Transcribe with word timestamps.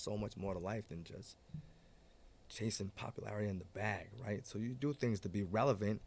so 0.00 0.16
much 0.16 0.36
more 0.36 0.54
to 0.54 0.60
life 0.60 0.88
than 0.88 1.04
just 1.04 1.36
chasing 2.48 2.90
popularity 2.96 3.48
in 3.48 3.58
the 3.58 3.64
bag, 3.66 4.08
right? 4.24 4.46
So 4.46 4.58
you 4.58 4.74
do 4.74 4.92
things 4.92 5.20
to 5.20 5.28
be 5.28 5.42
relevant, 5.42 6.00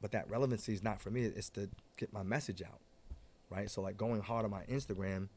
but 0.00 0.12
that 0.12 0.30
relevancy 0.30 0.72
is 0.72 0.82
not 0.82 1.00
for 1.00 1.10
me. 1.10 1.24
It's 1.24 1.48
to 1.50 1.68
get 1.96 2.12
my 2.12 2.22
message 2.22 2.62
out, 2.62 2.80
right? 3.50 3.70
So 3.70 3.80
like 3.80 3.96
going 3.96 4.20
hard 4.20 4.44
on 4.44 4.50
my 4.50 4.64
Instagram 4.64 5.28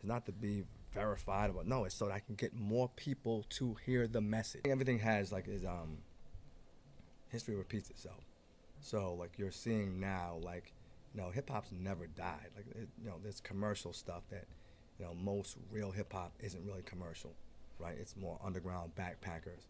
is 0.00 0.08
not 0.08 0.26
to 0.26 0.32
be 0.32 0.64
verified, 0.92 1.54
but 1.54 1.66
no, 1.66 1.84
it's 1.84 1.94
so 1.94 2.06
that 2.06 2.14
I 2.14 2.20
can 2.20 2.34
get 2.34 2.54
more 2.54 2.88
people 2.96 3.44
to 3.50 3.76
hear 3.84 4.06
the 4.06 4.20
message. 4.20 4.62
Everything 4.64 4.98
has 5.00 5.30
like 5.30 5.46
is 5.46 5.64
um 5.64 5.98
history 7.28 7.54
repeats 7.54 7.90
itself. 7.90 8.24
So 8.80 9.14
like 9.14 9.38
you're 9.38 9.50
seeing 9.50 10.00
now, 10.00 10.38
like 10.42 10.72
you 11.14 11.20
know, 11.20 11.30
hip 11.30 11.50
hop's 11.50 11.72
never 11.72 12.06
died. 12.06 12.48
Like 12.56 12.66
it, 12.74 12.88
you 13.02 13.08
know, 13.08 13.16
there's 13.22 13.40
commercial 13.40 13.92
stuff 13.92 14.22
that 14.30 14.46
you 15.00 15.06
know 15.06 15.14
most 15.14 15.56
real 15.72 15.90
hip 15.90 16.12
hop 16.12 16.32
isn't 16.40 16.64
really 16.66 16.82
commercial, 16.82 17.32
right? 17.78 17.96
It's 17.98 18.16
more 18.16 18.38
underground 18.44 18.92
backpackers. 18.94 19.64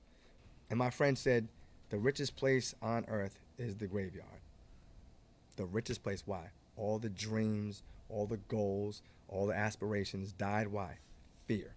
And 0.68 0.78
my 0.78 0.90
friend 0.90 1.16
said, 1.16 1.48
the 1.90 1.98
richest 1.98 2.36
place 2.36 2.74
on 2.82 3.04
earth 3.08 3.38
is 3.56 3.76
the 3.76 3.86
graveyard. 3.86 4.40
The 5.56 5.64
richest 5.66 6.02
place. 6.02 6.24
Why? 6.26 6.50
All 6.76 6.98
the 6.98 7.08
dreams, 7.08 7.82
all 8.08 8.26
the 8.26 8.38
goals, 8.38 9.02
all 9.28 9.46
the 9.46 9.54
aspirations 9.54 10.32
died. 10.32 10.68
Why? 10.68 10.98
Fear. 11.46 11.74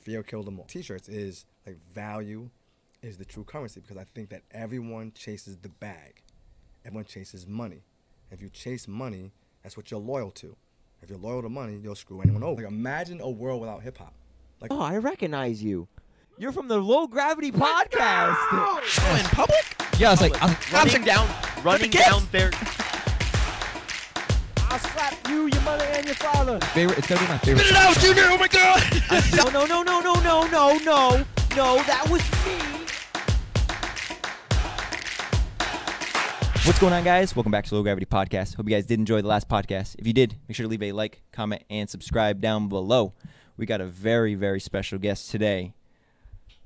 Fear 0.00 0.22
killed 0.22 0.46
them 0.46 0.58
all. 0.58 0.66
T-shirts 0.66 1.08
is 1.08 1.46
like 1.66 1.78
value 1.92 2.50
is 3.02 3.16
the 3.16 3.24
true 3.24 3.44
currency 3.44 3.80
because 3.80 3.96
I 3.96 4.04
think 4.14 4.30
that 4.30 4.42
everyone 4.50 5.12
chases 5.14 5.56
the 5.56 5.68
bag. 5.68 6.22
Everyone 6.84 7.04
chases 7.04 7.46
money. 7.46 7.82
If 8.30 8.42
you 8.42 8.48
chase 8.48 8.86
money, 8.86 9.32
that's 9.62 9.76
what 9.76 9.90
you're 9.90 10.00
loyal 10.00 10.30
to. 10.32 10.56
If 11.04 11.10
you're 11.10 11.18
loyal 11.18 11.42
to 11.42 11.50
money, 11.50 11.78
you'll 11.82 11.94
screw 11.96 12.22
anyone 12.22 12.40
mm. 12.40 12.46
over. 12.46 12.62
Like 12.62 12.72
imagine 12.72 13.20
a 13.20 13.28
world 13.28 13.60
without 13.60 13.82
hip 13.82 13.98
hop. 13.98 14.14
Like 14.62 14.72
Oh, 14.72 14.80
I 14.80 14.96
recognize 14.96 15.62
you. 15.62 15.86
You're 16.38 16.50
from 16.50 16.66
the 16.66 16.78
Low 16.78 17.06
Gravity 17.06 17.52
Podcast. 17.52 18.36
Oh, 18.50 18.80
in 19.18 19.24
public? 19.26 19.76
Yeah, 19.98 20.08
I 20.08 20.10
was 20.12 20.22
like, 20.22 20.42
I'm 20.42 20.56
Running 20.72 21.02
down, 21.04 21.28
running 21.62 21.90
kids. 21.90 22.06
down 22.06 22.26
there. 22.32 22.50
I'll 24.56 24.78
slap 24.78 25.28
you, 25.28 25.50
your 25.52 25.60
mother, 25.60 25.84
and 25.84 26.06
your 26.06 26.14
father. 26.14 26.58
favorite. 26.68 26.96
It's 26.96 27.06
gonna 27.06 27.20
be 27.20 27.26
my 27.28 27.36
favorite. 27.36 27.66
Spit 27.66 27.76
it 27.76 27.76
out, 27.76 27.98
Junior! 27.98 28.22
Oh 28.28 28.38
my 28.38 28.48
god! 28.48 28.82
No, 29.36 29.50
no, 29.66 29.66
no, 29.66 29.82
no, 29.82 30.00
no, 30.00 30.20
no, 30.22 30.46
no, 30.46 30.78
no, 30.78 31.24
no. 31.54 31.82
That 31.82 32.08
was 32.08 32.22
me. 32.46 32.73
What's 36.64 36.78
going 36.78 36.94
on, 36.94 37.04
guys? 37.04 37.36
Welcome 37.36 37.52
back 37.52 37.66
to 37.66 37.74
Low 37.74 37.82
Gravity 37.82 38.06
Podcast. 38.06 38.54
Hope 38.56 38.66
you 38.66 38.74
guys 38.74 38.86
did 38.86 38.98
enjoy 38.98 39.20
the 39.20 39.28
last 39.28 39.48
podcast. 39.50 39.96
If 39.98 40.06
you 40.06 40.14
did, 40.14 40.36
make 40.48 40.56
sure 40.56 40.64
to 40.64 40.68
leave 40.70 40.82
a 40.82 40.92
like, 40.92 41.20
comment, 41.30 41.62
and 41.68 41.90
subscribe 41.90 42.40
down 42.40 42.68
below. 42.68 43.12
We 43.58 43.66
got 43.66 43.82
a 43.82 43.86
very, 43.86 44.34
very 44.34 44.60
special 44.60 44.98
guest 44.98 45.30
today, 45.30 45.74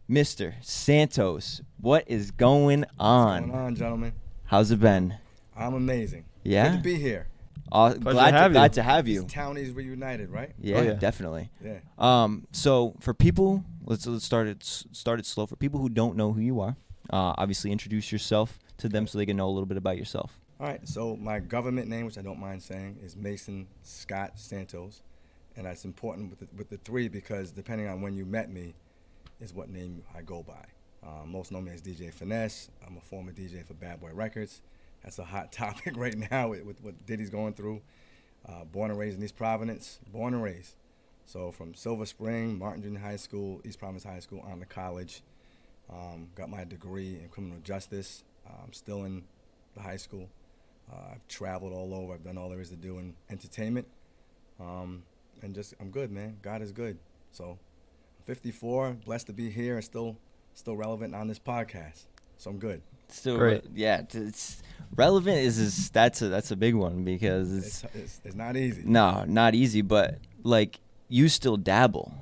Mr. 0.09 0.55
Santos. 0.63 1.63
What 1.81 2.05
is 2.07 2.31
going 2.31 2.81
what's 2.81 2.93
on? 3.01 3.49
going 3.51 3.59
on, 3.59 3.75
gentlemen? 3.75 4.13
How's 4.45 4.71
it 4.71 4.79
been? 4.79 5.17
I'm 5.57 5.75
amazing. 5.75 6.27
Yeah? 6.45 6.69
Good 6.71 6.77
to 6.77 6.83
be 6.85 6.95
here. 6.95 7.27
Uh, 7.73 7.95
to 7.95 7.99
glad 7.99 8.35
have 8.35 8.51
to, 8.51 8.53
glad 8.53 8.71
you. 8.71 8.75
to 8.77 8.83
have 8.85 9.05
These 9.05 9.15
you. 9.17 9.23
townies 9.25 9.73
reunited, 9.73 10.31
right? 10.31 10.53
Yeah, 10.61 10.77
Oh, 10.79 10.83
yeah. 10.83 10.93
definitely. 10.95 11.51
Yeah. 11.63 11.79
Um, 11.99 12.47
so 12.53 12.95
for 13.01 13.15
people, 13.15 13.65
let's 13.85 14.07
let's 14.07 14.25
start 14.25 14.47
it 14.47 14.63
start 14.65 15.19
it 15.19 15.27
slow. 15.27 15.47
For 15.47 15.57
people 15.57 15.81
who 15.81 15.89
don't 15.89 16.17
know 16.17 16.33
who 16.33 16.41
you 16.41 16.61
are, 16.61 16.77
uh, 17.11 17.35
obviously 17.37 17.73
introduce 17.73 18.11
yourself 18.13 18.59
to 18.79 18.89
them 18.89 19.07
so 19.07 19.19
they 19.19 19.27
can 19.27 19.37
know 19.37 19.49
a 19.49 19.51
little 19.51 19.67
bit 19.67 19.77
about 19.77 19.99
yourself. 19.99 20.39
All 20.61 20.67
right. 20.67 20.87
So 20.89 21.17
my 21.17 21.39
government 21.39 21.89
name, 21.89 22.07
which 22.07 22.19
I 22.19 22.23
don't 22.23 22.41
mind 22.41 22.63
saying, 22.63 22.99
is 23.03 23.17
Mason 23.17 23.69
Scott 23.83 24.33
Santos, 24.39 25.03
and 25.57 25.67
that's 25.67 25.85
important 25.85 26.31
with 26.31 26.41
the, 26.41 26.49
with 26.57 26.71
the 26.71 26.79
three 26.79 27.09
because 27.09 27.53
depending 27.53 27.89
on 27.89 28.01
when 28.01 28.15
you 28.15 28.25
met 28.25 28.51
me, 28.51 28.75
is 29.41 29.55
what 29.55 29.69
name 29.69 30.03
I 30.17 30.23
go 30.23 30.43
by. 30.43 30.65
Uh, 31.07 31.25
most 31.25 31.53
know 31.53 31.61
me 31.61 31.73
as 31.73 31.81
DJ 31.81 32.13
Finesse. 32.13 32.71
I'm 32.87 32.97
a 32.97 33.01
former 33.01 33.33
DJ 33.33 33.65
for 33.65 33.75
Bad 33.75 34.01
Boy 34.01 34.11
Records. 34.13 34.63
That's 35.03 35.19
a 35.19 35.25
hot 35.25 35.53
topic 35.53 35.97
right 35.97 36.17
now 36.31 36.49
with, 36.49 36.65
with 36.65 36.83
what 36.83 37.07
Diddy's 37.07 37.31
going 37.31 37.55
through. 37.55 37.83
Uh, 38.49 38.65
born 38.65 38.91
and 38.91 38.99
raised 38.99 39.19
in 39.19 39.25
East 39.25 39.37
Providence. 39.37 40.01
Born 40.11 40.35
and 40.35 40.43
raised. 40.43 40.75
So 41.25 41.53
from 41.53 41.75
Silver 41.75 42.07
Spring, 42.07 42.59
Martin 42.59 42.83
Junior 42.83 43.01
High 43.01 43.17
School, 43.17 43.61
East 43.65 43.79
Providence 43.79 44.05
High 44.05 44.21
School, 44.21 44.41
on 44.51 44.61
to 44.61 44.67
college. 44.67 45.23
Um, 45.91 46.29
got 46.35 46.51
my 46.51 46.65
degree 46.65 47.19
in 47.23 47.29
criminal 47.29 47.59
justice. 47.63 48.25
Uh, 48.49 48.53
I'm 48.65 48.73
still 48.73 49.05
in 49.05 49.23
the 49.75 49.83
high 49.83 49.97
school. 49.97 50.29
Uh, 50.91 51.13
I've 51.15 51.29
traveled 51.29 51.73
all 51.73 51.93
over. 51.95 52.15
I've 52.15 52.25
done 52.25 52.39
all 52.39 52.49
there 52.49 52.61
is 52.61 52.71
to 52.71 52.77
do 52.77 52.99
in 52.99 53.15
entertainment. 53.31 53.87
Um, 54.61 55.03
and 55.43 55.55
just, 55.55 55.75
I'm 55.81 55.91
good, 55.91 56.11
man. 56.11 56.39
God 56.43 56.63
is 56.63 56.73
good. 56.73 56.99
So, 57.31 57.59
I'm 58.19 58.25
54, 58.25 58.97
blessed 59.05 59.27
to 59.29 59.33
be 59.33 59.51
here 59.51 59.75
and 59.77 59.85
still, 59.85 60.17
still 60.55 60.77
relevant 60.77 61.15
on 61.15 61.29
this 61.29 61.39
podcast. 61.39 62.07
So 62.39 62.51
I'm 62.51 62.59
good. 62.59 62.81
Still, 63.09 63.37
Great. 63.37 63.65
yeah, 63.75 64.03
it's 64.13 64.63
relevant 64.95 65.39
is, 65.39 65.59
is 65.59 65.91
that's 65.91 66.21
a 66.23 66.29
that's 66.29 66.51
a 66.51 66.57
big 66.57 66.75
one 66.75 67.05
because 67.05 67.53
It's, 67.57 67.83
it's 67.85 67.95
it's, 67.95 68.21
it's 68.23 68.35
not 68.37 68.55
easy. 68.57 68.83
no, 68.85 69.25
not 69.27 69.55
easy, 69.55 69.81
but 69.81 70.19
like 70.45 70.79
you 71.09 71.29
still 71.31 71.57
dabble, 71.57 72.13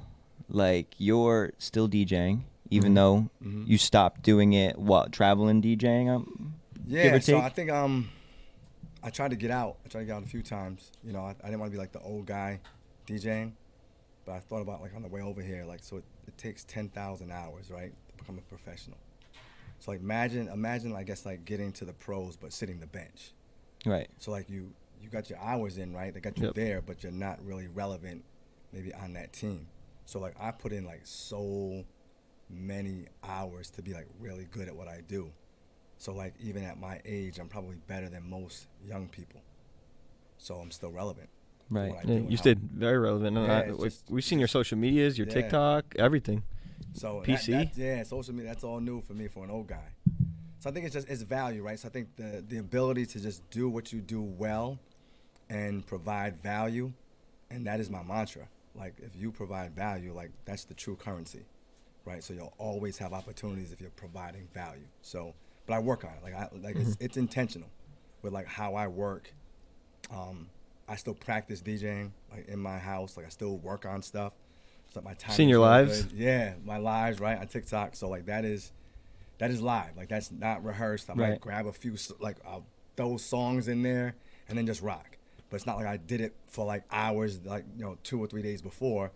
like 0.49 0.95
you're 0.97 1.53
still 1.59 1.89
DJing, 1.89 2.43
even 2.71 2.93
Mhm. 2.93 2.95
though 2.95 3.31
Mhm. 3.43 3.67
you 3.69 3.79
stopped 3.79 4.23
doing 4.23 4.53
it. 4.53 4.79
What 4.79 5.13
traveling 5.13 5.63
DJing? 5.63 6.09
Um, 6.09 6.55
Yeah, 6.87 7.19
so? 7.19 7.39
I 7.39 7.49
think 7.49 7.71
um, 7.71 8.11
I 9.03 9.11
tried 9.11 9.31
to 9.31 9.37
get 9.37 9.51
out. 9.51 9.77
I 9.85 9.89
tried 9.89 10.03
to 10.03 10.07
get 10.07 10.17
out 10.17 10.23
a 10.23 10.27
few 10.29 10.43
times. 10.43 10.93
You 11.03 11.13
know, 11.13 11.21
I, 11.21 11.31
I 11.43 11.47
didn't 11.47 11.61
want 11.61 11.71
to 11.73 11.77
be 11.77 11.79
like 11.81 11.93
the 11.93 12.01
old 12.01 12.27
guy 12.27 12.61
DJing, 13.07 13.53
but 14.25 14.33
I 14.33 14.41
thought 14.41 14.63
about 14.63 14.81
like 14.83 14.95
on 14.95 15.03
the 15.03 15.09
way 15.09 15.21
over 15.23 15.43
here, 15.43 15.65
like 15.65 15.83
so 15.83 15.97
it, 15.99 16.05
it 16.29 16.39
takes 16.39 16.65
ten 16.65 16.89
thousand 16.89 17.33
hours, 17.33 17.71
right, 17.71 17.93
to 18.09 18.17
become 18.17 18.39
a 18.39 18.43
professional. 18.43 18.99
So 19.81 19.91
like 19.91 20.01
imagine, 20.01 20.49
imagine 20.49 20.95
I 20.95 21.03
guess 21.03 21.27
like 21.27 21.45
getting 21.45 21.73
to 21.73 21.85
the 21.85 21.93
pros 21.93 22.37
but 22.37 22.53
sitting 22.53 22.81
the 22.81 22.87
bench. 22.87 23.33
right. 23.85 24.09
So 24.19 24.31
like 24.31 24.49
you 24.49 24.73
you 25.03 25.09
got 25.11 25.29
your 25.29 25.39
hours 25.39 25.77
in, 25.79 25.93
right? 25.93 26.13
They 26.15 26.21
got 26.21 26.39
you 26.39 26.45
Yep. 26.47 26.55
there, 26.55 26.81
but 26.83 27.03
you're 27.03 27.13
not 27.13 27.45
really 27.45 27.69
relevant, 27.69 28.25
maybe 28.73 28.93
on 28.95 29.13
that 29.13 29.33
team. 29.33 29.67
So 30.07 30.19
like 30.19 30.35
I 30.41 30.51
put 30.53 30.73
in 30.73 30.85
like 30.85 31.01
so 31.05 31.85
many 32.49 33.07
hours 33.25 33.71
to 33.71 33.83
be 33.83 33.93
like 33.93 34.07
really 34.21 34.47
good 34.51 34.69
at 34.69 34.77
what 34.77 34.89
I 34.89 35.01
do. 35.07 35.31
So 35.99 36.13
like 36.13 36.35
even 36.41 36.63
at 36.65 36.79
my 36.79 37.01
age, 37.05 37.39
I'm 37.39 37.49
probably 37.49 37.77
better 37.87 38.09
than 38.09 38.29
most 38.29 38.67
young 38.85 39.09
people. 39.09 39.41
So 40.39 40.57
I'm 40.57 40.71
still 40.71 40.93
relevant. 40.93 41.29
Right. 41.71 41.95
Yeah, 42.05 42.19
you 42.19 42.37
stayed 42.37 42.61
very 42.61 42.99
relevant. 42.99 43.37
Yeah, 43.37 43.59
I- 43.59 43.73
we- 43.73 43.89
just- 43.89 44.09
we've 44.11 44.25
seen 44.25 44.39
your 44.39 44.49
social 44.49 44.79
medias, 44.79 45.19
your 45.19 45.27
Yeah. 45.27 45.35
TikTok, 45.35 45.97
everything. 45.99 46.45
So 46.93 47.21
that- 47.21 47.27
PC? 47.27 47.53
that- 47.53 47.77
yeah, 47.77 48.03
social 48.05 48.35
media. 48.35 48.51
That's 48.53 48.63
all 48.65 48.81
new 48.81 49.01
for 49.01 49.15
me 49.15 49.27
for 49.29 49.43
an 49.45 49.51
old 49.51 49.67
guy. 49.67 49.89
So 50.61 50.71
I 50.71 50.73
think 50.73 50.87
it's 50.87 50.95
just 50.95 51.09
it's 51.09 51.23
value, 51.23 51.63
right? 51.63 51.79
So 51.79 51.89
I 51.89 51.91
think 51.91 52.15
the 52.17 52.45
the 52.47 52.59
ability 52.59 53.07
to 53.07 53.21
just 53.21 53.49
do 53.51 53.69
what 53.69 53.93
you 53.93 54.01
do 54.01 54.23
well, 54.23 54.79
and 55.49 55.85
provide 55.87 56.41
value, 56.41 56.93
and 57.51 57.67
that 57.67 57.81
is 57.81 57.91
my 57.91 58.03
mantra. 58.03 58.49
Like 58.75 58.95
if 59.01 59.17
you 59.17 59.33
provide 59.33 59.75
value, 59.75 60.13
like 60.13 60.31
that's 60.45 60.65
the 60.65 60.75
true 60.75 60.97
currency, 60.97 61.45
right? 62.07 62.25
So 62.25 62.33
you'll 62.33 62.55
always 62.57 62.97
have 62.99 63.13
opportunities 63.13 63.73
if 63.73 63.81
you're 63.81 63.91
providing 63.91 64.49
value. 64.55 64.87
So, 65.03 65.35
but 65.67 65.75
I 65.75 65.81
work 65.81 66.05
on 66.05 66.13
it. 66.13 66.23
Like 66.23 66.35
I 66.35 66.49
like 66.63 66.77
it's 66.77 66.97
it's 67.01 67.17
intentional, 67.19 67.69
with 68.23 68.33
like 68.33 68.47
how 68.47 68.75
I 68.75 68.89
work. 68.89 69.35
Um, 70.11 70.49
I 70.89 70.97
still 70.97 71.15
practice 71.15 71.61
DJing 71.61 72.13
like 72.33 72.49
in 72.49 72.61
my 72.61 72.79
house. 72.79 73.17
Like 73.17 73.27
I 73.27 73.29
still 73.29 73.59
work 73.59 73.85
on 73.85 74.03
stuff. 74.03 74.33
So 74.95 75.01
my 75.03 75.15
time. 75.15 75.33
Seen 75.33 75.49
your 75.49 75.61
lives? 75.61 76.05
good. 76.05 76.13
Yeah, 76.13 76.55
my 76.65 76.79
lives 76.79 77.21
right 77.21 77.39
on 77.39 77.49
TikTok. 77.49 77.97
So 77.97 78.09
like 78.09 78.27
that 78.27 78.45
is, 78.45 78.73
that 79.39 79.51
is 79.51 79.61
live. 79.61 79.97
Like 79.97 80.09
that's 80.09 80.31
not 80.31 80.65
rehearsed. 80.65 81.11
I 81.11 81.15
might 81.15 81.41
grab 81.41 81.67
a 81.67 81.73
few 81.73 81.97
like 82.21 82.37
I'll 82.47 82.65
throw 82.97 83.17
songs 83.17 83.69
in 83.69 83.83
there 83.83 84.15
and 84.49 84.57
then 84.57 84.67
just 84.67 84.81
rock. 84.81 85.19
But 85.51 85.57
it's 85.57 85.67
not 85.67 85.77
like 85.77 85.87
I 85.87 85.97
did 85.97 86.21
it 86.21 86.35
for 86.47 86.65
like 86.65 86.85
hours, 86.91 87.41
like 87.45 87.65
you 87.77 87.85
know, 87.85 87.99
two 88.03 88.23
or 88.23 88.27
three 88.27 88.43
days 88.43 88.63
before. 88.63 89.13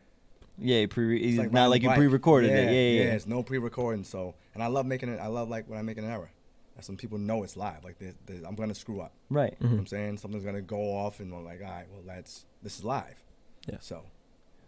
Yeah, 0.60 0.86
pre. 0.86 1.20
It's 1.20 1.52
not 1.52 1.70
like 1.70 1.82
you 1.82 1.90
pre-recorded 1.90 2.50
it. 2.50 2.64
Yeah, 2.64 2.70
yeah. 2.70 3.04
yeah. 3.04 3.14
It's 3.14 3.26
no 3.26 3.42
pre-recording. 3.42 4.04
So, 4.04 4.34
and 4.54 4.62
I 4.62 4.66
love 4.66 4.86
making 4.86 5.08
it. 5.08 5.18
I 5.18 5.26
love 5.26 5.48
like 5.48 5.68
when 5.68 5.78
I 5.78 5.82
make 5.82 5.98
an 5.98 6.04
error. 6.04 6.30
That's 6.74 6.88
when 6.88 6.96
people 6.96 7.18
know 7.18 7.42
it's 7.42 7.56
live. 7.56 7.84
Like 7.84 7.98
they, 7.98 8.12
they, 8.26 8.46
I'm 8.46 8.54
gonna 8.54 8.74
screw 8.74 9.00
up. 9.00 9.12
Right. 9.28 9.54
Mm-hmm. 9.54 9.64
You 9.64 9.68
know 9.70 9.74
what 9.76 9.80
I'm 9.80 9.86
saying 9.86 10.18
something's 10.18 10.44
gonna 10.44 10.62
go 10.62 10.78
off, 10.80 11.20
and 11.20 11.32
I'm 11.32 11.44
like, 11.44 11.60
all 11.60 11.70
right, 11.70 11.86
well, 11.90 12.02
that's 12.06 12.46
this 12.62 12.78
is 12.78 12.84
live. 12.84 13.22
Yeah. 13.68 13.76
So, 13.80 14.02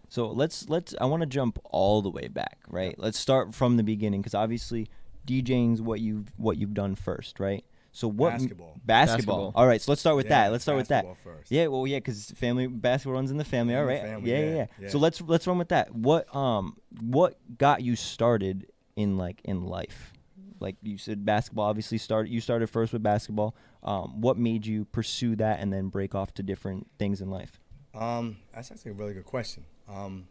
So 0.08 0.28
let's 0.28 0.68
let's. 0.68 0.94
I 1.00 1.06
want 1.06 1.22
to 1.22 1.26
jump 1.26 1.58
all 1.64 2.02
the 2.02 2.10
way 2.10 2.28
back, 2.28 2.58
right? 2.68 2.94
Let's 2.98 3.18
start 3.18 3.54
from 3.54 3.76
the 3.76 3.82
beginning 3.82 4.20
because 4.20 4.34
obviously 4.34 4.88
DJing's 5.26 5.80
what 5.80 6.00
you've 6.00 6.32
what 6.36 6.58
you've 6.58 6.74
done 6.74 6.94
first, 6.96 7.40
right? 7.40 7.64
So 7.94 8.08
what 8.08 8.30
Basketball. 8.32 8.80
Basketball. 8.84 8.86
Basketball. 8.86 9.52
All 9.54 9.66
right. 9.66 9.80
So 9.80 9.92
let's 9.92 10.00
start 10.00 10.16
with 10.16 10.26
Yeah, 10.26 10.44
that. 10.44 10.52
Let's 10.52 10.64
start 10.64 10.78
with 10.78 10.88
that. 10.88 11.04
first. 11.22 11.50
Yeah. 11.50 11.66
Well, 11.66 11.86
yeah, 11.86 11.98
because 11.98 12.30
family 12.32 12.66
basketball 12.66 13.14
runs 13.14 13.30
in 13.30 13.36
the 13.36 13.44
family. 13.44 13.74
In 13.74 13.80
All 13.80 13.86
the 13.86 13.92
right. 13.92 14.02
family, 14.02 14.30
yeah, 14.30 14.38
yeah, 14.38 14.44
yeah, 14.44 14.54
yeah, 14.56 14.66
yeah. 14.80 14.88
So 14.88 14.98
let's 14.98 15.20
let's 15.20 15.46
run 15.46 15.58
with 15.58 15.68
that. 15.68 15.94
What 15.94 16.34
um 16.34 16.76
what 17.02 17.38
got 17.58 17.82
you 17.82 17.94
started 17.94 18.66
in 18.96 19.18
like 19.18 19.40
in 19.44 19.66
life? 19.66 20.12
Like 20.58 20.76
you 20.82 20.96
said, 20.96 21.24
basketball 21.26 21.66
obviously 21.66 21.98
started. 21.98 22.30
You 22.30 22.40
started 22.40 22.68
first 22.70 22.92
with 22.92 23.02
basketball. 23.02 23.54
Um, 23.82 24.20
what 24.20 24.38
made 24.38 24.64
you 24.64 24.84
pursue 24.86 25.34
that 25.36 25.58
and 25.60 25.72
then 25.72 25.88
break 25.88 26.14
off 26.14 26.32
to 26.34 26.42
different 26.42 26.86
things 26.98 27.20
in 27.20 27.30
life? 27.30 27.60
Um, 27.94 28.36
that's 28.54 28.70
actually 28.70 28.92
a 28.92 28.94
really 28.94 29.12
good 29.12 29.24
question. 29.24 29.64
Um, 29.88 30.28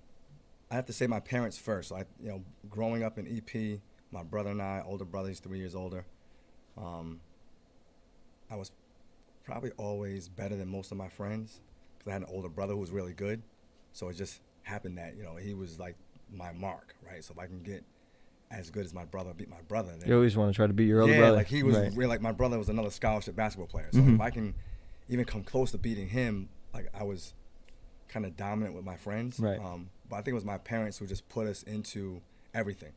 I 0.72 0.76
have 0.76 0.86
to 0.86 0.94
say 0.94 1.06
my 1.06 1.20
parents 1.20 1.58
first. 1.58 1.90
So 1.90 1.98
I, 1.98 2.06
you 2.24 2.30
know, 2.30 2.44
growing 2.70 3.04
up 3.04 3.20
in 3.20 3.28
EP, 3.28 3.82
my 4.10 4.24
brother 4.24 4.52
and 4.52 4.62
I, 4.62 4.82
older 4.86 5.04
brother, 5.04 5.28
he's 5.28 5.42
three 5.42 5.60
years 5.60 5.76
older. 5.76 6.06
Um, 6.78 7.20
I 8.52 8.56
was 8.56 8.72
probably 9.44 9.72
always 9.78 10.28
better 10.28 10.56
than 10.56 10.68
most 10.68 10.92
of 10.92 10.98
my 10.98 11.08
friends 11.10 11.62
because 11.98 12.10
I 12.10 12.14
had 12.14 12.22
an 12.24 12.28
older 12.32 12.50
brother 12.50 12.74
who 12.74 12.80
was 12.80 12.92
really 12.92 13.14
good. 13.14 13.42
So 13.94 14.10
it 14.10 14.16
just 14.18 14.42
happened 14.64 14.98
that 14.98 15.16
you 15.18 15.24
know 15.24 15.36
he 15.38 15.54
was 15.54 15.80
like 15.80 15.96
my 16.32 16.52
mark, 16.52 16.96
right? 17.06 17.24
So 17.24 17.34
if 17.34 17.40
I 17.40 17.48
can 17.48 17.64
get 17.64 17.84
as 18.52 18.70
good 18.70 18.86
as 18.86 18.94
my 18.94 19.06
brother, 19.06 19.34
beat 19.34 19.50
my 19.50 19.62
brother, 19.68 19.94
then 19.98 20.10
You 20.10 20.16
always 20.16 20.36
want 20.36 20.52
to 20.52 20.56
try 20.56 20.68
to 20.68 20.74
beat 20.74 20.88
your 20.88 21.02
older 21.02 21.14
yeah, 21.14 21.20
brother. 21.20 21.36
like 21.38 21.48
he 21.48 21.64
was 21.64 21.76
Right. 21.78 21.94
really 21.96 22.10
like 22.10 22.22
my 22.22 22.34
brother 22.34 22.58
was 22.58 22.68
another 22.70 22.90
scholarship 22.90 23.36
basketball 23.36 23.68
player. 23.68 23.88
So 23.92 24.00
Mhm. 24.00 24.16
if 24.16 24.22
I 24.22 24.30
can 24.30 24.54
even 25.08 25.26
come 25.26 25.44
close 25.44 25.72
to 25.72 25.78
beating 25.78 26.10
him, 26.10 26.50
like 26.74 26.90
I 26.94 27.04
was 27.04 27.34
kind 28.10 28.26
of 28.26 28.36
dominant 28.36 28.76
with 28.76 28.84
my 28.86 28.98
friends. 28.98 29.40
Right. 29.40 29.60
Um, 29.60 29.90
but 30.10 30.18
I 30.18 30.20
think 30.20 30.30
it 30.30 30.36
was 30.36 30.46
my 30.46 30.58
parents 30.58 30.98
who 30.98 31.08
just 31.08 31.28
put 31.30 31.48
us 31.48 31.64
into 31.64 32.22
everything, 32.54 32.92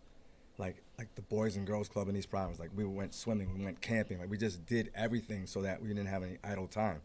like 0.59 0.83
like 0.99 1.14
the 1.17 1.23
boys 1.23 1.56
and 1.56 1.67
girls 1.67 1.88
club 1.88 2.08
in 2.08 2.17
East 2.17 2.31
Providence. 2.31 2.61
Like 2.61 2.70
we 2.75 2.85
went 2.85 3.14
swimming, 3.14 3.56
we 3.58 3.64
went 3.64 3.81
camping. 3.81 4.19
Like 4.20 4.31
we 4.31 4.38
just 4.38 4.64
did 4.67 4.91
everything 4.94 5.46
so 5.46 5.62
that 5.62 5.82
we 5.82 5.88
didn't 5.88 6.06
have 6.06 6.23
any 6.23 6.38
idle 6.44 6.67
time. 6.69 7.00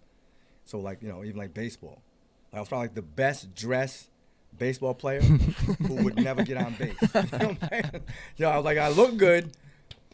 So 0.66 0.80
like 0.80 1.02
you 1.02 1.10
know 1.10 1.24
even 1.24 1.38
like 1.38 1.54
baseball, 1.54 2.02
I 2.54 2.60
was 2.60 2.70
probably 2.70 2.88
like 2.88 2.96
the 2.96 3.02
best 3.02 3.56
dressed 3.56 4.10
baseball 4.58 4.94
player 4.94 5.22
who 5.22 6.04
would 6.04 6.16
never 6.24 6.44
get 6.44 6.58
on 6.58 6.74
base. 6.76 6.96
you 7.02 7.38
know 7.40 7.48
what 7.60 7.74
I'm? 7.74 8.02
You 8.38 8.46
know, 8.46 8.50
I 8.52 8.56
was 8.58 8.66
like, 8.66 8.78
I 8.78 8.90
look 8.90 9.18
good, 9.18 9.52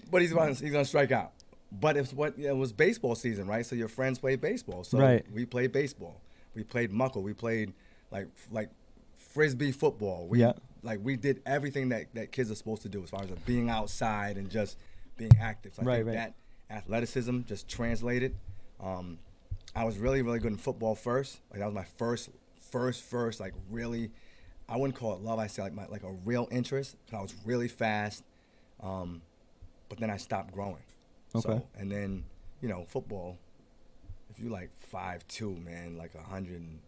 but 0.09 0.21
he's 0.21 0.31
gonna 0.33 0.53
he's 0.53 0.71
gonna 0.71 0.85
strike 0.85 1.11
out. 1.11 1.31
But 1.71 1.97
it's 1.97 2.13
what 2.13 2.37
it 2.39 2.55
was 2.55 2.71
baseball 2.71 3.15
season, 3.15 3.47
right? 3.47 3.65
So 3.65 3.75
your 3.75 3.89
friends 3.89 4.19
played 4.19 4.39
baseball. 4.39 4.85
So 4.85 4.97
Right. 4.99 5.25
we 5.33 5.45
played 5.45 5.73
baseball. 5.73 6.21
We 6.53 6.63
played 6.63 6.91
muckle. 6.91 7.21
We 7.21 7.33
played 7.33 7.73
like 8.11 8.27
like 8.49 8.69
frisbee 9.17 9.73
football. 9.73 10.27
We 10.27 10.39
Yeah. 10.39 10.53
Like 10.85 10.99
we 11.03 11.17
did 11.17 11.41
everything 11.45 11.89
that, 11.89 12.13
that 12.13 12.31
kids 12.31 12.49
are 12.51 12.55
supposed 12.55 12.83
to 12.83 12.89
do 12.89 13.03
as 13.03 13.09
far 13.09 13.23
as 13.23 13.29
being 13.45 13.69
outside 13.69 14.37
and 14.37 14.49
just 14.49 14.77
being 15.17 15.31
active. 15.41 15.73
So 15.75 15.81
I 15.81 15.85
Right, 15.85 15.95
think 16.05 16.07
right. 16.07 16.33
that 16.69 16.75
athleticism 16.75 17.41
just 17.41 17.67
translated. 17.67 18.35
Um, 18.79 19.17
I 19.75 19.83
was 19.83 19.97
really 19.97 20.21
really 20.21 20.39
good 20.39 20.51
in 20.51 20.57
football 20.57 20.95
first. 20.95 21.39
Like 21.51 21.59
that 21.59 21.65
was 21.65 21.75
my 21.75 21.85
first 21.97 22.29
first 22.71 23.03
first 23.03 23.39
like 23.39 23.53
really. 23.69 24.11
I 24.67 24.77
wouldn't 24.77 24.97
call 24.97 25.13
it 25.13 25.21
love. 25.21 25.37
I 25.37 25.47
say 25.47 25.61
like 25.63 25.73
my 25.73 25.85
like 25.87 26.03
a 26.03 26.11
real 26.11 26.47
interest. 26.51 26.95
I 27.13 27.21
was 27.21 27.35
really 27.45 27.67
fast, 27.67 28.23
um, 28.81 29.21
but 29.89 29.99
then 29.99 30.09
I 30.09 30.17
stopped 30.17 30.53
growing. 30.53 30.83
Okay. 31.35 31.41
So, 31.59 31.67
and 31.77 31.91
then 31.91 32.23
you 32.61 32.69
know 32.69 32.85
football. 32.87 33.37
If 34.29 34.39
you 34.39 34.49
like 34.49 34.71
five 34.79 35.27
two, 35.27 35.55
man, 35.57 35.97
like 35.97 36.13
a 36.15 36.21
hundred 36.23 36.61
and 36.61 36.79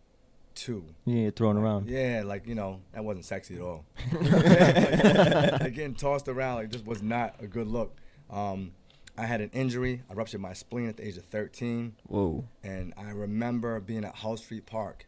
two. 0.57 0.83
Yeah, 1.06 1.30
throwing 1.30 1.57
around. 1.57 1.88
Yeah, 1.88 2.24
like 2.25 2.48
you 2.48 2.56
know 2.56 2.81
that 2.94 3.04
wasn't 3.04 3.25
sexy 3.25 3.56
at 3.56 3.62
all. 3.62 3.86
like, 4.12 5.74
getting 5.74 5.95
tossed 5.95 6.27
around 6.27 6.56
like 6.56 6.69
just 6.69 6.86
was 6.86 7.01
not 7.01 7.36
a 7.39 7.48
good 7.48 7.68
look. 7.68 7.95
Um, 8.30 8.71
I 9.18 9.25
had 9.25 9.42
an 9.42 9.50
injury. 9.54 10.04
I 10.09 10.13
ruptured 10.13 10.42
my 10.42 10.54
spleen 10.54 10.89
at 10.89 10.98
the 10.98 11.07
age 11.07 11.18
of 11.18 11.25
13. 11.25 11.95
Whoa. 12.07 12.45
And 12.63 12.94
I 12.98 13.09
remember 13.09 13.80
being 13.80 14.06
at 14.06 14.15
Hull 14.15 14.38
Street 14.38 14.65
Park, 14.65 15.06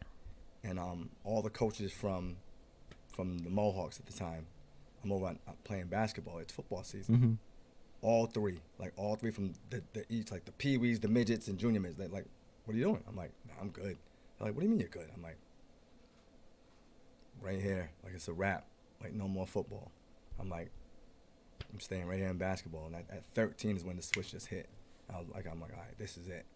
and 0.64 0.78
um, 0.78 1.10
all 1.24 1.42
the 1.42 1.50
coaches 1.50 1.92
from 1.92 2.36
from 3.12 3.38
the 3.38 3.50
Mohawks 3.50 3.98
at 3.98 4.06
the 4.06 4.12
time. 4.12 4.46
I'm 5.02 5.12
over 5.12 5.26
on, 5.26 5.38
uh, 5.48 5.52
playing 5.64 5.86
basketball. 5.86 6.38
It's 6.38 6.52
football 6.52 6.82
season. 6.82 7.14
hmm 7.16 7.32
All 8.06 8.26
three, 8.26 8.60
like 8.78 8.92
all 8.96 9.16
three 9.16 9.30
from 9.30 9.54
the, 9.70 9.82
the 9.94 10.04
each, 10.08 10.30
like 10.30 10.44
the 10.44 10.52
pee 10.52 10.76
wees, 10.76 11.00
the 11.00 11.08
midgets, 11.08 11.48
and 11.48 11.58
junior 11.58 11.80
mids. 11.80 11.96
They're 11.96 12.08
like, 12.08 12.26
what 12.64 12.74
are 12.74 12.78
you 12.78 12.84
doing? 12.84 13.02
I'm 13.08 13.16
like, 13.16 13.32
nah, 13.48 13.54
I'm 13.60 13.70
good. 13.70 13.96
They're 14.40 14.48
like, 14.48 14.54
what 14.56 14.60
do 14.62 14.66
you 14.66 14.70
mean 14.70 14.80
you're 14.80 14.88
good? 14.88 15.08
I'm 15.14 15.22
like, 15.22 15.36
right 17.42 17.60
here, 17.60 17.90
like 18.02 18.14
it's 18.14 18.28
a 18.28 18.32
wrap. 18.32 18.64
Like 19.02 19.12
no 19.14 19.28
more 19.28 19.46
football. 19.46 19.90
I'm 20.38 20.48
like, 20.48 20.70
I'm 21.72 21.80
staying 21.80 22.06
right 22.06 22.18
here 22.18 22.28
in 22.28 22.38
basketball. 22.38 22.86
And 22.86 22.96
at, 22.96 23.04
at 23.10 23.24
13 23.34 23.76
is 23.76 23.84
when 23.84 23.96
the 23.96 24.02
switch 24.02 24.32
just 24.32 24.46
hit. 24.48 24.68
I 25.12 25.18
was 25.18 25.28
like, 25.32 25.46
I'm 25.50 25.60
like, 25.60 25.72
all 25.72 25.80
right, 25.80 25.98
this 25.98 26.16
is 26.16 26.28
it. 26.28 26.46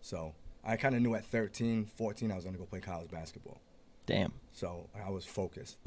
So 0.00 0.34
I 0.64 0.76
kind 0.76 0.94
of 0.94 1.02
knew 1.02 1.14
at 1.14 1.24
13, 1.24 1.86
14, 1.86 2.30
I 2.30 2.36
was 2.36 2.44
gonna 2.44 2.58
go 2.58 2.64
play 2.64 2.80
college 2.80 3.10
basketball. 3.10 3.60
Damn. 4.06 4.32
So 4.52 4.88
I 5.04 5.10
was 5.10 5.24
focused. 5.24 5.78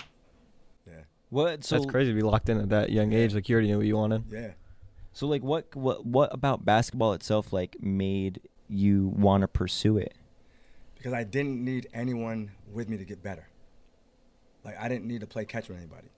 Yeah, 0.88 1.04
What? 1.30 1.64
So 1.64 1.76
That's 1.78 1.90
crazy 1.90 2.12
to 2.12 2.16
be 2.16 2.22
locked 2.24 2.50
in 2.50 2.60
at 2.60 2.70
that 2.70 2.90
young 2.92 3.14
age. 3.14 3.34
Like 3.34 3.48
you 3.48 3.54
already 3.56 3.68
knew 3.70 3.78
what 3.78 3.86
you 3.86 3.96
wanted. 3.96 4.26
yeah. 4.30 4.52
So 5.14 5.28
like, 5.28 5.44
what 5.44 5.76
what 5.76 6.06
what 6.06 6.34
about 6.34 6.66
basketball 6.66 7.14
itself 7.14 7.52
like 7.54 7.78
made 7.82 8.42
you 8.68 9.08
want 9.16 9.42
to 9.42 9.48
pursue 9.48 9.98
it? 9.98 10.14
Because 11.00 11.14
I 11.14 11.24
didn't 11.24 11.64
need 11.64 11.88
anyone 11.94 12.52
with 12.72 12.88
me 12.90 12.98
to 12.98 13.06
get 13.06 13.24
better. 13.24 13.48
Like 14.64 14.78
I 14.80 14.88
didn't 14.88 15.06
need 15.06 15.22
to 15.22 15.28
play 15.28 15.46
catch 15.46 15.70
with 15.70 15.78
anybody, 15.78 16.10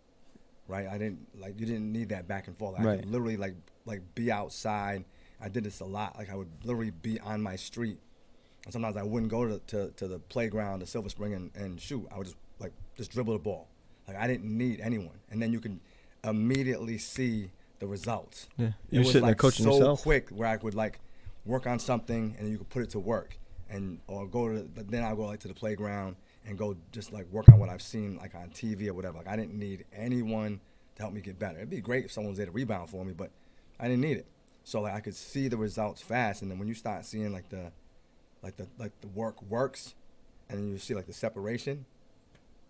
right? 0.68 0.88
I 0.88 0.98
didn't 0.98 1.28
like 1.40 1.60
you 1.60 1.66
didn't 1.66 1.92
need 1.92 2.10
that 2.10 2.28
back 2.28 2.48
and 2.48 2.58
forth. 2.58 2.76
I 2.80 2.84
Right. 2.84 3.00
could 3.00 3.10
literally 3.10 3.38
like 3.38 3.56
like 3.86 4.02
be 4.16 4.32
outside. 4.32 5.06
I 5.40 5.48
did 5.50 5.64
this 5.64 5.80
a 5.80 5.86
lot. 5.86 6.18
Like 6.18 6.30
I 6.32 6.36
would 6.36 6.50
literally 6.64 6.92
be 6.92 7.20
on 7.20 7.42
my 7.42 7.56
street, 7.56 8.00
and 8.66 8.74
sometimes 8.74 8.98
I 8.98 9.04
wouldn't 9.04 9.32
go 9.32 9.48
to 9.48 9.60
to, 9.68 9.92
to 9.92 10.08
the 10.08 10.20
playground, 10.20 10.80
the 10.82 10.88
Silver 10.88 11.10
Spring, 11.10 11.34
and, 11.34 11.52
and 11.56 11.80
shoot. 11.80 12.08
I 12.12 12.18
would 12.18 12.26
just 12.26 12.38
like 12.60 12.74
just 12.98 13.12
dribble 13.12 13.34
the 13.34 13.40
ball. 13.40 13.68
Like 14.08 14.18
I 14.18 14.26
didn't 14.28 14.46
need 14.58 14.82
anyone, 14.82 15.20
and 15.30 15.40
then 15.42 15.54
you 15.54 15.60
can 15.60 15.80
immediately 16.24 16.98
see 16.98 17.52
the 17.80 17.88
results 17.88 18.48
Yeah. 18.58 18.68
it 18.68 18.74
You're 18.92 19.00
was 19.00 19.08
sitting 19.08 19.22
there 19.24 19.32
like 19.32 19.38
coaching 19.40 19.66
so 19.66 19.74
yourself. 19.74 20.04
quick 20.04 20.30
where 20.30 20.48
I 20.48 20.58
could 20.58 20.76
like 20.76 21.00
work 21.46 21.66
on 21.66 21.80
something 21.80 22.36
and 22.38 22.48
you 22.48 22.60
could 22.60 22.70
put 22.70 22.84
it 22.84 22.92
to 22.92 23.00
work 23.00 23.40
and 23.72 24.00
or 24.08 24.28
go 24.28 24.50
to 24.50 24.64
but 24.76 24.90
then 24.92 25.04
I'll 25.04 25.16
go 25.16 25.24
like 25.26 25.40
to 25.42 25.48
the 25.48 25.54
playground 25.54 26.18
and 26.46 26.58
go 26.58 26.76
just 26.92 27.12
like 27.14 27.26
work 27.32 27.48
on 27.50 27.58
what 27.58 27.70
I've 27.70 27.82
seen 27.82 28.18
like 28.18 28.36
on 28.36 28.50
TV 28.50 28.88
or 28.88 28.94
whatever. 28.94 29.18
Like 29.18 29.28
I 29.28 29.36
didn't 29.36 29.54
need 29.58 29.86
anyone 29.96 30.60
to 30.96 31.02
help 31.02 31.14
me 31.14 31.22
get 31.22 31.40
better. 31.40 31.58
It'd 31.58 31.70
be 31.70 31.80
great 31.82 32.06
if 32.06 32.12
someone 32.12 32.32
was 32.32 32.38
there 32.38 32.46
to 32.48 32.52
rebound 32.52 32.90
for 32.90 33.04
me, 33.06 33.14
but 33.14 33.32
I 33.80 33.86
didn't 33.88 34.02
need 34.02 34.18
it. 34.18 34.28
So 34.64 34.82
like 34.82 34.94
I 34.94 35.00
could 35.00 35.16
see 35.16 35.48
the 35.48 35.58
results 35.58 36.02
fast 36.02 36.42
and 36.42 36.52
then 36.52 36.60
when 36.60 36.68
you 36.68 36.74
start 36.74 37.06
seeing 37.06 37.32
like 37.32 37.50
the 37.50 37.72
like 38.44 38.58
the 38.58 38.68
like 38.78 38.92
the 39.02 39.08
work 39.08 39.42
works 39.44 39.96
and 40.50 40.60
then 40.60 40.70
you 40.72 40.78
see 40.78 40.94
like 40.94 41.06
the 41.08 41.14
separation, 41.14 41.86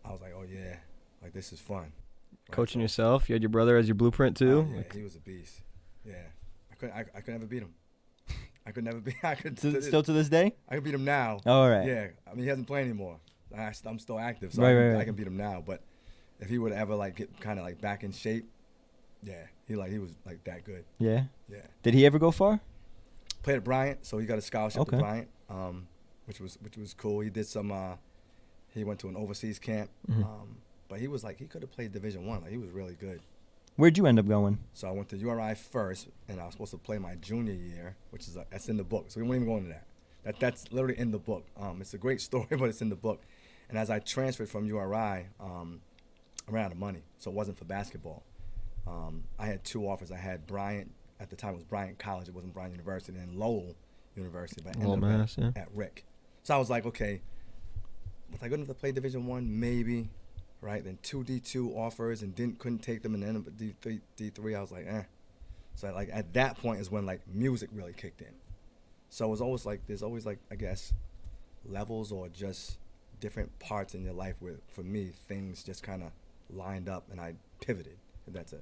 I 0.05 0.11
was 0.11 0.21
like, 0.21 0.33
Oh 0.37 0.43
yeah, 0.47 0.77
like 1.23 1.33
this 1.33 1.51
is 1.51 1.59
fun. 1.59 1.93
Coaching 2.51 2.79
So- 2.79 2.83
yourself. 2.83 3.29
You 3.29 3.33
had 3.33 3.41
your 3.41 3.49
brother 3.49 3.75
as 3.77 3.87
your 3.87 3.95
blueprint 3.95 4.37
too. 4.37 4.67
Oh, 4.67 4.71
yeah, 4.71 4.77
Like, 4.77 4.93
he 4.93 5.01
was 5.03 5.15
a 5.15 5.19
beast. 5.19 5.61
Yeah, 6.05 6.15
I 6.71 6.75
couldn't 6.75 6.95
I, 6.95 7.05
I 7.15 7.21
could 7.21 7.33
never 7.33 7.45
beat 7.45 7.63
him. 7.63 7.73
I 8.65 8.71
could 8.71 8.83
never 8.83 8.99
be. 8.99 9.15
I 9.23 9.35
could 9.35 9.57
To, 9.57 9.81
still 9.81 10.03
to 10.03 10.13
this 10.13 10.29
day? 10.29 10.55
I 10.69 10.75
could 10.75 10.83
beat 10.83 10.93
him 10.93 11.05
now. 11.05 11.39
All 11.45 11.69
right. 11.69 11.87
Yeah, 11.87 12.07
I 12.27 12.33
mean 12.33 12.43
he 12.43 12.47
hasn't 12.49 12.67
played 12.67 12.83
anymore. 12.85 13.17
I, 13.55 13.73
am 13.85 13.99
still 13.99 14.17
active, 14.17 14.53
so 14.53 14.61
Right, 14.61 14.69
I, 14.69 14.73
can, 14.73 14.93
right, 14.93 15.01
I 15.01 15.05
can 15.05 15.15
beat 15.15 15.27
him 15.27 15.35
now. 15.35 15.61
But 15.65 15.81
if 16.39 16.47
he 16.49 16.57
would 16.57 16.71
ever 16.71 16.95
like 16.95 17.15
get 17.15 17.39
kind 17.41 17.59
of 17.59 17.65
like 17.65 17.81
back 17.81 18.03
in 18.03 18.11
shape, 18.11 18.45
yeah, 19.23 19.43
he 19.67 19.75
like 19.75 19.91
he 19.91 19.99
was 19.99 20.11
like 20.25 20.43
that 20.45 20.63
good. 20.63 20.85
Yeah. 20.99 21.23
Yeah, 21.49 21.57
Did 21.83 21.93
he 21.93 22.05
ever 22.05 22.17
go 22.19 22.31
far? 22.31 22.59
played 23.43 23.57
at 23.57 23.63
Bryant, 23.63 24.05
so 24.05 24.19
he 24.19 24.25
got 24.27 24.37
a 24.37 24.41
scholarship 24.41 24.81
Okay. 24.81 24.97
to 24.97 25.01
Bryant, 25.03 25.27
um, 25.49 25.87
which 26.25 26.39
was 26.39 26.57
which 26.61 26.77
was 26.77 26.93
cool. 26.93 27.19
He 27.21 27.29
did 27.29 27.47
some. 27.47 27.71
Uh, 27.71 27.95
he 28.69 28.83
went 28.85 28.99
to 28.99 29.09
an 29.09 29.17
overseas 29.17 29.59
camp, 29.59 29.89
Mhm. 30.09 30.23
um, 30.23 30.57
but 30.87 30.99
he 30.99 31.07
was 31.09 31.23
like 31.23 31.39
he 31.39 31.45
could 31.45 31.61
have 31.61 31.71
played 31.71 31.91
Division 31.91 32.25
One. 32.25 32.41
Like 32.41 32.51
he 32.51 32.57
was 32.57 32.69
really 32.69 32.93
good. 32.95 33.19
Where'd 33.81 33.97
you 33.97 34.05
end 34.05 34.19
up 34.19 34.27
going? 34.27 34.59
So 34.75 34.87
I 34.87 34.91
went 34.91 35.09
to 35.09 35.17
URI 35.17 35.55
first, 35.55 36.07
and 36.27 36.39
I 36.39 36.45
was 36.45 36.53
supposed 36.53 36.69
to 36.69 36.77
play 36.77 36.99
my 36.99 37.15
junior 37.15 37.55
year, 37.55 37.95
which 38.11 38.27
is 38.27 38.37
uh 38.37 38.43
that's 38.51 38.69
in 38.69 38.77
the 38.77 38.83
book. 38.83 39.05
So 39.07 39.19
we 39.19 39.25
won't 39.25 39.37
even 39.37 39.47
go 39.47 39.57
into 39.57 39.69
that. 39.69 39.87
That 40.23 40.39
that's 40.39 40.71
literally 40.71 40.99
in 40.99 41.09
the 41.09 41.17
book. 41.17 41.47
Um, 41.59 41.81
it's 41.81 41.95
a 41.95 41.97
great 41.97 42.21
story, 42.29 42.45
but 42.51 42.65
it's 42.65 42.83
in 42.83 42.89
the 42.89 42.95
book. 42.95 43.23
And 43.69 43.79
as 43.79 43.89
I 43.89 43.97
transferred 43.97 44.49
from 44.49 44.67
URI, 44.67 45.29
um, 45.39 45.81
I 46.47 46.51
ran 46.51 46.65
out 46.65 46.71
of 46.73 46.77
money, 46.77 47.01
so 47.17 47.31
it 47.31 47.33
wasn't 47.33 47.57
for 47.57 47.65
basketball. 47.65 48.21
Um, 48.85 49.23
I 49.39 49.47
had 49.47 49.63
two 49.63 49.89
offers. 49.89 50.11
I 50.11 50.17
had 50.17 50.45
Bryant 50.45 50.91
at 51.19 51.31
the 51.31 51.35
time 51.35 51.53
it 51.53 51.55
was 51.55 51.63
Bryant 51.63 51.97
College. 51.97 52.27
It 52.27 52.35
wasn't 52.35 52.53
Bryant 52.53 52.73
University, 52.73 53.17
and 53.17 53.35
Lowell 53.35 53.75
University, 54.15 54.61
but 54.63 54.77
I 54.77 54.81
Lowell, 54.81 54.93
ended 54.93 55.09
up 55.09 55.17
Mass, 55.21 55.37
at, 55.39 55.43
yeah. 55.43 55.61
at 55.63 55.69
Rick. 55.73 56.05
So 56.43 56.53
I 56.53 56.59
was 56.59 56.69
like, 56.69 56.85
okay, 56.85 57.21
was 58.31 58.43
I 58.43 58.47
good 58.47 58.59
enough 58.59 58.67
to 58.67 58.75
play 58.75 58.91
Division 58.91 59.25
One? 59.25 59.59
Maybe, 59.59 60.11
right? 60.61 60.83
Then 60.83 60.99
two 61.01 61.23
D 61.23 61.39
two 61.39 61.71
offers 61.71 62.21
and 62.21 62.35
didn't 62.35 62.59
couldn't 62.59 62.79
take 62.79 63.01
them, 63.01 63.13
and 63.13 63.23
then 63.23 63.45
D 63.57 63.75
three 63.81 64.01
D 64.15 64.29
three. 64.29 64.55
I 64.55 64.61
was 64.61 64.71
like, 64.71 64.85
eh. 64.87 65.03
So 65.75 65.91
like 65.93 66.09
at 66.13 66.33
that 66.33 66.57
point 66.57 66.79
is 66.79 66.91
when 66.91 67.05
like 67.05 67.21
music 67.27 67.69
really 67.73 67.93
kicked 67.93 68.21
in. 68.21 68.33
So 69.09 69.25
it 69.25 69.29
was 69.29 69.41
always 69.41 69.65
like 69.65 69.81
there's 69.87 70.03
always 70.03 70.25
like 70.25 70.39
I 70.49 70.55
guess 70.55 70.93
levels 71.65 72.11
or 72.11 72.29
just 72.29 72.77
different 73.19 73.57
parts 73.59 73.93
in 73.93 74.03
your 74.03 74.13
life 74.13 74.35
where 74.39 74.55
for 74.67 74.83
me 74.83 75.11
things 75.27 75.63
just 75.63 75.83
kind 75.83 76.03
of 76.03 76.11
lined 76.49 76.89
up 76.89 77.05
and 77.11 77.19
I 77.19 77.35
pivoted. 77.59 77.97
If 78.27 78.33
that's 78.33 78.53
a 78.53 78.59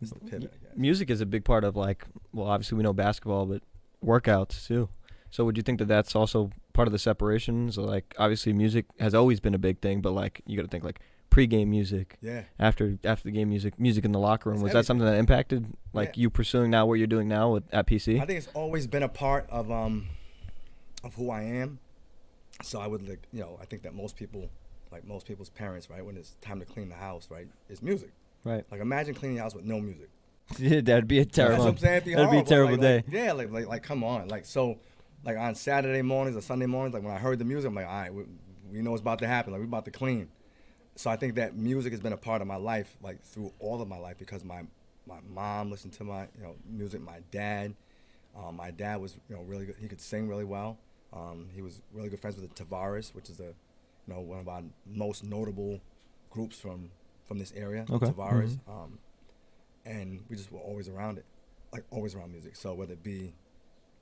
that's 0.00 0.12
the 0.12 0.20
pivot, 0.20 0.52
music 0.76 1.10
is 1.10 1.20
a 1.20 1.26
big 1.26 1.44
part 1.44 1.64
of 1.64 1.76
like. 1.76 2.04
Well, 2.32 2.46
obviously 2.46 2.76
we 2.76 2.82
know 2.84 2.92
basketball, 2.92 3.46
but 3.46 3.62
workouts 4.04 4.66
too. 4.66 4.88
So 5.30 5.44
would 5.44 5.56
you 5.56 5.62
think 5.62 5.78
that 5.78 5.88
that's 5.88 6.16
also 6.16 6.50
part 6.78 6.88
of 6.88 6.92
the 6.92 6.98
separations? 6.98 7.76
Like 7.76 8.14
obviously 8.18 8.52
music 8.52 8.86
has 9.00 9.14
always 9.14 9.40
been 9.40 9.54
a 9.54 9.58
big 9.58 9.80
thing, 9.80 10.00
but 10.00 10.12
like 10.12 10.40
you 10.46 10.56
got 10.56 10.62
to 10.62 10.68
think 10.68 10.84
like 10.84 11.00
pre-game 11.30 11.68
music, 11.70 12.16
Yeah. 12.22 12.42
after 12.58 12.98
after 13.04 13.24
the 13.24 13.32
game 13.32 13.48
music, 13.50 13.78
music 13.78 14.04
in 14.04 14.12
the 14.12 14.18
locker 14.18 14.48
room. 14.48 14.58
It's 14.58 14.62
Was 14.64 14.72
that 14.72 14.86
something 14.86 15.04
that 15.06 15.16
impacted 15.18 15.66
like 15.92 16.10
Yeah. 16.16 16.22
you 16.22 16.30
pursuing 16.30 16.70
now 16.70 16.86
what 16.86 16.94
you're 16.94 17.06
doing 17.16 17.28
now 17.28 17.52
with, 17.52 17.64
at 17.72 17.86
PC? 17.86 18.20
I 18.20 18.24
think 18.26 18.38
it's 18.38 18.48
always 18.54 18.86
been 18.86 19.02
a 19.02 19.08
part 19.08 19.46
of 19.50 19.70
um 19.70 20.06
of 21.04 21.14
who 21.14 21.30
I 21.30 21.42
am. 21.42 21.78
So 22.62 22.80
I 22.80 22.86
would 22.86 23.08
like 23.08 23.26
you 23.32 23.40
know 23.40 23.58
I 23.60 23.64
think 23.66 23.82
that 23.82 23.94
most 23.94 24.16
people 24.16 24.48
like 24.92 25.04
most 25.06 25.26
people's 25.26 25.50
parents, 25.50 25.90
right? 25.90 26.04
When 26.04 26.16
it's 26.16 26.36
time 26.40 26.60
to 26.60 26.64
clean 26.66 26.88
the 26.88 26.94
house, 26.96 27.28
right? 27.30 27.48
Is 27.68 27.82
music. 27.82 28.10
Right. 28.44 28.64
Like 28.70 28.80
imagine 28.80 29.14
cleaning 29.14 29.36
the 29.36 29.42
house 29.42 29.54
with 29.54 29.64
no 29.64 29.80
music. 29.80 30.08
Yeah, 30.58 30.80
That'd 30.88 31.08
be 31.08 31.18
a 31.18 31.24
That's 31.24 31.36
terrible. 31.36 31.64
what 31.64 31.70
I'm 31.72 31.76
saying. 31.78 31.96
It'd 31.96 32.04
be 32.06 32.14
That'd 32.14 32.30
be 32.30 32.38
a 32.38 32.42
terrible 32.44 32.72
Like- 32.72 32.80
day. 32.80 32.96
like- 32.96 33.12
yeah, 33.12 33.32
like, 33.32 33.50
like 33.50 33.66
like 33.66 33.82
come 33.82 34.02
on, 34.02 34.28
like 34.28 34.46
so, 34.46 34.78
like 35.24 35.36
on 35.36 35.54
Saturday 35.54 36.02
mornings 36.02 36.36
or 36.36 36.40
Sunday 36.40 36.66
mornings, 36.66 36.94
like 36.94 37.02
when 37.02 37.12
I 37.12 37.18
heard 37.18 37.38
the 37.38 37.44
music, 37.44 37.68
I'm 37.68 37.74
like, 37.74 37.86
all 37.86 37.92
right, 37.92 38.12
we, 38.12 38.24
we 38.72 38.82
know 38.82 38.90
what's 38.92 39.00
about 39.00 39.18
to 39.20 39.26
happen. 39.26 39.52
Like 39.52 39.60
we're 39.60 39.66
about 39.66 39.84
to 39.86 39.90
clean. 39.90 40.28
So 40.96 41.10
I 41.10 41.16
think 41.16 41.36
that 41.36 41.56
music 41.56 41.92
has 41.92 42.00
been 42.00 42.12
a 42.12 42.16
part 42.18 42.42
of 42.42 42.48
my 42.48 42.56
life, 42.56 42.96
like 43.02 43.22
through 43.22 43.52
all 43.58 43.80
of 43.80 43.88
my 43.88 43.98
life, 43.98 44.18
because 44.18 44.44
my 44.44 44.62
my 45.06 45.18
mom 45.32 45.70
listened 45.70 45.92
to 45.94 46.04
my 46.04 46.22
you 46.36 46.42
know 46.42 46.56
music. 46.68 47.00
My 47.00 47.20
dad, 47.30 47.74
um, 48.36 48.56
my 48.56 48.70
dad 48.70 49.00
was 49.00 49.16
you 49.28 49.36
know 49.36 49.42
really 49.42 49.66
good. 49.66 49.76
He 49.80 49.88
could 49.88 50.00
sing 50.00 50.28
really 50.28 50.44
well. 50.44 50.78
Um, 51.12 51.48
he 51.54 51.62
was 51.62 51.80
really 51.92 52.08
good 52.08 52.20
friends 52.20 52.36
with 52.38 52.52
the 52.54 52.64
Tavares, 52.64 53.14
which 53.14 53.30
is 53.30 53.40
a 53.40 53.44
you 53.44 54.14
know 54.14 54.20
one 54.20 54.40
of 54.40 54.48
our 54.48 54.62
most 54.86 55.24
notable 55.24 55.80
groups 56.30 56.58
from 56.58 56.90
from 57.26 57.38
this 57.38 57.52
area. 57.52 57.84
the 57.86 57.94
Okay. 57.94 58.06
Tavares. 58.06 58.58
Um, 58.68 58.98
and 59.86 60.22
we 60.28 60.36
just 60.36 60.52
were 60.52 60.58
always 60.60 60.88
around 60.88 61.18
it, 61.18 61.24
like 61.72 61.84
always 61.90 62.14
around 62.14 62.32
music. 62.32 62.56
So 62.56 62.74
whether 62.74 62.92
it 62.92 63.02
be 63.02 63.34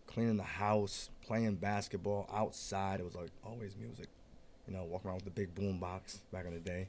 cleaning 0.06 0.36
the 0.36 0.42
house, 0.42 1.10
playing 1.26 1.56
basketball 1.56 2.28
outside, 2.32 3.00
it 3.00 3.04
was 3.04 3.14
like 3.14 3.30
always 3.44 3.76
music. 3.76 4.08
You 4.66 4.74
know, 4.74 4.84
walking 4.84 5.08
around 5.08 5.16
with 5.16 5.24
the 5.26 5.30
big 5.30 5.54
boom 5.54 5.78
box 5.78 6.22
back 6.32 6.44
in 6.46 6.52
the 6.54 6.60
day. 6.60 6.88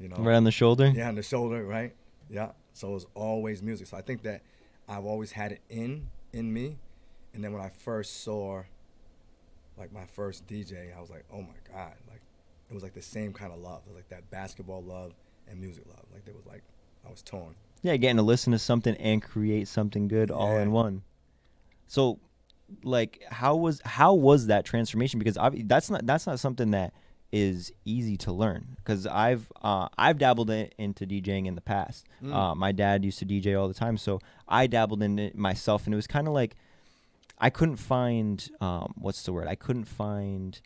You 0.00 0.08
know, 0.08 0.16
Right 0.16 0.34
on 0.36 0.44
the 0.44 0.50
shoulder. 0.52 0.92
yeah, 0.94 1.08
on 1.08 1.14
the 1.16 1.22
shoulder, 1.22 1.64
right? 1.64 1.94
Yeah. 2.30 2.52
So 2.72 2.90
it 2.90 2.94
was 2.94 3.06
always 3.14 3.62
music. 3.62 3.86
So 3.88 3.96
I 3.96 4.00
think 4.02 4.22
that 4.22 4.42
I've 4.88 5.04
always 5.04 5.32
had 5.32 5.52
it 5.52 5.60
in 5.68 6.08
in 6.32 6.52
me, 6.52 6.76
and 7.34 7.42
then 7.44 7.52
when 7.52 7.60
I 7.62 7.68
first 7.68 8.22
saw, 8.22 8.62
like 9.76 9.92
my 9.92 10.04
first 10.06 10.46
DJ, 10.46 10.96
I 10.96 11.00
was 11.00 11.10
like, 11.10 11.24
oh 11.32 11.42
my 11.42 11.56
god, 11.72 11.94
like 12.08 12.20
it 12.70 12.74
was 12.74 12.82
like 12.82 12.94
the 12.94 13.02
same 13.02 13.32
kind 13.32 13.52
of 13.52 13.58
love. 13.60 13.82
It 13.86 13.88
was 13.88 13.96
like 13.96 14.08
that 14.10 14.30
basketball 14.30 14.82
love 14.82 15.12
and 15.48 15.60
music 15.60 15.84
love. 15.86 16.04
Like 16.12 16.24
there 16.24 16.34
was 16.34 16.46
like 16.46 16.62
I 17.06 17.10
was 17.10 17.22
torn. 17.22 17.54
Yeah, 17.82 17.96
getting 17.96 18.16
to 18.16 18.22
listen 18.22 18.52
to 18.52 18.58
something 18.58 18.94
and 18.96 19.22
create 19.22 19.68
something 19.68 20.08
good 20.08 20.30
all 20.30 20.56
in 20.56 20.72
one. 20.72 21.02
So, 21.86 22.18
like, 22.82 23.22
how 23.30 23.56
was 23.56 23.80
how 23.84 24.14
was 24.14 24.46
that 24.46 24.64
transformation? 24.64 25.18
Because 25.18 25.38
that's 25.64 25.90
not 25.90 26.06
that's 26.06 26.26
not 26.26 26.40
something 26.40 26.70
that 26.72 26.92
is 27.32 27.72
easy 27.84 28.16
to 28.16 28.32
learn. 28.32 28.76
Because 28.76 29.06
I've 29.06 29.50
uh, 29.62 29.88
I've 29.96 30.18
dabbled 30.18 30.50
in, 30.50 30.70
into 30.78 31.06
DJing 31.06 31.46
in 31.46 31.54
the 31.54 31.60
past. 31.60 32.06
Mm. 32.22 32.34
Uh, 32.34 32.54
my 32.54 32.72
dad 32.72 33.04
used 33.04 33.18
to 33.20 33.26
DJ 33.26 33.58
all 33.58 33.68
the 33.68 33.74
time, 33.74 33.96
so 33.96 34.20
I 34.46 34.66
dabbled 34.66 35.02
in 35.02 35.18
it 35.18 35.36
myself, 35.36 35.84
and 35.86 35.94
it 35.94 35.96
was 35.96 36.06
kind 36.06 36.26
of 36.26 36.34
like 36.34 36.56
I 37.38 37.50
couldn't 37.50 37.76
find 37.76 38.48
um, 38.60 38.94
what's 38.96 39.22
the 39.22 39.32
word? 39.32 39.48
I 39.48 39.54
couldn't 39.54 39.84
find 39.84 40.60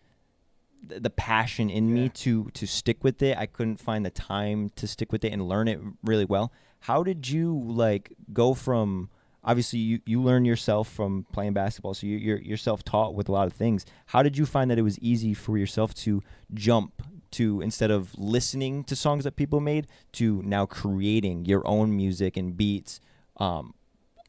the, 0.83 1.01
the 1.01 1.11
passion 1.11 1.71
in 1.71 1.93
me 1.93 2.09
to 2.09 2.51
to 2.55 2.67
stick 2.67 3.05
with 3.05 3.23
it. 3.23 3.37
I 3.37 3.47
couldn't 3.47 3.79
find 3.79 4.05
the 4.05 4.11
time 4.11 4.71
to 4.77 4.87
stick 4.87 5.13
with 5.13 5.25
it 5.25 5.33
and 5.33 5.49
learn 5.49 5.69
it 5.69 5.81
really 6.03 6.25
well. 6.25 6.53
How 6.81 7.03
did 7.03 7.29
you 7.29 7.57
like 7.65 8.13
go 8.33 8.55
from 8.55 9.11
obviously 9.45 9.79
you, 9.79 10.01
you 10.07 10.23
learn 10.23 10.45
yourself 10.45 10.89
from 10.89 11.27
playing 11.33 11.53
basketball, 11.53 11.95
so 11.95 12.07
you, 12.07 12.17
you're 12.17 12.39
you're 12.39 12.57
self 12.57 12.85
taught 12.85 13.15
with 13.15 13.29
a 13.29 13.33
lot 13.33 13.47
of 13.47 13.53
things. 13.53 13.85
How 14.07 14.23
did 14.23 14.37
you 14.37 14.47
find 14.47 14.71
that 14.71 14.79
it 14.79 14.83
was 14.83 14.99
easy 14.99 15.35
for 15.35 15.59
yourself 15.59 15.95
to 15.95 16.23
jump 16.55 17.03
to 17.33 17.61
instead 17.61 17.91
of 17.91 18.17
listening 18.19 18.85
to 18.85 18.95
songs 18.95 19.25
that 19.25 19.37
people 19.37 19.61
made 19.61 19.87
to 20.13 20.43
now 20.45 20.67
creating 20.67 21.47
your 21.47 21.67
own 21.67 21.97
music 21.97 22.37
and 22.37 22.57
beats 22.57 23.01
um, 23.39 23.75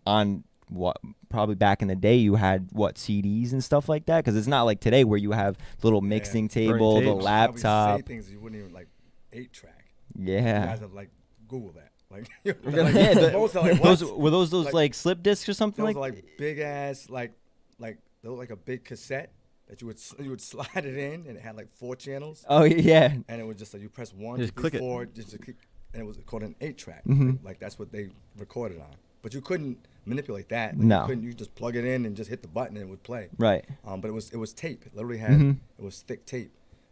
on 0.05 0.43
what 0.70 0.98
probably 1.29 1.55
back 1.55 1.82
in 1.82 1.88
the 1.88 1.96
day 1.96 2.15
you 2.15 2.36
had 2.36 2.70
what 2.72 2.96
CDs 2.96 3.51
and 3.51 3.63
stuff 3.63 3.88
like 3.89 4.05
that 4.05 4.24
because 4.24 4.36
it's 4.36 4.48
not 4.48 4.63
like 4.63 4.79
today 4.79 5.03
where 5.03 5.20
you 5.20 5.32
have 5.32 5.58
little 5.84 6.01
mixing 6.01 6.48
table, 6.48 6.96
the 6.96 7.01
tapes. 7.01 7.10
How 7.10 7.15
we 7.17 7.24
laptop. 7.24 8.00
say 8.00 8.01
things 8.03 8.32
you 8.32 8.39
wouldn't 8.39 8.60
even 8.62 8.74
like 8.74 8.88
eight 9.32 9.53
track. 9.53 9.93
Yeah. 10.15 10.62
You 10.62 10.67
guys 10.67 10.79
have 10.79 10.93
like 10.93 11.10
Google 11.48 11.74
that. 11.74 11.92
Like, 12.13 12.29
like 12.46 12.93
yeah, 12.93 13.13
the- 13.13 13.32
most 13.34 13.55
like 13.55 13.82
those 13.82 14.03
were 14.03 14.29
those 14.29 14.50
those 14.51 14.65
like, 14.65 14.74
Like- 14.74 14.93
slip 14.93 15.24
discs 15.24 15.50
or 15.50 15.53
something 15.53 15.84
Those 15.86 15.96
like, 15.96 16.15
like 16.15 16.38
big 16.38 16.60
ass 16.60 17.10
like 17.10 17.32
like 17.79 17.98
they 18.22 18.29
look 18.29 18.38
like 18.38 18.51
a 18.51 18.55
big 18.55 18.84
cassette 18.86 19.32
that 19.67 19.82
you 19.82 19.88
would 19.88 20.00
you 20.20 20.29
would 20.29 20.41
slide 20.51 20.67
it 20.75 20.98
in 20.98 21.25
and 21.27 21.38
it 21.38 21.41
had 21.41 21.55
like 21.55 21.70
four 21.74 21.96
channels 21.96 22.46
oh 22.48 22.63
yeah 22.63 23.13
and 23.27 23.41
it 23.41 23.46
was 23.46 23.58
just 23.58 23.74
like 23.74 23.82
you 23.82 23.89
press 23.89 24.13
one, 24.13 24.39
Just 24.39 24.55
click 24.55 24.74
three, 24.74 24.86
it. 25.03 25.15
just 25.15 25.41
click, 25.41 25.55
and 25.93 26.01
it 26.01 26.05
was 26.05 26.17
called 26.25 26.43
an 26.43 26.55
eight 26.62 26.77
track. 26.77 27.03
Mhm. 27.05 27.43
Like 27.43 27.60
that's 27.60 27.77
what 27.79 27.91
they 27.91 28.10
recorded 28.38 28.79
on. 28.79 28.96
But 29.22 29.34
you 29.34 29.41
couldn't 29.41 29.77
manipulate 30.05 30.50
that. 30.50 30.75
Like, 30.77 30.86
No. 30.86 31.01
you 31.01 31.08
couldn't. 31.08 31.24
You 31.24 31.34
just 31.34 31.55
plug 31.55 31.75
it 31.77 31.86
in 31.86 32.05
and 32.05 32.13
just 32.15 32.29
hit 32.29 32.41
the 32.41 32.48
button 32.50 32.75
and 32.75 32.86
it 32.86 32.89
would 32.89 33.03
play. 33.03 33.29
right 33.38 33.63
Um, 33.86 34.01
but 34.01 34.08
it 34.10 34.12
was 34.13 34.29
it 34.32 34.38
was 34.38 34.53
tape. 34.53 34.86
It 34.86 34.96
literally 34.96 35.20
had 35.20 35.32
Mhm. 35.39 35.58
it 35.79 35.84
was 35.84 36.01
thick 36.01 36.25
tape. 36.25 36.51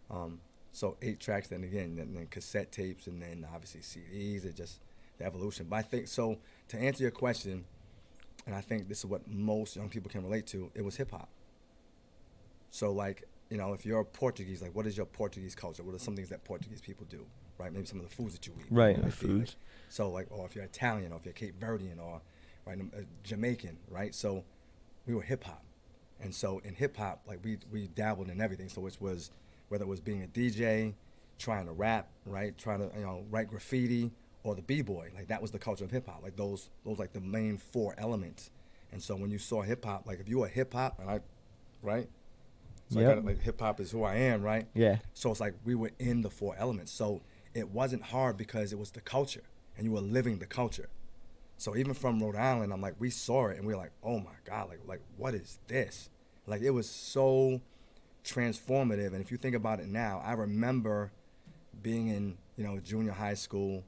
Um, 0.10 0.40
so 0.72 0.96
eight 1.01 1.20
tracks, 1.20 1.48
then 1.50 1.63
again, 1.66 1.96
then, 1.98 2.13
then 2.13 2.28
cassette 2.28 2.72
tapes, 2.72 3.06
and 3.08 3.22
then 3.22 3.46
obviously 3.54 3.82
CDs. 3.82 4.46
It 4.46 4.56
just 4.56 4.80
the 5.22 5.28
evolution. 5.28 5.68
But 5.70 5.78
I 5.78 5.82
think 5.84 6.08
so. 6.08 6.38
To 6.70 6.78
answer 6.78 7.04
your 7.04 7.12
question, 7.12 7.66
and 8.46 8.56
I 8.56 8.62
think 8.62 8.88
this 8.90 9.00
is 9.00 9.06
what 9.06 9.28
most 9.30 9.75
young 9.75 9.90
people 9.90 10.10
can 10.10 10.24
relate 10.24 10.48
to. 10.48 10.72
It 10.74 10.84
was 10.84 10.96
hip 10.98 11.12
hop. 11.12 11.30
So 12.72 12.92
like 12.92 13.24
you 13.50 13.58
know, 13.58 13.74
if 13.74 13.86
you're 13.86 14.04
Portuguese, 14.06 14.62
like 14.62 14.74
what 14.74 14.88
is 14.88 14.96
your 14.96 15.06
Portuguese 15.06 15.56
culture? 15.56 15.84
What 15.84 15.94
are 15.96 16.00
some 16.00 16.16
things 16.16 16.30
that 16.30 16.44
Portuguese 16.44 16.82
people 16.82 17.06
do? 17.10 17.25
Right? 17.58 17.72
Maybe 17.72 17.86
some 17.86 18.00
of 18.00 18.10
the 18.10 18.16
foods 18.16 18.34
that 18.34 18.48
you 18.48 18.54
eat. 18.60 18.66
Right. 18.72 18.96
Might 18.98 19.01
Their 19.01 19.04
be, 19.04 19.04
like- 19.06 19.13
foods. 19.40 19.56
so 19.90 20.10
like, 20.10 20.28
or 20.32 20.46
if 20.46 20.56
you're 20.56 20.63
Italian, 20.63 21.12
or 21.12 21.18
if 21.18 21.25
you're 21.25 21.34
Cape 21.34 21.60
Verdean, 21.60 22.00
or 22.00 22.22
right, 22.66 22.80
um, 22.80 22.92
uh, 22.98 23.01
Jamaican, 23.24 23.78
right? 23.90 24.16
So 24.16 24.46
we 25.06 25.13
were 25.13 25.22
hip 25.22 25.44
hop, 25.44 25.63
and 26.22 26.34
so 26.34 26.60
in 26.63 26.75
hip 26.75 26.96
hop, 26.98 27.22
like 27.28 27.40
we 27.44 27.58
we 27.72 27.88
dabbled 27.88 28.30
in 28.30 28.40
everything. 28.42 28.70
So 28.70 28.86
it 28.88 28.98
was 29.01 29.32
whether 29.68 29.84
it 29.84 29.88
was 29.88 30.00
being 30.00 30.24
a 30.24 30.28
DJ, 30.28 30.94
trying 31.38 31.66
to 31.66 31.72
rap, 31.74 32.10
right, 32.25 32.58
trying 32.58 32.80
to 32.80 32.90
you 32.98 33.04
know 33.06 33.25
write 33.30 33.50
graffiti, 33.50 34.12
or 34.43 34.55
the 34.55 34.62
b 34.62 34.81
boy. 34.81 35.12
Like 35.15 35.27
that 35.27 35.41
was 35.41 35.51
the 35.51 35.60
culture 35.60 35.83
of 35.83 35.91
hip 35.91 36.07
hop. 36.07 36.21
Like 36.24 36.36
those 36.36 36.69
those 36.86 37.00
like 37.00 37.13
the 37.13 37.21
main 37.21 37.57
four 37.57 37.95
elements. 37.98 38.50
And 38.91 39.01
so 39.01 39.15
when 39.15 39.31
you 39.31 39.38
saw 39.38 39.62
hip 39.62 39.86
hop, 39.86 40.05
like 40.05 40.19
if 40.19 40.27
you 40.27 40.39
were 40.39 40.48
hip 40.48 40.74
hop, 40.74 41.00
and 41.00 41.10
I, 41.10 41.19
right, 41.81 42.10
so 42.89 43.00
I 43.00 43.03
Yep. 43.03 43.15
got 43.15 43.25
like 43.25 43.41
hip 43.41 43.60
hop 43.60 43.79
is 43.79 43.91
who 43.91 44.03
I 44.03 44.15
am, 44.15 44.41
right? 44.41 44.67
yeah 44.74 44.98
So 45.13 45.31
it's 45.31 45.39
like 45.39 45.55
we 45.63 45.75
were 45.75 45.91
in 46.00 46.21
the 46.21 46.29
four 46.29 46.55
elements. 46.57 46.91
So 46.91 47.21
it 47.53 47.69
wasn't 47.69 48.03
hard 48.03 48.38
because 48.38 48.74
it 48.74 48.79
was 48.79 48.91
the 48.91 49.01
culture 49.01 49.43
and 49.77 49.86
you 49.86 49.91
were 49.93 50.01
living 50.01 50.39
the 50.39 50.45
culture. 50.45 50.89
So 51.57 51.75
even 51.77 51.93
from 51.93 52.21
Rhode 52.21 52.36
Island, 52.36 52.74
I'm 52.74 52.81
like, 52.81 52.95
we 53.00 53.10
saw 53.12 53.48
it 53.48 53.57
and 53.57 53.65
we 53.67 53.74
are 53.74 53.77
like, 53.77 53.91
oh 54.03 54.19
my 54.19 54.31
God, 54.45 54.69
like, 54.69 54.79
like 54.88 55.01
what 55.15 55.33
is 55.36 55.60
this? 55.67 56.10
Like 56.48 56.62
it 56.62 56.71
was 56.71 56.89
so 56.89 57.62
transformative. 58.25 59.07
And 59.13 59.21
if 59.21 59.31
you 59.31 59.38
think 59.38 59.55
about 59.55 59.79
it 59.79 59.88
now, 59.88 60.21
I 60.24 60.33
remember 60.33 61.12
being 61.81 62.07
in, 62.10 62.38
you 62.55 62.63
know, 62.63 62.79
junior 62.79 63.12
high 63.13 63.33
school 63.36 63.83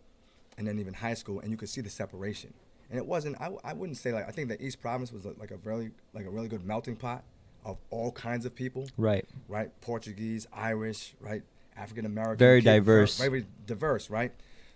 and 0.57 0.67
then 0.67 0.79
even 0.79 0.93
high 0.93 1.13
school 1.13 1.39
and 1.39 1.51
you 1.51 1.57
could 1.57 1.69
see 1.69 1.81
the 1.81 1.89
separation. 1.89 2.53
And 2.89 2.98
it 3.00 3.05
wasn't, 3.05 3.39
I, 3.41 3.51
I 3.63 3.74
wouldn't 3.74 3.98
say 3.98 4.13
like, 4.13 4.27
I 4.27 4.31
think 4.31 4.50
that 4.50 4.62
East 4.62 4.81
Providence 4.81 5.12
was 5.12 5.25
like 5.25 5.51
a 5.51 5.57
really, 5.63 5.91
like 6.13 6.25
a 6.25 6.29
really 6.29 6.48
good 6.48 6.65
melting 6.65 6.95
pot 6.95 7.24
of 7.65 7.77
all 7.89 8.12
kinds 8.12 8.45
of 8.45 8.53
people 8.53 8.88
right 8.98 9.25
right? 9.48 9.69
Portuguese, 9.81 10.48
Irish, 10.53 11.15
right? 11.19 11.43
African 11.77 12.05
American. 12.05 12.38
Very 12.38 12.62
Ver- 12.62 12.69
uh, 12.69 12.74
diverse. 12.74 13.17
Very 13.17 13.45
diverse, 13.65 14.10
right? 14.10 14.31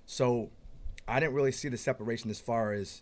So 0.06 0.50
I 1.08 1.20
didn't 1.20 1.36
really 1.36 1.52
see 1.52 1.70
the 1.70 1.78
separation 1.78 2.30
as 2.30 2.40
far 2.40 2.74
as 2.74 3.02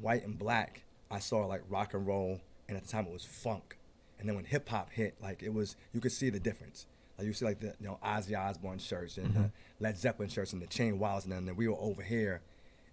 white 0.00 0.24
and 0.24 0.38
black. 0.38 0.82
I 1.10 1.18
saw 1.18 1.46
like 1.46 1.62
rock 1.68 1.94
and 1.94 2.06
roll, 2.06 2.40
and 2.68 2.76
at 2.76 2.84
the 2.84 2.88
time 2.88 3.06
it 3.06 3.12
was 3.12 3.24
funk. 3.24 3.78
And 4.18 4.28
then 4.28 4.36
when 4.36 4.44
hip 4.44 4.68
hop 4.68 4.90
hit, 4.92 5.16
like 5.20 5.42
it 5.42 5.52
was, 5.52 5.76
you 5.92 6.00
could 6.00 6.12
see 6.12 6.30
the 6.30 6.40
difference. 6.40 6.86
Like 7.18 7.26
you 7.26 7.32
see 7.32 7.44
like 7.44 7.60
the 7.60 7.74
you 7.80 7.86
know 7.86 7.98
Ozzy 8.04 8.38
Osbourne 8.38 8.78
shirts 8.78 9.16
and 9.16 9.34
the 9.34 9.38
mm-hmm. 9.38 9.84
Led 9.84 9.96
Zeppelin 9.96 10.28
shirts 10.28 10.52
and 10.52 10.60
the 10.60 10.66
Chain 10.66 10.98
Wilds, 10.98 11.24
and 11.24 11.32
then 11.32 11.56
we 11.56 11.68
were 11.68 11.76
over 11.78 12.02
here, 12.02 12.42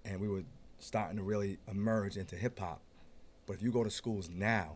and 0.06 0.20
we 0.20 0.28
were 0.28 0.44
starting 0.80 1.18
to 1.18 1.24
really 1.24 1.58
emerge 1.70 2.18
into 2.18 2.36
hip 2.36 2.60
hop. 2.60 2.82
But 3.46 3.54
if 3.54 3.62
you 3.62 3.72
go 3.72 3.84
to 3.84 3.90
schools 3.90 4.30
now, 4.30 4.76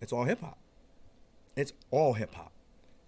it's 0.00 0.12
all 0.12 0.24
hip 0.24 0.40
hop. 0.40 0.58
It's 1.56 1.72
all 1.90 2.12
hip 2.14 2.34
hop, 2.34 2.52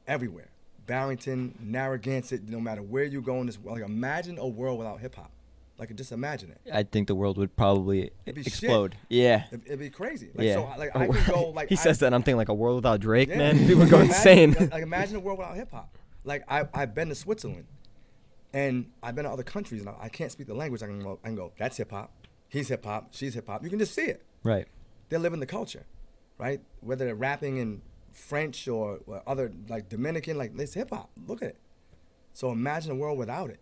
everywhere. 0.07 0.49
Barrington, 0.87 1.55
Narragansett, 1.61 2.49
no 2.49 2.59
matter 2.59 2.83
where 2.83 3.05
you 3.05 3.23
go 3.23 3.41
in 3.41 3.47
this 3.47 3.59
world. 3.59 3.79
Like 3.79 3.89
imagine 3.89 4.39
a 4.39 4.49
world 4.49 4.79
without 4.79 5.01
hip 5.01 5.15
hop. 5.15 5.31
Like 5.81 5.97
just 5.97 6.13
imagine 6.13 6.51
it. 6.51 6.61
I 6.73 6.83
think 6.85 7.09
the 7.09 7.15
world 7.15 7.39
would 7.39 7.57
probably 7.57 8.11
be 8.27 8.35
shit. 8.43 8.47
explode 8.47 8.97
yeah 9.09 9.47
It'd, 9.51 9.67
it'd 9.67 9.79
be 9.79 9.89
crazy. 9.91 10.29
Like, 10.35 10.47
yeah 10.47 10.55
So 10.57 10.73
like 10.79 10.95
I 10.95 11.07
could 11.09 11.27
go 11.27 11.49
like 11.57 11.69
he 11.71 11.75
I- 11.75 11.79
says 11.79 11.99
that, 12.01 12.07
and 12.07 12.15
I'm 12.15 12.23
thinking 12.23 12.37
like 12.37 12.51
a 12.51 12.55
world 12.55 12.77
without 12.77 13.01
Drake, 13.01 13.31
Yeah. 13.31 13.39
man. 13.39 13.59
People 13.67 13.87
go 13.87 13.99
insane. 14.01 14.53
Like, 14.53 14.71
like, 14.73 14.83
imagine 14.83 15.17
a 15.17 15.21
world 15.21 15.39
without 15.39 15.57
hip 15.57 15.71
hop. 15.73 15.97
Like 16.23 16.45
I 16.49 16.69
I've 16.75 16.95
been 16.95 17.09
to 17.09 17.15
Switzerland, 17.15 17.65
and 18.53 18.91
I've 19.03 19.15
been 19.15 19.25
to 19.25 19.31
other 19.31 19.43
countries, 19.43 19.81
and 19.81 19.89
I, 19.89 19.95
I 20.03 20.09
can't 20.11 20.31
speak 20.31 20.47
the 20.49 20.55
language. 20.55 20.83
I 20.83 20.87
can 20.87 21.01
go, 21.03 21.19
I 21.25 21.29
can 21.29 21.37
go. 21.37 21.53
That's 21.59 21.77
hip 21.79 21.91
hop. 21.91 22.13
He's 22.49 22.69
hip 22.69 22.85
hop. 22.85 23.09
She's 23.13 23.33
hip 23.35 23.47
hop. 23.47 23.63
You 23.65 23.71
can 23.71 23.79
just 23.79 23.95
see 23.95 24.03
it. 24.07 24.23
right 24.45 24.67
they're 25.09 25.19
living 25.19 25.41
the 25.41 25.47
culture, 25.47 25.87
right? 26.39 26.61
Whether 26.83 27.07
they're 27.07 27.15
rapping 27.17 27.57
in 27.57 27.83
French 28.13 28.69
or, 28.69 29.01
or 29.07 29.23
other 29.27 29.51
like 29.69 29.89
Dominican, 29.89 30.37
like 30.39 30.53
it's 30.59 30.75
hip 30.75 30.91
hop. 30.91 31.11
Look 31.27 31.43
at 31.43 31.49
it. 31.49 31.57
So 32.33 32.51
imagine 32.53 32.93
a 32.93 32.95
world 32.95 33.19
without 33.19 33.51
it. 33.51 33.59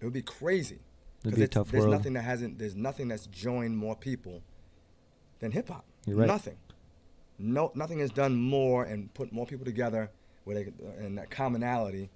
It 0.00 0.04
would 0.04 0.14
be 0.14 0.22
crazy. 0.22 0.78
It'd 1.24 1.36
be 1.36 1.42
a 1.42 1.48
tough 1.48 1.70
there's 1.70 1.82
world. 1.82 1.92
nothing 1.94 2.14
that 2.14 2.22
hasn't. 2.22 2.58
There's 2.58 2.76
nothing 2.76 3.08
that's 3.08 3.26
joined 3.26 3.76
more 3.76 3.94
people 3.96 4.42
than 5.40 5.52
hip 5.52 5.68
hop. 5.68 5.84
You're 6.06 6.16
right. 6.16 6.26
Nothing. 6.26 6.56
No, 7.38 7.72
nothing 7.74 7.98
has 8.00 8.10
done 8.10 8.36
more 8.36 8.84
and 8.84 9.12
put 9.14 9.32
more 9.32 9.46
people 9.46 9.64
together 9.64 10.10
where 10.44 10.56
they 10.56 10.64
could- 10.64 10.78
and 10.98 11.16
that 11.18 11.30
commonality 11.30 12.10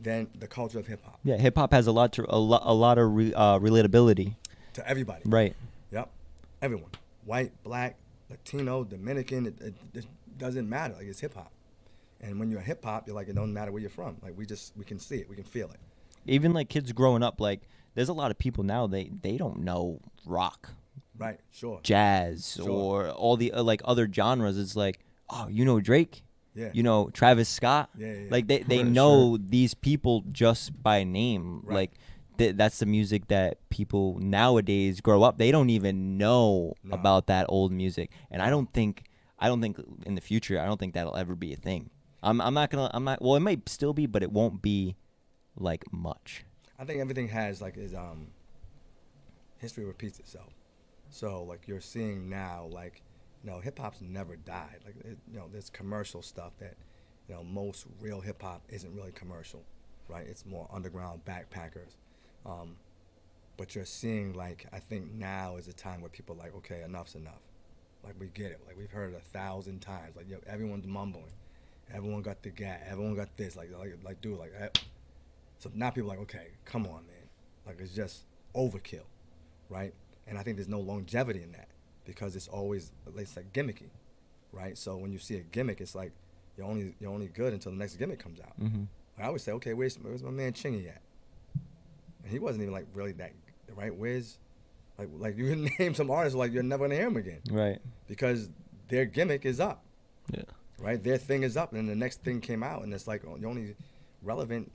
than 0.00 0.28
the 0.38 0.46
culture 0.46 0.78
of 0.78 0.86
hip 0.86 1.02
hop 1.04 1.18
Yeah, 1.24 1.36
hip 1.38 1.56
hop 1.56 1.72
has 1.72 1.86
a 1.86 1.92
lot 1.92 2.12
to 2.14 2.26
a 2.28 2.38
lot 2.38 2.60
a 2.64 2.74
lot 2.74 2.98
of 2.98 3.14
re, 3.14 3.32
uh, 3.32 3.58
relatability. 3.58 4.34
to 4.74 4.86
everybody. 4.86 5.22
Right. 5.24 5.54
Yep, 5.90 6.10
everyone, 6.60 6.90
white, 7.24 7.52
black, 7.62 7.96
Latino, 8.28 8.84
Dominican. 8.84 9.46
It, 9.46 9.60
it, 9.62 9.74
it 9.94 10.06
doesn't 10.36 10.68
matter. 10.68 10.94
Like 10.94 11.06
it's 11.06 11.20
hip 11.20 11.32
hop, 11.34 11.50
and 12.20 12.38
when 12.38 12.50
you're 12.50 12.60
a 12.60 12.64
hip 12.64 12.84
hop, 12.84 13.06
you're 13.06 13.16
like 13.16 13.28
it 13.28 13.34
don't 13.34 13.52
matter 13.54 13.72
where 13.72 13.80
you're 13.80 13.88
from. 13.90 14.16
Like 14.22 14.36
we 14.36 14.44
just 14.44 14.76
we 14.76 14.84
can 14.84 14.98
see 14.98 15.16
it, 15.16 15.28
we 15.30 15.36
can 15.36 15.44
feel 15.44 15.70
it. 15.70 15.78
Even 16.26 16.52
like 16.52 16.68
kids 16.68 16.92
growing 16.92 17.22
up, 17.22 17.40
like 17.40 17.60
there's 17.96 18.08
a 18.08 18.12
lot 18.12 18.30
of 18.30 18.38
people 18.38 18.62
now 18.62 18.86
they 18.86 19.10
they 19.22 19.36
don't 19.36 19.58
know 19.64 20.00
rock, 20.24 20.70
Right? 21.18 21.40
Sure. 21.50 21.80
jazz, 21.82 22.54
Sure. 22.62 22.70
or 22.70 23.10
all 23.10 23.36
the 23.36 23.50
uh, 23.52 23.62
like 23.64 23.82
other 23.84 24.06
genres. 24.10 24.56
It's 24.58 24.76
like, 24.76 25.00
oh, 25.30 25.48
you 25.50 25.64
know 25.64 25.80
Drake, 25.80 26.22
Yeah. 26.54 26.70
you 26.72 26.82
know 26.84 27.10
Travis 27.12 27.48
Scott. 27.48 27.90
Yeah, 27.98 28.12
yeah. 28.12 28.28
Like 28.30 28.46
they 28.46 28.58
they 28.58 28.78
Sure. 28.78 28.84
know 28.98 29.36
these 29.36 29.74
people 29.74 30.22
just 30.30 30.80
by 30.82 31.02
name. 31.04 31.62
Right. 31.64 31.74
Like 31.74 31.92
th- 32.38 32.54
that's 32.56 32.78
the 32.78 32.86
music 32.86 33.28
that 33.28 33.58
people 33.70 34.18
nowadays 34.20 35.00
grow 35.00 35.22
up. 35.22 35.38
They 35.38 35.50
don't 35.50 35.70
even 35.70 36.18
know 36.18 36.74
No. 36.84 36.94
about 36.94 37.26
that 37.28 37.46
old 37.48 37.72
music, 37.72 38.10
and 38.30 38.40
I 38.42 38.50
don't 38.50 38.70
think 38.72 39.04
I 39.38 39.48
don't 39.48 39.60
think 39.60 39.76
in 40.06 40.14
the 40.14 40.20
future 40.20 40.60
I 40.60 40.66
don't 40.66 40.78
think 40.78 40.94
that'll 40.94 41.16
ever 41.16 41.34
be 41.34 41.52
a 41.52 41.56
thing. 41.56 41.90
I'm 42.22 42.40
I'm 42.40 42.54
not 42.54 42.70
gonna 42.70 42.90
I'm 42.92 43.04
not 43.04 43.20
well 43.22 43.36
it 43.36 43.40
might 43.40 43.68
still 43.68 43.92
be, 43.94 44.06
but 44.06 44.22
it 44.22 44.32
won't 44.32 44.60
be 44.60 44.96
like 45.56 45.84
much. 45.92 46.44
I 46.78 46.84
think 46.84 47.00
everything 47.00 47.28
has 47.28 47.60
like 47.62 47.76
is 47.76 47.94
um 47.94 48.28
history 49.58 49.84
repeats 49.84 50.18
itself. 50.18 50.52
So 51.10 51.42
like 51.44 51.68
you're 51.68 51.80
seeing 51.80 52.28
now, 52.28 52.66
like 52.70 53.02
you 53.44 53.50
know, 53.50 53.60
hip 53.60 53.78
hop's 53.78 54.00
never 54.00 54.36
died. 54.36 54.80
Like 54.84 54.96
it, 55.04 55.18
you 55.32 55.38
know, 55.38 55.48
there's 55.50 55.70
commercial 55.70 56.22
stuff 56.22 56.52
that 56.58 56.74
you 57.28 57.34
know 57.34 57.44
most 57.44 57.86
real 58.00 58.20
hip 58.20 58.42
hop 58.42 58.62
isn't 58.68 58.94
really 58.94 59.12
commercial, 59.12 59.64
right? 60.08 60.26
It's 60.26 60.44
more 60.46 60.68
underground 60.72 61.24
backpackers. 61.24 61.96
Um, 62.44 62.76
but 63.56 63.74
you're 63.74 63.84
seeing 63.84 64.34
like 64.34 64.66
I 64.72 64.78
think 64.78 65.12
now 65.12 65.56
is 65.56 65.68
a 65.68 65.72
time 65.72 66.00
where 66.00 66.10
people 66.10 66.36
are 66.36 66.38
like, 66.38 66.54
okay, 66.56 66.82
enough's 66.84 67.14
enough. 67.14 67.42
Like 68.04 68.14
we 68.18 68.28
get 68.28 68.52
it. 68.52 68.60
Like 68.66 68.76
we've 68.76 68.90
heard 68.90 69.14
it 69.14 69.16
a 69.16 69.38
thousand 69.38 69.80
times. 69.80 70.16
Like 70.16 70.28
yo, 70.28 70.38
everyone's 70.46 70.86
mumbling. 70.86 71.32
Everyone 71.92 72.22
got 72.22 72.42
the 72.42 72.50
gat. 72.50 72.86
Everyone 72.88 73.14
got 73.14 73.36
this. 73.36 73.56
Like 73.56 73.70
like 73.78 73.94
like 74.04 74.20
dude, 74.20 74.38
like. 74.38 74.52
eh, 74.58 74.68
so 75.58 75.70
now 75.74 75.90
people 75.90 76.10
are 76.10 76.14
like, 76.16 76.22
okay, 76.22 76.48
come 76.64 76.86
on, 76.86 77.06
man. 77.06 77.28
Like 77.66 77.80
it's 77.80 77.92
just 77.94 78.24
overkill, 78.54 79.06
right? 79.68 79.92
And 80.26 80.38
I 80.38 80.42
think 80.42 80.56
there's 80.56 80.68
no 80.68 80.80
longevity 80.80 81.42
in 81.42 81.52
that 81.52 81.68
because 82.04 82.36
it's 82.36 82.48
always 82.48 82.92
it's 83.16 83.36
like 83.36 83.52
gimmicky, 83.52 83.90
right? 84.52 84.76
So 84.78 84.96
when 84.96 85.12
you 85.12 85.18
see 85.18 85.36
a 85.36 85.40
gimmick, 85.42 85.80
it's 85.80 85.94
like 85.94 86.12
you're 86.56 86.66
only 86.66 86.94
you're 87.00 87.10
only 87.12 87.28
good 87.28 87.52
until 87.52 87.72
the 87.72 87.78
next 87.78 87.96
gimmick 87.96 88.18
comes 88.18 88.40
out. 88.40 88.58
Mm-hmm. 88.60 88.84
I 89.18 89.26
always 89.26 89.42
say, 89.42 89.52
okay, 89.52 89.74
where's 89.74 89.96
where's 89.96 90.22
my 90.22 90.30
man 90.30 90.52
Chingy 90.52 90.88
at? 90.88 91.00
And 92.22 92.30
he 92.32 92.38
wasn't 92.38 92.62
even 92.62 92.72
like 92.74 92.86
really 92.94 93.12
that 93.12 93.32
right. 93.74 93.94
Where's 93.94 94.38
like 94.98 95.08
like 95.18 95.36
you 95.36 95.48
can 95.50 95.68
name 95.78 95.94
some 95.94 96.10
artists 96.10 96.36
like 96.36 96.52
you're 96.52 96.62
never 96.62 96.84
gonna 96.84 96.94
hear 96.96 97.06
him 97.08 97.16
again 97.16 97.40
Right. 97.50 97.78
because 98.08 98.50
their 98.88 99.04
gimmick 99.04 99.44
is 99.44 99.60
up 99.60 99.84
Yeah. 100.32 100.42
right? 100.78 101.02
Their 101.02 101.18
thing 101.18 101.42
is 101.42 101.56
up, 101.56 101.72
and 101.72 101.88
the 101.88 101.94
next 101.96 102.22
thing 102.22 102.40
came 102.40 102.62
out, 102.62 102.82
and 102.82 102.92
it's 102.94 103.06
like 103.06 103.22
oh, 103.26 103.36
you're 103.36 103.48
only 103.50 103.74
relevant 104.22 104.70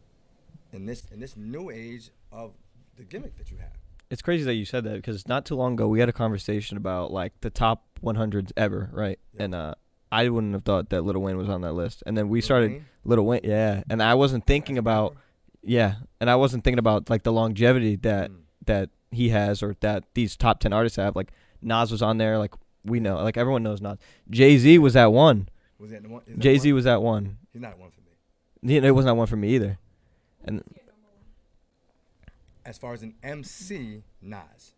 in 0.74 0.86
this 0.86 1.04
in 1.12 1.20
this 1.20 1.36
new 1.38 1.70
age 1.70 2.10
of 2.32 2.54
the 2.98 3.04
gimmick 3.04 3.38
that 3.38 3.52
you 3.52 3.58
have. 3.58 3.72
It's 4.10 4.22
crazy 4.22 4.44
that 4.44 4.56
you 4.56 4.66
said 4.66 4.84
that 4.84 4.96
because 4.96 5.28
not 5.28 5.46
too 5.46 5.56
long 5.56 5.74
ago 5.74 5.88
we 5.88 6.00
had 6.00 6.10
a 6.10 6.14
conversation 6.14 6.76
about 6.78 7.12
like 7.12 7.34
the 7.42 7.50
top 7.50 7.86
100s 8.04 8.52
ever, 8.58 8.90
right? 8.92 9.18
Yeah. 9.34 9.44
And 9.44 9.56
uh, 9.56 9.76
I 10.12 10.28
wouldn't 10.28 10.54
have 10.54 10.64
thought 10.66 10.90
that 10.90 11.04
Little 11.04 11.22
Wayne 11.22 11.38
was 11.38 11.48
on 11.48 11.62
that 11.62 11.72
list. 11.74 12.04
And 12.06 12.18
then 12.18 12.28
we 12.28 12.40
Lil 12.40 12.46
started 12.46 12.72
Wayne? 12.72 12.86
Little 13.06 13.26
Wayne, 13.26 13.42
yeah. 13.46 13.84
And 13.90 14.04
I 14.04 14.16
wasn't 14.16 14.46
thinking 14.46 14.76
That's 14.76 14.82
about 14.84 15.14
power. 15.14 15.22
yeah, 15.64 15.96
and 16.20 16.30
I 16.30 16.36
wasn't 16.36 16.64
thinking 16.66 16.80
about 16.80 17.10
like 17.10 17.24
the 17.24 17.32
longevity 17.32 17.96
that 17.98 18.32
Mm. 18.32 18.36
that 18.66 18.90
he 19.12 19.30
has 19.30 19.64
or 19.64 19.76
that 19.80 20.04
these 20.14 20.36
top 20.36 20.60
10 20.60 20.74
artists 20.74 20.98
have. 20.98 21.16
Like 21.16 21.32
Nas 21.62 21.90
was 21.92 22.02
on 22.02 22.18
there, 22.18 22.38
like 22.38 22.54
we 22.84 23.00
know, 23.00 23.16
like 23.24 23.38
everyone 23.38 23.64
knows 23.64 23.80
Nas. 23.82 23.98
Jay 24.30 24.58
Z 24.58 24.78
was 24.80 24.96
at 24.98 25.14
one. 25.14 25.48
Was 25.80 25.92
that 25.92 26.06
one? 26.06 26.22
Jay 26.38 26.58
Z 26.58 26.74
was 26.74 26.86
at 26.86 27.02
one. 27.02 27.38
He's 27.54 27.62
not 27.62 27.78
one 27.80 27.90
for 27.92 28.02
me. 28.02 28.74
He- 28.74 28.86
It 28.86 28.92
was 28.92 29.06
not 29.06 29.16
one 29.16 29.28
for 29.28 29.38
me 29.38 29.56
either. 29.56 29.78
And 30.46 30.64
As 32.66 32.78
far 32.78 32.94
as 32.94 33.02
an 33.02 33.16
MC, 33.24 34.04
Nas. 34.22 34.74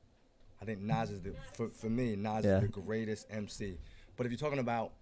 I 0.62 0.66
think 0.66 0.80
Nas 0.80 1.12
is 1.12 1.22
the 1.22 1.34
for, 1.54 1.70
for 1.70 1.90
me. 1.90 2.16
Nas 2.16 2.46
Yeah. 2.46 2.56
is 2.58 2.62
the 2.62 2.68
greatest 2.70 3.28
MC. 3.30 3.78
But 4.16 4.26
if 4.26 4.32
you're 4.32 4.40
talking 4.40 4.60
about 4.60 4.94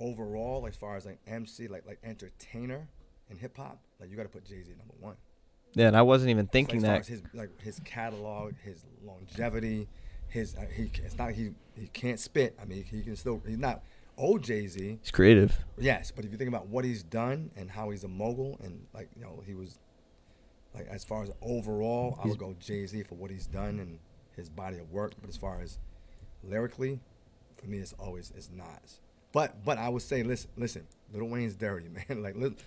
overall, 0.00 0.66
as 0.66 0.76
far 0.76 0.96
as 0.96 1.06
like 1.06 1.18
MC, 1.26 1.68
like 1.68 1.86
like 1.86 1.98
entertainer 2.02 2.88
in 3.30 3.36
hip 3.38 3.56
hop, 3.56 3.78
like 4.00 4.10
you 4.10 4.16
got 4.16 4.24
to 4.24 4.28
put 4.28 4.44
Jay 4.44 4.62
Z 4.62 4.72
number 4.76 4.94
one. 5.00 5.16
yeah, 5.74 5.86
and 5.88 5.96
I 5.96 6.02
wasn't 6.02 6.30
even 6.30 6.46
thinking 6.48 6.80
like, 6.82 6.88
that. 6.88 7.00
as 7.00 7.06
far 7.06 7.14
as 7.14 7.20
his 7.22 7.34
like 7.34 7.60
his 7.62 7.80
catalog, 7.84 8.54
his 8.64 8.84
longevity, 9.04 9.86
his 10.28 10.56
uh, 10.56 10.62
he 10.74 10.90
it's 10.96 11.16
not 11.16 11.30
he 11.32 11.52
he 11.78 11.86
can't 11.88 12.18
spit. 12.18 12.56
I 12.60 12.64
mean, 12.64 12.82
he 12.84 13.02
can 13.02 13.14
still 13.14 13.40
he's 13.46 13.58
not 13.58 13.82
old 14.16 14.42
Jay 14.42 14.66
Z. 14.66 14.98
He's 15.02 15.10
creative. 15.10 15.56
Yes, 15.78 16.10
but 16.14 16.24
if 16.24 16.32
you 16.32 16.38
think 16.38 16.48
about 16.48 16.66
what 16.68 16.84
he's 16.84 17.02
done 17.02 17.50
and 17.56 17.70
how 17.70 17.90
he's 17.90 18.04
a 18.04 18.08
mogul 18.08 18.58
and 18.62 18.86
like 18.94 19.08
you 19.16 19.22
know 19.22 19.42
he 19.46 19.54
was 19.54 19.78
like 20.74 20.86
as 20.88 21.04
far 21.04 21.22
as 21.22 21.30
overall, 21.42 22.16
I 22.18 22.22
He's- 22.24 22.30
would 22.30 22.38
go 22.38 22.54
Jay 22.60 22.86
Z 22.86 23.02
for 23.04 23.14
what 23.14 23.30
he's 23.30 23.46
done 23.46 23.78
and 23.80 23.98
his 24.36 24.48
body 24.48 24.78
of 24.78 24.90
work. 24.90 25.12
But 25.20 25.28
as 25.30 25.36
far 25.36 25.60
as 25.60 25.78
lyrically, 26.42 27.00
for 27.56 27.66
me, 27.66 27.78
it's 27.78 27.94
always 27.98 28.32
it's 28.36 28.50
Nas. 28.50 29.00
But 29.32 29.64
but 29.64 29.78
I 29.78 29.88
would 29.88 30.02
say 30.02 30.22
listen 30.22 30.50
listen, 30.56 30.86
Little 31.12 31.28
Wayne's 31.28 31.54
dirty 31.56 31.88
man. 32.08 32.22
like 32.22 32.36
Little, 32.36 32.58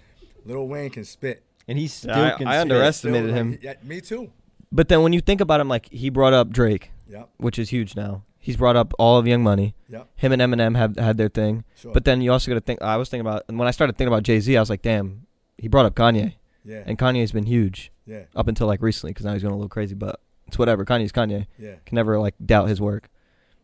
Little 0.45 0.67
Wayne 0.67 0.89
can 0.89 1.03
spit. 1.05 1.43
And 1.67 1.77
he's 1.77 1.93
still 1.93 2.11
I- 2.13 2.31
can 2.37 2.47
I 2.47 2.59
spit. 2.61 2.71
underest- 2.71 2.93
Still, 2.99 3.15
Estimated 3.15 3.29
like, 3.31 3.35
him. 3.37 3.59
Yeah, 3.61 3.73
me 3.83 4.01
too. 4.01 4.31
But 4.71 4.89
then 4.89 5.01
when 5.01 5.13
you 5.13 5.21
think 5.21 5.41
about 5.41 5.59
him, 5.61 5.67
like 5.69 5.89
he 5.91 6.09
brought 6.09 6.33
up 6.33 6.49
Drake, 6.49 6.91
Yep. 7.09 7.29
which 7.37 7.57
is 7.59 7.69
huge 7.69 7.95
now. 7.95 8.23
He's 8.47 8.55
brought 8.55 8.77
up 8.77 8.93
all 8.97 9.17
of 9.17 9.27
Young 9.27 9.43
Money. 9.43 9.75
Yep. 9.89 10.07
Him 10.15 10.31
and 10.31 10.41
Eminem 10.41 10.77
have 10.77 10.95
had 10.95 11.17
their 11.17 11.27
thing. 11.27 11.65
Sure. 11.75 11.91
But 11.91 12.05
then 12.05 12.21
you 12.21 12.31
also 12.31 12.49
got 12.49 12.55
to 12.55 12.61
think. 12.61 12.81
I 12.81 12.95
was 12.95 13.09
thinking 13.09 13.27
about, 13.27 13.43
and 13.49 13.59
when 13.59 13.67
I 13.67 13.71
started 13.71 13.97
thinking 13.97 14.07
about 14.07 14.23
Jay 14.23 14.39
Z, 14.39 14.55
I 14.55 14.61
was 14.61 14.69
like, 14.69 14.81
damn, 14.81 15.27
he 15.57 15.67
brought 15.67 15.85
up 15.85 15.95
Kanye, 15.95 16.35
yeah. 16.63 16.81
and 16.85 16.97
Kanye's 16.97 17.33
been 17.33 17.45
huge 17.45 17.91
yeah. 18.05 18.21
up 18.37 18.47
until 18.47 18.65
like 18.65 18.81
recently 18.81 19.11
because 19.11 19.25
now 19.25 19.33
he's 19.33 19.41
going 19.41 19.53
a 19.53 19.57
little 19.57 19.67
crazy. 19.67 19.95
But 19.95 20.21
it's 20.47 20.57
whatever. 20.57 20.85
Kanye's 20.85 21.11
Kanye. 21.11 21.47
Yeah. 21.59 21.73
Can 21.85 21.97
never 21.97 22.17
like 22.19 22.35
doubt 22.45 22.69
his 22.69 22.79
work. 22.79 23.09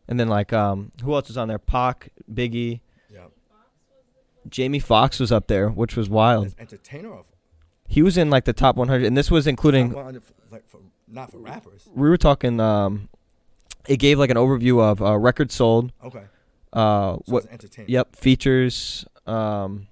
And 0.09 0.19
then 0.19 0.27
like 0.27 0.51
um, 0.51 0.91
who 1.01 1.13
else 1.13 1.29
was 1.29 1.37
on 1.37 1.47
there? 1.47 1.59
Pac, 1.59 2.09
Biggie, 2.29 2.81
Yep. 3.09 3.31
Jamie 4.49 4.79
Foxx 4.79 5.17
was 5.17 5.31
up 5.31 5.47
there, 5.47 5.69
which 5.69 5.95
was 5.95 6.09
wild. 6.09 6.47
As 6.47 6.55
entertainer 6.59 7.13
of 7.13 7.25
He 7.87 8.01
was 8.01 8.17
in 8.17 8.29
like 8.29 8.43
the 8.43 8.51
top 8.51 8.75
100, 8.75 9.05
and 9.05 9.15
this 9.15 9.31
was 9.31 9.47
including. 9.47 9.87
not, 9.91 9.95
100 9.95 10.23
f- 10.23 10.33
like 10.51 10.67
for, 10.67 10.81
not 11.07 11.31
for 11.31 11.37
rappers. 11.37 11.87
We 11.95 12.09
were 12.09 12.17
talking. 12.17 12.59
Um, 12.59 13.07
it 13.87 13.97
gave 13.97 14.19
like 14.19 14.29
an 14.29 14.37
overview 14.37 14.81
of 14.81 15.01
uh, 15.01 15.17
records 15.17 15.53
sold. 15.53 15.91
Okay. 16.03 16.23
Uh, 16.71 17.17
So 17.17 17.21
what. 17.25 17.45
Yep, 17.87 18.15
features 18.15 19.05
um 19.25 19.87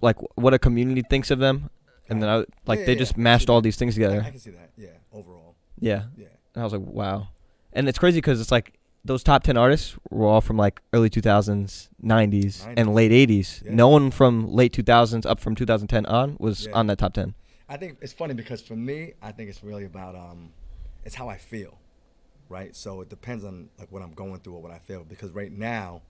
like 0.00 0.16
what 0.36 0.52
a 0.54 0.58
community 0.58 1.02
thinks 1.08 1.30
of 1.30 1.38
them 1.38 1.70
and 2.08 2.20
then 2.20 2.28
I 2.28 2.36
like 2.66 2.80
Yeah, 2.80 2.86
they 2.86 2.92
yeah, 2.92 2.98
just 2.98 3.16
yeah. 3.16 3.22
Mashed 3.22 3.48
all 3.48 3.60
these 3.60 3.76
things 3.76 3.94
together. 3.94 4.22
I 4.26 4.30
can 4.30 4.38
see 4.38 4.50
that. 4.50 4.70
Yeah. 4.76 4.88
Overall. 5.12 5.54
Yeah. 5.78 6.04
Yeah. 6.16 6.26
And 6.54 6.62
I 6.62 6.64
was 6.64 6.72
like, 6.72 6.82
wow. 6.82 7.28
And 7.72 7.88
it's 7.88 7.98
crazy 7.98 8.20
cuz 8.20 8.40
it's 8.40 8.50
like 8.50 8.78
those 9.04 9.22
top 9.22 9.44
10 9.44 9.56
artists 9.56 9.96
were 10.10 10.26
all 10.26 10.40
from 10.40 10.56
like 10.58 10.80
early 10.92 11.08
2000s, 11.08 11.88
90s, 12.04 12.66
and 12.76 12.94
late 12.94 13.12
80s. 13.12 13.64
Yeah. 13.64 13.74
No 13.74 13.88
one 13.88 14.10
from 14.10 14.52
late 14.52 14.72
2000s 14.72 15.24
up 15.24 15.40
from 15.40 15.54
2010 15.54 16.04
on 16.06 16.36
was 16.38 16.66
on 16.74 16.86
that 16.88 16.98
top 16.98 17.14
10. 17.14 17.34
I 17.68 17.76
think 17.76 17.98
it's 18.02 18.12
funny 18.12 18.34
because 18.34 18.60
for 18.60 18.74
me, 18.76 19.12
I 19.22 19.30
think 19.32 19.48
it's 19.48 19.62
really 19.62 19.84
about 19.84 20.16
um, 20.16 20.50
it's 21.04 21.14
how 21.14 21.28
I 21.28 21.36
feel, 21.38 21.78
right? 22.50 22.76
So 22.76 23.00
it 23.00 23.08
depends 23.08 23.44
on 23.44 23.70
like 23.78 23.90
what 23.90 24.02
I'm 24.02 24.12
going 24.12 24.38
through 24.40 24.54
or 24.54 24.60
what 24.62 24.72
I 24.72 24.78
feel. 24.78 25.04
Because 25.04 25.30
right 25.30 25.50
now, 25.52 26.02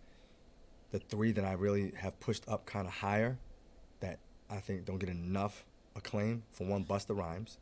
the 0.91 0.99
three 0.99 1.31
that 1.33 1.45
I 1.45 1.53
really 1.53 1.93
have 1.99 2.19
pushed 2.19 2.49
up 2.49 2.67
kind 2.67 2.87
of 2.89 2.95
higher, 2.95 3.39
that 4.01 4.19
I 4.51 4.57
think 4.57 4.85
don't 4.87 4.99
get 4.99 5.09
enough 5.11 5.65
acclaim. 5.95 6.43
For 6.51 6.67
one, 6.67 6.85
Busta 6.85 7.17
Rhymes. 7.17 7.59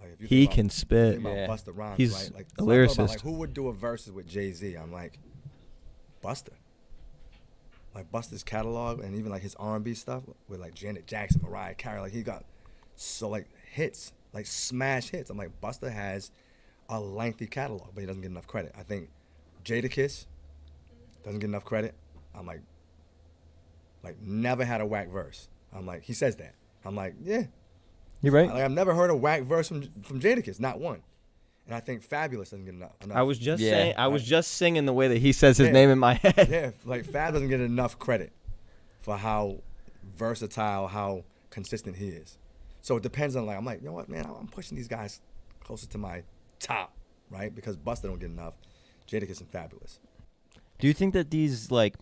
Like 0.00 0.10
if 0.14 0.20
you 0.20 0.26
He 0.28 0.44
about- 0.44 0.54
can 0.54 0.70
spit. 0.70 1.14
think 1.14 1.20
about 1.26 1.36
Yeah. 1.36 1.46
Busta 1.48 1.76
Rhymes, 1.76 1.96
He's 1.96 2.12
right? 2.12 2.34
Like, 2.34 2.46
a 2.46 2.48
so 2.48 2.52
I 2.52 2.56
thought 2.56 2.62
about, 2.64 2.68
lyricist. 2.68 3.08
like 3.08 3.20
who 3.22 3.32
would 3.32 3.54
do 3.54 3.68
a 3.68 3.72
verses 3.72 4.12
with 4.12 4.26
Jay 4.28 4.52
Z? 4.52 4.74
I'm 4.74 4.92
like, 4.92 5.18
Busta. 6.22 6.50
Like 7.94 8.10
Busta's 8.10 8.42
catalog 8.42 9.00
and 9.00 9.14
even 9.14 9.30
like 9.30 9.42
his 9.42 9.54
R&B 9.56 9.94
stuff 9.94 10.22
with 10.48 10.60
like 10.60 10.74
Janet 10.74 11.06
Jackson, 11.06 11.42
Mariah 11.44 11.74
Carey, 11.74 12.00
like 12.00 12.12
he 12.12 12.22
got 12.22 12.44
so 12.96 13.28
like 13.28 13.46
hits, 13.70 14.12
like 14.32 14.46
smash 14.46 15.10
hits. 15.10 15.28
I'm 15.30 15.36
like 15.36 15.60
Busta 15.60 15.92
has 15.92 16.30
a 16.92 17.00
lengthy 17.00 17.46
catalog, 17.46 17.88
but 17.94 18.00
he 18.00 18.06
doesn't 18.06 18.22
get 18.22 18.30
enough 18.30 18.46
credit. 18.46 18.72
I 18.78 18.82
think 18.82 19.08
Jadakiss 19.64 20.26
doesn't 21.24 21.40
get 21.40 21.46
enough 21.48 21.64
credit. 21.64 21.94
I'm 22.34 22.46
like, 22.46 22.60
like 24.02 24.20
never 24.20 24.64
had 24.64 24.80
a 24.80 24.86
whack 24.86 25.08
verse. 25.08 25.48
I'm 25.72 25.86
like, 25.86 26.02
he 26.02 26.12
says 26.12 26.36
that. 26.36 26.54
I'm 26.84 26.94
like, 26.96 27.14
yeah, 27.22 27.44
You're 28.20 28.32
right. 28.32 28.48
like 28.48 28.62
I've 28.62 28.70
never 28.72 28.94
heard 28.94 29.10
a 29.10 29.16
whack 29.16 29.42
verse 29.42 29.68
from 29.68 29.82
from 30.02 30.20
Jadakiss, 30.20 30.60
not 30.60 30.78
one. 30.80 31.02
And 31.66 31.74
I 31.76 31.80
think 31.80 32.06
Fabolous 32.06 32.50
doesn't 32.50 32.64
get 32.64 32.74
enough. 32.74 32.92
enough. 33.02 33.16
I 33.16 33.22
was 33.22 33.38
just 33.38 33.62
Yeah. 33.62 33.70
saying 33.70 33.94
I 33.96 34.08
was 34.08 34.24
just 34.24 34.52
singing 34.52 34.84
the 34.84 34.92
way 34.92 35.08
that 35.08 35.18
he 35.18 35.32
says 35.32 35.56
his 35.58 35.68
Yeah. 35.68 35.72
name 35.72 35.90
in 35.90 35.98
my 35.98 36.14
head. 36.14 36.48
yeah, 36.50 36.70
like 36.84 37.04
Fab 37.04 37.32
doesn't 37.34 37.48
get 37.48 37.60
enough 37.60 37.98
credit 37.98 38.32
for 39.00 39.16
how 39.16 39.58
versatile, 40.16 40.88
how 40.88 41.24
consistent 41.50 41.96
he 41.96 42.08
is. 42.08 42.36
So 42.80 42.96
it 42.96 43.02
depends 43.04 43.36
on 43.36 43.46
like 43.46 43.56
I'm 43.56 43.64
like, 43.64 43.80
you 43.80 43.86
know 43.86 43.92
what, 43.92 44.08
man, 44.08 44.26
I'm 44.26 44.48
pushing 44.48 44.76
these 44.76 44.88
guys 44.88 45.20
closer 45.60 45.86
to 45.86 45.98
my 45.98 46.24
top, 46.62 46.92
right? 47.30 47.54
Because 47.54 47.76
Busta 47.76 48.02
don't 48.02 48.20
get 48.20 48.30
enough. 48.30 48.54
Jadakiss 49.08 49.40
and 49.40 49.50
Fabolous. 49.50 49.98
Do 50.78 50.86
you 50.86 50.94
think 50.94 51.14
that 51.14 51.30
these 51.30 51.70
like 51.70 51.96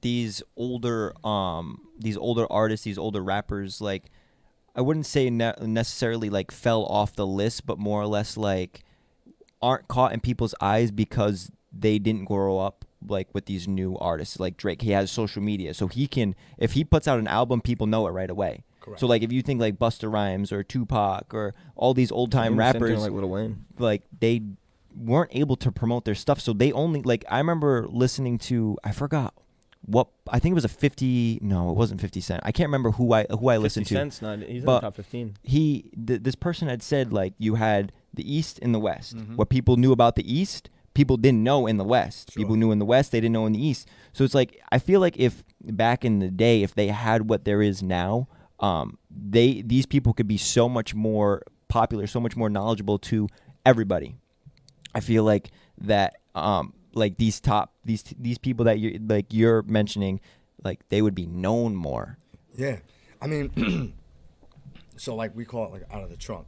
these 0.00 0.42
older 0.56 1.12
um 1.26 1.80
these 1.98 2.16
older 2.16 2.50
artists, 2.50 2.84
these 2.84 2.98
older 2.98 3.22
rappers 3.22 3.80
like 3.80 4.04
I 4.74 4.80
wouldn't 4.80 5.06
say 5.06 5.28
ne- 5.28 5.54
necessarily 5.60 6.30
like 6.30 6.50
fell 6.50 6.84
off 6.84 7.14
the 7.14 7.26
list, 7.26 7.66
but 7.66 7.78
more 7.78 8.00
or 8.00 8.06
less 8.06 8.36
like 8.36 8.84
aren't 9.60 9.88
caught 9.88 10.12
in 10.12 10.20
people's 10.20 10.54
eyes 10.60 10.90
because 10.90 11.50
they 11.72 11.98
didn't 11.98 12.24
grow 12.24 12.58
up 12.58 12.84
like 13.06 13.28
with 13.32 13.46
these 13.46 13.68
new 13.68 13.96
artists 13.98 14.40
like 14.40 14.56
Drake. 14.56 14.82
He 14.82 14.90
has 14.92 15.10
social 15.10 15.42
media, 15.42 15.74
so 15.74 15.88
he 15.88 16.06
can 16.06 16.34
if 16.58 16.72
he 16.72 16.84
puts 16.84 17.08
out 17.08 17.18
an 17.18 17.28
album, 17.28 17.60
people 17.60 17.86
know 17.86 18.06
it 18.06 18.10
right 18.10 18.30
away. 18.30 18.64
Correct. 18.80 19.00
So 19.00 19.06
like 19.06 19.22
if 19.22 19.32
you 19.32 19.42
think 19.42 19.60
like 19.60 19.78
Busta 19.78 20.10
Rhymes 20.12 20.52
or 20.52 20.62
Tupac 20.62 21.32
or 21.34 21.54
all 21.76 21.94
these 21.94 22.10
old 22.12 22.30
time 22.32 22.54
Even 22.54 22.56
the 22.58 22.64
same 22.64 22.72
thing 22.72 22.82
rappers, 22.82 23.02
like 23.02 23.12
Lil 23.12 23.28
Wayne. 23.28 23.64
like 23.78 24.02
they 24.20 24.42
weren't 24.96 25.30
able 25.32 25.56
to 25.56 25.70
promote 25.70 26.04
their 26.04 26.14
stuff 26.14 26.40
so 26.40 26.52
they 26.52 26.72
only 26.72 27.02
like 27.02 27.24
i 27.30 27.38
remember 27.38 27.86
listening 27.88 28.36
to 28.36 28.76
i 28.82 28.90
forgot 28.90 29.32
what 29.82 30.08
i 30.28 30.40
think 30.40 30.52
it 30.52 30.54
was 30.54 30.64
a 30.64 30.68
50 30.68 31.38
no 31.40 31.70
it 31.70 31.74
wasn't 31.76 32.00
50 32.00 32.20
cent 32.20 32.40
i 32.44 32.50
can't 32.50 32.66
remember 32.66 32.90
who 32.92 33.12
i 33.12 33.24
who 33.30 33.48
i 33.48 33.54
50 33.54 33.58
listened 33.62 33.86
to 33.86 33.94
Cent's 33.94 34.20
not. 34.22 34.40
He's 34.40 34.60
in 34.60 34.64
But- 34.64 34.80
the 34.80 34.86
top 34.86 34.96
15. 34.96 35.36
he 35.44 35.90
th- 36.04 36.22
this 36.22 36.34
person 36.34 36.66
had 36.68 36.82
said 36.82 37.12
like 37.12 37.34
you 37.38 37.54
had 37.56 37.92
the 38.12 38.24
east 38.34 38.58
and 38.60 38.74
the 38.74 38.80
west 38.80 39.16
Mhm. 39.16 39.36
what 39.36 39.50
people 39.50 39.76
knew 39.76 39.92
about 39.92 40.16
the 40.16 40.24
east 40.34 40.68
people 40.94 41.16
didn't 41.16 41.44
know 41.44 41.68
in 41.68 41.76
the 41.76 41.84
west 41.84 42.32
Sure. 42.32 42.42
people 42.42 42.56
knew 42.56 42.72
in 42.72 42.80
the 42.80 42.86
west 42.86 43.12
they 43.12 43.20
didn't 43.20 43.34
know 43.34 43.46
in 43.46 43.52
the 43.52 43.64
east 43.64 43.86
so 44.12 44.24
it's 44.24 44.34
like 44.34 44.60
i 44.72 44.78
feel 44.80 44.98
like 44.98 45.16
if 45.16 45.44
back 45.62 46.04
in 46.04 46.18
the 46.18 46.28
day 46.30 46.62
if 46.64 46.74
they 46.74 46.88
had 46.88 47.28
what 47.28 47.44
there 47.44 47.62
is 47.62 47.84
now 47.84 48.26
um 48.60 48.98
they 49.10 49.62
these 49.62 49.86
people 49.86 50.12
could 50.12 50.28
be 50.28 50.36
so 50.36 50.68
much 50.68 50.94
more 50.94 51.42
popular 51.68 52.06
so 52.06 52.18
much 52.20 52.36
more 52.36 52.48
knowledgeable 52.50 52.98
to 52.98 53.28
everybody 53.64 54.16
i 54.94 55.00
feel 55.00 55.22
like 55.24 55.50
that 55.80 56.16
um 56.34 56.72
like 56.94 57.16
these 57.18 57.38
top 57.40 57.72
these 57.84 58.02
these 58.18 58.38
people 58.38 58.64
that 58.64 58.78
you 58.78 58.98
like 59.06 59.26
you're 59.32 59.62
mentioning 59.62 60.20
like 60.64 60.80
they 60.88 61.00
would 61.02 61.14
be 61.14 61.26
known 61.26 61.74
more 61.76 62.18
Yeah, 62.56 62.78
I 63.22 63.26
mean, 63.28 63.94
so 64.96 65.14
like 65.14 65.34
we 65.36 65.44
call 65.44 65.66
it 65.66 65.72
like 65.72 65.84
out 65.92 66.02
of 66.02 66.10
the 66.10 66.16
trunk, 66.16 66.46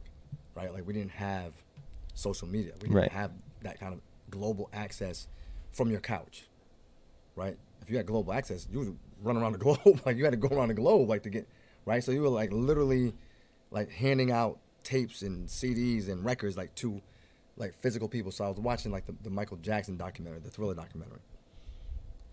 right? 0.55 0.73
Like 0.73 0.85
we 0.85 0.93
didn't 0.93 1.11
have 1.11 1.53
social 2.13 2.47
media. 2.47 2.73
We 2.81 2.89
didn't 2.89 2.95
Right. 2.95 3.11
have 3.11 3.31
that 3.61 3.79
kind 3.79 3.93
of 3.93 4.01
global 4.29 4.69
access 4.73 5.27
from 5.71 5.89
your 5.91 6.01
couch, 6.01 6.47
right? 7.35 7.57
If 7.81 7.89
you 7.89 7.95
had 7.97 8.05
global 8.05 8.33
access, 8.33 8.67
you 8.69 8.79
would 8.79 8.97
run 9.23 9.37
around 9.37 9.53
the 9.53 9.57
globe. 9.65 10.01
like 10.05 10.17
you 10.17 10.25
had 10.25 10.31
to 10.31 10.37
go 10.37 10.49
around 10.53 10.67
the 10.69 10.73
globe, 10.73 11.07
like 11.07 11.23
to 11.23 11.29
get 11.29 11.47
right. 11.85 12.03
So 12.03 12.11
you 12.11 12.21
were 12.21 12.29
like 12.29 12.51
literally, 12.51 13.13
like 13.71 13.89
handing 13.89 14.31
out 14.31 14.59
tapes 14.83 15.21
and 15.21 15.47
CDs 15.47 16.09
and 16.09 16.25
records 16.25 16.57
like 16.57 16.73
to 16.75 17.01
like 17.57 17.73
physical 17.79 18.07
people. 18.07 18.31
So 18.31 18.45
I 18.45 18.47
was 18.49 18.57
watching 18.59 18.91
like 18.91 19.05
the, 19.05 19.15
the 19.23 19.29
Michael 19.29 19.57
Jackson 19.57 19.97
documentary, 19.97 20.39
the 20.39 20.49
Thriller 20.49 20.73
documentary. 20.73 21.19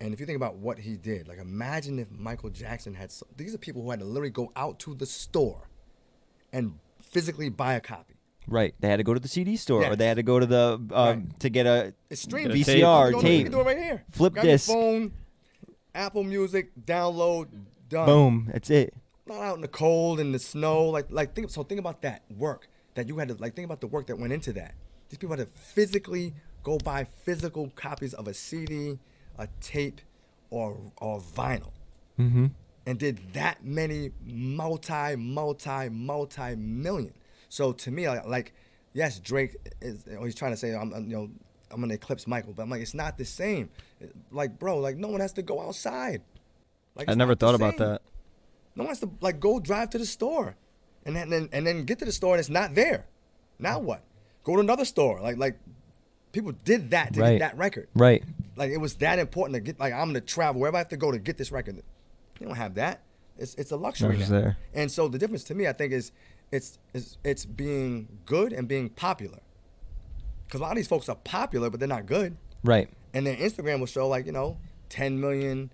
And 0.01 0.13
if 0.13 0.19
you 0.19 0.25
think 0.25 0.37
about 0.37 0.55
what 0.55 0.79
he 0.79 0.95
did, 0.95 1.27
like 1.27 1.39
imagine 1.39 1.99
if 1.99 2.09
Michael 2.11 2.49
Jackson 2.49 2.93
had. 2.93 3.11
So, 3.11 3.27
these 3.35 3.53
are 3.53 3.57
people 3.57 3.81
who 3.83 3.91
had 3.91 3.99
to 3.99 4.05
literally 4.05 4.29
go 4.31 4.51
out 4.55 4.79
to 4.79 4.95
the 4.95 5.05
store 5.05 5.69
and 6.53 6.79
physically 7.01 7.49
buy 7.49 7.73
a 7.73 7.81
copy. 7.81 8.15
Right. 8.47 8.73
They 8.79 8.87
had 8.87 8.97
to 8.97 9.03
go 9.03 9.13
to 9.13 9.19
the 9.19 9.27
CD 9.27 9.57
store, 9.57 9.85
or 9.85 9.95
they 9.95 10.07
had 10.07 10.15
to 10.15 10.23
go 10.23 10.39
to 10.39 10.45
the 10.45 10.73
um, 10.73 10.87
Right. 10.91 11.39
to 11.41 11.49
get 11.49 11.67
a 11.67 11.93
It's 12.09 12.21
streaming. 12.21 12.55
Get 12.55 12.61
a 12.61 12.63
tape. 12.65 12.77
You 12.79 12.83
VCR 12.85 13.11
can 13.11 13.21
tape. 13.21 13.51
do 13.51 13.59
it 13.59 13.63
right 13.63 13.77
here. 13.77 14.03
Flip 14.09 14.33
Grab 14.33 14.45
disc. 14.45 14.69
Your 14.69 14.77
phone, 14.77 15.11
Apple 15.93 16.23
Music, 16.23 16.71
download, 16.85 17.47
done. 17.89 18.05
Boom. 18.07 18.49
That's 18.51 18.69
it. 18.71 18.93
Not 19.29 19.41
out 19.41 19.55
in 19.55 19.61
the 19.61 19.67
cold 19.67 20.19
and 20.19 20.33
the 20.33 20.39
snow. 20.39 20.85
Like, 20.85 21.07
like 21.09 21.35
think. 21.35 21.49
So 21.49 21.63
think 21.63 21.79
about 21.79 22.01
that 22.01 22.23
work 22.35 22.67
that 22.95 23.07
you 23.07 23.17
had 23.17 23.29
to 23.29 23.35
like. 23.35 23.55
Think 23.55 23.65
about 23.65 23.81
the 23.81 23.87
work 23.87 24.07
that 24.07 24.17
went 24.17 24.33
into 24.33 24.51
that. 24.53 24.73
These 25.09 25.19
people 25.19 25.37
had 25.37 25.45
to 25.45 25.59
physically 25.59 26.33
go 26.63 26.77
buy 26.77 27.05
physical 27.23 27.71
copies 27.75 28.13
of 28.13 28.27
a 28.27 28.33
CD, 28.33 28.99
a 29.37 29.47
tape, 29.61 30.01
or 30.49 30.77
or 30.97 31.19
vinyl. 31.21 31.71
Mm-hmm. 32.19 32.47
and 32.85 32.99
did 32.99 33.33
that 33.33 33.63
many 33.63 34.11
multi, 34.25 35.15
multi, 35.15 35.87
multi 35.87 36.55
million. 36.57 37.13
So 37.47 37.71
to 37.71 37.91
me, 37.91 38.09
like, 38.09 38.25
like 38.25 38.53
yes, 38.93 39.19
Drake 39.19 39.55
is. 39.81 40.05
Or 40.07 40.25
he's 40.25 40.35
trying 40.35 40.51
to 40.51 40.57
say, 40.57 40.75
I'm, 40.75 40.93
I'm, 40.93 41.09
you 41.09 41.15
know, 41.15 41.29
I'm 41.71 41.79
gonna 41.79 41.93
eclipse 41.93 42.27
Michael, 42.27 42.53
but 42.53 42.63
I'm 42.63 42.69
like, 42.69 42.81
it's 42.81 42.93
not 42.93 43.17
the 43.17 43.25
same. 43.25 43.69
Like, 44.31 44.59
bro, 44.59 44.79
like 44.79 44.97
no 44.97 45.07
one 45.07 45.21
has 45.21 45.33
to 45.33 45.41
go 45.41 45.61
outside. 45.61 46.23
Like, 46.95 47.09
I 47.09 47.13
never 47.13 47.35
thought 47.35 47.55
about 47.55 47.77
that. 47.77 48.01
No 48.79 48.85
one 48.85 48.91
has 48.91 49.01
to 49.01 49.09
like 49.19 49.41
go 49.41 49.59
drive 49.59 49.89
to 49.89 49.97
the 49.97 50.05
store, 50.05 50.55
and 51.05 51.13
then 51.13 51.49
and, 51.51 51.67
then 51.67 51.83
get 51.83 51.99
to 51.99 52.05
the 52.05 52.13
store 52.13 52.35
and 52.35 52.39
it's 52.39 52.47
not 52.47 52.75
there. 52.75 53.07
Now 53.59 53.77
mm. 53.77 53.83
what? 53.83 54.03
Go 54.45 54.55
to 54.55 54.61
another 54.61 54.85
store. 54.85 55.19
Like 55.19 55.37
like 55.37 55.59
people 56.31 56.53
did 56.63 56.91
that 56.91 57.13
to 57.13 57.19
Right. 57.19 57.31
get 57.31 57.39
that 57.39 57.57
record. 57.57 57.89
Right. 57.93 58.23
Like 58.55 58.71
it 58.71 58.77
was 58.77 58.95
that 58.95 59.19
important 59.19 59.55
to 59.55 59.59
get. 59.59 59.81
Like 59.81 59.91
I'm 59.91 60.07
gonna 60.07 60.21
travel 60.21 60.61
wherever 60.61 60.77
I 60.77 60.79
have 60.79 60.87
to 60.89 60.97
go 60.97 61.11
to 61.11 61.19
get 61.19 61.37
this 61.37 61.51
record. 61.51 61.75
You 62.39 62.47
don't 62.47 62.55
have 62.55 62.75
that. 62.75 63.01
It's 63.37 63.53
it's 63.55 63.71
a 63.71 63.75
luxury. 63.75 64.17
Now. 64.17 64.29
there. 64.29 64.57
And 64.73 64.89
so 64.89 65.09
the 65.09 65.17
difference 65.17 65.43
to 65.45 65.55
me, 65.55 65.67
I 65.67 65.73
think, 65.73 65.91
is 65.91 66.13
it's 66.49 66.79
it's 66.93 67.17
it's 67.25 67.43
being 67.43 68.07
good 68.25 68.53
and 68.53 68.65
being 68.65 68.87
popular. 68.87 69.39
Because 70.47 70.61
a 70.61 70.63
lot 70.63 70.71
of 70.71 70.77
these 70.77 70.87
folks 70.87 71.09
are 71.09 71.17
popular, 71.17 71.69
but 71.69 71.81
they're 71.81 71.89
not 71.89 72.05
good. 72.05 72.37
Right. 72.63 72.89
And 73.13 73.27
their 73.27 73.35
Instagram 73.35 73.79
will 73.79 73.87
show 73.87 74.07
like 74.07 74.25
you 74.25 74.31
know 74.31 74.57
10 74.87 75.19
million, 75.19 75.73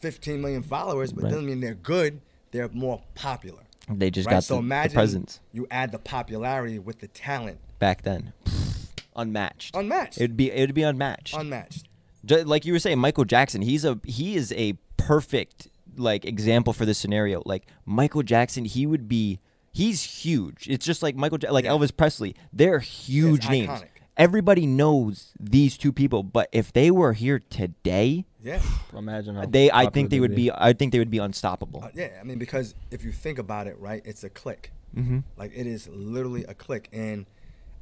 15 0.00 0.40
million 0.40 0.62
followers, 0.62 1.12
but 1.12 1.24
Right. 1.24 1.30
doesn't 1.30 1.46
mean 1.46 1.60
they're 1.60 1.74
good. 1.74 2.20
They're 2.50 2.68
more 2.70 3.02
popular. 3.14 3.62
They 3.88 4.10
just 4.10 4.26
right? 4.26 4.34
got 4.34 4.44
so 4.44 4.54
the, 4.54 4.60
the 4.60 4.64
imagine 4.66 4.94
presence 4.94 5.40
you 5.52 5.66
add 5.70 5.92
the 5.92 5.98
popularity 5.98 6.78
with 6.78 7.00
the 7.00 7.08
talent, 7.08 7.58
back 7.78 8.02
then. 8.02 8.32
Unmatched. 9.16 9.74
unmatched, 9.76 10.18
It'd 10.18 10.36
be 10.36 10.50
it'd 10.52 10.74
be 10.74 10.82
unmatched. 10.84 11.34
unmatched. 11.36 11.88
Ju- 12.24 12.44
like 12.44 12.64
you 12.64 12.72
were 12.72 12.78
saying, 12.78 12.98
Michael 12.98 13.24
Jackson. 13.24 13.62
He's 13.62 13.84
a 13.84 13.98
he 14.04 14.36
is 14.36 14.52
a 14.56 14.74
perfect 14.96 15.68
like 15.96 16.24
example 16.24 16.72
for 16.72 16.86
this 16.86 16.98
scenario. 16.98 17.42
Like 17.44 17.66
Michael 17.84 18.22
Jackson, 18.22 18.64
he 18.64 18.86
would 18.86 19.08
be 19.08 19.40
he's 19.72 20.02
huge. 20.02 20.68
It's 20.68 20.86
just 20.86 21.02
like 21.02 21.16
Michael, 21.16 21.38
like 21.50 21.64
Yeah. 21.64 21.72
Elvis 21.72 21.94
Presley. 21.94 22.36
They're 22.52 22.78
huge 22.78 23.48
names. 23.48 23.82
Everybody 24.16 24.66
knows 24.66 25.32
these 25.40 25.76
two 25.78 25.92
people, 25.92 26.22
but 26.22 26.48
if 26.52 26.72
they 26.72 26.90
were 26.90 27.14
here 27.14 27.38
today, 27.40 28.26
Yeah. 28.42 28.60
Imagine 28.96 29.36
how 29.36 29.46
they 29.46 29.70
I 29.70 29.86
think 29.86 30.10
they 30.10 30.16
they'd 30.16 30.20
would 30.20 30.34
be 30.34 30.50
I 30.50 30.72
think 30.72 30.92
they 30.92 30.98
would 30.98 31.10
be 31.10 31.18
unstoppable. 31.18 31.84
Uh, 31.84 31.90
yeah, 31.94 32.18
I 32.20 32.24
mean, 32.24 32.38
because 32.38 32.74
if 32.90 33.04
you 33.04 33.12
think 33.12 33.38
about 33.38 33.66
it, 33.66 33.78
right, 33.78 34.02
it's 34.04 34.24
a 34.24 34.30
click. 34.30 34.72
Mm-hmm. 34.96 35.20
Like 35.36 35.52
it 35.54 35.66
is 35.66 35.88
literally 35.88 36.44
a 36.44 36.54
click, 36.54 36.88
and 36.92 37.26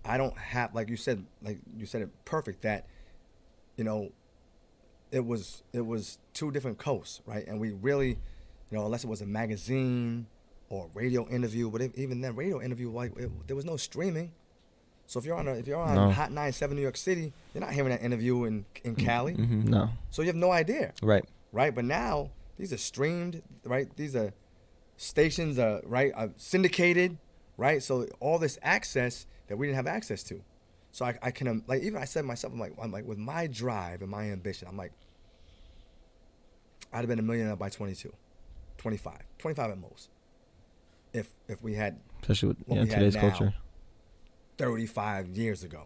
I 0.04 0.16
don't 0.16 0.36
have, 0.36 0.74
like 0.74 0.88
you 0.88 0.96
said, 0.96 1.24
like 1.42 1.58
you 1.76 1.86
said 1.86 2.02
it 2.02 2.10
perfect 2.24 2.62
that, 2.62 2.86
you 3.76 3.84
know, 3.84 4.12
it 5.10 5.24
was 5.24 5.62
it 5.72 5.86
was 5.86 6.18
two 6.34 6.50
different 6.50 6.78
coasts, 6.78 7.20
right, 7.26 7.46
and 7.46 7.60
we 7.60 7.72
really, 7.72 8.08
you 8.08 8.16
know, 8.78 8.84
unless 8.84 9.04
it 9.04 9.08
was 9.08 9.20
a 9.20 9.26
magazine 9.26 10.26
or 10.68 10.90
radio 10.92 11.26
interview, 11.28 11.70
but 11.70 11.80
if, 11.80 11.96
even 11.96 12.20
then, 12.20 12.36
radio 12.36 12.60
interview, 12.60 12.90
like 12.90 13.16
it, 13.16 13.30
there 13.46 13.56
was 13.56 13.64
no 13.64 13.76
streaming. 13.76 14.32
So 15.08 15.18
if 15.18 15.24
you're 15.24 15.36
on 15.36 15.48
a, 15.48 15.54
if 15.54 15.66
you're 15.66 15.80
on 15.80 15.94
No. 15.96 16.10
Hot 16.10 16.30
97 16.30 16.76
New 16.76 16.82
York 16.82 16.96
City, 16.98 17.32
you're 17.54 17.62
not 17.62 17.72
hearing 17.72 17.88
that 17.90 18.02
interview 18.02 18.44
in 18.44 18.64
in 18.84 18.94
Cali, 18.94 19.34
Mm-hmm. 19.34 19.62
No. 19.70 19.88
so 20.10 20.20
you 20.22 20.28
have 20.28 20.36
no 20.36 20.52
idea 20.52 20.92
Right. 21.02 21.24
right? 21.50 21.74
But 21.74 21.86
now 21.86 22.30
these 22.58 22.72
are 22.74 22.78
streamed, 22.78 23.42
right? 23.64 23.88
These 23.96 24.14
are 24.14 24.34
stations, 24.98 25.58
are 25.58 25.80
right, 25.84 26.12
are 26.14 26.30
syndicated, 26.36 27.16
right? 27.56 27.82
So 27.82 28.06
all 28.20 28.38
this 28.38 28.58
access 28.62 29.26
that 29.48 29.56
we 29.56 29.66
didn't 29.66 29.76
have 29.76 29.86
access 29.86 30.22
to. 30.24 30.42
So 30.92 31.06
I, 31.06 31.18
I 31.22 31.30
can 31.30 31.48
um, 31.48 31.64
like 31.66 31.82
even 31.82 32.00
I 32.02 32.04
said 32.04 32.24
myself, 32.26 32.52
I'm 32.52 32.60
like, 32.60 32.74
I'm 32.80 32.92
like 32.92 33.06
with 33.06 33.18
my 33.18 33.46
drive 33.46 34.02
and 34.02 34.10
my 34.10 34.24
ambition, 34.30 34.68
I'm 34.68 34.76
like, 34.76 34.92
I'd 36.92 36.98
have 36.98 37.08
been 37.08 37.18
a 37.18 37.22
millionaire 37.22 37.56
by 37.56 37.70
22, 37.70 38.12
25, 38.78 39.18
25 39.38 39.70
at 39.70 39.78
most. 39.78 40.10
If 41.14 41.32
if 41.48 41.62
we 41.62 41.74
had 41.74 41.98
Especially 42.20 42.48
with 42.50 42.58
yeah, 42.68 42.84
today's 42.84 43.16
culture. 43.16 43.54
35 44.58 45.28
years 45.28 45.62
ago. 45.64 45.84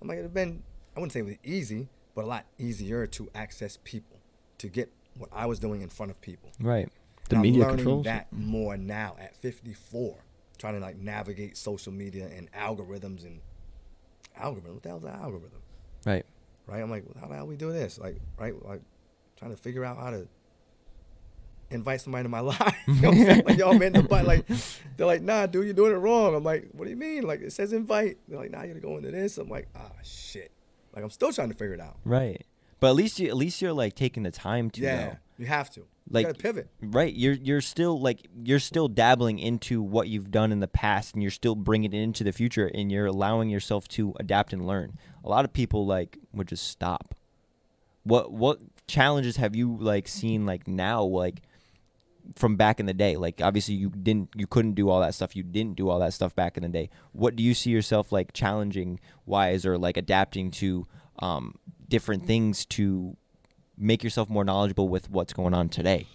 I'm 0.00 0.08
like, 0.08 0.16
it'd 0.16 0.24
have 0.26 0.34
been, 0.34 0.62
I 0.96 1.00
wouldn't 1.00 1.12
say 1.12 1.20
it 1.20 1.24
was 1.26 1.36
easy, 1.44 1.88
but 2.14 2.24
a 2.24 2.26
lot 2.26 2.44
easier 2.58 3.06
to 3.06 3.30
access 3.34 3.78
people, 3.84 4.18
to 4.58 4.68
get 4.68 4.90
what 5.16 5.30
I 5.32 5.46
was 5.46 5.58
doing 5.58 5.82
in 5.82 5.88
front 5.88 6.10
of 6.10 6.20
people. 6.20 6.50
Right. 6.60 6.90
The 7.28 7.36
And 7.36 7.42
media 7.42 7.62
I'm 7.64 7.68
learning 7.70 7.84
controls. 7.84 8.04
that 8.04 8.32
more 8.32 8.76
now 8.76 9.16
at 9.20 9.36
54, 9.36 10.16
trying 10.58 10.74
to 10.74 10.80
like 10.80 10.96
navigate 10.96 11.56
social 11.56 11.92
media 11.92 12.28
and 12.34 12.50
algorithms 12.52 13.24
and 13.24 13.40
algorithm. 14.36 14.74
What 14.74 14.82
the 14.82 14.88
hell's 14.90 15.04
an 15.04 15.10
algorithm? 15.10 15.60
Right. 16.04 16.24
Right? 16.66 16.80
I'm 16.82 16.90
like, 16.90 17.04
well, 17.06 17.14
how 17.20 17.28
the 17.28 17.34
hell 17.36 17.46
we 17.46 17.56
do 17.56 17.72
this? 17.72 17.98
Like, 17.98 18.20
right? 18.38 18.54
Like, 18.64 18.80
trying 19.36 19.50
to 19.50 19.56
figure 19.56 19.84
out 19.84 19.98
how 19.98 20.10
to 20.10 20.26
invite 21.70 22.00
somebody 22.00 22.24
to 22.24 22.28
my 22.28 22.40
life. 22.54 22.76
you 22.86 22.94
know 23.00 23.10
what 23.10 23.30
I'm? 23.30 23.44
Like, 23.44 23.58
y'all 23.58 23.78
man, 23.78 23.92
the 23.92 24.02
butt. 24.02 24.24
Like, 24.24 24.46
they're 24.96 25.06
like, 25.06 25.22
nah, 25.22 25.46
dude, 25.46 25.64
you're 25.64 25.74
doing 25.74 25.92
it 25.92 25.96
wrong. 25.96 26.34
I'm 26.34 26.44
like, 26.44 26.68
what 26.72 26.84
do 26.84 26.90
you 26.90 26.96
mean? 26.96 27.24
Like, 27.24 27.40
it 27.40 27.52
says 27.52 27.72
invite. 27.72 28.18
They're 28.28 28.38
like, 28.38 28.50
nah, 28.50 28.62
you 28.62 28.68
gotta 28.68 28.80
go 28.80 28.96
into 28.96 29.10
this. 29.10 29.38
I'm 29.38 29.48
like, 29.48 29.68
ah, 29.74 29.90
shit. 30.02 30.52
Like, 30.94 31.04
I'm 31.04 31.10
still 31.10 31.32
trying 31.32 31.50
to 31.50 31.54
figure 31.54 31.74
it 31.74 31.80
out. 31.80 31.96
Right. 32.04 32.44
But 32.80 32.88
at 32.88 32.96
least 32.96 33.18
you 33.18 33.28
at 33.28 33.36
least 33.36 33.62
you're 33.62 33.72
like 33.72 33.94
taking 33.94 34.22
the 34.22 34.30
time 34.30 34.70
to 34.70 34.82
yeah, 34.82 34.96
though. 34.96 35.16
you 35.38 35.46
have 35.46 35.70
to. 35.70 35.86
Like- 36.10 36.26
you 36.26 36.32
gotta 36.32 36.42
pivot. 36.42 36.68
Right, 36.80 37.12
you're 37.12 37.32
you're 37.34 37.60
still 37.60 37.98
like 38.00 38.28
you're 38.44 38.60
still 38.60 38.86
dabbling 38.88 39.38
into 39.38 39.82
what 39.82 40.08
you've 40.08 40.30
done 40.30 40.52
in 40.52 40.60
the 40.60 40.68
past, 40.68 41.14
and 41.14 41.22
you're 41.22 41.30
still 41.30 41.54
bringing 41.54 41.92
it 41.92 41.98
into 41.98 42.22
the 42.22 42.32
future, 42.32 42.70
and 42.72 42.92
you're 42.92 43.06
allowing 43.06 43.48
yourself 43.48 43.88
to 43.88 44.14
adapt 44.20 44.52
and 44.52 44.66
learn. 44.66 44.98
A 45.24 45.28
lot 45.28 45.44
of 45.44 45.52
people 45.52 45.86
like 45.86 46.18
would 46.32 46.48
just 46.48 46.68
stop. 46.68 47.14
What 48.04 48.30
what 48.30 48.60
challenges 48.86 49.36
have 49.36 49.56
you 49.56 49.76
like 49.80 50.06
seen 50.06 50.46
like 50.46 50.68
now 50.68 51.02
like 51.02 51.42
from 52.34 52.56
back 52.56 52.80
in 52.80 52.86
the 52.86 52.94
day? 52.94 53.16
Like 53.16 53.40
obviously 53.42 53.74
you 53.74 53.90
didn't 53.90 54.30
you 54.34 54.46
couldn't 54.46 54.74
do 54.74 54.88
all 54.88 55.00
that 55.00 55.14
stuff. 55.14 55.36
You 55.36 55.42
didn't 55.42 55.76
do 55.76 55.88
all 55.88 55.98
that 56.00 56.12
stuff 56.12 56.34
back 56.34 56.56
in 56.56 56.62
the 56.62 56.68
day. 56.68 56.90
What 57.12 57.36
do 57.36 57.42
you 57.42 57.54
see 57.54 57.70
yourself 57.70 58.12
like 58.12 58.32
challenging 58.32 59.00
wise 59.24 59.64
or 59.64 59.78
like 59.78 59.96
adapting 59.96 60.50
to 60.52 60.86
um, 61.20 61.54
different 61.88 62.26
things 62.26 62.64
to 62.66 63.16
make 63.78 64.02
yourself 64.02 64.28
more 64.28 64.44
knowledgeable 64.44 64.88
with 64.88 65.10
what's 65.10 65.32
going 65.32 65.54
on 65.54 65.68
today? 65.68 66.06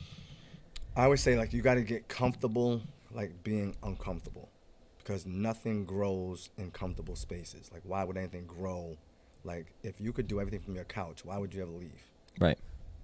I 0.95 1.05
always 1.05 1.21
say 1.21 1.37
like 1.37 1.53
you 1.53 1.61
got 1.61 1.75
to 1.75 1.83
get 1.83 2.07
comfortable 2.07 2.81
like 3.13 3.43
being 3.43 3.75
uncomfortable 3.83 4.49
because 4.97 5.25
nothing 5.25 5.85
grows 5.85 6.49
in 6.57 6.71
comfortable 6.71 7.15
spaces. 7.15 7.69
Like 7.71 7.81
why 7.85 8.03
would 8.03 8.17
anything 8.17 8.45
grow? 8.45 8.97
Like 9.43 9.73
if 9.83 9.99
you 9.99 10.13
could 10.13 10.27
do 10.27 10.39
everything 10.39 10.59
from 10.59 10.75
your 10.75 10.85
couch, 10.85 11.25
why 11.25 11.37
would 11.37 11.53
you 11.53 11.61
ever 11.61 11.71
leave? 11.71 12.01
Right. 12.39 12.57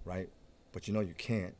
Right? 0.06 0.30
But 0.72 0.88
you 0.88 0.94
know 0.94 1.00
you 1.00 1.16
can't. 1.18 1.56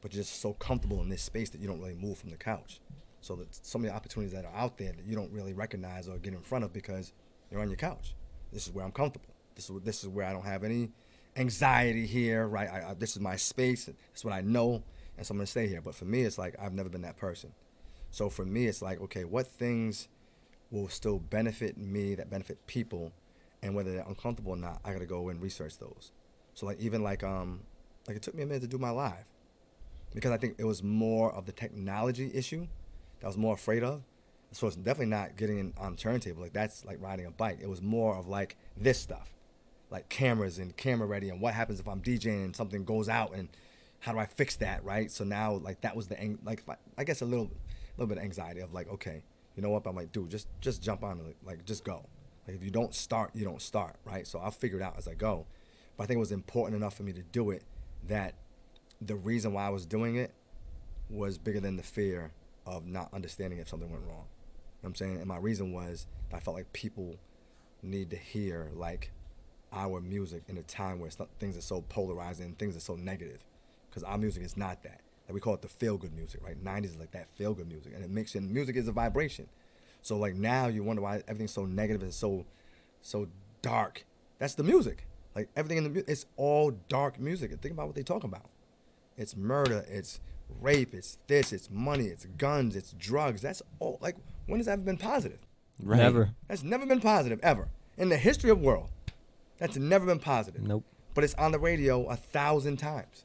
But 0.00 0.14
you're 0.14 0.22
just 0.22 0.40
so 0.40 0.52
comfortable 0.54 1.00
in 1.02 1.08
this 1.08 1.22
space 1.22 1.50
that 1.50 1.60
you 1.60 1.66
don't 1.66 1.80
really 1.80 1.94
move 1.94 2.18
from 2.18 2.30
the 2.30 2.36
couch. 2.36 2.80
So 3.20 3.34
that 3.36 3.54
some 3.66 3.84
of 3.84 3.90
the 3.90 3.96
opportunities 3.96 4.32
that 4.32 4.44
are 4.44 4.54
out 4.54 4.78
there 4.78 4.92
that 4.92 5.04
you 5.04 5.16
don't 5.16 5.32
really 5.32 5.52
recognize 5.52 6.08
or 6.08 6.18
get 6.18 6.34
in 6.34 6.40
front 6.40 6.64
of 6.64 6.72
because 6.72 7.12
you're 7.50 7.60
on 7.60 7.68
your 7.68 7.76
couch. 7.76 8.14
This 8.52 8.66
is 8.66 8.72
where 8.72 8.84
I'm 8.84 8.92
comfortable. 8.92 9.34
This 9.54 9.68
is 9.68 9.80
this 9.82 10.02
is 10.02 10.08
where 10.08 10.26
I 10.26 10.32
don't 10.32 10.44
have 10.44 10.62
any 10.62 10.90
anxiety 11.36 12.06
here. 12.06 12.46
Right? 12.46 12.68
I, 12.68 12.90
I, 12.90 12.94
this 12.94 13.16
is 13.16 13.20
my 13.20 13.36
space. 13.36 13.86
This 13.86 13.96
is 14.14 14.24
what 14.24 14.34
I 14.34 14.40
know, 14.40 14.82
and 15.16 15.26
so 15.26 15.32
I'm 15.32 15.38
gonna 15.38 15.46
stay 15.46 15.66
here. 15.66 15.80
But 15.80 15.94
for 15.94 16.04
me, 16.04 16.22
it's 16.22 16.38
like 16.38 16.54
I've 16.60 16.72
never 16.72 16.88
been 16.88 17.02
that 17.02 17.16
person. 17.16 17.52
So 18.10 18.30
for 18.30 18.44
me, 18.44 18.66
it's 18.66 18.80
like 18.80 19.00
okay, 19.00 19.24
what 19.24 19.48
things 19.48 20.08
will 20.70 20.88
still 20.88 21.18
benefit 21.18 21.76
me 21.76 22.14
that 22.14 22.30
benefit 22.30 22.66
people, 22.66 23.12
and 23.62 23.74
whether 23.74 23.92
they're 23.92 24.06
uncomfortable 24.06 24.52
or 24.52 24.56
not, 24.56 24.80
I 24.84 24.92
gotta 24.92 25.06
go 25.06 25.28
and 25.28 25.42
research 25.42 25.78
those. 25.78 26.12
So 26.54 26.66
like 26.66 26.78
even 26.80 27.02
like 27.02 27.24
um 27.24 27.60
like 28.06 28.16
it 28.16 28.22
took 28.22 28.34
me 28.34 28.44
a 28.44 28.46
minute 28.46 28.62
to 28.62 28.68
do 28.68 28.78
my 28.78 28.90
live 28.90 29.24
because 30.14 30.30
I 30.30 30.36
think 30.36 30.56
it 30.58 30.64
was 30.64 30.82
more 30.82 31.32
of 31.32 31.46
the 31.46 31.52
technology 31.52 32.30
issue 32.34 32.66
that 33.20 33.26
I 33.26 33.28
was 33.28 33.36
more 33.36 33.54
afraid 33.54 33.82
of. 33.82 34.02
So 34.52 34.66
it's 34.66 34.76
definitely 34.76 35.06
not 35.06 35.36
getting 35.36 35.58
in 35.58 35.74
on 35.76 35.96
turntable 35.96 36.40
like 36.40 36.54
that's 36.54 36.84
like 36.84 37.02
riding 37.02 37.26
a 37.26 37.30
bike. 37.30 37.58
It 37.60 37.68
was 37.68 37.82
more 37.82 38.16
of 38.16 38.28
like 38.28 38.56
this 38.76 38.98
stuff, 38.98 39.34
like 39.90 40.08
cameras 40.08 40.58
and 40.58 40.74
camera 40.76 41.06
ready 41.06 41.28
and 41.28 41.40
what 41.40 41.52
happens 41.52 41.80
if 41.80 41.88
I'm 41.88 42.00
DJing 42.00 42.44
and 42.44 42.56
something 42.56 42.84
goes 42.84 43.08
out 43.08 43.34
and 43.34 43.48
how 44.00 44.12
do 44.12 44.18
I 44.18 44.26
fix 44.26 44.56
that 44.56 44.82
right? 44.84 45.10
So 45.10 45.24
now 45.24 45.52
like 45.52 45.82
that 45.82 45.94
was 45.94 46.08
the 46.08 46.18
ang- 46.18 46.38
like 46.44 46.64
I 46.96 47.04
guess 47.04 47.20
a 47.20 47.26
little 47.26 47.50
little 47.98 48.08
bit 48.08 48.18
of 48.18 48.24
anxiety 48.24 48.60
of 48.60 48.72
like 48.72 48.88
okay 48.90 49.22
you 49.56 49.62
know 49.62 49.70
what 49.70 49.86
I'm 49.86 49.96
like 49.96 50.12
dude 50.12 50.30
just 50.30 50.48
just 50.60 50.80
jump 50.80 51.02
on 51.02 51.18
it 51.18 51.36
like 51.44 51.64
just 51.64 51.84
go 51.84 52.06
like 52.46 52.56
if 52.56 52.62
you 52.62 52.70
don't 52.70 52.94
start 52.94 53.32
you 53.34 53.44
don't 53.44 53.60
start 53.60 53.96
right 54.04 54.26
so 54.26 54.38
I'll 54.38 54.52
figure 54.52 54.78
it 54.78 54.82
out 54.82 54.94
as 54.96 55.08
I 55.08 55.14
go 55.14 55.46
but 55.96 56.04
I 56.04 56.06
think 56.06 56.16
it 56.16 56.20
was 56.20 56.32
important 56.32 56.76
enough 56.76 56.96
for 56.96 57.02
me 57.02 57.12
to 57.12 57.22
do 57.22 57.50
it 57.50 57.64
that 58.06 58.34
the 59.00 59.16
reason 59.16 59.52
why 59.52 59.66
I 59.66 59.70
was 59.70 59.86
doing 59.86 60.16
it 60.16 60.32
was 61.10 61.38
bigger 61.38 61.60
than 61.60 61.76
the 61.76 61.82
fear 61.82 62.32
of 62.66 62.86
not 62.86 63.12
understanding 63.14 63.58
if 63.58 63.68
something 63.68 63.90
went 63.90 64.04
wrong. 64.04 64.26
You 64.82 64.84
know 64.84 64.88
I'm 64.88 64.94
saying? 64.94 65.16
And 65.18 65.26
my 65.26 65.38
reason 65.38 65.72
was 65.72 66.06
I 66.32 66.40
felt 66.40 66.56
like 66.56 66.72
people 66.72 67.16
need 67.82 68.10
to 68.10 68.16
hear 68.16 68.70
like 68.74 69.10
our 69.72 70.00
music 70.00 70.42
in 70.48 70.56
a 70.58 70.62
time 70.62 71.00
where 71.00 71.10
some- 71.10 71.28
things 71.38 71.56
are 71.56 71.62
so 71.62 71.82
polarizing 71.82 72.46
and 72.46 72.58
things 72.58 72.76
are 72.76 72.80
so 72.80 72.96
negative. 72.96 73.44
Because 73.88 74.02
our 74.02 74.18
music 74.18 74.42
is 74.42 74.56
not 74.56 74.82
that. 74.82 75.00
Like 75.26 75.34
we 75.34 75.40
call 75.40 75.54
it 75.54 75.62
the 75.62 75.68
feel 75.68 75.96
good 75.96 76.14
music, 76.14 76.40
right? 76.44 76.62
90s 76.62 76.90
is 76.90 76.98
like 76.98 77.12
that 77.12 77.28
feel 77.34 77.54
good 77.54 77.68
music. 77.68 77.92
And 77.94 78.04
it 78.04 78.10
makes 78.10 78.34
and 78.34 78.50
music 78.50 78.76
is 78.76 78.88
a 78.88 78.92
vibration. 78.92 79.48
So 80.02 80.16
like 80.16 80.34
now 80.34 80.66
you 80.68 80.82
wonder 80.82 81.02
why 81.02 81.22
everything's 81.28 81.52
so 81.52 81.66
negative 81.66 82.02
and 82.02 82.12
so 82.12 82.46
so 83.02 83.28
dark. 83.62 84.04
That's 84.38 84.54
the 84.54 84.62
music. 84.64 85.06
Like 85.34 85.48
everything 85.56 85.78
in 85.78 85.84
the 85.84 85.90
music, 85.90 86.08
it's 86.10 86.26
all 86.36 86.72
dark 86.88 87.18
music. 87.20 87.52
And 87.52 87.60
think 87.60 87.72
about 87.74 87.86
what 87.86 87.94
they 87.96 88.02
talk 88.02 88.24
about. 88.24 88.46
It's 89.18 89.36
murder, 89.36 89.84
it's 89.88 90.20
rape, 90.60 90.94
it's 90.94 91.18
this, 91.26 91.52
it's 91.52 91.68
money, 91.70 92.06
it's 92.06 92.24
guns, 92.38 92.74
it's 92.76 92.92
drugs. 92.92 93.42
That's 93.42 93.62
all. 93.80 93.98
Like 94.00 94.16
when 94.46 94.58
has 94.60 94.66
that 94.66 94.72
ever 94.72 94.82
been 94.82 94.96
positive? 94.96 95.40
Right. 95.82 95.98
Never. 95.98 96.30
That's 96.48 96.62
never 96.62 96.86
been 96.86 97.00
positive 97.00 97.38
ever 97.42 97.68
in 97.98 98.08
the 98.08 98.16
history 98.16 98.48
of 98.50 98.60
the 98.60 98.64
world. 98.64 98.88
That's 99.58 99.76
never 99.76 100.06
been 100.06 100.20
positive. 100.20 100.62
Nope. 100.62 100.84
But 101.14 101.24
it's 101.24 101.34
on 101.34 101.52
the 101.52 101.58
radio 101.58 102.06
a 102.06 102.16
thousand 102.16 102.76
times. 102.78 103.24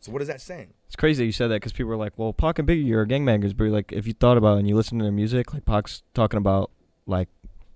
So 0.00 0.12
what 0.12 0.22
is 0.22 0.28
that 0.28 0.40
saying? 0.40 0.74
It's 0.86 0.96
crazy 0.96 1.22
that 1.22 1.26
you 1.26 1.32
said 1.32 1.48
that 1.48 1.56
because 1.56 1.72
people 1.72 1.92
are 1.92 1.96
like, 1.96 2.12
"Well, 2.18 2.32
Pac 2.32 2.58
and 2.58 2.68
Biggie 2.68 2.90
are 2.92 3.04
gangbangers," 3.06 3.56
but 3.56 3.68
like, 3.68 3.92
if 3.92 4.06
you 4.06 4.12
thought 4.12 4.36
about 4.38 4.56
it 4.56 4.60
and 4.60 4.68
you 4.68 4.76
listen 4.76 4.98
to 4.98 5.02
their 5.04 5.12
music, 5.12 5.52
like 5.52 5.64
Pac's 5.64 6.02
talking 6.14 6.38
about 6.38 6.70
like 7.06 7.28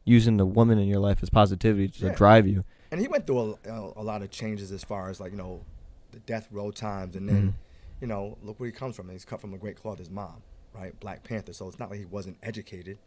using 0.05 0.37
the 0.37 0.47
woman 0.47 0.79
in 0.79 0.89
your 0.89 1.01
life 1.01 1.19
as 1.23 1.31
positivity 1.31 1.89
to 1.89 2.07
Yeah. 2.07 2.13
drive 2.15 2.47
you. 2.47 2.65
And 2.91 3.01
he 3.01 3.09
went 3.09 3.27
through 3.27 3.57
a, 3.67 3.71
a, 3.71 3.93
a 3.97 4.03
lot 4.03 4.23
of 4.23 4.31
changes 4.31 4.71
as 4.73 4.85
far 4.85 5.09
as 5.11 5.21
like 5.21 5.33
you 5.33 5.39
know, 5.39 5.65
the 6.13 6.21
death 6.21 6.49
row 6.51 6.71
times, 6.71 7.17
and 7.17 7.29
then 7.29 7.49
Mhm. 7.49 7.55
you 8.01 8.07
know, 8.09 8.37
look 8.43 8.59
where 8.59 8.67
he 8.67 8.73
comes 8.73 8.97
from. 8.97 9.09
He's 9.09 9.25
cut 9.25 9.41
from 9.41 9.55
a 9.55 9.59
great 9.59 9.77
cloth. 9.77 9.99
His 9.99 10.11
mom, 10.11 10.43
right, 10.75 10.99
Black 11.01 11.23
Panther. 11.23 11.53
So 11.53 11.69
it's 11.69 11.79
not 11.79 11.91
like 11.91 12.01
he 12.01 12.05
wasn't 12.05 12.37
educated, 12.43 12.99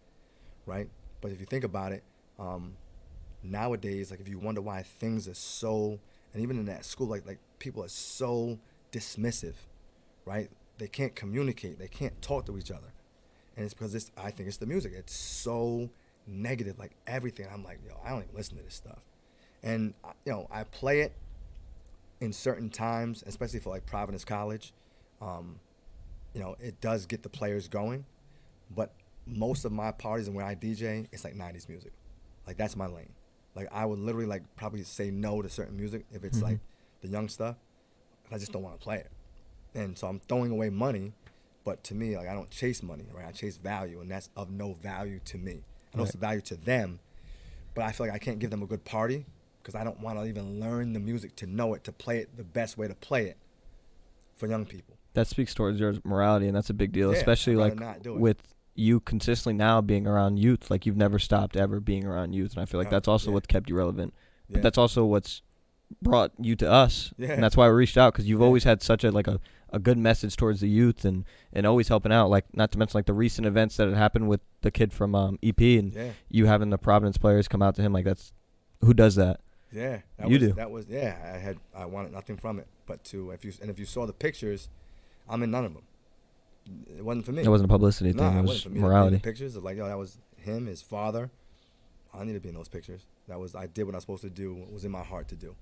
right? 0.65 0.89
But 1.21 1.31
if 1.31 1.39
you 1.39 1.45
think 1.45 1.63
about 1.63 1.91
it, 1.91 2.03
um, 2.39 2.77
nowadays, 3.43 4.11
like 4.11 4.19
if 4.19 4.27
you 4.27 4.39
wonder 4.39 4.61
why 4.61 4.83
things 4.83 5.27
are 5.27 5.33
so, 5.33 5.99
and 6.33 6.41
even 6.41 6.57
in 6.57 6.65
that 6.65 6.85
school, 6.85 7.07
like 7.07 7.25
like 7.25 7.39
people 7.59 7.83
are 7.83 7.89
so 7.89 8.59
dismissive, 8.91 9.55
right? 10.25 10.49
They 10.77 10.87
can't 10.87 11.15
communicate. 11.15 11.79
They 11.79 11.87
can't 11.87 12.21
talk 12.21 12.45
to 12.47 12.57
each 12.57 12.71
other, 12.71 12.91
and 13.55 13.65
it's 13.65 13.73
because 13.73 13.95
it's. 13.95 14.11
I 14.17 14.31
think 14.31 14.47
it's 14.47 14.57
the 14.57 14.65
music. 14.65 14.93
It's 14.95 15.13
so 15.13 15.89
negative, 16.27 16.79
like 16.79 16.91
everything. 17.07 17.47
I'm 17.51 17.63
like, 17.63 17.79
yo, 17.85 17.99
I 18.03 18.09
don't 18.09 18.23
even 18.23 18.35
listen 18.35 18.57
to 18.57 18.63
this 18.63 18.75
stuff, 18.75 18.99
and 19.63 19.93
you 20.25 20.31
know, 20.31 20.47
I 20.51 20.63
play 20.63 21.01
it 21.01 21.13
in 22.21 22.31
certain 22.33 22.69
times, 22.69 23.23
especially 23.25 23.59
for 23.59 23.69
like 23.69 23.85
Providence 23.85 24.25
College. 24.25 24.73
Um, 25.21 25.59
you 26.33 26.41
know, 26.41 26.55
it 26.59 26.81
does 26.81 27.05
get 27.05 27.23
the 27.23 27.29
players 27.29 27.67
going, 27.67 28.05
but 28.69 28.93
most 29.25 29.65
of 29.65 29.71
my 29.71 29.91
parties 29.91 30.27
and 30.27 30.35
when 30.35 30.45
I 30.45 30.55
DJ, 30.55 31.07
it's 31.11 31.23
like 31.23 31.35
'90s 31.35 31.67
music. 31.69 31.93
Like 32.45 32.57
that's 32.57 32.75
my 32.75 32.87
lane. 32.87 33.13
Like 33.55 33.69
I 33.71 33.85
would 33.85 33.99
literally 33.99 34.27
like 34.27 34.43
probably 34.55 34.83
say 34.83 35.11
no 35.11 35.41
to 35.41 35.49
certain 35.49 35.77
music 35.77 36.05
if 36.11 36.23
it's 36.23 36.39
Mhm. 36.39 36.43
like 36.43 36.59
the 37.01 37.07
young 37.07 37.29
stuff. 37.29 37.55
I 38.31 38.37
just 38.37 38.51
don't 38.51 38.63
want 38.63 38.77
to 38.79 38.83
play 38.83 38.97
it, 38.97 39.11
and 39.73 39.97
so 39.97 40.07
I'm 40.07 40.19
throwing 40.19 40.51
away 40.51 40.69
money. 40.69 41.13
But 41.63 41.83
to 41.85 41.95
me, 41.95 42.15
like 42.17 42.27
I 42.27 42.33
don't 42.33 42.49
chase 42.51 42.83
money, 42.83 43.05
right? 43.13 43.25
I 43.25 43.31
chase 43.31 43.57
value, 43.57 43.99
and 44.01 44.09
that's 44.11 44.29
of 44.35 44.49
no 44.51 44.73
value 44.73 45.19
to 45.25 45.37
me. 45.37 45.63
I 45.93 45.97
know 45.97 46.03
it's 46.03 46.15
Right. 46.15 46.21
value 46.21 46.41
to 46.41 46.55
them, 46.55 46.99
but 47.73 47.85
I 47.85 47.91
feel 47.91 48.05
like 48.07 48.15
I 48.15 48.19
can't 48.19 48.39
give 48.39 48.51
them 48.51 48.61
a 48.61 48.67
good 48.67 48.83
party 48.83 49.25
because 49.65 49.73
I 49.73 49.83
don't 49.83 49.99
want 49.99 50.19
to 50.19 50.25
even 50.25 50.59
learn 50.59 50.93
the 50.93 50.99
music 50.99 51.35
to 51.37 51.47
know 51.47 51.73
it, 51.73 51.83
to 51.85 51.91
play 51.91 52.19
it 52.19 52.37
the 52.37 52.43
best 52.43 52.77
way 52.77 52.87
to 52.87 52.93
play 52.93 53.25
it 53.25 53.37
for 54.35 54.47
young 54.47 54.63
people. 54.63 54.95
That 55.15 55.25
speaks 55.25 55.55
towards 55.55 55.79
your 55.79 55.95
morality, 56.03 56.45
and 56.45 56.55
that's 56.55 56.69
a 56.69 56.73
big 56.73 56.91
deal, 56.91 57.11
Yeah, 57.11 57.17
especially 57.17 57.55
like 57.55 57.75
not 57.75 58.03
do 58.03 58.13
it. 58.13 58.19
with 58.19 58.43
you 58.75 58.99
consistently 58.99 59.53
now 59.53 59.81
being 59.81 60.05
around 60.05 60.37
youth. 60.37 60.69
Like 60.69 60.85
you've 60.85 60.97
never 60.97 61.17
stopped 61.17 61.57
ever 61.57 61.79
being 61.79 62.05
around 62.05 62.33
youth, 62.33 62.53
and 62.53 62.61
I 62.61 62.65
feel 62.65 62.79
like 62.79 62.91
that's 62.91 63.07
also 63.07 63.31
yeah. 63.31 63.33
what's 63.33 63.47
kept 63.47 63.69
you 63.69 63.75
relevant. 63.75 64.13
Yeah. 64.47 64.55
But 64.55 64.63
that's 64.63 64.77
also 64.77 65.03
what's 65.05 65.41
brought 65.99 66.31
you 66.39 66.55
to 66.57 66.71
us, 66.71 67.11
and 67.17 67.41
that's 67.41 67.57
why 67.57 67.67
we 67.67 67.73
reached 67.73 67.97
out 67.97 68.13
because 68.13 68.27
you've 68.27 68.41
always 68.43 68.65
had 68.65 68.83
such 68.83 69.03
a 69.03 69.09
like 69.09 69.27
a, 69.27 69.39
a 69.71 69.79
good 69.79 69.97
message 69.97 70.35
towards 70.35 70.59
the 70.59 70.69
youth 70.69 71.05
and 71.05 71.25
and 71.53 71.65
always 71.65 71.87
helping 71.87 72.11
out. 72.11 72.29
Like 72.29 72.45
not 72.55 72.71
to 72.73 72.77
mention 72.77 72.99
like 72.99 73.07
the 73.07 73.13
recent 73.13 73.47
events 73.47 73.77
that 73.77 73.87
had 73.87 73.97
happened 73.97 74.27
with 74.27 74.41
the 74.61 74.69
kid 74.69 74.93
from 74.93 75.15
um, 75.15 75.39
EP 75.41 75.59
and 75.59 76.13
you 76.29 76.45
having 76.45 76.69
the 76.69 76.77
Providence 76.77 77.17
players 77.17 77.47
come 77.47 77.63
out 77.63 77.73
to 77.75 77.81
him. 77.81 77.93
Like 77.93 78.05
that's 78.05 78.31
who 78.81 78.93
does 78.93 79.15
that? 79.15 79.39
Yeah. 79.71 79.99
That 80.17 80.27
You 80.29 80.39
was, 80.39 80.47
do. 80.49 80.53
That 80.53 80.71
was 80.71 80.85
yeah. 80.87 81.17
I 81.33 81.37
had 81.37 81.57
I 81.75 81.85
wanted 81.85 82.11
nothing 82.13 82.37
from 82.37 82.59
it, 82.59 82.67
but 82.85 83.03
to 83.05 83.31
if 83.31 83.43
you 83.45 83.53
and 83.61 83.69
if 83.69 83.79
you 83.79 83.85
saw 83.85 84.05
the 84.05 84.13
pictures, 84.13 84.69
I'm 85.29 85.43
in 85.43 85.51
none 85.51 85.65
of 85.65 85.73
them. 85.73 85.83
It 86.97 87.03
wasn't 87.05 87.25
for 87.25 87.31
me. 87.31 87.43
It 87.43 87.47
wasn't 87.49 87.69
a 87.69 87.73
publicity 87.73 88.11
Nah, 88.13 88.29
thing. 88.29 88.37
it 88.37 88.39
It 88.39 88.45
wasn't 88.47 88.63
for 88.63 88.69
me. 88.69 88.73
to 88.75 88.79
be 88.79 88.79
in 88.79 88.85
morality. 88.85 89.15
The 89.17 89.21
pictures 89.21 89.55
of 89.55 89.63
like 89.63 89.77
yo, 89.77 89.87
that 89.87 89.97
was 89.97 90.17
him, 90.37 90.65
his 90.67 90.81
father. 90.81 91.29
I 92.13 92.23
need 92.23 92.33
to 92.33 92.39
be 92.39 92.49
in 92.49 92.55
those 92.55 92.69
pictures. 92.69 93.01
That 93.27 93.39
was 93.39 93.55
I 93.55 93.67
did 93.67 93.83
what 93.85 93.93
I 93.95 93.97
was 93.97 94.03
supposed 94.03 94.21
to 94.23 94.29
do. 94.29 94.53
What 94.53 94.71
was 94.71 94.85
in 94.85 94.91
my 94.91 95.03
heart 95.03 95.27
to 95.29 95.35
do, 95.35 95.55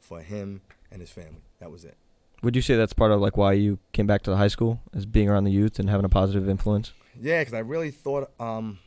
for 0.00 0.20
him 0.20 0.60
and 0.90 1.00
his 1.00 1.10
family. 1.10 1.42
That 1.58 1.70
was 1.70 1.84
it. 1.84 1.96
Would 2.42 2.54
you 2.54 2.62
say 2.62 2.76
that's 2.76 2.92
part 2.92 3.10
of 3.10 3.20
like 3.20 3.36
why 3.36 3.54
you 3.54 3.78
came 3.92 4.06
back 4.06 4.22
to 4.22 4.30
the 4.30 4.36
high 4.36 4.48
school, 4.48 4.80
as 4.94 5.04
being 5.06 5.28
around 5.28 5.44
the 5.44 5.50
youth 5.50 5.78
and 5.80 5.90
having 5.90 6.04
a 6.04 6.08
positive 6.08 6.48
influence? 6.48 6.92
Yeah, 7.20 7.40
because 7.40 7.52
I 7.54 7.58
really 7.58 7.90
thought, 7.90 8.30
um, 8.38 8.78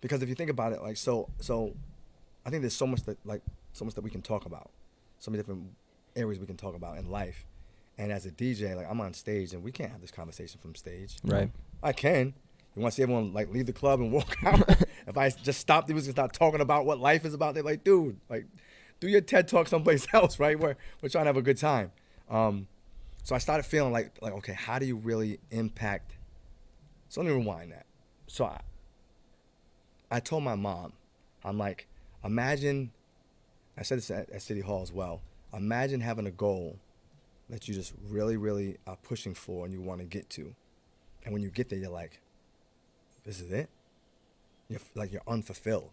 because 0.00 0.22
if 0.22 0.28
you 0.28 0.34
think 0.34 0.48
about 0.50 0.72
it, 0.72 0.80
like 0.80 0.96
so, 0.96 1.28
so, 1.40 1.74
I 2.46 2.50
think 2.50 2.62
there's 2.62 2.76
so 2.76 2.86
much 2.86 3.02
that 3.02 3.18
like 3.26 3.42
so 3.72 3.84
much 3.84 3.94
that 3.94 4.02
we 4.02 4.10
can 4.10 4.22
talk 4.22 4.46
about, 4.46 4.70
so 5.18 5.32
many 5.32 5.42
different 5.42 5.72
areas 6.14 6.38
we 6.38 6.46
can 6.46 6.56
talk 6.56 6.76
about 6.76 6.96
in 6.96 7.10
life, 7.10 7.44
and 7.98 8.12
as 8.12 8.24
a 8.24 8.30
DJ, 8.30 8.76
like 8.76 8.86
I'm 8.88 9.00
on 9.00 9.14
stage 9.14 9.52
and 9.52 9.64
we 9.64 9.72
can't 9.72 9.90
have 9.90 10.00
this 10.00 10.12
conversation 10.12 10.60
from 10.62 10.76
stage. 10.76 11.16
Right. 11.24 11.50
I 11.82 11.92
can. 11.92 12.34
You 12.76 12.82
want 12.82 12.92
to 12.92 12.96
see 12.96 13.02
everyone 13.02 13.32
like 13.32 13.52
leave 13.52 13.66
the 13.66 13.72
club 13.72 14.00
and 14.00 14.12
walk 14.12 14.36
out? 14.44 14.68
if 15.08 15.18
I 15.18 15.30
just 15.30 15.58
stop 15.58 15.88
the 15.88 15.92
music 15.92 16.10
and 16.10 16.14
start 16.14 16.32
talking 16.32 16.60
about 16.60 16.86
what 16.86 17.00
life 17.00 17.24
is 17.24 17.34
about, 17.34 17.54
they're 17.54 17.64
like, 17.64 17.82
dude, 17.82 18.16
like, 18.28 18.46
do 19.00 19.08
your 19.08 19.22
TED 19.22 19.48
talk 19.48 19.66
someplace 19.66 20.06
else, 20.14 20.38
right? 20.38 20.58
Where 20.58 20.76
we're 21.02 21.08
trying 21.08 21.24
to 21.24 21.28
have 21.30 21.36
a 21.36 21.42
good 21.42 21.58
time. 21.58 21.90
Um, 22.30 22.68
so 23.24 23.34
I 23.34 23.38
started 23.38 23.64
feeling 23.64 23.92
like 23.92 24.12
like 24.22 24.34
okay, 24.34 24.52
how 24.52 24.78
do 24.78 24.86
you 24.86 24.94
really 24.94 25.40
impact? 25.50 26.16
So 27.08 27.20
let 27.20 27.28
me 27.28 27.34
rewind 27.34 27.72
that. 27.72 27.86
So 28.28 28.44
I, 28.44 28.60
I 30.12 30.20
told 30.20 30.44
my 30.44 30.54
mom, 30.54 30.92
I'm 31.44 31.58
like, 31.58 31.88
imagine. 32.26 32.92
I 33.78 33.82
said 33.82 33.98
this 33.98 34.10
at, 34.10 34.30
at 34.30 34.42
City 34.42 34.60
Hall 34.60 34.82
as 34.82 34.92
well. 34.92 35.22
Imagine 35.52 36.00
having 36.00 36.26
a 36.26 36.30
goal 36.30 36.78
that 37.48 37.68
you 37.68 37.74
just 37.74 37.94
really, 38.08 38.36
really 38.36 38.76
are 38.86 38.96
pushing 39.02 39.34
for 39.34 39.64
and 39.64 39.72
you 39.72 39.80
want 39.80 40.00
to 40.00 40.06
get 40.06 40.28
to, 40.30 40.54
and 41.24 41.32
when 41.32 41.42
you 41.42 41.50
get 41.50 41.68
there, 41.68 41.78
you're 41.78 41.90
like, 41.90 42.20
this 43.24 43.40
is 43.40 43.52
it. 43.52 43.68
You're 44.68 44.80
like 44.94 45.12
you're 45.12 45.22
unfulfilled. 45.26 45.90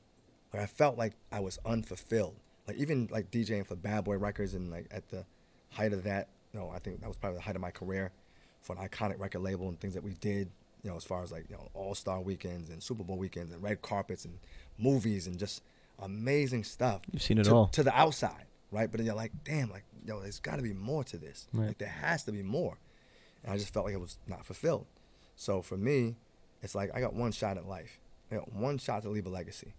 Like 0.54 0.64
I 0.64 0.66
felt 0.66 0.98
like 0.98 1.14
I 1.32 1.40
was 1.40 1.60
unfulfilled. 1.66 2.36
Like 2.68 2.78
even 2.78 3.08
like 3.12 3.32
DJing 3.32 3.66
for 3.66 3.76
Bad 3.76 4.06
Boy 4.06 4.18
Records 4.18 4.54
and 4.54 4.72
like 4.72 4.88
at 4.92 5.10
the 5.10 5.26
height 5.72 5.94
of 5.94 6.04
that, 6.04 6.30
know, 6.54 6.72
I 6.74 6.80
think 6.80 7.02
that 7.02 7.08
was 7.08 7.18
probably 7.18 7.38
the 7.38 7.44
height 7.44 7.56
of 7.56 7.62
my 7.62 7.72
career 7.72 8.12
for 8.62 8.76
an 8.76 8.88
iconic 8.88 9.20
record 9.20 9.42
label 9.42 9.68
and 9.68 9.80
things 9.80 9.94
that 9.94 10.04
we 10.04 10.14
did, 10.14 10.50
you 10.84 10.90
know, 10.90 10.96
as 10.96 11.04
far 11.04 11.24
as 11.24 11.32
like, 11.32 11.46
you 11.50 11.56
know, 11.56 11.70
all 11.74 11.96
star 11.96 12.22
weekends 12.22 12.70
and 12.70 12.82
Super 12.82 13.04
Bowl 13.04 13.18
weekends 13.18 13.52
and 13.52 13.62
red 13.62 13.82
carpets 13.82 14.26
and 14.26 14.38
movies 14.78 15.28
and 15.28 15.38
just 15.38 15.62
amazing 16.04 16.64
stuff. 16.64 17.02
You've 17.12 17.22
seen 17.24 17.38
it 17.38 17.46
to, 17.46 17.56
all. 17.56 17.68
To 17.68 17.84
the 17.84 17.94
outside, 17.98 18.46
right? 18.72 18.90
But 18.92 18.98
then 18.98 19.06
you're 19.06 19.16
like, 19.16 19.32
damn, 19.44 19.70
like, 19.70 19.86
yo, 20.06 20.20
there's 20.22 20.40
gotta 20.40 20.62
be 20.62 20.74
more 20.74 21.04
to 21.06 21.18
this. 21.18 21.48
Right. 21.54 21.68
Like 21.70 21.78
there 21.78 21.88
has 21.90 22.24
to 22.26 22.32
be 22.32 22.44
more. 22.44 22.78
And 23.44 23.54
I 23.54 23.58
just 23.58 23.74
felt 23.74 23.86
like 23.86 23.94
it 23.96 24.00
was 24.02 24.18
not 24.28 24.46
fulfilled. 24.46 24.86
So 25.36 25.62
for 25.62 25.78
me, 25.78 26.16
it's 26.62 26.76
like 26.76 26.92
I 26.94 27.00
got 27.02 27.14
one 27.14 27.32
shot 27.32 27.58
at 27.58 27.66
life. 27.68 28.00
I 28.32 28.36
got 28.36 28.52
one 28.54 28.78
shot 28.78 29.04
to 29.04 29.10
leave 29.10 29.26
a 29.26 29.30
legacy. 29.30 29.74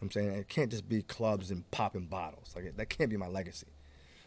I'm 0.00 0.10
saying 0.10 0.28
it 0.28 0.48
can't 0.48 0.70
just 0.70 0.88
be 0.88 1.02
clubs 1.02 1.50
and 1.50 1.68
popping 1.70 2.06
bottles. 2.06 2.52
Like 2.54 2.76
that 2.76 2.88
can't 2.88 3.10
be 3.10 3.16
my 3.16 3.28
legacy. 3.28 3.66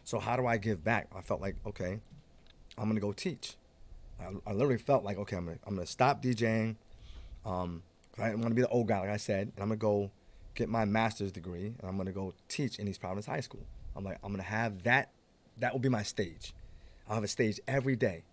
So 0.04 0.18
how 0.18 0.36
do 0.36 0.46
I 0.46 0.56
give 0.58 0.82
back? 0.84 1.08
I 1.16 1.20
felt 1.20 1.40
like 1.40 1.56
okay, 1.66 2.00
I'm 2.76 2.88
gonna 2.88 3.00
go 3.00 3.12
teach. 3.12 3.56
I, 4.20 4.30
I 4.46 4.52
literally 4.52 4.78
felt 4.78 5.04
like 5.04 5.16
okay, 5.18 5.36
I'm 5.36 5.46
gonna 5.46 5.58
I'm 5.66 5.74
gonna 5.74 5.86
stop 5.86 6.22
DJing. 6.22 6.76
Um, 7.44 7.82
'cause 8.12 8.24
I 8.24 8.28
didn't 8.28 8.40
want 8.42 8.50
to 8.50 8.54
be 8.54 8.62
the 8.62 8.68
old 8.68 8.86
guy, 8.88 9.00
like 9.00 9.08
I 9.10 9.16
said, 9.16 9.52
and 9.54 9.62
I'm 9.62 9.68
gonna 9.68 9.76
go 9.76 10.10
get 10.54 10.68
my 10.68 10.84
master's 10.84 11.32
degree, 11.32 11.66
and 11.66 11.82
I'm 11.84 11.96
gonna 11.96 12.12
go 12.12 12.34
teach 12.48 12.78
in 12.78 12.88
East 12.88 13.00
Providence 13.00 13.26
High 13.26 13.40
School. 13.40 13.64
I'm 13.96 14.04
like 14.04 14.18
I'm 14.22 14.32
gonna 14.32 14.42
have 14.42 14.82
that. 14.84 15.10
That 15.58 15.72
will 15.72 15.80
be 15.80 15.88
my 15.88 16.02
stage. 16.02 16.54
I'll 17.08 17.14
have 17.14 17.24
a 17.24 17.28
stage 17.28 17.60
every 17.68 17.96
day. 17.96 18.24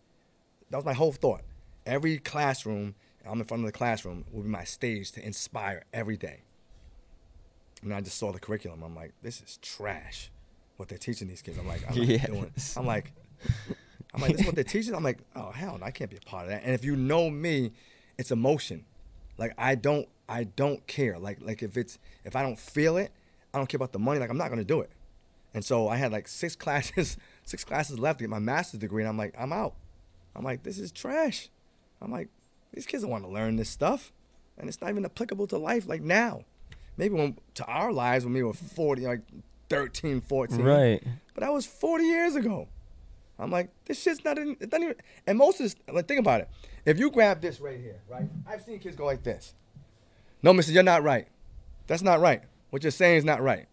That 0.70 0.78
was 0.78 0.86
my 0.86 0.94
whole 0.94 1.12
thought. 1.12 1.42
Every 1.86 2.18
classroom, 2.20 2.96
I'm 3.26 3.40
in 3.40 3.46
front 3.46 3.64
of 3.64 3.66
the 3.72 3.78
classroom, 3.78 4.26
will 4.32 4.44
be 4.44 4.50
my 4.50 4.64
stage 4.64 5.12
to 5.14 5.26
inspire 5.26 5.84
every 5.94 6.18
day. 6.18 6.42
And 7.82 7.94
I 7.94 8.02
just 8.02 8.18
saw 8.18 8.32
the 8.32 8.40
curriculum. 8.40 8.84
I'm 8.84 8.96
like, 8.96 9.14
this 9.22 9.42
is 9.42 9.58
trash. 9.62 10.30
What 10.78 10.90
they're 10.90 10.98
teaching 10.98 11.28
these 11.28 11.42
kids. 11.42 11.58
I'm 11.58 11.68
like, 11.68 11.82
I'm 11.90 11.98
not 11.98 12.06
doing. 12.28 12.52
Yes. 12.56 12.78
I'm 12.78 12.86
like, 12.86 13.12
I'm 14.14 14.22
like, 14.22 14.32
this 14.32 14.42
is 14.42 14.46
what 14.46 14.56
they're 14.56 14.64
teaching. 14.64 14.96
I'm 14.96 15.04
like, 15.04 15.20
oh 15.36 15.52
hell, 15.52 15.78
no, 15.78 15.86
I 15.86 15.92
can't 15.92 16.10
be 16.10 16.18
a 16.18 16.22
part 16.22 16.44
of 16.44 16.50
that. 16.50 16.64
And 16.64 16.74
if 16.74 16.84
you 16.84 16.96
know 16.96 17.30
me, 17.30 17.72
it's 18.18 18.32
emotion. 18.32 18.86
Like 19.40 19.54
I 19.58 19.76
don't, 19.76 20.08
I 20.28 20.44
don't 20.44 20.86
care. 20.86 21.18
Like 21.18 21.40
like 21.42 21.64
if 21.64 21.78
it's 21.78 21.98
if 22.26 22.36
I 22.36 22.44
don't 22.44 22.60
feel 22.60 22.98
it, 22.98 23.12
I 23.54 23.58
don't 23.58 23.68
care 23.68 23.78
about 23.78 23.94
the 23.94 24.00
money. 24.00 24.20
Like 24.20 24.30
I'm 24.30 24.38
not 24.38 24.50
gonna 24.50 24.64
do 24.64 24.82
it. 24.82 24.92
And 25.54 25.66
so 25.66 25.88
I 25.88 25.96
had 25.96 26.12
like 26.12 26.28
six 26.28 26.56
classes, 26.64 27.18
six 27.44 27.64
classes 27.64 27.98
left 27.98 28.20
to 28.20 28.24
get 28.24 28.30
my 28.30 28.40
master's 28.40 28.82
degree, 28.82 29.02
and 29.02 29.10
I'm 29.10 29.18
like, 29.18 29.34
I'm 29.40 29.54
out. 29.54 29.74
I'm 30.36 30.44
like, 30.44 30.64
this 30.64 30.78
is 30.78 30.92
trash. 30.92 31.50
I'm 32.02 32.12
like, 32.12 32.28
these 32.74 32.86
kids 32.86 33.04
don't 33.04 33.12
want 33.12 33.24
to 33.24 33.30
learn 33.32 33.56
this 33.56 33.70
stuff, 33.70 34.12
and 34.58 34.68
it's 34.68 34.80
not 34.82 34.92
even 34.92 35.06
applicable 35.06 35.48
to 35.48 35.58
life 35.58 35.88
like 35.88 36.02
now. 36.02 36.44
Maybe 36.98 37.16
when 37.16 37.38
to 37.56 37.66
our 37.66 37.94
lives 37.94 38.26
when 38.26 38.34
we 38.34 38.44
were 38.44 38.54
40, 38.54 39.08
like 39.08 39.22
13, 39.70 40.20
14. 40.20 40.62
Right. 40.62 41.02
But 41.34 41.42
that 41.42 41.54
was 41.54 41.66
40 41.66 42.04
years 42.04 42.36
ago. 42.36 42.68
I'm 43.40 43.52
like, 43.52 43.70
this 43.86 44.02
shit's 44.02 44.24
not 44.26 44.38
in, 44.38 44.58
it 44.60 44.70
doesn't 44.70 44.84
even, 44.84 44.96
and 45.26 45.38
most 45.38 45.60
of 45.60 45.66
this, 45.66 45.76
like, 45.92 46.08
think 46.08 46.20
about 46.20 46.42
it. 46.42 46.50
If 46.86 47.00
you 47.00 47.10
grab 47.10 47.42
this 47.42 47.60
right 47.62 47.80
here, 47.80 48.02
right? 48.10 48.28
I've 48.48 48.62
seen 48.64 48.80
kids 48.80 48.96
go 48.96 49.06
like 49.06 49.24
this. 49.24 49.54
No, 50.44 50.52
mister, 50.54 50.72
you're 50.74 50.84
not 50.84 51.04
right. 51.04 51.28
That's 51.88 52.02
not 52.02 52.20
right. 52.20 52.42
What 52.70 52.84
you're 52.84 52.92
saying 52.92 53.18
is 53.18 53.26
not 53.26 53.42
right. 53.42 53.68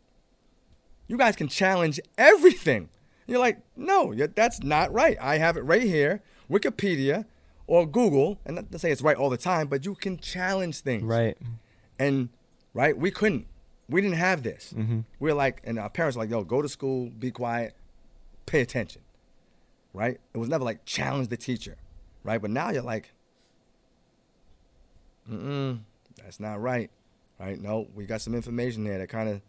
You 1.09 1.16
guys 1.18 1.37
can 1.37 1.48
challenge 1.48 2.00
everything. 2.18 2.88
You're 3.26 3.38
like, 3.40 3.59
no, 3.76 4.14
that's 4.14 4.62
not 4.62 4.92
right. 4.92 5.16
I 5.20 5.38
have 5.38 5.57
it 5.57 5.62
right 5.62 5.83
here, 5.83 6.22
Wikipedia 6.50 7.24
or 7.66 7.85
Google, 7.87 8.38
and 8.44 8.55
not 8.57 8.70
to 8.70 8.79
say 8.79 8.92
it's 8.92 9.02
right 9.02 9.16
all 9.16 9.31
the 9.31 9.37
time, 9.37 9.66
but 9.66 9.85
you 9.85 9.94
can 9.96 10.16
challenge 10.18 10.81
things 10.81 11.02
Right. 11.02 11.37
and 11.98 12.29
right 12.74 12.96
we 12.96 13.11
couldn't 13.11 13.46
we 13.88 14.00
didn't 14.00 14.16
have 14.18 14.42
this 14.42 14.72
Mhm. 14.76 15.05
we 15.18 15.31
are 15.31 15.35
like 15.35 15.61
and 15.64 15.79
our 15.79 15.88
parents 15.90 16.16
were 16.16 16.22
like 16.24 16.31
yo 16.31 16.44
go 16.44 16.61
to 16.62 16.68
school 16.68 17.09
be 17.09 17.31
quiet 17.31 17.74
pay 18.44 18.61
attention 18.61 19.00
right? 19.96 20.20
It 20.35 20.38
was 20.38 20.48
never 20.48 20.64
like 20.64 20.85
challenge 20.85 21.28
the 21.28 21.37
teacher 21.37 21.76
right? 22.22 22.40
But 22.40 22.50
now 22.50 22.70
you're 22.70 22.82
like 22.82 23.12
mm 25.30 25.78
that's 26.22 26.40
not 26.40 26.61
right 26.61 26.90
right? 27.40 27.61
No 27.61 27.88
we 27.94 28.04
got 28.04 28.20
some 28.20 28.35
information 28.35 28.85
there 28.85 28.98
that 28.98 29.09
kind 29.09 29.28
of 29.28 29.40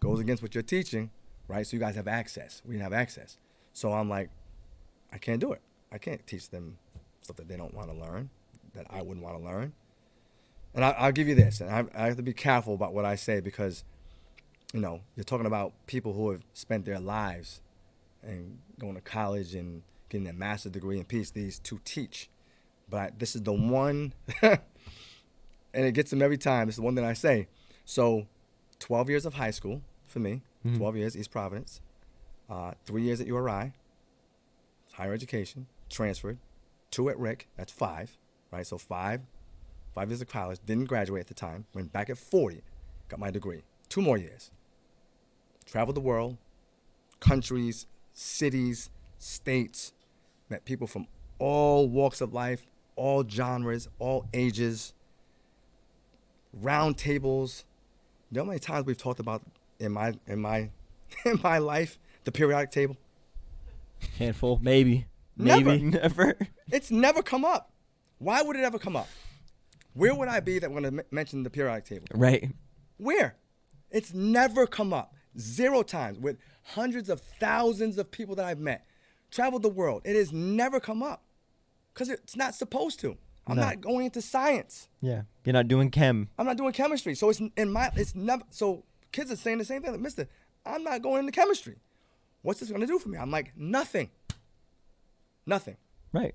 goes 0.00 0.20
against 0.20 0.42
what 0.42 0.54
you're 0.54 0.62
teaching 0.62 1.10
right? 1.48 1.66
So 1.66 1.76
you 1.76 1.80
guys 1.80 1.96
have 1.96 2.08
access. 2.08 2.62
We 2.64 2.74
didn't 2.74 2.84
have 2.84 2.92
access. 2.92 3.36
So 3.72 3.92
i'm 3.92 4.08
like 4.08 4.30
i 5.12 5.18
can't 5.18 5.40
do 5.40 5.52
it. 5.52 5.60
I 5.90 5.98
can't 5.98 6.26
teach 6.26 6.48
them 6.50 6.78
stuff 7.20 7.36
that 7.36 7.48
they 7.48 7.56
don't 7.56 7.74
want 7.74 7.90
to 7.90 7.96
learn 7.96 8.30
that 8.74 8.86
i 8.90 9.02
wouldn't 9.02 9.24
want 9.24 9.38
to 9.38 9.44
learn. 9.44 9.72
And 10.74 10.84
I, 10.84 10.90
I'll 10.92 11.12
give 11.12 11.28
you 11.28 11.34
this, 11.34 11.60
and 11.60 11.70
I, 11.70 11.84
I 11.94 12.06
have 12.06 12.16
to 12.16 12.22
be 12.22 12.32
careful 12.32 12.74
about 12.74 12.94
what 12.94 13.04
I 13.04 13.14
say 13.14 13.40
because, 13.40 13.84
you 14.72 14.80
know, 14.80 15.00
you're 15.16 15.24
talking 15.24 15.44
about 15.46 15.74
people 15.86 16.14
who 16.14 16.30
have 16.30 16.42
spent 16.54 16.86
their 16.86 16.98
lives 16.98 17.60
and 18.22 18.58
going 18.78 18.94
to 18.94 19.00
college 19.00 19.54
and 19.54 19.82
getting 20.08 20.26
a 20.28 20.32
master's 20.32 20.72
degree 20.72 20.98
and 20.98 21.08
PhDs 21.08 21.62
to 21.62 21.80
teach. 21.84 22.28
But 22.88 23.18
this 23.18 23.34
is 23.34 23.42
the 23.42 23.52
one, 23.52 24.12
and 24.42 24.60
it 25.72 25.92
gets 25.92 26.10
them 26.10 26.22
every 26.22 26.38
time. 26.38 26.66
This 26.66 26.74
is 26.74 26.76
the 26.76 26.82
one 26.82 26.94
that 26.96 27.04
I 27.04 27.14
say. 27.14 27.48
So, 27.84 28.26
12 28.80 29.10
years 29.10 29.26
of 29.26 29.34
high 29.34 29.50
school 29.50 29.80
for 30.06 30.18
me, 30.18 30.42
12 30.76 30.96
years 30.96 31.16
East 31.16 31.30
Providence, 31.30 31.80
uh, 32.50 32.72
three 32.84 33.02
years 33.02 33.20
at 33.20 33.26
URI, 33.26 33.72
higher 34.92 35.12
education, 35.12 35.66
transferred, 35.88 36.38
two 36.90 37.08
at 37.08 37.18
RIC, 37.18 37.48
that's 37.56 37.72
five, 37.72 38.18
right? 38.50 38.66
So 38.66 38.78
five 38.78 39.22
five 39.92 40.08
years 40.08 40.22
of 40.22 40.28
college, 40.28 40.58
didn't 40.64 40.86
graduate 40.86 41.20
at 41.20 41.26
the 41.28 41.34
time, 41.34 41.66
went 41.74 41.92
back 41.92 42.10
at 42.10 42.18
40, 42.18 42.62
got 43.08 43.20
my 43.20 43.30
degree. 43.30 43.62
Two 43.88 44.00
more 44.00 44.16
years. 44.16 44.50
Traveled 45.66 45.96
the 45.96 46.00
world, 46.00 46.38
countries, 47.20 47.86
cities, 48.22 48.90
states, 49.18 49.92
met 50.48 50.64
people 50.64 50.86
from 50.86 51.06
all 51.38 51.88
walks 51.88 52.20
of 52.20 52.32
life, 52.32 52.66
all 52.96 53.26
genres, 53.28 53.88
all 53.98 54.26
ages, 54.32 54.94
round 56.52 56.96
tables. 56.98 57.64
You 58.30 58.36
know 58.36 58.44
how 58.44 58.48
many 58.48 58.60
times 58.60 58.86
we've 58.86 58.96
talked 58.98 59.20
about 59.20 59.42
in 59.78 59.92
my 59.92 60.14
in 60.26 60.40
my 60.40 60.70
in 61.24 61.40
my 61.42 61.58
life 61.58 61.98
the 62.24 62.32
periodic 62.32 62.70
table? 62.70 62.96
Handful, 64.18 64.58
maybe, 64.62 65.06
Never. 65.36 65.70
maybe. 65.70 65.82
Never. 65.84 66.34
It's 66.72 66.90
never 66.90 67.22
come 67.22 67.44
up. 67.44 67.70
Why 68.18 68.40
would 68.40 68.56
it 68.56 68.64
ever 68.64 68.78
come 68.78 68.96
up? 68.96 69.06
Where 69.92 70.14
would 70.14 70.28
I 70.28 70.40
be 70.40 70.58
that 70.58 70.70
when 70.72 70.84
I 70.86 70.88
m- 70.88 71.02
mention 71.10 71.42
the 71.42 71.50
periodic 71.50 71.84
table? 71.84 72.06
Right. 72.14 72.50
Where? 72.96 73.36
It's 73.90 74.14
never 74.14 74.66
come 74.66 74.94
up. 74.94 75.12
Zero 75.38 75.82
times 75.82 76.18
with 76.18 76.38
hundreds 76.64 77.08
of 77.08 77.20
thousands 77.40 77.98
of 77.98 78.10
people 78.10 78.34
that 78.36 78.44
I've 78.44 78.58
met, 78.58 78.84
traveled 79.30 79.62
the 79.62 79.68
world. 79.68 80.02
It 80.04 80.16
has 80.16 80.32
never 80.32 80.80
come 80.80 81.02
up 81.02 81.22
because 81.92 82.08
it's 82.08 82.36
not 82.36 82.54
supposed 82.54 83.00
to. 83.00 83.16
I'm 83.46 83.56
No. 83.56 83.62
not 83.62 83.80
going 83.80 84.04
into 84.06 84.22
science. 84.22 84.88
Yeah. 85.00 85.22
You're 85.44 85.52
not 85.52 85.66
doing 85.68 85.90
chem. 85.90 86.28
I'm 86.38 86.46
not 86.46 86.56
doing 86.56 86.72
chemistry. 86.72 87.14
So 87.16 87.28
it's 87.30 87.40
in 87.56 87.72
my. 87.72 87.90
It's 87.96 88.14
never. 88.14 88.44
So 88.50 88.84
kids 89.10 89.32
are 89.32 89.36
saying 89.36 89.58
the 89.58 89.64
same 89.64 89.82
thing. 89.82 89.90
Like, 89.90 90.00
Mister, 90.00 90.28
I'm 90.64 90.84
not 90.84 91.02
going 91.02 91.20
into 91.20 91.32
chemistry. 91.32 91.78
What's 92.42 92.60
this 92.60 92.70
gonna 92.70 92.86
do 92.86 92.98
for 93.00 93.08
me? 93.08 93.18
I'm 93.18 93.30
like 93.32 93.52
nothing. 93.56 94.10
Nothing. 95.46 95.76
Right. 96.12 96.34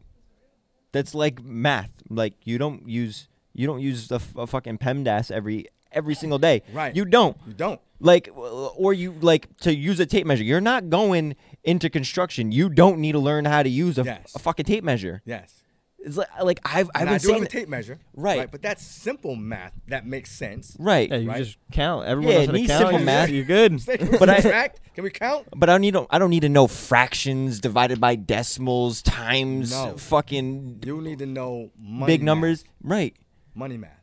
That's 0.91 1.15
like 1.15 1.41
math. 1.41 1.91
Like 2.09 2.34
you 2.43 2.57
don't 2.57 2.88
use 2.89 3.30
you 3.53 3.67
don't 3.67 3.80
use 3.82 4.11
a, 4.11 4.19
a 4.36 4.45
fucking 4.47 4.78
PEMDAS 4.78 5.32
every 5.32 5.67
every 5.97 6.15
single 6.15 6.39
day. 6.39 6.61
Right. 6.73 6.95
You 6.95 7.03
don't. 7.05 7.35
You 7.47 7.53
don't. 7.53 7.81
Like 7.99 8.29
uh, 8.29 8.67
or 8.83 8.93
you 8.93 9.15
like 9.21 9.43
to 9.61 9.75
use 9.75 9.99
a 9.99 10.05
tape 10.05 10.25
measure. 10.27 10.43
You're 10.43 10.61
not 10.61 10.89
going 10.89 11.35
into 11.63 11.89
construction. 11.89 12.51
You 12.51 12.69
don't 12.69 12.99
need 12.99 13.13
to 13.13 13.19
learn 13.19 13.45
how 13.45 13.63
to 13.63 13.69
use 13.69 13.97
a, 13.97 14.01
f- 14.01 14.05
Yes. 14.07 14.35
a 14.35 14.39
fucking 14.39 14.65
tape 14.65 14.83
measure. 14.83 15.21
Yes. 15.25 15.53
It's 15.99 16.15
like 16.15 16.29
like 16.43 16.59
I've 16.63 16.89
I've 16.93 17.01
And 17.01 17.05
been 17.07 17.15
I 17.15 17.17
do 17.17 17.27
saying 17.27 17.39
have 17.39 17.47
a 17.47 17.49
tape 17.49 17.69
measure. 17.69 17.97
Right. 18.13 18.49
But 18.51 18.61
that's 18.61 18.83
simple 18.85 19.35
math 19.35 19.73
that 19.87 20.05
makes 20.05 20.31
sense. 20.31 20.77
right. 20.79 21.09
Yeah, 21.09 21.17
you 21.17 21.27
Right. 21.29 21.43
just 21.43 21.57
count. 21.71 22.05
Everyone 22.05 22.31
Yeah, 22.33 22.37
knows 22.39 22.47
how 22.47 22.51
to 22.53 22.57
count. 22.59 22.69
simple 22.79 22.91
You're- 22.93 23.03
math. 23.05 23.29
You're 23.29 23.45
good. 23.45 23.71
But 23.85 24.19
But 24.19 24.29
I- 24.29 24.39
subtract? 24.41 24.79
Can 24.93 25.03
we 25.03 25.09
count? 25.09 25.47
But 25.55 25.67
I 25.69 25.73
don't 25.73 25.81
need 25.81 25.95
to, 25.95 26.05
I 26.11 26.19
don't 26.19 26.29
need 26.29 26.41
to 26.41 26.49
know 26.49 26.67
fractions 26.67 27.59
divided 27.59 27.99
by 27.99 28.15
decimals 28.15 29.01
times 29.01 29.71
No. 29.71 29.97
fucking 29.97 30.83
You 30.85 31.01
need 31.01 31.17
to 31.19 31.25
know 31.25 31.71
money 31.79 32.05
big 32.13 32.21
math. 32.21 32.25
numbers. 32.25 32.63
Right. 32.83 33.15
Money 33.55 33.77
math. 33.77 33.96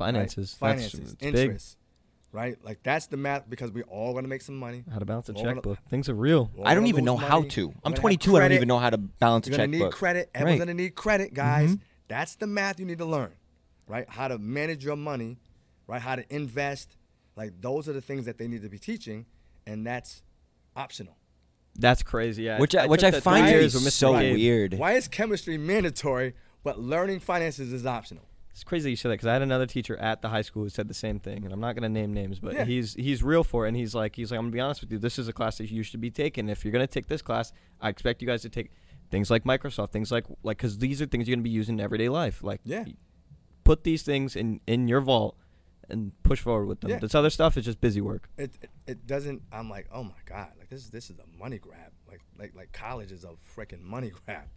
Right? 0.00 0.06
Finances. 0.06 0.54
Finances. 0.54 0.92
That's 1.00 1.12
it's 1.12 1.20
big. 1.32 1.34
interest. 1.36 1.76
right? 2.32 2.58
Like 2.64 2.82
that's 2.82 3.06
the 3.06 3.16
math 3.16 3.48
because 3.48 3.70
we 3.72 3.82
all 3.84 4.12
gonna 4.14 4.28
make 4.28 4.42
some 4.42 4.56
money. 4.56 4.84
How 4.92 4.98
to 4.98 5.04
balance 5.04 5.28
a 5.28 5.32
We're 5.32 5.42
gonna- 5.42 5.54
checkbook. 5.56 5.78
Things 5.88 6.08
are 6.08 6.14
real. 6.14 6.50
I 6.64 6.74
don't 6.74 6.86
even 6.86 7.04
know 7.04 7.14
lose 7.16 7.24
how 7.26 7.42
to. 7.42 7.68
I'm 7.84 7.92
gonna 7.92 7.96
22. 7.96 8.36
I 8.36 8.40
don't 8.40 8.52
even 8.52 8.68
know 8.68 8.78
how 8.78 8.90
to 8.90 8.98
balance 8.98 9.46
a 9.46 9.50
You're 9.50 9.56
gonna 9.58 9.72
checkbook. 9.72 9.92
need 9.92 9.96
credit. 9.96 10.30
Everyone's 10.34 10.60
Right. 10.60 10.66
gonna 10.66 10.74
need 10.74 10.94
credit, 10.94 11.32
guys. 11.34 11.70
Mhm. 11.76 11.80
That's 12.08 12.36
the 12.36 12.46
math 12.46 12.78
you 12.80 12.86
need 12.86 12.98
to 12.98 13.04
learn, 13.06 13.32
right? 13.86 14.06
How 14.08 14.28
to 14.28 14.38
manage 14.38 14.84
your 14.84 14.96
money, 14.96 15.38
right? 15.86 16.00
How 16.02 16.16
to 16.16 16.34
invest. 16.34 16.96
Like 17.36 17.60
those 17.60 17.88
are 17.88 17.92
the 17.92 18.00
things 18.00 18.24
that 18.26 18.36
they 18.38 18.48
need 18.48 18.62
to 18.62 18.68
be 18.68 18.78
teaching, 18.78 19.26
and 19.66 19.86
that's 19.86 20.22
optional. 20.76 21.16
That's 21.76 22.02
crazy. 22.02 22.42
Yeah. 22.42 22.58
Which 22.58 22.74
I, 22.74 22.86
which 22.86 23.04
I 23.04 23.10
find 23.12 23.44
three 23.46 23.52
to 23.52 23.56
be 23.58 23.60
years 23.62 23.74
with 23.74 23.84
Mr. 23.84 23.90
so 23.92 24.12
McCabe. 24.14 24.34
weird. 24.34 24.74
Why 24.74 24.92
is 24.94 25.06
chemistry 25.06 25.56
mandatory, 25.56 26.34
but 26.64 26.78
learning 26.80 27.20
finances 27.20 27.72
is 27.72 27.86
optional? 27.86 28.24
It's 28.58 28.64
crazy 28.64 28.86
that 28.86 28.90
you 28.90 28.96
said 28.96 29.10
that 29.10 29.14
because 29.14 29.28
I 29.28 29.34
had 29.34 29.42
another 29.42 29.66
teacher 29.66 29.96
at 29.98 30.20
the 30.20 30.28
high 30.30 30.42
school 30.42 30.64
who 30.64 30.68
said 30.68 30.88
the 30.88 30.94
same 30.94 31.20
thing, 31.20 31.44
and 31.44 31.52
I'm 31.52 31.60
not 31.60 31.76
gonna 31.76 31.88
name 31.88 32.12
names, 32.12 32.40
but 32.40 32.54
Yeah. 32.54 32.64
he's 32.64 32.92
he's 32.94 33.22
real 33.22 33.44
for 33.44 33.66
it, 33.66 33.68
and 33.68 33.76
he's 33.76 33.94
like 33.94 34.16
he's 34.16 34.32
like 34.32 34.38
I'm 34.38 34.46
gonna 34.46 34.52
be 34.52 34.58
honest 34.58 34.80
with 34.80 34.90
you, 34.90 34.98
this 34.98 35.16
is 35.16 35.28
a 35.28 35.32
class 35.32 35.58
that 35.58 35.70
you 35.70 35.84
should 35.84 36.00
be 36.00 36.10
taking. 36.10 36.48
If 36.48 36.64
you're 36.64 36.72
gonna 36.72 36.88
take 36.88 37.06
this 37.06 37.22
class, 37.22 37.52
I 37.80 37.88
expect 37.88 38.20
you 38.20 38.26
guys 38.26 38.42
to 38.42 38.48
take 38.48 38.72
things 39.12 39.30
like 39.30 39.44
Microsoft, 39.44 39.92
things 39.92 40.10
like 40.10 40.24
like 40.42 40.56
because 40.56 40.78
these 40.78 41.00
are 41.00 41.06
things 41.06 41.28
you're 41.28 41.36
gonna 41.36 41.44
be 41.44 41.50
using 41.50 41.76
in 41.78 41.80
everyday 41.84 42.08
life. 42.08 42.42
Like 42.42 42.60
Yeah. 42.64 42.84
put 43.62 43.84
these 43.84 44.02
things 44.02 44.34
in 44.34 44.60
in 44.66 44.88
your 44.88 45.02
vault 45.02 45.36
and 45.88 46.20
push 46.24 46.40
forward 46.40 46.66
with 46.66 46.80
them. 46.80 46.90
Yeah. 46.90 46.98
This 46.98 47.14
other 47.14 47.30
stuff 47.30 47.56
is 47.56 47.64
just 47.64 47.80
busy 47.80 48.00
work. 48.00 48.28
It, 48.36 48.58
it 48.60 48.70
it 48.88 49.06
doesn't. 49.06 49.42
I'm 49.52 49.70
like, 49.70 49.86
oh 49.92 50.02
my 50.02 50.20
god, 50.26 50.50
like 50.58 50.68
this 50.68 50.88
this 50.88 51.10
is 51.10 51.18
a 51.20 51.38
money 51.38 51.58
grab. 51.58 51.92
Like 52.08 52.22
like 52.36 52.56
like 52.56 52.72
college 52.72 53.12
is 53.12 53.22
a 53.22 53.34
freaking 53.56 53.82
money 53.82 54.10
grab. 54.26 54.48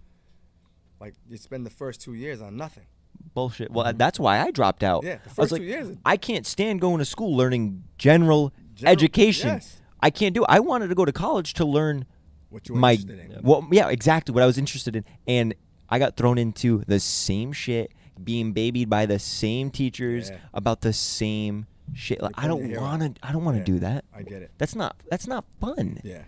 Like 0.99 1.14
you 1.30 1.38
spend 1.38 1.68
the 1.68 1.70
first 1.70 2.02
two 2.02 2.16
years 2.16 2.41
on 2.41 2.58
nothing. 2.58 2.88
Bullshit. 3.34 3.72
Well, 3.72 3.86
mm-hmm. 3.86 3.97
that's 3.97 4.19
why 4.19 4.39
I 4.39 4.51
dropped 4.51 4.84
out. 4.84 5.03
Yeah, 5.03 5.15
the 5.15 5.22
I 5.22 5.26
was 5.28 5.34
first 5.34 5.51
like, 5.53 5.61
two 5.61 5.67
years- 5.67 5.97
I 6.05 6.17
can't 6.17 6.45
stand 6.45 6.82
going 6.82 6.99
to 6.99 7.05
school 7.05 7.36
learning 7.36 7.84
general, 7.97 8.53
General- 8.76 8.91
education. 8.93 9.49
yes. 9.49 9.82
I 10.01 10.09
can't 10.09 10.34
do. 10.34 10.41
it. 10.43 10.47
I 10.49 10.59
wanted 10.59 10.88
to 10.88 10.95
go 10.95 11.05
to 11.05 11.11
college 11.11 11.53
to 11.55 11.65
learn 11.65 12.05
What 12.49 12.67
you 12.67 12.74
were 12.76 12.82
my 12.82 12.93
interested 12.93 13.19
in. 13.32 13.41
well, 13.43 13.67
yeah, 13.72 13.89
exactly 13.89 14.34
what 14.34 14.43
I 14.43 14.47
was 14.47 14.57
interested 14.57 14.95
in, 14.95 15.05
and 15.28 15.53
I 15.89 15.99
got 15.99 16.17
thrown 16.17 16.38
into 16.39 16.84
the 16.88 16.99
same 16.99 17.51
shit, 17.53 17.91
being 18.24 18.51
babied 18.53 18.89
by 18.89 19.05
the 19.05 19.19
same 19.19 19.69
teachers 19.69 20.30
Yeah. 20.32 20.38
about 20.53 20.82
the 20.82 20.93
same 20.93 21.67
shit. 21.93 22.22
Like, 22.22 22.34
I 22.38 22.47
don't 22.47 22.59
your 22.61 22.67
hair 22.69 22.78
out. 22.80 22.99
want 22.99 23.15
to. 23.15 23.28
I 23.28 23.32
don't 23.32 23.43
want 23.45 23.55
to 23.57 23.59
Yeah, 23.59 23.65
do 23.65 23.80
that. 23.80 24.05
I 24.15 24.24
get 24.24 24.41
it. 24.41 24.51
That's 24.57 24.76
not. 24.76 24.95
That's 25.11 25.28
not 25.28 25.45
fun. 25.59 25.99
Yeah. 26.03 26.24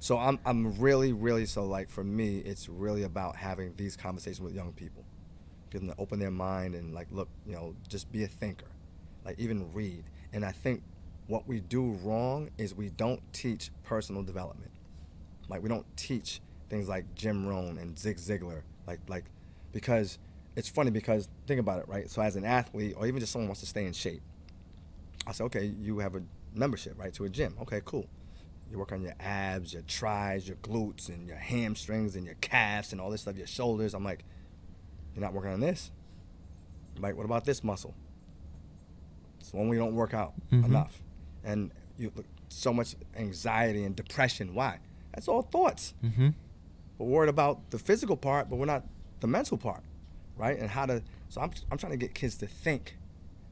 So 0.00 0.18
I'm 0.18 0.38
I'm 0.44 0.78
really 0.78 1.14
really 1.14 1.46
so 1.46 1.64
like 1.64 1.88
for 1.88 2.04
me 2.04 2.36
it's 2.38 2.68
really 2.68 3.04
about 3.04 3.36
having 3.36 3.72
these 3.76 3.96
conversations 3.96 4.42
with 4.42 4.52
young 4.54 4.72
people, 4.74 5.06
them 5.74 5.88
to 5.88 5.94
open 5.98 6.18
their 6.18 6.30
mind 6.30 6.74
and 6.74 6.94
like 6.94 7.08
look 7.10 7.28
you 7.46 7.54
know 7.54 7.74
just 7.88 8.10
be 8.12 8.24
a 8.24 8.28
thinker, 8.28 8.70
like 9.24 9.38
even 9.38 9.72
read. 9.72 10.04
And 10.32 10.44
I 10.44 10.52
think 10.52 10.82
what 11.26 11.46
we 11.46 11.60
do 11.60 11.92
wrong 12.02 12.50
is 12.58 12.74
we 12.74 12.90
don't 12.90 13.20
teach 13.32 13.70
personal 13.82 14.22
development. 14.22 14.70
Like 15.48 15.62
we 15.62 15.68
don't 15.68 15.86
teach 15.96 16.40
things 16.68 16.88
like 16.88 17.14
Jim 17.14 17.46
Rohn 17.46 17.78
and 17.78 17.98
Zig 17.98 18.16
Ziglar, 18.16 18.62
like 18.86 19.00
like 19.08 19.24
because 19.72 20.18
it's 20.56 20.68
funny 20.68 20.90
because 20.90 21.28
think 21.46 21.60
about 21.60 21.80
it, 21.80 21.88
right? 21.88 22.08
So 22.08 22.22
as 22.22 22.36
an 22.36 22.44
athlete 22.44 22.94
or 22.96 23.06
even 23.06 23.20
just 23.20 23.32
someone 23.32 23.48
wants 23.48 23.60
to 23.60 23.66
stay 23.66 23.84
in 23.86 23.92
shape, 23.92 24.22
I 25.26 25.32
say, 25.32 25.44
okay, 25.44 25.64
you 25.64 25.98
have 25.98 26.14
a 26.14 26.22
membership, 26.54 26.94
right, 26.98 27.12
to 27.14 27.24
a 27.24 27.28
gym. 27.28 27.56
Okay, 27.62 27.80
cool. 27.84 28.06
You 28.70 28.78
work 28.78 28.92
on 28.92 29.02
your 29.02 29.14
abs, 29.20 29.72
your 29.72 29.82
tries, 29.82 30.46
your 30.48 30.56
glutes, 30.58 31.08
and 31.08 31.26
your 31.26 31.36
hamstrings, 31.36 32.16
and 32.16 32.24
your 32.24 32.36
calves, 32.36 32.92
and 32.92 33.00
all 33.00 33.10
this 33.10 33.22
stuff, 33.22 33.36
your 33.36 33.46
shoulders. 33.46 33.94
I'm 33.94 34.04
like, 34.04 34.24
you're 35.14 35.22
not 35.22 35.32
working 35.32 35.52
on 35.52 35.60
this. 35.60 35.90
Like, 36.98 37.16
what 37.16 37.24
about 37.24 37.44
this 37.44 37.62
muscle? 37.64 37.94
It's 39.40 39.50
the 39.50 39.56
one 39.56 39.68
we 39.68 39.76
don't 39.76 39.94
work 39.94 40.14
out 40.14 40.32
Mhm. 40.50 40.64
enough, 40.64 41.02
and 41.42 41.70
you 41.98 42.10
look 42.14 42.26
so 42.48 42.72
much 42.72 42.94
anxiety 43.16 43.84
and 43.84 43.94
depression. 43.96 44.54
Why? 44.54 44.78
That's 45.12 45.28
all 45.28 45.42
thoughts. 45.42 45.94
Mm-hmm. 46.02 46.30
We're 46.98 47.06
worried 47.06 47.28
about 47.28 47.70
the 47.70 47.78
physical 47.78 48.16
part, 48.16 48.48
but 48.48 48.56
we're 48.56 48.66
not 48.66 48.84
the 49.20 49.26
mental 49.26 49.58
part, 49.58 49.82
right? 50.36 50.58
And 50.58 50.70
how 50.70 50.86
to. 50.86 51.02
So 51.28 51.40
I'm 51.40 51.50
I'm 51.70 51.78
trying 51.78 51.92
to 51.92 51.96
get 51.98 52.14
kids 52.14 52.36
to 52.38 52.46
think, 52.46 52.96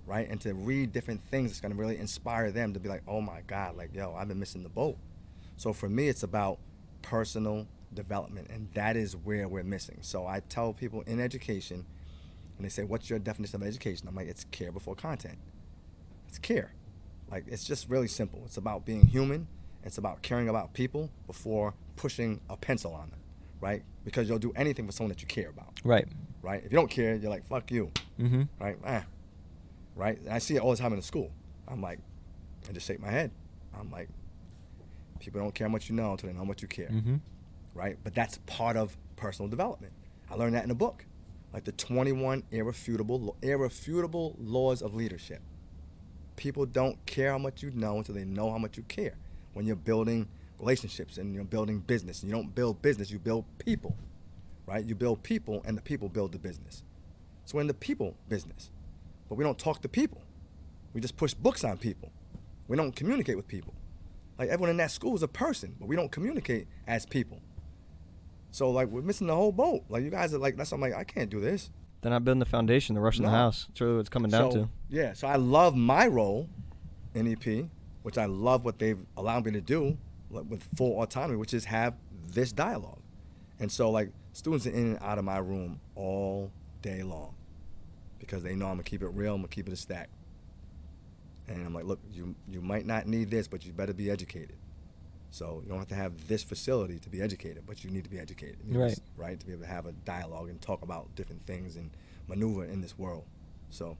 right, 0.06 0.28
and 0.28 0.40
to 0.42 0.54
read 0.54 0.92
different 0.92 1.20
things 1.22 1.50
that's 1.50 1.60
gonna 1.60 1.74
really 1.74 1.98
inspire 1.98 2.50
them 2.52 2.72
to 2.74 2.80
be 2.80 2.88
like, 2.88 3.02
oh 3.08 3.20
my 3.20 3.40
God, 3.46 3.76
like 3.76 3.94
yo, 3.94 4.14
I've 4.14 4.28
been 4.28 4.38
missing 4.38 4.62
the 4.62 4.68
boat. 4.68 4.96
So 5.56 5.72
for 5.72 5.88
me, 5.88 6.08
it's 6.08 6.22
about 6.22 6.58
personal 7.02 7.66
development, 7.94 8.48
and 8.50 8.68
that 8.74 8.96
is 8.96 9.16
where 9.16 9.48
we're 9.48 9.62
missing. 9.64 9.98
So 10.02 10.26
I 10.26 10.40
tell 10.40 10.72
people 10.72 11.02
in 11.02 11.20
education, 11.20 11.84
and 12.56 12.64
they 12.64 12.68
say, 12.68 12.84
what's 12.84 13.08
your 13.10 13.18
definition 13.18 13.60
of 13.62 13.66
education? 13.66 14.06
I'm 14.08 14.14
like, 14.14 14.28
it's 14.28 14.44
care 14.50 14.72
before 14.72 14.94
content. 14.94 15.38
It's 16.28 16.38
care. 16.38 16.72
Like 17.30 17.44
it's 17.48 17.64
just 17.64 17.88
really 17.88 18.08
simple. 18.08 18.42
It's 18.44 18.56
about 18.56 18.84
being 18.84 19.06
human. 19.06 19.48
It's 19.84 19.98
about 19.98 20.22
caring 20.22 20.48
about 20.48 20.74
people 20.74 21.10
before 21.26 21.74
pushing 21.96 22.40
a 22.48 22.56
pencil 22.56 22.94
on 22.94 23.10
them, 23.10 23.18
right? 23.60 23.82
Because 24.04 24.28
you'll 24.28 24.38
do 24.38 24.52
anything 24.54 24.86
for 24.86 24.92
someone 24.92 25.08
that 25.10 25.20
you 25.22 25.26
care 25.28 25.48
about, 25.48 25.80
Right. 25.84 26.06
right? 26.42 26.62
If 26.64 26.70
you 26.70 26.76
don't 26.76 26.90
care, 26.90 27.14
you're 27.16 27.30
like, 27.30 27.44
fuck 27.46 27.70
you, 27.70 27.90
Mm-hmm. 28.20 28.42
right? 28.60 28.76
Eh. 28.84 29.02
Right? 29.96 30.18
And 30.20 30.28
I 30.30 30.38
see 30.38 30.54
it 30.56 30.60
all 30.62 30.70
the 30.70 30.76
time 30.76 30.92
in 30.92 30.98
the 30.98 31.04
school. 31.04 31.30
I'm 31.66 31.82
like, 31.82 31.98
I 32.68 32.72
just 32.72 32.86
shake 32.86 33.00
my 33.00 33.10
head. 33.10 33.30
I'm 33.78 33.90
like, 33.90 34.08
people 35.18 35.40
don't 35.40 35.54
care 35.54 35.66
how 35.66 35.72
much 35.72 35.88
you 35.88 35.94
know 35.96 36.12
until 36.12 36.28
they 36.28 36.32
know 36.34 36.40
how 36.40 36.44
much 36.44 36.62
you 36.62 36.68
care, 36.68 36.88
Mm-hmm. 36.88 37.16
Right? 37.74 37.96
But 38.02 38.14
that's 38.14 38.38
part 38.46 38.76
of 38.76 38.96
personal 39.16 39.48
development. 39.48 39.92
I 40.30 40.34
learned 40.34 40.54
that 40.54 40.64
in 40.64 40.70
a 40.70 40.74
book, 40.74 41.04
like 41.52 41.64
the 41.64 41.72
21 41.72 42.44
irrefutable 42.50 43.36
irrefutable 43.42 44.36
laws 44.38 44.82
of 44.82 44.94
leadership. 44.94 45.42
People 46.36 46.64
don't 46.64 47.04
care 47.06 47.30
how 47.30 47.38
much 47.38 47.62
you 47.62 47.70
know 47.70 47.98
until 47.98 48.14
they 48.14 48.24
know 48.24 48.50
how 48.50 48.58
much 48.58 48.76
you 48.76 48.82
care. 48.84 49.14
When 49.52 49.66
you're 49.66 49.76
building 49.76 50.28
relationships 50.58 51.18
and 51.18 51.34
you're 51.34 51.44
building 51.44 51.80
business, 51.80 52.22
and 52.22 52.30
you 52.30 52.34
don't 52.34 52.54
build 52.54 52.80
business, 52.80 53.10
you 53.10 53.18
build 53.18 53.44
people, 53.58 53.96
right? 54.66 54.84
You 54.84 54.94
build 54.94 55.22
people, 55.22 55.62
and 55.66 55.76
the 55.76 55.82
people 55.82 56.08
build 56.08 56.32
the 56.32 56.38
business. 56.38 56.84
So 57.44 57.56
we're 57.56 57.62
in 57.62 57.66
the 57.66 57.74
people 57.74 58.16
business, 58.28 58.70
but 59.28 59.34
we 59.34 59.44
don't 59.44 59.58
talk 59.58 59.82
to 59.82 59.88
people. 59.88 60.22
We 60.94 61.00
just 61.00 61.16
push 61.16 61.34
books 61.34 61.64
on 61.64 61.76
people. 61.78 62.10
We 62.68 62.76
don't 62.76 62.94
communicate 62.94 63.36
with 63.36 63.48
people. 63.48 63.74
Like 64.38 64.48
everyone 64.48 64.70
in 64.70 64.76
that 64.78 64.90
school 64.90 65.14
is 65.14 65.22
a 65.22 65.28
person, 65.28 65.76
but 65.78 65.88
we 65.88 65.96
don't 65.96 66.10
communicate 66.10 66.66
as 66.86 67.04
people. 67.06 67.40
So 68.52 68.70
like 68.70 68.88
we're 68.88 69.02
missing 69.02 69.26
the 69.26 69.34
whole 69.34 69.50
boat. 69.50 69.82
Like 69.88 70.04
you 70.04 70.10
guys 70.10 70.32
are 70.32 70.38
like 70.38 70.56
that's 70.56 70.70
I'm 70.72 70.80
like 70.80 70.94
I 70.94 71.04
can't 71.04 71.30
do 71.30 71.40
this. 71.40 71.70
They're 72.02 72.10
not 72.10 72.24
building 72.24 72.38
the 72.40 72.46
foundation. 72.46 72.94
They're 72.94 73.02
rushing 73.02 73.24
the 73.24 73.30
No. 73.30 73.36
house. 73.36 73.66
It's 73.70 73.80
really 73.80 73.94
what 73.94 74.00
it's 74.00 74.08
coming 74.08 74.30
down 74.30 74.52
so, 74.52 74.58
to. 74.62 74.68
Yeah, 74.90 75.12
so 75.14 75.26
I 75.26 75.36
love 75.36 75.74
my 75.76 76.06
role 76.06 76.48
in 77.14 77.26
EP, 77.32 77.66
which 78.02 78.18
I 78.18 78.26
love 78.26 78.64
what 78.64 78.78
they've 78.78 78.98
allowed 79.16 79.46
me 79.46 79.52
to 79.52 79.60
do 79.60 79.96
like, 80.30 80.44
with 80.48 80.62
full 80.76 81.00
autonomy, 81.02 81.36
which 81.38 81.54
is 81.54 81.64
have 81.66 81.94
this 82.28 82.52
dialogue. 82.52 83.00
And 83.58 83.70
so 83.70 83.90
like 83.90 84.10
students 84.32 84.66
are 84.66 84.70
in 84.70 84.86
and 84.92 84.98
out 85.00 85.18
of 85.18 85.24
my 85.24 85.38
room 85.38 85.80
all 85.94 86.50
day 86.82 87.02
long 87.02 87.34
because 88.18 88.42
they 88.42 88.54
know 88.54 88.66
I'm 88.66 88.72
gonna 88.74 88.82
keep 88.82 89.02
it 89.02 89.08
real, 89.08 89.34
I'm 89.34 89.40
gonna 89.40 89.48
keep 89.48 89.66
it 89.66 89.72
a 89.72 89.76
stack. 89.76 90.10
And 91.48 91.64
I'm 91.66 91.74
like, 91.74 91.84
look, 91.84 92.00
you 92.12 92.34
you 92.48 92.60
might 92.60 92.84
not 92.84 93.06
need 93.06 93.30
this, 93.30 93.48
but 93.48 93.64
you 93.64 93.72
better 93.72 93.92
be 93.94 94.10
educated. 94.10 94.56
So 95.32 95.60
you 95.64 95.70
don't 95.70 95.78
have 95.78 95.88
to 95.88 95.94
have 95.94 96.28
this 96.28 96.42
facility 96.42 96.98
to 96.98 97.08
be 97.08 97.22
educated, 97.22 97.64
but 97.66 97.82
you 97.82 97.90
need 97.90 98.04
to 98.04 98.10
be 98.10 98.18
educated. 98.18 98.58
You 98.66 98.74
be 98.74 98.78
Right. 98.78 98.98
right? 99.16 99.40
To 99.40 99.46
be 99.46 99.52
able 99.52 99.62
to 99.62 99.68
have 99.68 99.86
a 99.86 99.92
dialogue 99.92 100.50
and 100.50 100.60
talk 100.60 100.82
about 100.82 101.14
different 101.16 101.46
things 101.46 101.74
and 101.74 101.90
maneuver 102.28 102.66
in 102.66 102.82
this 102.82 102.98
world. 102.98 103.24
So, 103.70 103.96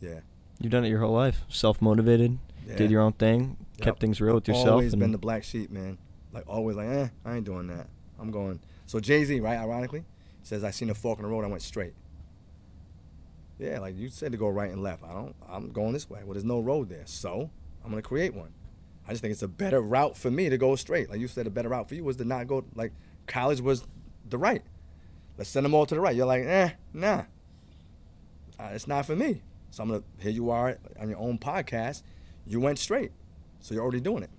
yeah. 0.00 0.20
You've 0.60 0.70
done 0.70 0.84
it 0.84 0.88
your 0.88 1.00
whole 1.00 1.12
life. 1.12 1.44
Self 1.48 1.82
motivated. 1.82 2.38
Yeah. 2.66 2.76
Did 2.76 2.92
your 2.92 3.02
own 3.02 3.14
thing. 3.14 3.56
Kept 3.80 3.98
things 3.98 4.20
real 4.20 4.36
with 4.36 4.46
yourself. 4.46 4.68
Always 4.68 4.94
been 4.94 5.10
the 5.10 5.18
black 5.18 5.42
sheep, 5.42 5.70
man. 5.70 5.98
Like 6.32 6.44
always, 6.48 6.76
like, 6.76 6.88
eh, 6.88 7.08
I 7.24 7.36
ain't 7.36 7.44
doing 7.44 7.66
that. 7.66 7.88
I'm 8.18 8.30
going. 8.30 8.60
So 8.86 9.00
Jay 9.00 9.24
Z, 9.24 9.40
right? 9.40 9.58
Ironically, 9.58 10.04
says 10.44 10.62
I 10.62 10.70
seen 10.70 10.88
a 10.90 10.94
fork 10.94 11.18
in 11.18 11.24
the 11.24 11.28
road. 11.28 11.44
I 11.44 11.48
went 11.48 11.62
straight. 11.62 11.94
Yeah, 13.58 13.80
like 13.80 13.96
you 13.96 14.08
said 14.08 14.32
to 14.32 14.38
go 14.38 14.48
right 14.48 14.70
and 14.70 14.82
left. 14.82 15.02
I 15.02 15.12
don't. 15.12 15.34
I'm 15.48 15.72
going 15.72 15.92
this 15.94 16.08
way. 16.08 16.20
Well, 16.24 16.34
there's 16.34 16.44
no 16.44 16.60
road 16.60 16.88
there, 16.88 17.06
so 17.06 17.50
I'm 17.84 17.90
gonna 17.90 18.02
create 18.02 18.34
one. 18.34 18.52
I 19.06 19.12
just 19.12 19.22
think 19.22 19.32
it's 19.32 19.42
a 19.42 19.48
better 19.48 19.80
route 19.80 20.16
for 20.16 20.30
me 20.30 20.48
to 20.48 20.58
go 20.58 20.74
straight. 20.76 21.08
Like 21.10 21.20
you 21.20 21.28
said, 21.28 21.46
a 21.46 21.50
better 21.50 21.68
route 21.68 21.88
for 21.88 21.94
you 21.94 22.04
was 22.04 22.16
to 22.16 22.24
not 22.24 22.46
go. 22.46 22.64
Like 22.74 22.92
college 23.26 23.60
was 23.60 23.86
the 24.28 24.38
right. 24.38 24.62
Let's 25.38 25.50
send 25.50 25.64
them 25.64 25.74
all 25.74 25.86
to 25.86 25.94
the 25.94 26.00
right. 26.00 26.16
You're 26.16 26.26
like, 26.26 26.44
eh, 26.44 26.70
nah. 26.92 27.24
Uh, 28.58 28.70
it's 28.72 28.88
not 28.88 29.06
for 29.06 29.14
me. 29.14 29.42
So 29.70 29.82
I'm 29.82 29.90
gonna. 29.90 30.02
Here 30.18 30.32
you 30.32 30.50
are 30.50 30.78
on 30.98 31.08
your 31.08 31.18
own 31.18 31.38
podcast. 31.38 32.02
You 32.46 32.60
went 32.60 32.78
straight, 32.78 33.12
so 33.60 33.74
you're 33.74 33.82
already 33.82 34.00
doing 34.00 34.22
it. 34.22 34.30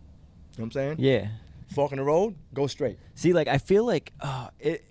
You 0.53 0.59
know 0.59 0.63
what 0.63 0.65
I'm 0.65 0.71
saying? 0.71 0.95
Yeah. 0.99 1.27
Fork 1.73 1.91
in 1.91 1.97
the 1.97 2.03
road, 2.03 2.35
go 2.53 2.65
straight. 2.67 2.97
See, 3.13 3.33
like 3.33 3.47
I 3.47 3.57
feel 3.59 3.85
like 3.85 4.11
uh, 4.19 4.49
it. 4.59 4.83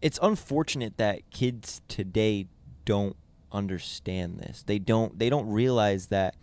It's 0.00 0.18
unfortunate 0.22 0.96
that 0.96 1.30
kids 1.30 1.80
today 1.88 2.46
don't 2.84 3.16
understand 3.50 4.38
this. 4.38 4.62
They 4.64 4.78
don't. 4.78 5.18
They 5.18 5.28
don't 5.28 5.48
realize 5.48 6.06
that 6.06 6.36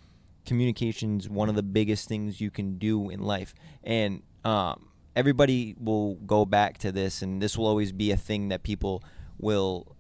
communication's 0.50 1.30
one 1.30 1.48
of 1.48 1.54
the 1.54 1.62
biggest 1.62 2.08
things 2.08 2.42
you 2.42 2.50
can 2.50 2.80
do 2.80 3.12
in 3.12 3.20
life, 3.20 3.54
and 3.84 4.24
um, 4.44 4.90
everybody 5.16 5.76
will 5.80 6.16
go 6.16 6.44
back 6.44 6.80
to 6.80 6.92
this, 6.92 7.22
and 7.22 7.40
this 7.40 7.56
will 7.56 7.68
always 7.68 7.92
be 7.92 8.10
a 8.12 8.18
thing 8.18 8.50
that 8.50 8.64
people 8.64 9.04
will 9.38 9.96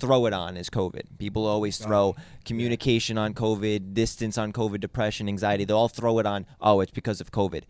throw 0.00 0.26
it 0.26 0.32
on 0.32 0.56
is 0.56 0.68
COVID. 0.68 1.16
People 1.16 1.46
always 1.46 1.78
throw 1.78 2.16
communication 2.44 3.16
on 3.16 3.34
COVID, 3.34 3.94
distance 3.94 4.36
on 4.36 4.52
COVID, 4.52 4.80
depression, 4.80 5.28
anxiety. 5.28 5.64
They'll 5.64 5.76
all 5.76 5.88
throw 5.88 6.18
it 6.18 6.26
on. 6.26 6.44
Oh, 6.60 6.80
it's 6.80 6.90
because 6.90 7.20
of 7.20 7.30
COVID. 7.30 7.62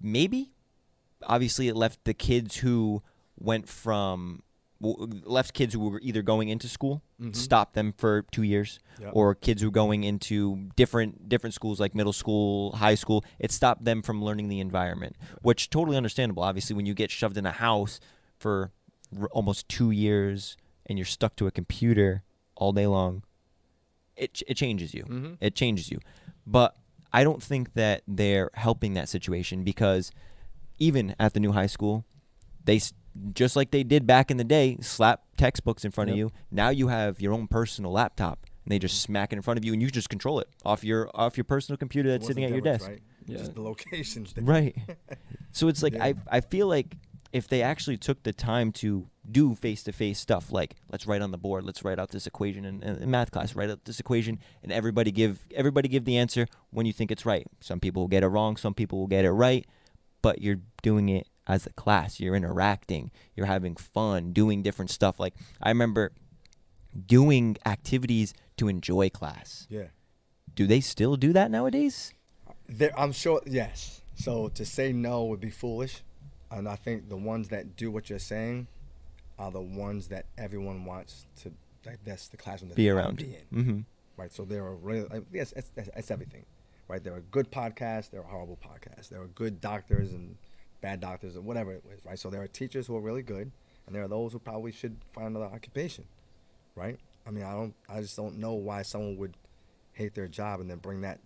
Maybe. 0.00 0.54
Obviously, 1.24 1.68
it 1.68 1.76
left 1.76 2.04
the 2.04 2.14
kids 2.14 2.56
who 2.56 3.02
went 3.38 3.68
from 3.68 4.42
left 4.80 5.54
kids 5.54 5.72
who 5.74 5.80
were 5.88 6.00
either 6.02 6.20
going 6.22 6.48
into 6.48 6.68
school, 6.68 7.02
Mhm. 7.20 7.34
stopped 7.34 7.74
them 7.74 7.92
for 7.96 8.22
two 8.32 8.42
years, 8.42 8.78
Yep. 9.00 9.10
or 9.14 9.34
kids 9.34 9.62
who 9.62 9.68
were 9.68 9.72
going 9.72 10.04
into 10.04 10.68
different 10.76 11.28
different 11.28 11.54
schools 11.54 11.80
like 11.80 11.94
middle 11.94 12.12
school, 12.12 12.72
high 12.72 12.94
school. 12.96 13.24
It 13.38 13.50
stopped 13.52 13.84
them 13.84 14.02
from 14.02 14.22
learning 14.22 14.48
the 14.48 14.60
environment, 14.60 15.16
which 15.42 15.70
totally 15.70 15.96
understandable. 15.96 16.42
Obviously, 16.42 16.76
when 16.76 16.86
you 16.86 16.94
get 16.94 17.10
shoved 17.10 17.36
in 17.38 17.46
a 17.46 17.52
house 17.52 17.98
for 18.36 18.72
r- 19.18 19.28
almost 19.32 19.68
two 19.68 19.90
years 19.90 20.56
and 20.86 20.98
you're 20.98 21.06
stuck 21.06 21.34
to 21.36 21.46
a 21.46 21.50
computer 21.50 22.22
all 22.56 22.72
day 22.72 22.86
long, 22.86 23.22
it 24.16 24.34
ch- 24.34 24.44
it 24.46 24.54
changes 24.56 24.92
you. 24.92 25.04
Mhm. 25.04 25.36
It 25.40 25.54
changes 25.54 25.90
you. 25.90 25.98
But 26.46 26.76
I 27.12 27.24
don't 27.24 27.42
think 27.42 27.72
that 27.74 28.02
they're 28.06 28.50
helping 28.54 28.94
that 28.94 29.08
situation 29.08 29.62
because 29.64 30.10
even 30.78 31.14
at 31.18 31.32
the 31.32 31.40
new 31.40 31.52
high 31.52 31.68
school, 31.68 32.04
they 32.64 32.76
s- 32.76 32.92
just 33.32 33.56
like 33.56 33.70
they 33.70 33.82
did 33.84 34.06
back 34.06 34.30
in 34.30 34.36
the 34.36 34.44
day, 34.44 34.76
slap 34.80 35.22
textbooks 35.36 35.84
in 35.84 35.90
front 35.90 36.10
of 36.10 36.16
you. 36.16 36.30
Now 36.50 36.70
you 36.70 36.88
have 36.88 37.20
your 37.20 37.32
own 37.32 37.46
personal 37.48 37.92
laptop, 37.92 38.46
and 38.64 38.72
they 38.72 38.78
just 38.78 39.00
smack 39.02 39.32
it 39.32 39.36
in 39.36 39.42
front 39.42 39.58
of 39.58 39.64
you, 39.64 39.72
and 39.72 39.80
you 39.82 39.90
just 39.90 40.08
control 40.08 40.40
it 40.40 40.48
off 40.64 40.82
your 40.84 41.10
off 41.14 41.36
your 41.36 41.44
personal 41.44 41.76
computer 41.76 42.10
that's 42.10 42.26
sitting 42.26 42.44
at 42.44 42.50
your 42.50 42.60
desk. 42.60 42.88
Right? 42.88 43.02
Yeah. 43.26 43.38
Just 43.38 43.54
the 43.54 43.62
locations. 43.62 44.32
that- 44.34 44.42
Right. 44.44 44.76
so 45.52 45.68
it's 45.68 45.82
like 45.82 45.94
Yeah. 45.94 46.04
I 46.04 46.14
I 46.30 46.40
feel 46.40 46.66
like 46.66 46.96
if 47.32 47.48
they 47.48 47.62
actually 47.62 47.96
took 47.96 48.22
the 48.22 48.32
time 48.32 48.70
to 48.70 49.08
do 49.28 49.54
face 49.56 49.82
to 49.84 49.92
face 49.92 50.20
stuff, 50.20 50.52
like 50.52 50.76
let's 50.92 51.06
write 51.06 51.20
on 51.22 51.30
the 51.32 51.38
board, 51.38 51.64
let's 51.64 51.84
write 51.84 51.98
out 51.98 52.10
this 52.10 52.26
equation 52.26 52.64
in, 52.64 52.82
in 52.82 53.10
math 53.10 53.30
class, 53.32 53.54
write 53.56 53.70
out 53.70 53.84
this 53.86 53.98
equation, 53.98 54.38
and 54.62 54.70
everybody 54.70 55.10
give 55.10 55.40
everybody 55.54 55.88
give 55.88 56.04
the 56.04 56.16
answer 56.18 56.46
when 56.70 56.84
you 56.86 56.92
think 56.92 57.10
it's 57.10 57.24
right. 57.26 57.46
Some 57.60 57.80
people 57.80 58.02
will 58.02 58.08
get 58.08 58.22
it 58.22 58.28
wrong, 58.28 58.56
some 58.56 58.74
people 58.74 58.98
will 59.00 59.06
get 59.08 59.24
it 59.24 59.30
right, 59.32 59.66
but 60.22 60.42
you're 60.42 60.60
doing 60.82 61.08
it 61.08 61.26
as 61.46 61.66
a 61.66 61.72
class. 61.72 62.20
You're 62.20 62.34
interacting, 62.36 63.10
you're 63.34 63.46
having 63.46 63.76
fun, 63.76 64.32
doing 64.32 64.62
different 64.62 64.90
stuff. 64.90 65.20
Like 65.20 65.34
I 65.62 65.68
remember 65.68 66.12
doing 67.06 67.56
activities 67.66 68.34
to 68.56 68.68
enjoy 68.68 69.10
class. 69.10 69.66
Yeah. 69.68 69.88
Do 70.54 70.66
they 70.66 70.80
still 70.80 71.16
do 71.16 71.32
that 71.32 71.50
nowadays? 71.50 72.12
There, 72.68 72.98
I'm 72.98 73.12
sure. 73.12 73.40
Yes. 73.44 74.02
So 74.14 74.48
to 74.48 74.64
say 74.64 74.92
no 74.92 75.24
would 75.24 75.40
be 75.40 75.50
foolish, 75.50 76.02
and 76.50 76.68
I 76.68 76.76
think 76.76 77.08
the 77.08 77.16
ones 77.16 77.48
that 77.48 77.76
do 77.76 77.90
what 77.90 78.08
you're 78.08 78.18
saying 78.20 78.68
are 79.38 79.50
the 79.50 79.60
ones 79.60 80.08
that 80.08 80.26
everyone 80.38 80.84
wants 80.84 81.26
to. 81.42 81.52
Like 81.84 81.98
that's 82.04 82.28
the 82.28 82.38
classroom 82.38 82.70
that 82.70 82.76
Be 82.76 82.88
around. 82.88 83.16
Be 83.16 83.36
in. 83.36 83.58
Mm-hmm. 83.58 83.80
right? 84.16 84.32
So 84.32 84.44
there 84.44 84.64
are 84.64 84.74
really, 84.74 85.06
like, 85.10 85.24
yes, 85.32 85.52
it's 85.56 86.10
everything, 86.10 86.44
right? 86.88 87.02
There 87.02 87.14
are 87.14 87.20
good 87.20 87.50
podcasts, 87.50 88.10
there 88.10 88.20
are 88.20 88.26
horrible 88.26 88.58
podcasts, 88.62 89.08
there 89.08 89.20
are 89.20 89.26
good 89.26 89.60
doctors 89.60 90.12
and 90.12 90.36
bad 90.84 91.00
doctors, 91.00 91.34
or 91.34 91.40
whatever 91.40 91.72
it 91.72 91.82
is, 91.96 92.04
right? 92.04 92.18
So 92.18 92.28
there 92.28 92.42
are 92.42 92.46
teachers 92.46 92.86
who 92.86 92.94
are 92.94 93.00
really 93.00 93.22
good, 93.22 93.50
and 93.86 93.94
there 93.96 94.02
are 94.04 94.08
those 94.08 94.32
who 94.34 94.38
probably 94.38 94.70
should 94.70 94.96
find 95.14 95.28
another 95.28 95.46
occupation, 95.46 96.04
right? 96.76 96.98
I 97.26 97.30
mean, 97.30 97.42
I 97.42 97.52
don't, 97.52 97.74
I 97.88 98.02
just 98.02 98.16
don't 98.16 98.36
know 98.38 98.52
why 98.52 98.82
someone 98.82 99.16
would 99.16 99.34
hate 99.94 100.14
their 100.14 100.28
job 100.28 100.60
and 100.60 100.68
then 100.70 100.76
bring 100.78 101.00
that 101.00 101.20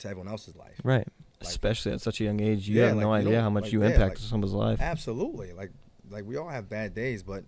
to 0.00 0.08
everyone 0.08 0.26
else's 0.26 0.56
life. 0.56 0.80
Right. 0.82 1.06
Like- 1.40 1.48
Especially 1.48 1.92
at 1.92 2.00
such 2.00 2.20
a 2.20 2.24
young 2.24 2.40
age, 2.40 2.68
you 2.68 2.80
Yeah, 2.80 2.88
have 2.88 2.96
no 2.96 3.10
like, 3.10 3.22
you 3.22 3.28
idea 3.28 3.40
how 3.42 3.50
much 3.50 3.64
like, 3.64 3.72
you 3.72 3.82
yeah, 3.84 3.90
impact 3.90 4.18
someone's 4.18 4.52
life. 4.52 4.80
Absolutely, 4.80 5.52
like, 5.52 5.70
like 6.10 6.24
we 6.24 6.36
all 6.36 6.48
have 6.48 6.68
bad 6.68 6.92
days, 6.92 7.22
but 7.22 7.44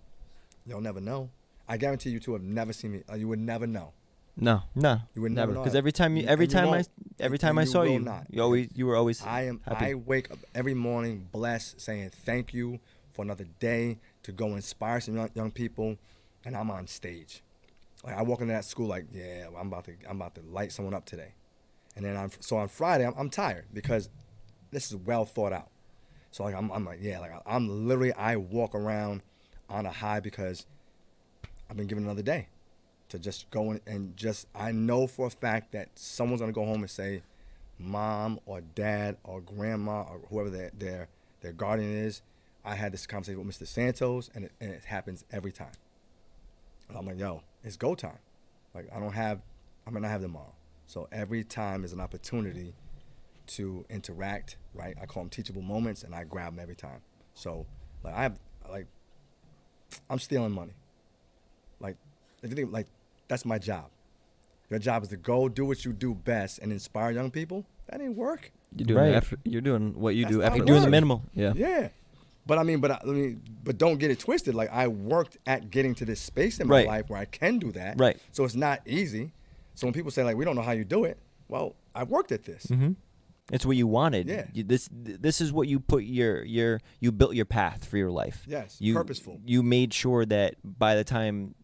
you'll 0.67 0.81
never 0.81 1.01
know. 1.01 1.31
I 1.69 1.79
guarantee 1.79 2.11
you 2.11 2.21
two 2.21 2.35
have 2.35 2.43
never 2.43 2.73
seen 2.73 2.93
me. 2.93 3.03
Uh, 3.11 3.17
you 3.17 3.27
would 3.27 3.41
never 3.41 3.67
know. 3.67 3.93
No, 4.39 4.63
No, 4.75 5.01
You 5.15 5.23
would 5.23 5.33
never. 5.33 5.53
never 5.53 5.65
Because 5.65 5.75
every 5.75 5.93
time 5.93 6.17
you, 6.17 6.23
You- 6.25 6.29
every 6.29 6.45
and 6.45 6.53
you 6.53 6.59
time 6.59 6.69
I, 6.75 6.85
every 7.19 7.39
time 7.39 7.57
I 7.59 7.65
saw 7.65 7.83
you, 7.85 8.01
not. 8.01 8.27
you 8.29 8.43
always, 8.43 8.69
you 8.75 8.87
were 8.87 8.95
always. 8.97 9.23
I 9.25 9.43
am. 9.47 9.61
happy. 9.65 9.85
I 9.87 9.95
wake 9.95 10.31
up 10.31 10.39
every 10.55 10.75
morning 10.75 11.29
blessed, 11.33 11.81
saying 11.81 12.11
thank 12.11 12.53
you 12.53 12.79
for 13.15 13.23
another 13.23 13.47
day 13.61 13.99
to 14.25 14.33
go 14.33 14.49
inspire 14.55 15.01
some 15.01 15.17
young, 15.17 15.31
young 15.35 15.51
people, 15.51 15.97
and 16.45 16.55
I'm 16.55 16.71
on 16.71 16.87
stage. 16.87 17.43
Like 18.05 18.15
I 18.15 18.23
walk 18.23 18.43
into 18.43 18.53
that 18.53 18.67
school 18.67 18.87
like, 18.89 19.07
yeah, 19.11 19.47
I'm 19.59 19.69
about 19.69 19.85
to, 19.87 19.93
I'm 20.09 20.17
about 20.21 20.35
to 20.35 20.43
light 20.43 20.71
someone 20.71 20.93
up 20.93 21.07
today, 21.07 21.33
and 21.97 22.05
then 22.05 22.15
I'm 22.17 22.31
so 22.41 22.59
on 22.59 22.69
Friday 22.69 23.07
I'm, 23.07 23.15
I'm 23.17 23.31
tired 23.31 23.65
because 23.73 24.11
this 24.71 24.91
is 24.91 24.97
well 24.97 25.25
thought 25.25 25.55
out. 25.55 25.71
So 26.31 26.45
like 26.45 26.55
I'm, 26.55 26.71
I'm 26.71 26.85
like, 26.85 26.99
yeah, 27.01 27.21
like 27.21 27.33
I'm 27.47 27.89
literally 27.89 28.13
I 28.13 28.37
walk 28.37 28.75
around 28.75 29.23
on 29.71 29.87
a 29.87 29.91
high 29.91 30.21
because 30.21 30.67
I've 31.71 31.77
been 31.79 31.87
given 31.87 32.05
another 32.05 32.23
day 32.23 32.49
to 33.17 33.23
just 33.23 33.51
go 33.51 33.73
in 33.73 33.81
and 33.87 34.17
just 34.17 34.47
I 34.55 34.73
know 34.73 35.07
for 35.07 35.27
a 35.27 35.31
fact 35.31 35.73
that 35.73 35.89
someone's 35.95 36.41
gonna 36.41 36.53
go 36.53 36.65
home 36.65 36.83
and 36.83 36.91
say, 36.91 37.23
mom 37.79 38.41
or 38.47 38.61
dad 38.61 39.17
or 39.25 39.41
grandma 39.41 40.03
or 40.03 40.21
whoever 40.29 40.51
their 40.51 40.71
their, 40.77 41.09
their 41.41 41.53
guardian 41.53 41.93
is, 41.93 42.23
I 42.65 42.75
had 42.75 42.93
this 42.93 43.07
conversation 43.07 43.45
with 43.45 43.59
Mr. 43.59 43.67
Santos 43.67 44.31
and 44.35 44.45
it, 44.45 44.53
and 44.61 44.71
it 44.71 44.85
happens 44.85 45.25
every 45.31 45.53
time. 45.53 45.73
And 46.89 46.97
I'm 46.97 47.07
like, 47.07 47.19
yo, 47.19 47.43
it's 47.65 47.77
go 47.77 47.95
time. 47.95 48.19
Like 48.75 48.89
I 48.95 49.01
don't 49.01 49.13
have, 49.13 49.41
I 49.87 49.91
might 49.91 50.03
not 50.03 50.11
have 50.11 50.23
tomorrow. 50.23 50.53
So 50.87 51.09
every 51.11 51.43
time 51.43 51.85
is 51.85 51.93
an 51.93 52.01
opportunity 52.01 52.75
to 53.49 53.85
interact, 53.89 54.57
right? 54.75 54.97
I 55.01 55.07
call 55.07 55.23
them 55.25 55.31
teachable 55.31 55.63
moments, 55.63 56.03
and 56.03 56.15
I 56.15 56.25
grab 56.25 56.53
them 56.55 56.63
every 56.63 56.77
time. 56.77 57.01
So 57.35 57.67
like 58.05 58.15
I 58.15 58.23
have 58.23 58.39
like, 58.71 58.87
I'm 60.11 60.19
stealing 60.19 60.53
money. 60.53 60.75
Like 61.81 61.97
if 62.43 62.51
you 62.51 62.57
think 62.57 62.73
like 62.73 62.87
that's 63.29 63.45
my 63.45 63.59
job. 63.59 63.87
Your 64.71 64.79
job 64.81 65.03
is 65.05 65.09
to 65.11 65.17
go 65.17 65.49
do 65.49 65.65
what 65.65 65.85
you 65.85 65.93
do 65.93 66.15
best 66.15 66.59
and 66.59 66.73
inspire 66.73 67.11
young 67.13 67.31
people. 67.31 67.65
That 67.89 68.01
ain't 68.01 68.17
work. 68.17 68.51
you're 68.77 68.87
doing 68.87 68.99
Right. 68.99 69.15
effort. 69.15 69.39
You're 69.45 69.61
doing 69.61 69.95
what 69.99 70.17
you 70.17 70.25
That's 70.25 70.35
do. 70.37 70.43
not 70.43 70.57
You're 70.57 70.67
doing 70.67 70.83
the 70.83 70.91
minimal. 70.91 71.23
Yeah. 71.35 71.53
Yeah. 71.57 71.89
But 72.47 72.59
I 72.59 72.63
mean, 72.65 72.81
but 72.81 72.91
I, 72.91 72.99
I 73.03 73.07
mean, 73.07 73.41
but 73.65 73.79
don't 73.79 73.99
get 73.99 74.11
it 74.11 74.19
twisted. 74.19 74.55
Like 74.55 74.71
I 74.73 74.89
worked 74.89 75.39
at 75.47 75.71
getting 75.71 75.95
to 75.97 76.05
this 76.05 76.21
space 76.21 76.59
in 76.61 76.67
my 76.69 76.77
Right. 76.79 76.87
life 76.87 77.09
where 77.09 77.19
I 77.21 77.25
can 77.27 77.59
do 77.59 77.71
that. 77.73 77.99
Right. 77.99 78.19
So 78.33 78.45
it's 78.45 78.55
not 78.57 78.81
easy. 78.87 79.33
So 79.75 79.87
when 79.87 79.95
people 79.95 80.11
say 80.11 80.25
like 80.25 80.37
we 80.37 80.45
don't 80.45 80.57
know 80.57 80.63
how 80.63 80.73
you 80.73 80.85
do 80.85 81.05
it, 81.05 81.17
well, 81.49 81.75
I've 81.95 82.09
worked 82.11 82.33
at 82.33 82.45
this. 82.45 82.67
Mm-hmm. 82.67 82.93
It's 83.53 83.65
what 83.65 83.77
you 83.77 83.87
wanted. 83.87 84.29
Yeah. 84.29 84.47
You, 84.53 84.65
this 84.65 84.89
this 84.93 85.41
is 85.41 85.53
what 85.53 85.69
you 85.69 85.79
put 85.79 86.03
your 86.03 86.45
your 86.45 86.81
you 87.01 87.13
built 87.13 87.35
your 87.37 87.45
path 87.45 87.85
for 87.85 87.97
your 87.99 88.11
life. 88.11 88.43
Yes. 88.49 88.77
You 88.81 88.95
purposeful. 88.95 89.41
You 89.47 89.63
made 89.63 89.95
sure 89.95 90.27
that 90.27 90.57
by 90.65 90.97
the 90.97 91.05
time 91.05 91.55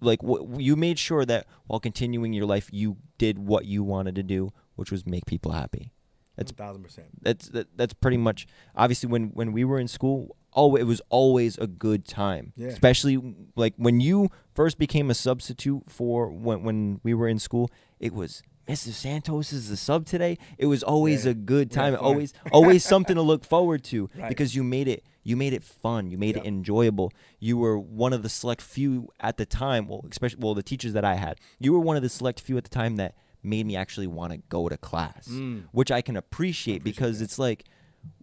like 0.00 0.20
wh- 0.22 0.58
you 0.58 0.76
made 0.76 0.98
sure 0.98 1.24
that 1.24 1.46
while 1.66 1.80
continuing 1.80 2.32
your 2.32 2.46
life 2.46 2.68
you 2.72 2.96
did 3.18 3.38
what 3.38 3.64
you 3.66 3.82
wanted 3.84 4.14
to 4.16 4.22
do, 4.22 4.50
which 4.76 4.90
was 4.90 5.06
make 5.06 5.26
people 5.26 5.52
happy. 5.52 5.92
That's 6.36 6.52
thousand 6.52 6.82
percent. 6.84 7.08
that's 7.20 7.48
that, 7.50 7.66
that's 7.76 7.92
pretty 7.92 8.16
much 8.16 8.46
obviously 8.74 9.08
when 9.10 9.24
when 9.34 9.52
we 9.52 9.62
were 9.64 9.78
in 9.78 9.88
school 9.88 10.36
oh 10.54 10.74
it 10.74 10.84
was 10.84 11.02
always 11.10 11.58
a 11.58 11.66
good 11.66 12.06
time 12.06 12.52
Yeah. 12.56 12.68
especially 12.68 13.34
like 13.56 13.74
when 13.76 14.00
you 14.00 14.30
first 14.54 14.78
became 14.78 15.10
a 15.10 15.14
substitute 15.14 15.82
for 15.88 16.30
when 16.30 16.62
when 16.64 17.00
we 17.02 17.12
were 17.14 17.28
in 17.28 17.38
school 17.38 17.70
it 17.98 18.14
was 18.14 18.42
Mr. 18.70 18.92
Santos 18.92 19.52
is 19.52 19.68
the 19.68 19.76
sub 19.76 20.06
today. 20.06 20.38
It 20.58 20.66
was 20.66 20.82
always 20.82 21.24
Yeah. 21.24 21.32
a 21.32 21.34
good 21.34 21.70
time. 21.70 21.94
fun. 21.94 22.02
always 22.04 22.32
always 22.52 22.84
something 22.92 23.16
to 23.16 23.22
look 23.22 23.44
forward 23.44 23.82
to 23.84 24.08
Right. 24.16 24.28
because 24.28 24.54
you 24.54 24.62
made 24.62 24.88
it 24.88 25.04
you 25.22 25.36
made 25.36 25.52
it 25.52 25.62
fun. 25.62 26.10
You 26.10 26.16
made 26.16 26.36
it 26.38 26.46
enjoyable. 26.46 27.12
You 27.38 27.58
were 27.58 27.78
one 27.78 28.12
of 28.14 28.22
the 28.22 28.28
select 28.30 28.62
few 28.62 29.08
at 29.20 29.36
the 29.36 29.44
time, 29.46 29.86
well 29.88 30.04
especially 30.10 30.40
well 30.40 30.54
the 30.54 30.62
teachers 30.62 30.92
that 30.94 31.04
I 31.04 31.16
had. 31.16 31.38
You 31.58 31.72
were 31.72 31.80
one 31.80 31.96
of 31.96 32.02
the 32.02 32.08
select 32.08 32.40
few 32.40 32.56
at 32.56 32.64
the 32.64 32.70
time 32.70 32.96
that 32.96 33.14
made 33.42 33.66
me 33.66 33.74
actually 33.76 34.06
want 34.06 34.32
to 34.32 34.38
go 34.48 34.68
to 34.68 34.76
class 34.76 35.26
Mm. 35.28 35.64
which 35.72 35.90
I 35.90 36.00
can 36.02 36.16
appreciate, 36.16 36.76
appreciate 36.78 36.84
because 36.84 37.18
that. 37.18 37.24
it's 37.24 37.38
like, 37.38 37.64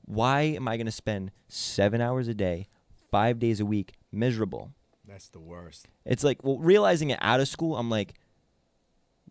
why 0.06 0.42
am 0.42 0.68
I 0.68 0.78
going 0.78 0.86
to 0.86 0.92
spend 0.92 1.32
seven 1.48 2.02
hours 2.02 2.28
a 2.28 2.34
day, 2.34 2.68
five 3.12 3.40
days 3.40 3.60
a 3.60 3.66
week, 3.66 3.94
miserable? 4.12 4.72
That's 5.08 5.28
the 5.30 5.40
worst. 5.40 5.88
It's 6.06 6.24
like, 6.24 6.44
well, 6.44 6.58
realizing 6.60 7.10
it 7.10 7.20
out 7.22 7.40
of 7.40 7.48
school, 7.48 7.78
I'm 7.78 7.90
like, 7.90 8.14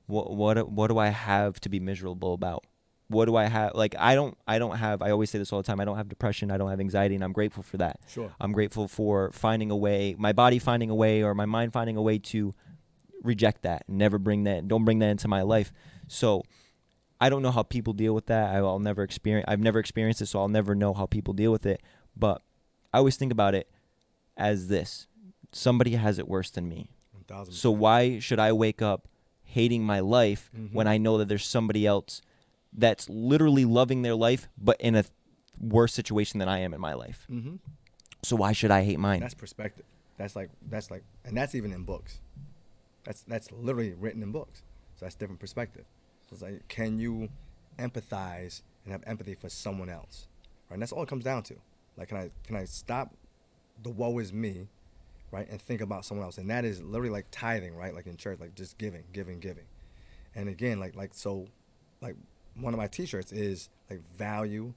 what, 0.06 0.32
what, 0.32 0.70
what 0.70 0.88
do 0.88 0.98
I 0.98 1.08
have 1.08 1.60
to 1.60 1.68
be 1.68 1.80
miserable 1.80 2.34
about? 2.34 2.64
What 3.08 3.26
do 3.26 3.36
I 3.36 3.44
have? 3.44 3.72
Like, 3.74 3.94
I 3.98 4.16
don't, 4.16 4.36
I 4.48 4.58
don't 4.58 4.76
have. 4.76 5.00
I 5.00 5.10
always 5.10 5.30
say 5.30 5.38
this 5.38 5.52
all 5.52 5.60
the 5.60 5.66
time. 5.66 5.78
I 5.78 5.84
don't 5.84 5.96
have 5.96 6.08
depression. 6.08 6.50
I 6.50 6.56
don't 6.56 6.70
have 6.70 6.80
anxiety, 6.80 7.14
and 7.14 7.22
I'm 7.22 7.32
grateful 7.32 7.62
for 7.62 7.76
that. 7.76 8.00
Sure. 8.08 8.32
I'm 8.40 8.52
grateful 8.52 8.88
for 8.88 9.30
finding 9.32 9.70
a 9.70 9.76
way, 9.76 10.16
my 10.18 10.32
body 10.32 10.58
finding 10.58 10.90
a 10.90 10.94
way, 10.94 11.22
or 11.22 11.32
my 11.34 11.46
mind 11.46 11.72
finding 11.72 11.96
a 11.96 12.02
way 12.02 12.18
to 12.18 12.54
reject 13.22 13.62
that, 13.62 13.84
never 13.88 14.18
bring 14.18 14.44
that, 14.44 14.66
don't 14.66 14.84
bring 14.84 14.98
that 15.00 15.08
into 15.08 15.28
my 15.28 15.42
life. 15.42 15.72
So 16.08 16.42
I 17.20 17.28
don't 17.28 17.42
know 17.42 17.50
how 17.50 17.62
people 17.62 17.92
deal 17.92 18.14
with 18.14 18.26
that. 18.26 18.54
I'll 18.54 18.78
never 18.78 19.02
experience. 19.02 19.46
I've 19.48 19.60
never 19.60 19.78
experienced 19.78 20.20
it, 20.20 20.26
so 20.26 20.40
I'll 20.40 20.48
never 20.48 20.74
know 20.74 20.92
how 20.92 21.06
people 21.06 21.32
deal 21.32 21.52
with 21.52 21.66
it. 21.66 21.82
But 22.16 22.42
I 22.92 22.98
always 22.98 23.16
think 23.16 23.32
about 23.32 23.54
it 23.54 23.70
as 24.36 24.68
this: 24.68 25.06
somebody 25.52 25.92
has 25.92 26.18
it 26.18 26.28
worse 26.28 26.50
than 26.50 26.68
me. 26.68 26.90
So 27.52 27.70
why 27.70 28.18
should 28.18 28.38
I 28.38 28.52
wake 28.52 28.82
up 28.82 29.08
hating 29.56 29.82
my 29.84 30.00
life 30.00 30.50
Mhm. 30.54 30.72
when 30.72 30.86
I 30.86 30.96
know 30.98 31.16
that 31.18 31.28
there's 31.28 31.46
somebody 31.46 31.86
else 31.86 32.20
that's 32.72 33.08
literally 33.08 33.64
loving 33.64 34.02
their 34.02 34.14
life, 34.14 34.48
but 34.68 34.78
in 34.80 34.94
a 34.94 35.04
worse 35.58 35.94
situation 35.94 36.38
than 36.40 36.48
I 36.48 36.58
am 36.58 36.74
in 36.74 36.80
my 36.80 36.92
life? 36.94 37.26
Mm-hmm. 37.30 37.56
So 38.22 38.36
why 38.36 38.52
should 38.52 38.70
I 38.70 38.82
hate 38.84 38.98
mine? 38.98 39.20
That's 39.20 39.34
perspective. 39.46 39.86
That's 40.18 40.36
like 40.36 40.50
that's 40.70 40.90
like, 40.90 41.04
and 41.24 41.36
that's 41.36 41.54
even 41.54 41.72
in 41.72 41.84
books. 41.84 42.20
That's 43.04 43.22
that's 43.22 43.50
literally 43.52 43.94
written 43.94 44.22
in 44.22 44.30
books. 44.32 44.62
So 44.96 45.04
that's 45.06 45.14
different 45.14 45.40
perspective. 45.40 45.84
So 46.28 46.34
it's 46.34 46.42
like, 46.42 46.68
can 46.68 46.98
you 46.98 47.28
empathize 47.78 48.62
and 48.84 48.92
have 48.92 49.02
empathy 49.06 49.34
for 49.34 49.48
someone 49.48 49.88
else, 49.90 50.28
right? 50.68 50.74
And 50.74 50.82
that's 50.82 50.92
all 50.92 51.02
it 51.02 51.08
comes 51.08 51.24
down 51.24 51.42
to. 51.44 51.54
Like, 51.96 52.08
can 52.08 52.18
I 52.18 52.30
can 52.46 52.56
I 52.56 52.64
stop 52.66 53.14
the 53.82 53.90
woe 53.90 54.18
is 54.18 54.32
me, 54.32 54.68
right, 55.36 55.48
and 55.50 55.60
think 55.60 55.80
about 55.80 56.04
someone 56.04 56.24
else? 56.24 56.38
And 56.38 56.50
that 56.50 56.64
is 56.64 56.82
literally 56.82 57.10
like 57.10 57.26
tithing, 57.30 57.76
right? 57.76 57.94
Like 57.94 58.06
in 58.06 58.16
church, 58.16 58.38
like 58.40 58.54
just 58.54 58.78
giving, 58.78 59.04
giving, 59.12 59.38
giving. 59.40 59.64
And 60.34 60.48
again, 60.48 60.80
like 60.80 60.94
like 60.96 61.14
so, 61.14 61.46
like 62.00 62.16
one 62.58 62.74
of 62.74 62.78
my 62.78 62.86
T-shirts 62.86 63.32
is 63.32 63.68
like 63.90 64.00
value 64.16 64.72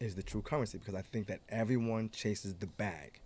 is 0.00 0.14
the 0.14 0.22
true 0.22 0.42
currency 0.42 0.78
because 0.78 0.94
I 0.94 1.02
think 1.02 1.26
that 1.28 1.40
everyone 1.48 2.10
chases 2.10 2.54
the 2.54 2.66
bag, 2.66 3.20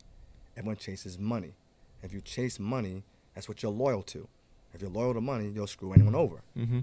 everyone 0.57 0.77
chases 0.77 1.19
money. 1.19 1.55
If 2.03 2.13
you 2.13 2.21
chase 2.21 2.59
money, 2.61 3.05
that's 3.35 3.49
what 3.49 3.63
you're 3.63 3.73
loyal 3.73 4.03
to. 4.03 4.29
If 4.75 4.83
you're 4.83 4.91
loyal 4.91 5.15
to 5.15 5.21
money, 5.21 5.49
you'll 5.55 5.67
screw 5.69 5.93
anyone 5.93 6.15
over. 6.15 6.43
Mm-hmm. 6.59 6.81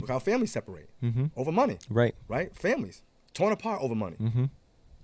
Look 0.00 0.10
how 0.10 0.18
families 0.18 0.52
separate 0.52 0.88
Mm-hmm. 1.02 1.26
over 1.36 1.52
money, 1.52 1.78
Right. 1.90 2.14
right? 2.28 2.54
Families 2.56 3.02
torn 3.34 3.52
apart 3.52 3.80
over 3.82 3.94
money. 3.94 4.16
Mm-hmm. 4.20 4.44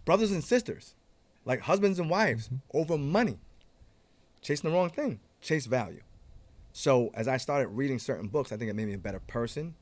Brothers 0.04 0.32
and 0.32 0.42
sisters, 0.42 0.94
like 1.44 1.60
husbands 1.60 1.98
and 1.98 2.08
wives, 2.10 2.48
over 2.72 2.96
money. 2.98 3.38
Chasing 4.44 4.70
the 4.70 4.76
wrong 4.76 4.90
thing. 4.90 5.20
Chase 5.40 5.64
value. 5.64 6.02
So 6.72 7.10
as 7.14 7.26
I 7.28 7.38
started 7.38 7.68
reading 7.68 7.98
certain 7.98 8.28
books, 8.28 8.52
I 8.52 8.56
think 8.56 8.70
it 8.70 8.74
made 8.74 8.86
me 8.86 8.94
a 8.94 8.98
better 8.98 9.20
person, 9.20 9.74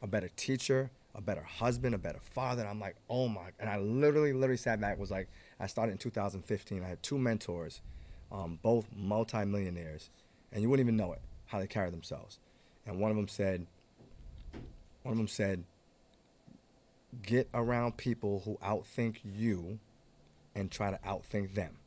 a 0.00 0.06
better 0.06 0.28
teacher, 0.36 0.90
a 1.16 1.20
better 1.20 1.42
husband, 1.42 1.96
a 1.96 1.98
better 1.98 2.20
father. 2.20 2.62
And 2.62 2.70
I'm 2.70 2.78
like, 2.78 2.94
oh 3.10 3.26
my! 3.28 3.50
And 3.58 3.68
I 3.68 3.78
literally, 3.78 4.32
literally 4.32 4.56
sat 4.56 4.80
back. 4.80 4.98
Was 4.98 5.10
like, 5.10 5.28
I 5.58 5.66
started 5.66 5.92
in 5.92 5.98
2015. 5.98 6.84
I 6.84 6.86
had 6.86 7.02
two 7.02 7.18
mentors, 7.18 7.80
um, 8.30 8.60
both 8.62 8.86
multimillionaires, 8.94 10.10
and 10.52 10.62
you 10.62 10.70
wouldn't 10.70 10.86
even 10.86 10.96
know 10.96 11.12
it 11.12 11.20
how 11.46 11.58
they 11.58 11.66
carry 11.66 11.90
themselves. 11.90 12.38
And 12.86 13.00
one 13.00 13.10
of 13.10 13.16
them 13.16 13.28
said, 13.28 13.66
one 15.02 15.12
of 15.12 15.18
them 15.18 15.28
said, 15.28 15.64
get 17.22 17.48
around 17.52 17.96
people 17.96 18.42
who 18.44 18.58
outthink 18.58 19.16
you 19.24 19.78
and 20.54 20.70
try 20.70 20.90
to 20.90 20.98
outthink 20.98 21.54
them. 21.54 21.78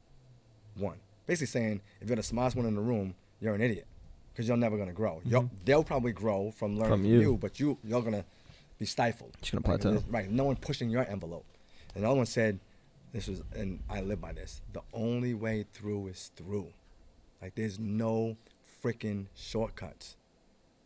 One. 0.75 0.99
Basically 1.27 1.47
saying 1.47 1.81
if 2.01 2.07
you're 2.07 2.15
the 2.15 2.23
smartest 2.23 2.55
one 2.57 2.65
in 2.65 2.73
the 2.75 2.81
room, 2.81 3.13
you're 3.39 3.53
an 3.53 3.61
idiot 3.61 3.85
because 4.33 4.47
you're 4.47 4.57
never 4.57 4.75
going 4.77 4.87
to 4.89 4.93
grow. 4.95 5.15
Mm-hmm. 5.17 5.29
You'll, 5.29 5.51
they'll 5.65 5.83
probably 5.83 6.13
grow 6.13 6.51
from 6.51 6.75
learning 6.79 6.89
From 6.91 7.01
from, 7.01 7.05
you. 7.05 7.19
you. 7.21 7.37
but 7.37 7.59
you, 7.59 7.77
you're 7.83 8.01
going 8.01 8.13
to 8.13 8.25
be 8.79 8.85
stifled. 8.85 9.35
Just 9.41 9.51
gonna 9.51 9.61
plateau. 9.61 9.91
there's- 9.91 10.05
Right. 10.09 10.29
No 10.31 10.45
one 10.45 10.55
pushing 10.55 10.89
your 10.89 11.05
envelope. 11.07 11.45
And 11.93 12.03
the 12.03 12.07
other 12.07 12.17
one 12.17 12.25
said, 12.25 12.59
this 13.13 13.27
was, 13.27 13.41
and 13.55 13.79
I 13.89 14.01
live 14.01 14.21
by 14.21 14.33
this, 14.33 14.61
the 14.73 14.81
only 14.93 15.33
way 15.33 15.65
through 15.73 16.07
is 16.07 16.31
through. 16.35 16.67
Like 17.41 17.55
there's 17.55 17.79
no 17.79 18.37
freaking 18.83 19.25
shortcuts. 19.35 20.15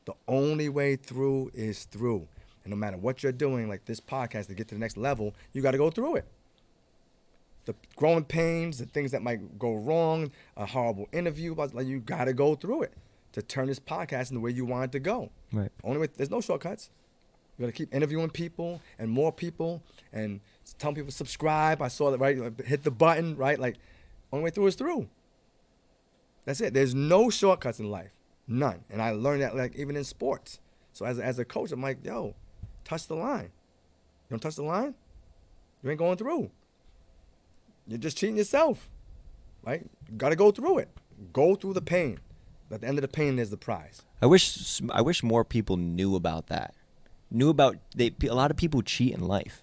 The 0.05 0.13
only 0.27 0.69
way 0.69 0.95
through 0.95 1.51
is 1.53 1.85
through. 1.85 2.27
And 2.63 2.71
no 2.71 2.75
matter 2.77 2.95
what 2.97 3.23
you're 3.23 3.31
doing, 3.31 3.67
like 3.67 3.85
this 3.85 3.99
podcast, 3.99 4.47
to 4.47 4.53
get 4.53 4.67
to 4.69 4.75
the 4.75 4.79
next 4.79 4.95
level, 4.97 5.33
you 5.53 5.61
got 5.61 5.71
to 5.71 5.77
go 5.77 5.89
through 5.89 6.17
it. 6.17 6.25
The 7.65 7.75
growing 7.95 8.23
pains, 8.23 8.79
the 8.79 8.85
things 8.85 9.11
that 9.11 9.21
might 9.21 9.59
go 9.59 9.75
wrong, 9.75 10.31
a 10.57 10.65
horrible 10.65 11.07
interview, 11.11 11.53
but 11.53 11.73
like 11.75 11.87
you 11.87 11.99
got 11.99 12.25
to 12.25 12.33
go 12.33 12.55
through 12.55 12.83
it 12.83 12.93
to 13.33 13.41
turn 13.41 13.67
this 13.67 13.79
podcast 13.79 14.29
in 14.29 14.35
the 14.35 14.41
way 14.41 14.51
you 14.51 14.65
want 14.65 14.85
it 14.85 14.91
to 14.93 14.99
go. 14.99 15.29
Right. 15.53 15.71
Only 15.83 15.99
way, 15.99 16.07
there's 16.15 16.31
no 16.31 16.41
shortcuts. 16.41 16.89
You 17.57 17.65
got 17.65 17.67
to 17.67 17.77
keep 17.77 17.93
interviewing 17.93 18.29
people 18.29 18.81
and 18.97 19.09
more 19.09 19.31
people 19.31 19.83
and 20.11 20.41
telling 20.79 20.95
people 20.95 21.11
subscribe. 21.11 21.81
I 21.81 21.87
saw 21.87 22.11
that 22.11 22.19
right. 22.19 22.37
like, 22.37 22.65
Hit 22.65 22.83
the 22.83 22.91
button 22.91 23.35
right. 23.37 23.59
Like 23.59 23.77
only 24.31 24.45
way 24.45 24.49
through 24.49 24.67
is 24.67 24.75
through. 24.75 25.07
That's 26.45 26.61
it. 26.61 26.73
There's 26.73 26.95
no 26.95 27.29
shortcuts 27.29 27.79
in 27.79 27.91
life, 27.91 28.11
none. 28.47 28.83
And 28.89 29.01
I 29.01 29.11
learned 29.11 29.43
that 29.43 29.55
like 29.55 29.75
even 29.75 29.95
in 29.95 30.03
sports. 30.03 30.59
So 30.93 31.05
as 31.05 31.19
a, 31.19 31.23
as 31.23 31.39
a 31.39 31.45
coach, 31.45 31.71
I'm 31.71 31.81
like, 31.81 32.03
yo, 32.03 32.35
touch 32.83 33.07
the 33.07 33.15
line. 33.15 33.51
You 34.29 34.31
don't 34.31 34.39
touch 34.39 34.55
the 34.55 34.63
line, 34.63 34.95
you 35.83 35.89
ain't 35.89 35.99
going 35.99 36.17
through. 36.17 36.49
You're 37.91 37.99
just 37.99 38.17
cheating 38.17 38.37
yourself, 38.37 38.89
right? 39.63 39.85
You 40.09 40.17
got 40.17 40.29
to 40.29 40.35
go 40.37 40.51
through 40.51 40.77
it. 40.79 40.89
Go 41.33 41.55
through 41.55 41.73
the 41.73 41.81
pain. 41.81 42.19
At 42.71 42.79
the 42.81 42.87
end 42.87 42.97
of 42.97 43.01
the 43.01 43.09
pain, 43.09 43.35
there's 43.35 43.49
the 43.49 43.57
prize. 43.57 44.01
I 44.21 44.27
wish 44.27 44.81
I 44.91 45.01
wish 45.01 45.23
more 45.23 45.43
people 45.43 45.75
knew 45.75 46.15
about 46.15 46.47
that. 46.47 46.73
Knew 47.29 47.49
about 47.49 47.75
they 47.93 48.11
a 48.23 48.33
lot 48.33 48.49
of 48.49 48.55
people 48.55 48.81
cheat 48.81 49.13
in 49.13 49.27
life. 49.27 49.61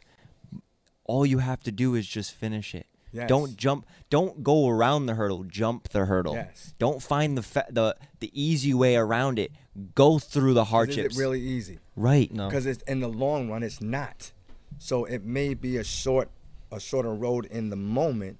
All 1.05 1.24
you 1.24 1.39
have 1.39 1.61
to 1.62 1.72
do 1.72 1.95
is 1.95 2.07
just 2.07 2.35
finish 2.35 2.74
it. 2.74 2.87
Yes. 3.12 3.31
Don't 3.31 3.57
jump. 3.57 3.87
Don't 4.11 4.43
go 4.45 4.68
around 4.68 5.07
the 5.07 5.14
hurdle. 5.14 5.45
Jump 5.45 5.89
the 5.89 6.05
hurdle. 6.05 6.35
Yes. 6.35 6.74
Don't 6.79 7.03
find 7.03 7.39
the 7.39 7.43
fa- 7.43 7.66
the 7.70 7.97
the 8.20 8.31
easy 8.39 8.74
way 8.74 8.97
around 8.97 9.39
it. 9.39 9.53
Go 9.95 10.18
through 10.18 10.53
the 10.53 10.64
hardships. 10.64 11.14
Is 11.14 11.18
it 11.18 11.22
really 11.22 11.41
easy? 11.41 11.79
right. 11.97 12.31
No. 12.31 12.49
because 12.49 12.66
it's 12.66 12.83
in 12.83 13.01
the 13.01 13.09
long 13.09 13.51
run 13.51 13.62
it's 13.62 13.81
not 13.81 14.33
so 14.79 15.05
it 15.05 15.24
may 15.24 15.55
be 15.55 15.76
a 15.76 15.85
short 15.85 16.31
a 16.73 16.79
shorter 16.81 17.14
road 17.14 17.47
in 17.47 17.71
the 17.71 17.77
moment 17.77 18.39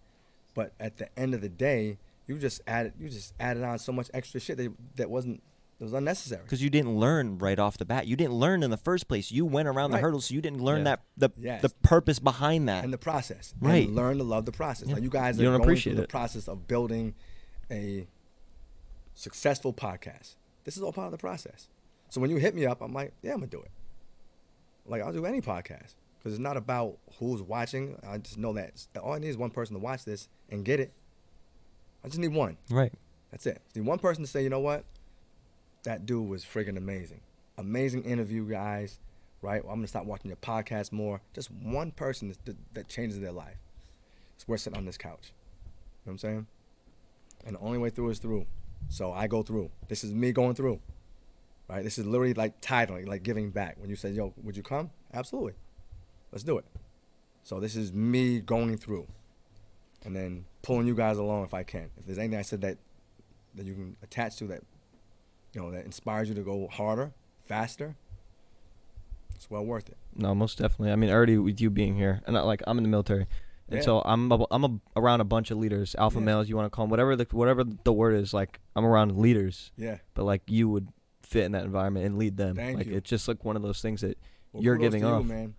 but 0.55 0.73
at 0.81 0.97
the 0.99 1.09
end 1.19 1.35
of 1.35 1.41
the 1.41 1.49
day 1.49 1.99
you 2.27 2.37
just 2.39 2.61
added 2.67 2.93
you 2.99 3.09
just 3.09 3.33
added 3.41 3.63
on 3.63 3.79
so 3.79 3.93
much 3.93 4.11
extra 4.13 4.39
shit 4.41 4.57
that, 4.59 4.73
that 4.97 5.09
wasn't 5.11 5.43
that 5.79 5.85
was 5.85 5.93
unnecessary 5.95 6.43
Because 6.43 6.63
you 6.63 6.71
didn't 6.71 6.99
learn 6.99 7.39
right 7.39 7.57
off 7.57 7.79
the 7.79 7.85
bat. 7.85 8.09
You 8.09 8.17
didn't 8.17 8.33
learn 8.35 8.65
in 8.65 8.71
the 8.71 8.77
first 8.77 9.07
place. 9.07 9.31
You 9.31 9.47
went 9.47 9.69
around 9.69 9.93
the 9.93 9.99
hurdles, 9.99 10.25
so 10.25 10.35
you 10.35 10.41
didn't 10.41 10.61
learn 10.61 10.79
Yeah. 10.79 10.97
that 10.97 11.01
the 11.17 11.31
Yes. 11.41 11.63
the 11.63 11.69
purpose 11.69 12.19
behind 12.19 12.69
that. 12.69 12.83
and 12.83 12.93
the 12.93 12.99
process 12.99 13.55
Right. 13.61 13.87
and 13.87 13.95
learn 13.95 14.19
to 14.19 14.25
love 14.25 14.45
the 14.45 14.51
process 14.51 14.89
Yeah. 14.89 14.95
like 14.95 15.05
you 15.05 15.09
guys 15.09 15.39
You 15.39 15.43
are 15.45 15.53
don't 15.53 15.59
going 15.61 15.63
appreciate 15.69 15.93
through 15.93 16.03
it. 16.03 16.07
the 16.09 16.11
process 16.11 16.49
of 16.49 16.67
building 16.67 17.15
a 17.71 18.09
successful 19.15 19.73
podcast 19.73 20.35
this 20.65 20.77
is 20.77 20.83
all 20.83 20.93
part 20.93 21.07
of 21.07 21.13
the 21.13 21.19
process 21.19 21.69
so 22.09 22.21
when 22.21 22.31
you 22.31 22.37
hit 22.37 22.55
me 22.55 22.67
up 22.67 22.81
i'm 22.81 22.93
like 22.93 23.13
yeah 23.23 23.33
i'm 23.33 23.39
gonna 23.39 23.47
do 23.49 23.61
it 23.61 23.71
like 24.87 25.03
i'll 25.03 25.13
do 25.13 25.27
any 25.27 25.41
podcast 25.41 25.95
because 26.19 26.33
it's 26.33 26.43
not 26.43 26.57
about 26.57 26.99
who's 27.19 27.43
watching 27.43 27.97
i 28.07 28.19
just 28.19 28.39
know 28.39 28.53
that 28.53 28.73
all 29.03 29.13
i 29.13 29.19
need 29.19 29.29
is 29.29 29.37
one 29.37 29.51
person 29.51 29.75
to 29.75 29.81
watch 29.81 30.05
this 30.05 30.29
and 30.51 30.65
get 30.65 30.81
it 30.81 30.93
i 32.05 32.09
just 32.09 32.19
need 32.19 32.33
one 32.33 32.57
right. 32.71 32.93
That's 33.31 33.47
it. 33.47 33.61
Need 33.75 33.87
one 33.87 33.99
person 33.99 34.25
to 34.25 34.31
say, 34.31 34.43
you 34.43 34.51
know 34.51 34.61
what? 34.61 34.85
That 35.85 36.07
dude 36.07 36.29
was 36.29 36.45
friggin' 36.45 36.77
amazing. 36.77 37.21
Amazing 37.57 38.05
interview, 38.05 38.49
guys. 38.49 39.01
Right? 39.41 39.63
Well, 39.63 39.73
I'm 39.73 39.79
gonna 39.79 39.89
stop 39.89 40.05
watching 40.05 40.29
your 40.29 40.37
podcast 40.37 40.93
more. 40.93 41.21
Just 41.33 41.51
one 41.51 41.93
person 41.93 42.35
that, 42.45 42.57
that 42.75 42.89
changes 42.89 43.21
their 43.21 43.33
life. 43.33 43.59
It's 44.35 44.49
worth 44.49 44.61
sitting 44.61 44.79
on 44.79 44.85
this 44.85 44.99
couch. 44.99 45.33
You 46.05 46.11
know 46.11 46.11
what 46.11 46.13
I'm 46.13 46.19
saying? 46.19 46.47
And 47.47 47.57
the 47.57 47.61
only 47.61 47.79
way 47.79 47.91
through 47.91 48.11
is 48.11 48.19
through. 48.19 48.47
So 48.89 49.13
I 49.13 49.27
go 49.27 49.43
through. 49.43 49.71
This 49.89 50.03
is 50.03 50.13
me 50.13 50.33
going 50.33 50.55
through. 50.55 50.81
Right? 51.69 51.85
This 51.85 51.99
is 51.99 52.07
literally 52.07 52.35
like 52.35 52.61
tithing, 52.61 53.07
like 53.07 53.23
giving 53.23 53.51
back. 53.51 53.77
When 53.79 53.91
you 53.91 53.97
say, 53.97 54.11
yo, 54.11 54.33
would 54.43 54.57
you 54.57 54.63
come? 54.63 54.91
Absolutely. 55.13 55.53
Let's 56.33 56.45
do 56.45 56.59
it. 56.59 56.65
So 57.43 57.61
this 57.61 57.77
is 57.77 57.93
me 57.93 58.41
going 58.41 58.77
through. 58.77 59.07
And 60.05 60.15
then 60.15 60.45
pulling 60.63 60.87
you 60.87 60.95
guys 60.95 61.19
along 61.19 61.45
if 61.45 61.55
I 61.55 61.63
can. 61.65 61.91
If 61.99 62.07
there's 62.07 62.19
anything 62.19 62.39
I 62.39 62.43
said 62.43 62.61
that 62.61 62.79
that 63.55 63.67
you 63.67 63.75
can 63.75 63.97
attach 64.03 64.37
to 64.37 64.47
that 64.47 64.63
you 65.55 65.61
know 65.61 65.71
that 65.73 65.85
inspires 65.85 66.29
you 66.29 66.35
to 66.37 66.43
go 66.43 66.69
harder, 66.69 67.13
faster, 67.47 67.97
it's 69.35 69.51
well 69.51 69.65
worth 69.65 69.89
it. 69.89 69.97
No, 70.15 70.35
most 70.35 70.59
definitely. 70.59 70.93
I 70.93 70.97
mean, 70.97 71.11
already 71.11 71.39
with 71.39 71.61
you 71.61 71.71
being 71.71 71.97
here, 71.97 72.21
and 72.27 72.37
I, 72.37 72.43
like 72.43 72.63
I'm 72.67 72.77
in 72.79 72.85
the 72.85 72.91
military, 72.91 73.27
and 73.69 73.79
Yeah. 73.79 73.85
so 73.85 74.03
I'm 74.05 74.31
a, 74.31 74.45
I'm 74.51 74.65
a, 74.65 74.81
around 74.97 75.21
a 75.21 75.25
bunch 75.25 75.51
of 75.51 75.59
leaders, 75.59 75.95
alpha 75.99 76.19
Yeah. 76.19 76.25
males, 76.27 76.49
you 76.49 76.57
want 76.57 76.67
to 76.67 76.71
call 76.75 76.85
them, 76.85 76.91
whatever 76.91 77.17
the 77.17 77.27
whatever 77.33 77.65
the 77.65 77.93
word 77.93 78.15
is. 78.15 78.33
Like 78.35 78.61
I'm 78.77 78.85
around 78.85 79.17
leaders, 79.19 79.73
Yeah. 79.77 79.99
but 80.15 80.25
like 80.25 80.43
you 80.47 80.69
would 80.69 80.89
fit 81.23 81.45
in 81.45 81.53
that 81.53 81.65
environment 81.65 82.07
and 82.07 82.19
lead 82.19 82.37
them. 82.37 82.57
Thank 82.57 82.79
like 82.79 82.87
you. 82.87 82.95
it's 82.97 83.09
just 83.09 83.27
like 83.29 83.45
one 83.45 83.57
of 83.57 83.63
those 83.63 83.81
things 83.83 84.01
that 84.03 84.17
Well, 84.53 84.63
You're 84.63 84.77
giving 84.77 85.03
to 85.03 85.09
you, 85.09 85.13
off. 85.15 85.25
man. 85.25 85.55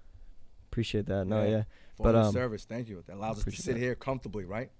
Appreciate 0.72 1.06
that. 1.08 1.26
No, 1.26 1.44
Yeah. 1.44 1.50
yeah. 1.50 1.64
But, 2.02 2.16
um, 2.16 2.32
service, 2.32 2.64
thank 2.66 2.88
you. 2.88 3.04
That 3.08 3.16
allows 3.16 3.40
us 3.40 3.44
to 3.44 3.52
sit 3.62 3.74
that. 3.74 3.80
here 3.80 3.94
comfortably, 3.96 4.46
right? 4.46 4.72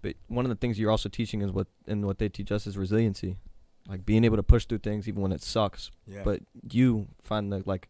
But 0.00 0.14
one 0.28 0.44
of 0.44 0.48
the 0.50 0.54
things 0.54 0.78
you're 0.78 0.92
also 0.92 1.08
teaching 1.08 1.42
is 1.42 1.50
what 1.50 1.66
and 1.88 2.04
what 2.06 2.18
they 2.18 2.28
teach 2.28 2.52
us 2.52 2.66
is 2.68 2.78
resiliency, 2.78 3.36
like 3.88 4.06
being 4.06 4.22
able 4.24 4.36
to 4.36 4.44
push 4.44 4.64
through 4.64 4.78
things 4.78 5.08
even 5.08 5.20
when 5.22 5.32
it 5.32 5.42
sucks. 5.42 5.90
Yeah. 6.06 6.22
But 6.22 6.42
you 6.70 7.08
find 7.24 7.52
the 7.52 7.62
like 7.66 7.88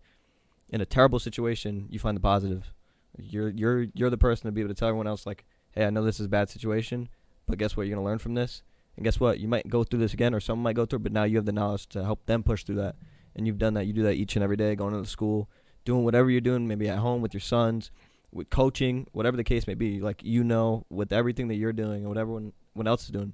in 0.71 0.81
a 0.81 0.87
terrible 0.87 1.19
situation, 1.19 1.87
you 1.91 1.99
find 1.99 2.17
the 2.17 2.21
positive. 2.21 2.73
You're 3.19 3.51
you're 3.51 3.87
you're 3.95 4.11
the 4.11 4.17
person 4.17 4.47
to 4.47 4.53
be 4.53 4.63
able 4.63 4.71
to 4.71 4.75
tell 4.75 4.89
everyone 4.89 5.07
else 5.07 5.27
like, 5.27 5.45
hey, 5.73 5.85
I 5.85 5.91
know 5.91 6.03
this 6.03 6.19
is 6.19 6.27
a 6.27 6.31
bad 6.31 6.49
situation, 6.49 7.11
but 7.47 7.59
guess 7.59 7.77
what? 7.77 7.87
You're 7.87 7.97
gonna 7.97 8.07
learn 8.07 8.19
from 8.19 8.35
this, 8.35 8.63
and 8.97 9.05
guess 9.05 9.21
what? 9.21 9.39
You 9.39 9.49
might 9.49 9.69
go 9.69 9.85
through 9.85 9.99
this 9.99 10.15
again, 10.15 10.35
or 10.35 10.41
someone 10.41 10.63
might 10.63 10.77
go 10.77 10.87
through, 10.87 11.01
it, 11.01 11.03
but 11.03 11.13
now 11.13 11.25
you 11.25 11.37
have 11.37 11.45
the 11.47 11.53
knowledge 11.53 11.89
to 11.91 12.03
help 12.05 12.25
them 12.25 12.43
push 12.43 12.65
through 12.65 12.77
that. 12.77 12.97
And 13.37 13.47
you've 13.47 13.59
done 13.59 13.75
that. 13.75 13.87
You 13.87 13.93
do 13.93 14.03
that 14.05 14.15
each 14.15 14.35
and 14.35 14.43
every 14.43 14.57
day, 14.57 14.75
going 14.75 14.95
to 14.95 15.01
the 15.01 15.07
school, 15.07 15.49
doing 15.89 16.05
whatever 16.05 16.31
you're 16.31 16.43
doing, 16.43 16.69
maybe 16.69 16.87
at 16.87 16.99
home 16.99 17.23
with 17.23 17.33
your 17.33 17.41
sons, 17.41 17.91
with 18.31 18.51
coaching, 18.51 19.07
whatever 19.13 19.39
the 19.39 19.43
case 19.45 19.67
may 19.67 19.73
be. 19.75 20.01
Like 20.01 20.23
you 20.23 20.45
know, 20.45 20.85
with 20.91 21.13
everything 21.15 21.49
that 21.49 21.55
you're 21.55 21.73
doing 21.73 22.01
and 22.01 22.09
what 22.09 22.19
everyone, 22.19 22.53
everyone 22.75 22.87
else 22.89 23.05
is 23.05 23.09
doing, 23.09 23.33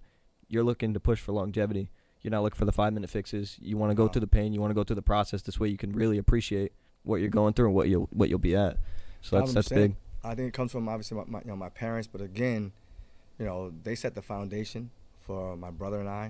you're 0.49 0.63
looking 0.63 0.95
to 0.95 1.01
push 1.01 1.19
for 1.21 1.33
longevity. 1.33 1.91
You're 2.23 2.31
not 2.31 2.43
looking 2.45 2.57
for 2.59 2.65
the 2.65 2.73
five 2.73 2.93
minute 2.95 3.11
fixes. 3.11 3.59
You 3.61 3.77
want 3.77 3.91
to 3.91 3.95
go 3.97 4.05
No. 4.07 4.09
through 4.13 4.21
the 4.21 4.29
pain. 4.29 4.53
You 4.53 4.61
want 4.61 4.71
to 4.71 4.75
go 4.75 4.85
through 4.85 4.97
the 4.97 5.03
process. 5.03 5.43
This 5.43 5.59
way, 5.59 5.69
you 5.69 5.77
can 5.77 5.93
really 5.93 6.17
appreciate 6.17 6.71
what 7.03 7.17
you're 7.17 7.29
going 7.29 7.55
through 7.55 7.67
and 7.67 7.75
what 7.75 7.89
you'll 7.89 8.09
what 8.13 8.29
you'll 8.31 8.39
be 8.39 8.55
at. 8.55 8.79
So 9.21 9.37
that's 9.41 9.53
that's 9.53 9.69
100%. 9.69 9.75
big. 9.75 9.97
I 10.23 10.35
think 10.37 10.49
it 10.49 10.55
comes 10.55 10.71
from 10.73 10.89
obviously 10.89 11.17
my, 11.19 11.25
my 11.27 11.41
you 11.41 11.49
know 11.49 11.57
my 11.57 11.69
parents, 11.71 12.07
but 12.11 12.21
again, 12.21 12.71
you 13.39 13.45
know 13.45 13.73
they 13.83 13.97
set 13.97 14.15
the 14.15 14.23
foundation 14.23 14.91
for 15.27 15.57
my 15.57 15.71
brother 15.73 15.99
and 15.99 16.09
I, 16.09 16.27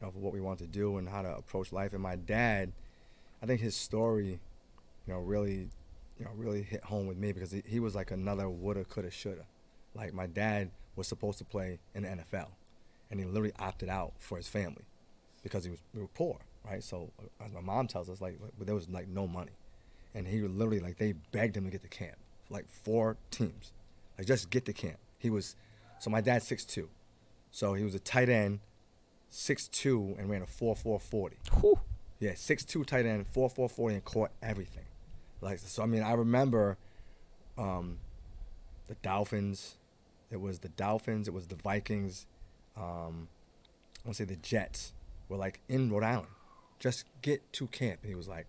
you 0.00 0.06
know, 0.06 0.10
for 0.10 0.18
what 0.18 0.32
we 0.34 0.40
want 0.40 0.58
to 0.58 0.66
do 0.66 0.96
and 0.98 1.08
how 1.08 1.22
to 1.22 1.30
approach 1.36 1.72
life. 1.72 1.92
And 1.92 2.02
my 2.02 2.16
dad, 2.16 2.72
I 3.42 3.46
think 3.46 3.60
his 3.60 3.76
story, 3.76 4.40
you 5.08 5.14
know, 5.14 5.20
really, 5.20 5.70
you 6.18 6.24
know, 6.24 6.30
really 6.36 6.62
hit 6.62 6.84
home 6.84 7.06
with 7.06 7.16
me 7.16 7.32
because 7.32 7.50
he, 7.50 7.62
he 7.66 7.80
was 7.80 7.94
like 7.94 8.10
another 8.10 8.48
woulda, 8.48 8.84
coulda, 8.84 9.10
shoulda. 9.10 9.46
Like 9.94 10.12
my 10.12 10.26
dad 10.26 10.70
was 10.96 11.08
supposed 11.08 11.38
to 11.38 11.44
play 11.44 11.78
in 11.94 12.02
the 12.02 12.08
NFL, 12.10 12.48
and 13.10 13.18
he 13.18 13.24
literally 13.24 13.54
opted 13.58 13.88
out 13.88 14.12
for 14.18 14.36
his 14.36 14.48
family 14.48 14.84
because 15.42 15.64
he 15.64 15.70
was 15.70 15.80
we 15.94 16.02
were 16.02 16.08
poor, 16.08 16.40
right? 16.64 16.84
So 16.84 17.10
uh, 17.18 17.44
as 17.44 17.52
my 17.52 17.62
mom 17.62 17.86
tells 17.86 18.10
us, 18.10 18.20
like 18.20 18.38
there 18.60 18.74
was 18.74 18.88
like 18.90 19.08
no 19.08 19.26
money, 19.26 19.56
and 20.14 20.28
he 20.28 20.42
literally 20.42 20.80
like 20.80 20.98
they 20.98 21.14
begged 21.32 21.56
him 21.56 21.64
to 21.64 21.70
get 21.70 21.80
to 21.82 21.88
camp, 21.88 22.18
like 22.50 22.68
four 22.68 23.16
teams, 23.30 23.72
like 24.18 24.26
just 24.26 24.50
get 24.50 24.66
to 24.66 24.74
camp. 24.74 24.98
He 25.18 25.30
was, 25.30 25.56
so 25.98 26.10
my 26.10 26.20
dad's 26.20 26.46
six 26.46 26.66
two, 26.66 26.90
so 27.50 27.72
he 27.72 27.82
was 27.82 27.94
a 27.94 27.98
tight 27.98 28.28
end, 28.28 28.60
six 29.30 29.68
two, 29.68 30.14
and 30.18 30.28
ran 30.28 30.42
a 30.42 30.46
four 30.46 30.76
four 30.76 31.00
forty. 31.00 31.38
Yeah, 32.20 32.32
six 32.34 32.62
two 32.62 32.84
tight 32.84 33.06
end, 33.06 33.26
four 33.26 33.48
four 33.48 33.70
forty, 33.70 33.94
and 33.94 34.04
caught 34.04 34.32
everything. 34.42 34.84
Like 35.40 35.58
so, 35.58 35.82
I 35.82 35.86
mean, 35.86 36.02
I 36.02 36.12
remember 36.12 36.78
um, 37.56 37.98
the 38.86 38.94
Dolphins. 38.96 39.76
It 40.30 40.40
was 40.40 40.58
the 40.60 40.68
Dolphins. 40.68 41.28
It 41.28 41.34
was 41.34 41.46
the 41.46 41.56
Vikings. 41.56 42.26
Um, 42.76 43.28
I 44.04 44.08
want 44.08 44.14
to 44.16 44.22
say 44.22 44.24
the 44.24 44.36
Jets 44.36 44.92
were 45.28 45.36
like 45.36 45.60
in 45.68 45.90
Rhode 45.90 46.04
Island. 46.04 46.28
Just 46.78 47.04
get 47.22 47.52
to 47.54 47.66
camp. 47.66 48.00
And 48.02 48.08
he 48.10 48.14
was 48.14 48.28
like, 48.28 48.46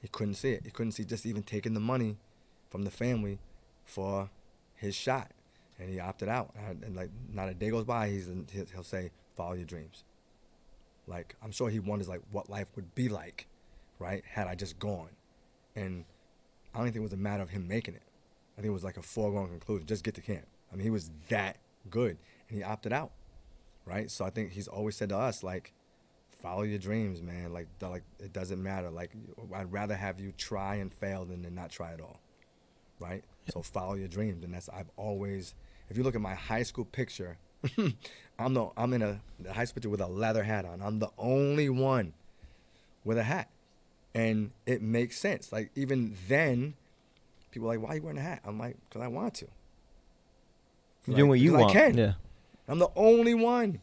he 0.00 0.08
couldn't 0.08 0.34
see 0.34 0.52
it. 0.52 0.62
He 0.64 0.70
couldn't 0.70 0.92
see 0.92 1.04
just 1.04 1.26
even 1.26 1.42
taking 1.42 1.74
the 1.74 1.80
money 1.80 2.16
from 2.70 2.84
the 2.84 2.90
family 2.90 3.38
for 3.84 4.30
his 4.74 4.94
shot, 4.94 5.32
and 5.78 5.90
he 5.90 5.98
opted 5.98 6.28
out. 6.28 6.50
And, 6.56 6.82
and 6.84 6.96
like, 6.96 7.10
not 7.32 7.48
a 7.48 7.54
day 7.54 7.70
goes 7.70 7.84
by, 7.84 8.08
he's 8.08 8.28
he'll 8.52 8.66
he'll 8.72 8.82
say, 8.84 9.10
"Follow 9.36 9.54
your 9.54 9.64
dreams." 9.64 10.04
Like, 11.06 11.34
I'm 11.42 11.52
sure 11.52 11.70
he 11.70 11.80
wonders 11.80 12.08
like 12.08 12.20
what 12.30 12.50
life 12.50 12.68
would 12.76 12.94
be 12.94 13.08
like, 13.08 13.46
right? 13.98 14.22
Had 14.30 14.46
I 14.46 14.54
just 14.54 14.78
gone, 14.78 15.08
and 15.76 16.04
I 16.74 16.78
don't 16.78 16.86
think 16.86 16.96
it 16.96 17.00
was 17.00 17.12
a 17.12 17.16
matter 17.16 17.42
of 17.42 17.50
him 17.50 17.66
making 17.68 17.94
it. 17.94 18.02
I 18.56 18.60
think 18.60 18.70
it 18.70 18.74
was 18.74 18.84
like 18.84 18.96
a 18.96 19.02
foregone 19.02 19.48
conclusion. 19.48 19.86
Just 19.86 20.04
get 20.04 20.14
to 20.14 20.20
camp. 20.20 20.46
I 20.72 20.76
mean, 20.76 20.84
he 20.84 20.90
was 20.90 21.10
that 21.28 21.58
good, 21.90 22.18
and 22.48 22.56
he 22.58 22.62
opted 22.62 22.92
out, 22.92 23.12
right? 23.84 24.10
So 24.10 24.24
I 24.24 24.30
think 24.30 24.52
he's 24.52 24.68
always 24.68 24.96
said 24.96 25.08
to 25.10 25.16
us 25.16 25.42
like, 25.42 25.72
follow 26.42 26.62
your 26.62 26.78
dreams, 26.78 27.22
man. 27.22 27.52
Like, 27.52 27.68
the- 27.78 27.88
like 27.88 28.02
it 28.18 28.32
doesn't 28.32 28.62
matter. 28.62 28.90
Like, 28.90 29.12
I'd 29.54 29.72
rather 29.72 29.96
have 29.96 30.20
you 30.20 30.32
try 30.36 30.76
and 30.76 30.92
fail 30.92 31.24
than 31.24 31.42
to 31.44 31.50
not 31.50 31.70
try 31.70 31.92
at 31.92 32.00
all, 32.00 32.20
right? 33.00 33.24
So 33.52 33.62
follow 33.62 33.94
your 33.94 34.08
dreams, 34.08 34.44
and 34.44 34.52
that's 34.52 34.68
I've 34.68 34.90
always. 34.96 35.54
If 35.88 35.96
you 35.96 36.02
look 36.02 36.14
at 36.14 36.20
my 36.20 36.34
high 36.34 36.64
school 36.64 36.84
picture, 36.84 37.38
I'm 38.38 38.52
the 38.54 38.68
I'm 38.76 38.92
in 38.92 39.02
a 39.02 39.20
the 39.40 39.52
high 39.54 39.64
school 39.64 39.76
picture 39.76 39.88
with 39.88 40.00
a 40.02 40.06
leather 40.06 40.42
hat 40.42 40.64
on. 40.66 40.82
I'm 40.82 40.98
the 40.98 41.08
only 41.16 41.68
one 41.70 42.12
with 43.04 43.16
a 43.18 43.22
hat, 43.22 43.48
and 44.18 44.50
it 44.66 44.82
makes 44.82 45.18
sense. 45.18 45.52
Like 45.52 45.70
even 45.76 46.16
then, 46.26 46.74
people 47.50 47.68
are 47.68 47.76
like, 47.76 47.82
"Why 47.82 47.92
are 47.92 47.96
you 47.96 48.02
wearing 48.02 48.18
a 48.18 48.22
hat?" 48.22 48.40
I'm 48.44 48.58
like, 48.58 48.76
"Cause 48.90 49.02
I 49.02 49.08
want 49.08 49.34
to." 49.34 49.46
You're 51.06 51.16
doing 51.16 51.28
what 51.28 51.40
you 51.40 51.52
want. 51.52 51.70
I 51.70 51.72
can. 51.72 51.96
Yeah. 51.96 52.12
I'm 52.66 52.78
the 52.78 52.90
only 52.96 53.32
one. 53.32 53.80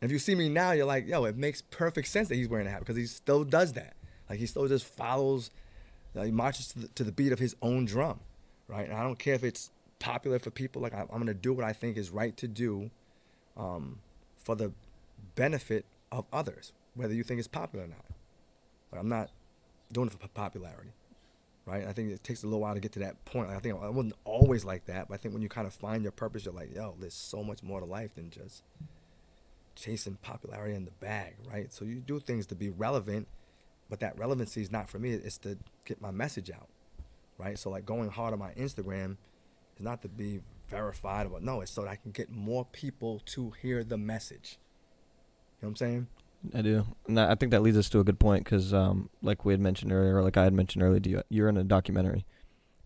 And 0.00 0.08
If 0.08 0.12
you 0.12 0.18
see 0.20 0.36
me 0.36 0.48
now, 0.48 0.70
you're 0.72 0.86
like, 0.86 1.08
yo, 1.08 1.24
it 1.24 1.36
makes 1.36 1.60
perfect 1.62 2.06
sense 2.06 2.28
that 2.28 2.36
he's 2.36 2.48
wearing 2.48 2.68
a 2.68 2.70
hat 2.70 2.78
because 2.80 2.94
he 2.94 3.06
still 3.06 3.42
does 3.42 3.72
that. 3.72 3.94
Like 4.30 4.38
he 4.38 4.46
still 4.46 4.68
just 4.68 4.84
follows, 4.84 5.50
uh, 6.16 6.22
he 6.22 6.30
marches 6.30 6.68
to 6.68 6.78
the, 6.80 6.88
to 6.88 7.02
the 7.02 7.10
beat 7.10 7.32
of 7.32 7.40
his 7.40 7.56
own 7.62 7.84
drum, 7.84 8.20
right? 8.68 8.88
And 8.88 8.96
I 8.96 9.02
don't 9.02 9.18
care 9.18 9.34
if 9.34 9.42
it's 9.42 9.70
popular 9.98 10.38
for 10.38 10.50
people. 10.50 10.80
Like 10.82 10.94
I, 10.94 11.00
I'm 11.00 11.18
gonna 11.18 11.34
do 11.34 11.52
what 11.52 11.64
I 11.64 11.72
think 11.72 11.96
is 11.96 12.10
right 12.10 12.36
to 12.36 12.46
do, 12.46 12.90
um, 13.56 13.98
for 14.36 14.54
the 14.54 14.70
benefit 15.34 15.84
of 16.12 16.26
others, 16.32 16.72
whether 16.94 17.14
you 17.14 17.24
think 17.24 17.38
it's 17.40 17.48
popular 17.48 17.86
or 17.86 17.88
not. 17.88 18.04
Like 18.92 19.00
I'm 19.00 19.08
not 19.08 19.30
doing 19.92 20.08
it 20.08 20.12
for 20.12 20.28
popularity, 20.28 20.92
right? 21.66 21.86
I 21.86 21.92
think 21.92 22.10
it 22.10 22.22
takes 22.22 22.42
a 22.42 22.46
little 22.46 22.60
while 22.60 22.74
to 22.74 22.80
get 22.80 22.92
to 22.92 22.98
that 23.00 23.24
point. 23.24 23.48
Like, 23.48 23.56
I 23.56 23.60
think 23.60 23.82
I 23.82 23.88
wasn't 23.88 24.14
always 24.24 24.64
like 24.64 24.86
that, 24.86 25.08
but 25.08 25.14
I 25.14 25.16
think 25.18 25.34
when 25.34 25.42
you 25.42 25.48
kind 25.48 25.66
of 25.66 25.74
find 25.74 26.02
your 26.02 26.12
purpose, 26.12 26.44
you're 26.44 26.54
like, 26.54 26.74
yo, 26.74 26.94
there's 26.98 27.14
so 27.14 27.42
much 27.42 27.62
more 27.62 27.80
to 27.80 27.86
life 27.86 28.14
than 28.14 28.30
just 28.30 28.62
chasing 29.74 30.18
popularity 30.22 30.74
in 30.74 30.84
the 30.84 30.90
bag, 30.90 31.36
right? 31.50 31.72
So 31.72 31.84
you 31.84 31.96
do 31.96 32.18
things 32.20 32.46
to 32.46 32.54
be 32.54 32.68
relevant, 32.68 33.28
but 33.88 34.00
that 34.00 34.18
relevancy 34.18 34.60
is 34.60 34.70
not 34.70 34.90
for 34.90 34.98
me. 34.98 35.12
It's 35.12 35.38
to 35.38 35.56
get 35.84 36.00
my 36.00 36.10
message 36.10 36.50
out, 36.50 36.68
right? 37.38 37.58
So 37.58 37.70
like 37.70 37.86
going 37.86 38.10
hard 38.10 38.32
on 38.32 38.38
my 38.38 38.52
Instagram 38.52 39.16
is 39.76 39.84
not 39.84 40.02
to 40.02 40.08
be 40.08 40.40
verified, 40.68 41.30
but 41.30 41.42
no, 41.42 41.60
it's 41.60 41.70
so 41.70 41.82
that 41.82 41.90
I 41.90 41.96
can 41.96 42.10
get 42.10 42.30
more 42.30 42.64
people 42.64 43.22
to 43.26 43.52
hear 43.62 43.84
the 43.84 43.96
message. 43.96 44.58
You 45.60 45.66
know 45.66 45.68
what 45.68 45.70
I'm 45.70 45.76
saying? 45.76 46.06
I 46.54 46.62
do. 46.62 46.86
And 47.06 47.18
I 47.18 47.34
think 47.34 47.50
that 47.52 47.62
leads 47.62 47.76
us 47.76 47.88
to 47.90 48.00
a 48.00 48.04
good 48.04 48.18
point 48.20 48.44
because, 48.44 48.72
um, 48.72 49.10
like 49.22 49.44
we 49.44 49.52
had 49.52 49.60
mentioned 49.60 49.92
earlier, 49.92 50.16
or 50.16 50.22
like 50.22 50.36
I 50.36 50.44
had 50.44 50.52
mentioned 50.52 50.82
earlier, 50.82 51.22
you're 51.28 51.48
in 51.48 51.56
a 51.56 51.64
documentary, 51.64 52.24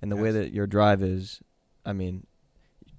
and 0.00 0.10
the 0.10 0.16
way 0.16 0.30
that 0.30 0.52
your 0.52 0.66
drive 0.66 1.02
is, 1.02 1.40
I 1.84 1.92
mean, 1.92 2.26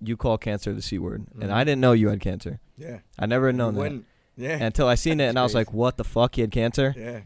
you 0.01 0.15
call 0.17 0.37
cancer 0.37 0.73
the 0.73 0.81
c 0.81 0.99
word, 0.99 1.25
and 1.33 1.43
Mhm. 1.49 1.51
I 1.51 1.63
didn't 1.63 1.81
know 1.81 1.93
you 1.93 2.09
had 2.09 2.19
cancer. 2.19 2.59
Yeah. 2.77 2.99
I 3.17 3.25
never 3.25 3.47
had 3.47 3.55
known 3.55 3.75
that 3.75 4.03
Yeah. 4.35 4.63
until 4.63 4.87
I 4.87 4.95
seen 4.95 5.19
it, 5.19 5.27
and 5.29 5.39
I 5.39 5.43
was 5.43 5.55
like, 5.55 5.71
"What 5.73 5.97
the 5.97 6.03
fuck? 6.03 6.35
He 6.35 6.41
had 6.41 6.51
cancer?" 6.51 6.93
yeah. 6.97 7.21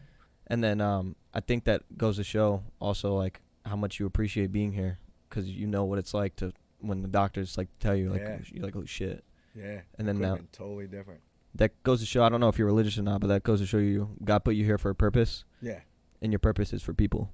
And 0.46 0.62
then 0.64 0.80
um, 0.80 1.16
I 1.34 1.40
think 1.40 1.64
that 1.64 1.82
goes 1.98 2.16
to 2.16 2.24
show 2.24 2.62
also 2.80 3.14
like 3.14 3.42
how 3.66 3.76
much 3.76 3.98
you 4.00 4.06
appreciate 4.06 4.50
being 4.52 4.72
here 4.72 4.98
because 5.28 5.46
you 5.50 5.66
know 5.66 5.84
what 5.84 5.98
it's 5.98 6.14
like 6.14 6.36
to 6.36 6.52
when 6.80 7.02
the 7.02 7.08
doctors 7.08 7.58
like 7.58 7.68
tell 7.80 7.94
you 7.94 8.08
like 8.10 8.20
Yeah. 8.22 8.38
you're 8.52 8.64
like 8.64 8.76
oh 8.76 8.84
shit. 8.86 9.24
Yeah. 9.54 9.80
And 9.98 10.06
then 10.08 10.18
now 10.18 10.38
totally 10.52 10.86
different. 10.86 11.20
That 11.58 11.80
goes 11.84 12.00
to 12.00 12.06
show 12.06 12.22
I 12.24 12.28
don't 12.28 12.40
know 12.40 12.48
if 12.48 12.58
you're 12.58 12.66
religious 12.66 12.98
or 12.98 13.02
not, 13.02 13.20
but 13.20 13.26
that 13.28 13.42
goes 13.44 13.60
to 13.60 13.66
show 13.66 13.78
you 13.78 14.10
God 14.24 14.44
put 14.44 14.54
you 14.56 14.64
here 14.64 14.78
for 14.78 14.90
a 14.90 14.94
purpose, 14.94 15.44
Yeah. 15.60 15.80
and 16.22 16.32
your 16.32 16.38
purpose 16.40 16.72
is 16.72 16.82
for 16.82 16.94
people. 16.94 17.30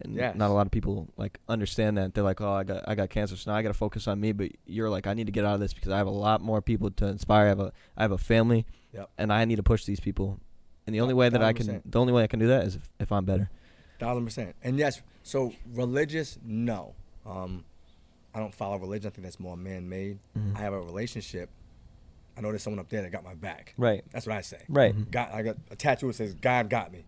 And 0.00 0.14
Yes. 0.16 0.34
not 0.36 0.50
a 0.50 0.54
lot 0.54 0.66
of 0.66 0.72
people 0.72 1.08
like 1.16 1.38
understand 1.48 1.98
that. 1.98 2.14
They're 2.14 2.24
like, 2.24 2.40
oh, 2.40 2.52
I 2.52 2.64
got 2.64 2.88
I 2.88 2.94
got 2.94 3.10
cancer, 3.10 3.36
so 3.36 3.50
now 3.50 3.56
I 3.56 3.62
got 3.62 3.68
to 3.68 3.74
focus 3.74 4.08
on 4.08 4.18
me. 4.20 4.32
But 4.32 4.52
you're 4.66 4.88
like, 4.90 5.06
I 5.06 5.14
need 5.14 5.26
to 5.26 5.32
get 5.32 5.44
out 5.44 5.54
of 5.54 5.60
this 5.60 5.74
because 5.74 5.92
I 5.92 5.98
have 5.98 6.06
a 6.06 6.10
lot 6.10 6.40
more 6.40 6.62
people 6.62 6.90
to 6.92 7.06
inspire. 7.06 7.46
I 7.46 7.48
have 7.48 7.60
a 7.60 7.72
I 7.96 8.02
have 8.02 8.12
a 8.12 8.18
family, 8.18 8.64
Yep. 8.94 9.10
and 9.18 9.32
I 9.32 9.44
need 9.44 9.56
to 9.56 9.62
push 9.62 9.84
these 9.84 10.00
people. 10.00 10.40
And 10.86 10.94
the 10.94 11.00
only 11.00 11.14
way 11.14 11.28
that 11.28 11.42
I 11.42 11.52
can, 11.52 11.80
the 11.84 12.00
only 12.00 12.12
way 12.12 12.24
I 12.24 12.26
can 12.26 12.40
do 12.40 12.48
that 12.48 12.64
is 12.64 12.74
if, 12.76 12.90
if 12.98 13.12
I'm 13.12 13.24
better. 13.24 13.50
Thousand 14.00 14.24
percent. 14.24 14.56
And 14.64 14.78
yes, 14.78 15.00
so 15.22 15.52
religious, 15.72 16.38
no. 16.44 16.94
Um, 17.24 17.64
I 18.34 18.40
don't 18.40 18.52
follow 18.54 18.78
religion. 18.78 19.06
I 19.06 19.10
think 19.10 19.22
that's 19.24 19.38
more 19.38 19.56
man-made. 19.56 20.18
Mhm. 20.36 20.56
I 20.56 20.60
have 20.60 20.72
a 20.72 20.80
relationship. 20.80 21.50
I 22.36 22.40
know 22.40 22.48
there's 22.48 22.62
someone 22.62 22.80
up 22.80 22.88
there 22.88 23.02
that 23.02 23.10
got 23.12 23.24
my 23.24 23.34
back. 23.34 23.74
Right. 23.76 24.02
That's 24.10 24.26
what 24.26 24.36
I 24.36 24.40
say. 24.40 24.62
Right. 24.68 24.94
Mhm. 24.96 25.10
God, 25.10 25.30
I 25.32 25.42
got 25.42 25.56
a 25.70 25.76
tattoo 25.76 26.06
that 26.08 26.14
says 26.14 26.34
God 26.34 26.70
got 26.70 26.92
me. 26.92 27.04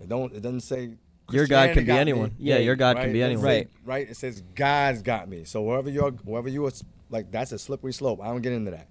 It 0.00 0.08
don't. 0.08 0.32
It 0.34 0.40
doesn't 0.42 0.60
say. 0.60 0.90
Your 1.30 1.46
God 1.46 1.72
can 1.72 1.86
be 1.86 1.92
anyone. 1.92 2.28
me. 2.30 2.34
Yeah, 2.38 2.58
your 2.58 2.76
God 2.76 2.96
can 2.98 3.12
be 3.12 3.22
anyone. 3.22 3.42
says- 3.42 3.48
Right. 3.48 3.68
Right. 3.86 4.10
It 4.10 4.16
says 4.16 4.42
God's 4.54 5.00
got 5.00 5.28
me. 5.28 5.44
So 5.44 5.62
wherever 5.62 5.88
you're, 5.88 6.10
wherever 6.10 6.48
you 6.50 6.66
are, 6.66 6.72
like 7.08 7.30
that's 7.30 7.52
a 7.52 7.58
slippery 7.58 7.94
slope. 7.94 8.20
I 8.22 8.26
don't 8.26 8.42
get 8.42 8.52
into 8.52 8.70
that. 8.72 8.88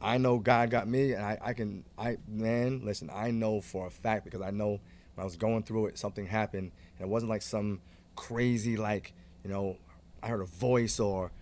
I 0.00 0.18
know 0.18 0.38
God 0.38 0.68
got 0.70 0.86
me, 0.88 1.12
and 1.12 1.24
I, 1.24 1.38
I 1.40 1.52
can. 1.54 1.84
I 1.96 2.18
man, 2.28 2.82
listen. 2.84 3.08
I 3.14 3.30
know 3.30 3.60
for 3.62 3.86
a 3.86 3.90
fact 3.90 4.24
because 4.24 4.42
I 4.42 4.50
know 4.50 4.70
when 5.14 5.22
I 5.22 5.24
was 5.24 5.36
going 5.36 5.62
through 5.62 5.86
it, 5.86 5.96
something 5.98 6.26
happened, 6.26 6.72
and 6.98 7.06
it 7.06 7.08
wasn't 7.08 7.30
like 7.30 7.40
some 7.42 7.80
crazy 8.16 8.76
like 8.76 9.14
you 9.44 9.50
know, 9.50 9.76
I 10.22 10.28
heard 10.28 10.40
a 10.42 10.44
voice 10.46 11.00
or 11.00 11.32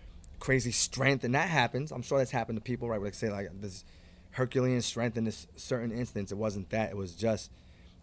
crazy 0.41 0.73
strength, 0.73 1.23
and 1.23 1.35
that 1.35 1.49
happens. 1.49 1.93
I'm 1.93 2.03
sure 2.03 2.19
that's 2.19 2.33
happened 2.33 2.57
to 2.57 2.63
people, 2.63 2.89
right? 2.89 3.01
Where 3.01 3.11
they 3.11 3.17
say 3.17 3.31
like 3.31 3.49
this 3.61 3.85
Herculean 4.33 4.81
strength 4.81 5.17
in 5.17 5.25
this 5.25 5.47
certain 5.55 5.93
instance. 5.93 6.33
It 6.33 6.39
wasn't 6.39 6.71
that. 6.71 6.91
It 6.91 6.97
was 6.97 7.15
just 7.15 7.51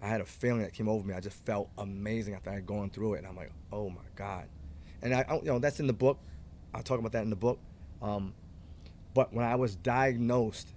I 0.02 0.08
had 0.08 0.22
a 0.22 0.26
feeling 0.26 0.62
that 0.62 0.74
came 0.74 0.88
over 0.88 1.06
me. 1.06 1.14
I 1.14 1.20
just 1.20 1.44
felt 1.46 1.70
amazing 1.78 2.36
after 2.36 2.52
I 2.52 2.54
had 2.54 2.66
gone 2.66 2.90
through 2.90 3.16
it, 3.16 3.18
and 3.20 3.28
I'm 3.28 3.36
like, 3.36 3.52
oh 3.74 3.90
my 3.90 4.06
god. 4.16 4.46
And 5.02 5.14
I, 5.14 5.26
you 5.42 5.46
know, 5.46 5.60
that's 5.60 5.80
in 5.80 5.88
the 5.88 5.94
book. 5.94 6.20
I 6.74 6.82
talk 6.82 7.00
about 7.00 7.12
that 7.14 7.24
in 7.24 7.30
the 7.30 7.36
book. 7.36 7.60
Um, 8.02 8.34
but 9.14 9.34
when 9.34 9.46
I 9.46 9.56
was 9.56 9.76
diagnosed, 9.76 10.68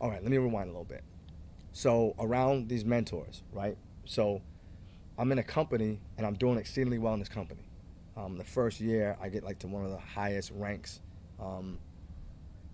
all 0.00 0.10
right, 0.10 0.22
let 0.22 0.30
me 0.30 0.36
rewind 0.38 0.68
a 0.68 0.72
little 0.72 0.84
bit. 0.84 1.02
So 1.72 2.14
around 2.18 2.68
these 2.68 2.84
mentors, 2.84 3.42
right? 3.52 3.76
So 4.04 4.42
I'm 5.16 5.30
in 5.32 5.38
a 5.38 5.44
company 5.44 6.00
and 6.18 6.26
I'm 6.26 6.34
doing 6.34 6.58
exceedingly 6.58 6.98
well 6.98 7.14
in 7.14 7.20
this 7.20 7.28
company. 7.28 7.62
Um, 8.16 8.36
the 8.36 8.44
first 8.44 8.80
year, 8.80 9.16
I 9.20 9.28
get 9.28 9.42
like 9.42 9.60
to 9.60 9.66
one 9.66 9.84
of 9.84 9.90
the 9.90 9.98
highest 9.98 10.50
ranks. 10.54 11.00
Um, 11.40 11.78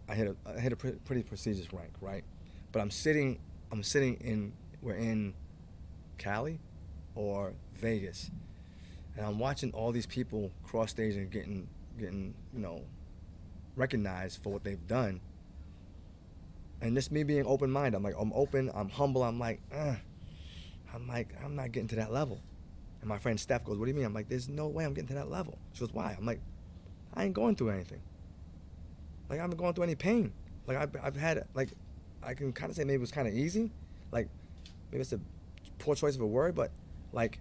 I 0.08 0.14
hit 0.14 0.28
a 0.28 0.36
I 0.48 0.58
hit 0.58 0.72
a 0.72 0.76
pre- 0.76 0.92
pretty 0.92 1.22
prestigious 1.22 1.72
rank, 1.72 1.92
right? 2.00 2.24
But 2.72 2.80
I'm 2.80 2.90
sitting 2.90 3.38
I'm 3.70 3.82
sitting 3.82 4.14
in 4.14 4.52
we're 4.82 4.94
in 4.94 5.34
Cali 6.16 6.58
or 7.14 7.52
Vegas, 7.74 8.30
and 9.16 9.26
I'm 9.26 9.38
watching 9.38 9.72
all 9.72 9.92
these 9.92 10.06
people 10.06 10.50
cross 10.64 10.90
stage 10.90 11.14
and 11.16 11.30
getting 11.30 11.68
getting 11.98 12.34
you 12.52 12.60
know 12.60 12.82
recognized 13.76 14.42
for 14.42 14.52
what 14.52 14.64
they've 14.64 14.86
done. 14.86 15.20
And 16.80 16.94
just 16.94 17.10
me 17.10 17.24
being 17.24 17.44
open 17.46 17.70
minded, 17.70 17.96
I'm 17.96 18.02
like 18.02 18.14
I'm 18.18 18.32
open, 18.32 18.70
I'm 18.74 18.88
humble, 18.88 19.22
I'm 19.22 19.38
like, 19.38 19.60
I'm 20.94 21.06
like 21.06 21.28
I'm 21.44 21.54
not 21.54 21.72
getting 21.72 21.88
to 21.88 21.96
that 21.96 22.12
level. 22.12 22.40
And 23.00 23.08
my 23.08 23.18
friend 23.18 23.38
Steph 23.38 23.64
goes, 23.64 23.78
"What 23.78 23.84
do 23.84 23.90
you 23.90 23.96
mean?" 23.96 24.04
I'm 24.04 24.14
like, 24.14 24.28
"There's 24.28 24.48
no 24.48 24.68
way 24.68 24.84
I'm 24.84 24.94
getting 24.94 25.08
to 25.08 25.14
that 25.14 25.30
level." 25.30 25.58
She 25.72 25.80
goes, 25.80 25.92
"Why?" 25.92 26.16
I'm 26.18 26.26
like, 26.26 26.40
"I 27.14 27.24
ain't 27.24 27.34
going 27.34 27.56
through 27.56 27.70
anything. 27.70 28.00
Like 29.28 29.38
I 29.38 29.42
haven't 29.42 29.58
gone 29.58 29.74
through 29.74 29.84
any 29.84 29.94
pain. 29.94 30.32
Like 30.66 30.76
I've, 30.76 30.96
I've 31.02 31.16
had 31.16 31.46
like 31.54 31.70
I 32.22 32.34
can 32.34 32.52
kind 32.52 32.70
of 32.70 32.76
say 32.76 32.84
maybe 32.84 32.96
it 32.96 33.00
was 33.00 33.12
kind 33.12 33.28
of 33.28 33.34
easy, 33.34 33.70
like 34.10 34.28
maybe 34.90 35.02
it's 35.02 35.12
a 35.12 35.20
poor 35.78 35.94
choice 35.94 36.14
of 36.14 36.20
a 36.20 36.26
word, 36.26 36.54
but 36.54 36.70
like 37.12 37.38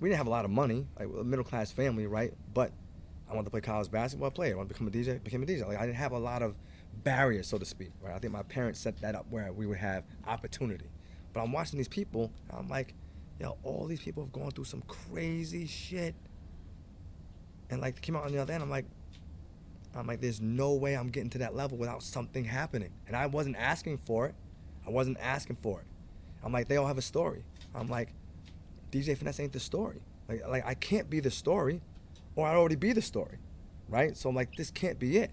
we 0.00 0.08
didn't 0.08 0.18
have 0.18 0.26
a 0.26 0.30
lot 0.30 0.44
of 0.44 0.50
money, 0.50 0.86
like 0.98 1.08
a 1.08 1.24
middle 1.24 1.44
class 1.44 1.70
family, 1.70 2.06
right? 2.06 2.34
But 2.52 2.72
I 3.30 3.34
wanted 3.34 3.46
to 3.46 3.50
play 3.50 3.60
college 3.60 3.90
basketball, 3.90 4.28
I 4.28 4.30
played. 4.30 4.52
I 4.52 4.56
wanted 4.56 4.68
to 4.68 4.74
become 4.74 4.88
a 4.88 4.90
DJ, 4.90 5.22
became 5.22 5.42
a 5.42 5.46
DJ. 5.46 5.66
Like 5.66 5.78
I 5.78 5.86
didn't 5.86 5.98
have 5.98 6.12
a 6.12 6.18
lot 6.18 6.42
of 6.42 6.54
barriers, 7.02 7.46
so 7.46 7.58
to 7.58 7.64
speak, 7.64 7.92
right? 8.02 8.14
I 8.14 8.18
think 8.18 8.32
my 8.32 8.42
parents 8.42 8.80
set 8.80 9.00
that 9.00 9.14
up 9.14 9.26
where 9.30 9.52
we 9.52 9.66
would 9.66 9.78
have 9.78 10.04
opportunity. 10.26 10.86
But 11.32 11.40
I'm 11.40 11.52
watching 11.52 11.78
these 11.78 11.88
people, 11.88 12.30
I'm 12.50 12.68
like, 12.68 12.94
yo, 13.42 13.58
all 13.64 13.86
these 13.86 14.00
people 14.00 14.22
have 14.22 14.32
gone 14.32 14.52
through 14.52 14.64
some 14.64 14.82
crazy 14.86 15.66
shit, 15.66 16.14
and 17.70 17.80
like 17.80 18.00
came 18.00 18.14
out 18.14 18.24
on 18.24 18.32
the 18.32 18.38
other 18.38 18.54
end. 18.54 18.62
I'm 18.62 18.70
like, 18.70 18.86
I'm 19.96 20.06
like, 20.06 20.20
there's 20.20 20.40
no 20.40 20.74
way 20.74 20.94
I'm 20.94 21.08
getting 21.08 21.30
to 21.30 21.38
that 21.38 21.54
level 21.54 21.76
without 21.76 22.02
something 22.02 22.44
happening. 22.44 22.92
And 23.08 23.16
I 23.16 23.26
wasn't 23.26 23.56
asking 23.56 23.98
for 24.06 24.26
it. 24.26 24.34
I 24.86 24.90
wasn't 24.90 25.18
asking 25.20 25.56
for 25.60 25.80
it. 25.80 25.86
I'm 26.42 26.52
like, 26.52 26.68
they 26.68 26.76
all 26.76 26.86
have 26.86 26.98
a 26.98 27.02
story. 27.02 27.44
I'm 27.74 27.88
like, 27.88 28.10
DJ 28.90 29.18
Finesse 29.18 29.40
ain't 29.40 29.52
the 29.52 29.60
story. 29.60 30.00
Like, 30.28 30.46
like 30.48 30.64
I 30.64 30.74
can't 30.74 31.10
be 31.10 31.18
the 31.18 31.30
story, 31.30 31.82
or 32.36 32.46
I'd 32.46 32.54
already 32.54 32.76
be 32.76 32.92
the 32.92 33.02
story, 33.02 33.38
right? 33.88 34.16
So 34.16 34.28
I'm 34.28 34.36
like, 34.36 34.54
this 34.54 34.70
can't 34.70 35.00
be 35.00 35.18
it. 35.18 35.32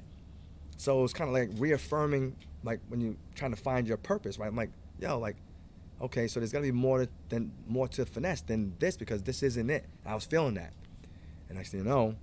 So 0.78 1.04
it's 1.04 1.14
kind 1.14 1.30
of 1.30 1.34
like 1.34 1.52
reaffirming, 1.62 2.36
like 2.64 2.80
when 2.88 3.02
you're 3.02 3.16
trying 3.36 3.52
to 3.52 3.62
find 3.62 3.88
your 3.88 3.98
purpose, 3.98 4.40
right? 4.40 4.48
I'm 4.48 4.56
like, 4.56 4.72
yo, 5.00 5.20
like, 5.20 5.36
okay, 6.02 6.28
so 6.28 6.40
there's 6.40 6.52
gotta 6.52 6.64
be 6.64 6.72
more 6.72 7.00
to, 7.06 7.10
than 7.30 7.52
more 7.68 7.88
to 7.90 8.06
finesse 8.06 8.42
than 8.42 8.76
this 8.80 8.98
because 8.98 9.24
this 9.24 9.44
isn't 9.44 9.70
it. 9.70 9.86
I 10.06 10.16
was 10.16 10.26
feeling 10.26 10.56
that, 10.56 10.74
and 11.48 11.58
next 11.58 11.72
thing 11.72 11.82
you 11.82 11.86
know, 11.86 12.16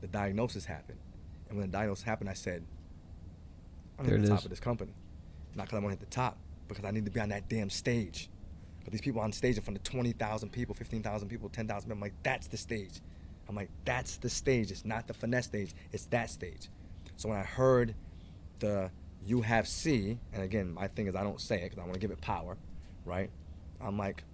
the 0.00 0.06
diagnosis 0.06 0.64
happened. 0.64 0.98
And 1.48 1.58
when 1.58 1.70
the 1.70 1.72
diagnosis 1.72 2.04
happened, 2.04 2.30
I 2.30 2.34
said, 2.34 2.64
I'm 3.98 4.06
There 4.06 4.16
at 4.16 4.22
the 4.22 4.28
top 4.28 4.38
is. 4.40 4.44
of 4.44 4.50
this 4.50 4.60
company. 4.60 4.92
Not 5.54 5.66
because 5.66 5.78
I 5.78 5.82
want 5.82 5.94
to 5.94 6.00
hit 6.00 6.10
the 6.10 6.14
top, 6.14 6.36
because 6.68 6.84
I 6.84 6.90
need 6.90 7.04
to 7.04 7.10
be 7.10 7.20
on 7.20 7.28
that 7.28 7.48
damn 7.48 7.70
stage. 7.70 8.28
But 8.82 8.92
these 8.92 9.00
people 9.00 9.20
on 9.20 9.32
stage 9.32 9.56
in 9.56 9.62
front 9.62 9.76
of 9.78 9.84
20,000 9.84 10.50
people, 10.50 10.74
15,000 10.74 11.28
people, 11.28 11.48
10,000 11.48 11.88
people, 11.88 11.96
I'm 11.96 12.00
like, 12.00 12.14
that's 12.22 12.48
the 12.48 12.56
stage. 12.56 13.00
I'm 13.48 13.54
like, 13.54 13.70
that's 13.84 14.16
the 14.16 14.28
stage. 14.28 14.70
It's 14.70 14.84
not 14.84 15.06
the 15.06 15.14
finesse 15.14 15.46
stage, 15.46 15.74
it's 15.92 16.06
that 16.06 16.30
stage. 16.30 16.68
So 17.16 17.28
when 17.28 17.38
I 17.38 17.42
heard 17.42 17.94
the 18.58 18.90
you 19.26 19.40
have 19.40 19.66
C, 19.66 20.18
and 20.32 20.42
again, 20.42 20.74
my 20.74 20.86
thing 20.88 21.06
is 21.06 21.14
I 21.14 21.22
don't 21.22 21.40
say 21.40 21.60
it 21.60 21.70
because 21.70 21.78
I 21.78 21.82
want 21.82 21.94
to 21.94 22.00
give 22.00 22.10
it 22.10 22.20
power, 22.20 22.56
right? 23.04 23.30
I'm 23.80 23.98
like, 23.98 24.24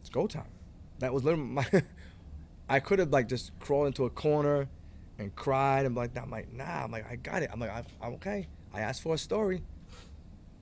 it's 0.00 0.10
go 0.10 0.26
time. 0.26 0.50
That 0.98 1.12
was 1.12 1.24
literally 1.24 1.46
my. 1.46 1.66
I 2.68 2.80
could 2.80 2.98
have 2.98 3.10
like 3.10 3.28
just 3.28 3.58
crawled 3.60 3.88
into 3.88 4.04
a 4.04 4.10
corner 4.10 4.68
and 5.18 5.34
cried 5.34 5.84
and 5.84 5.94
like 5.94 6.14
that. 6.14 6.22
I'm 6.22 6.30
like, 6.30 6.52
nah. 6.52 6.84
I'm 6.84 6.90
like, 6.90 7.10
I 7.10 7.16
got 7.16 7.42
it. 7.42 7.50
I'm 7.52 7.60
like, 7.60 7.70
I, 7.70 7.84
I'm 8.00 8.14
okay. 8.14 8.48
I 8.72 8.80
asked 8.80 9.02
for 9.02 9.14
a 9.14 9.18
story, 9.18 9.62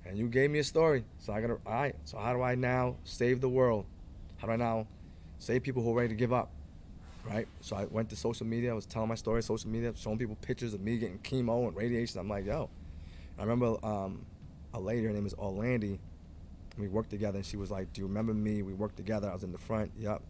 and 0.04 0.18
you 0.18 0.28
gave 0.28 0.50
me 0.50 0.58
a 0.58 0.64
story. 0.64 1.04
So 1.18 1.32
I 1.32 1.40
gotta. 1.40 1.58
All 1.66 1.72
right. 1.72 1.94
So 2.04 2.18
how 2.18 2.32
do 2.32 2.42
I 2.42 2.54
now 2.54 2.96
save 3.04 3.40
the 3.40 3.48
world? 3.48 3.86
How 4.38 4.46
do 4.46 4.54
I 4.54 4.56
now 4.56 4.86
save 5.38 5.62
people 5.62 5.82
who 5.82 5.92
are 5.92 5.96
ready 5.96 6.08
to 6.08 6.14
give 6.14 6.32
up? 6.32 6.50
Right. 7.24 7.46
So 7.60 7.76
I 7.76 7.84
went 7.84 8.08
to 8.10 8.16
social 8.16 8.46
media. 8.46 8.70
I 8.70 8.74
was 8.74 8.86
telling 8.86 9.08
my 9.08 9.14
story. 9.14 9.42
Social 9.42 9.68
media, 9.68 9.92
showing 9.94 10.18
people 10.18 10.36
pictures 10.40 10.72
of 10.72 10.80
me 10.80 10.98
getting 10.98 11.18
chemo 11.18 11.68
and 11.68 11.76
radiation. 11.76 12.18
I'm 12.18 12.28
like, 12.28 12.46
yo. 12.46 12.70
I 13.38 13.42
remember 13.42 13.76
um, 13.84 14.24
a 14.74 14.80
lady. 14.80 15.06
Her 15.06 15.12
name 15.12 15.26
is 15.26 15.34
Orlandi. 15.34 15.98
We 16.80 16.88
worked 16.88 17.10
together, 17.10 17.36
and 17.36 17.46
she 17.46 17.56
was 17.56 17.70
like, 17.70 17.92
"Do 17.92 18.00
you 18.00 18.06
remember 18.06 18.34
me? 18.34 18.62
We 18.62 18.72
worked 18.72 18.96
together. 18.96 19.28
I 19.28 19.32
was 19.32 19.44
in 19.44 19.52
the 19.52 19.58
front. 19.58 19.92
Yep, 19.98 20.22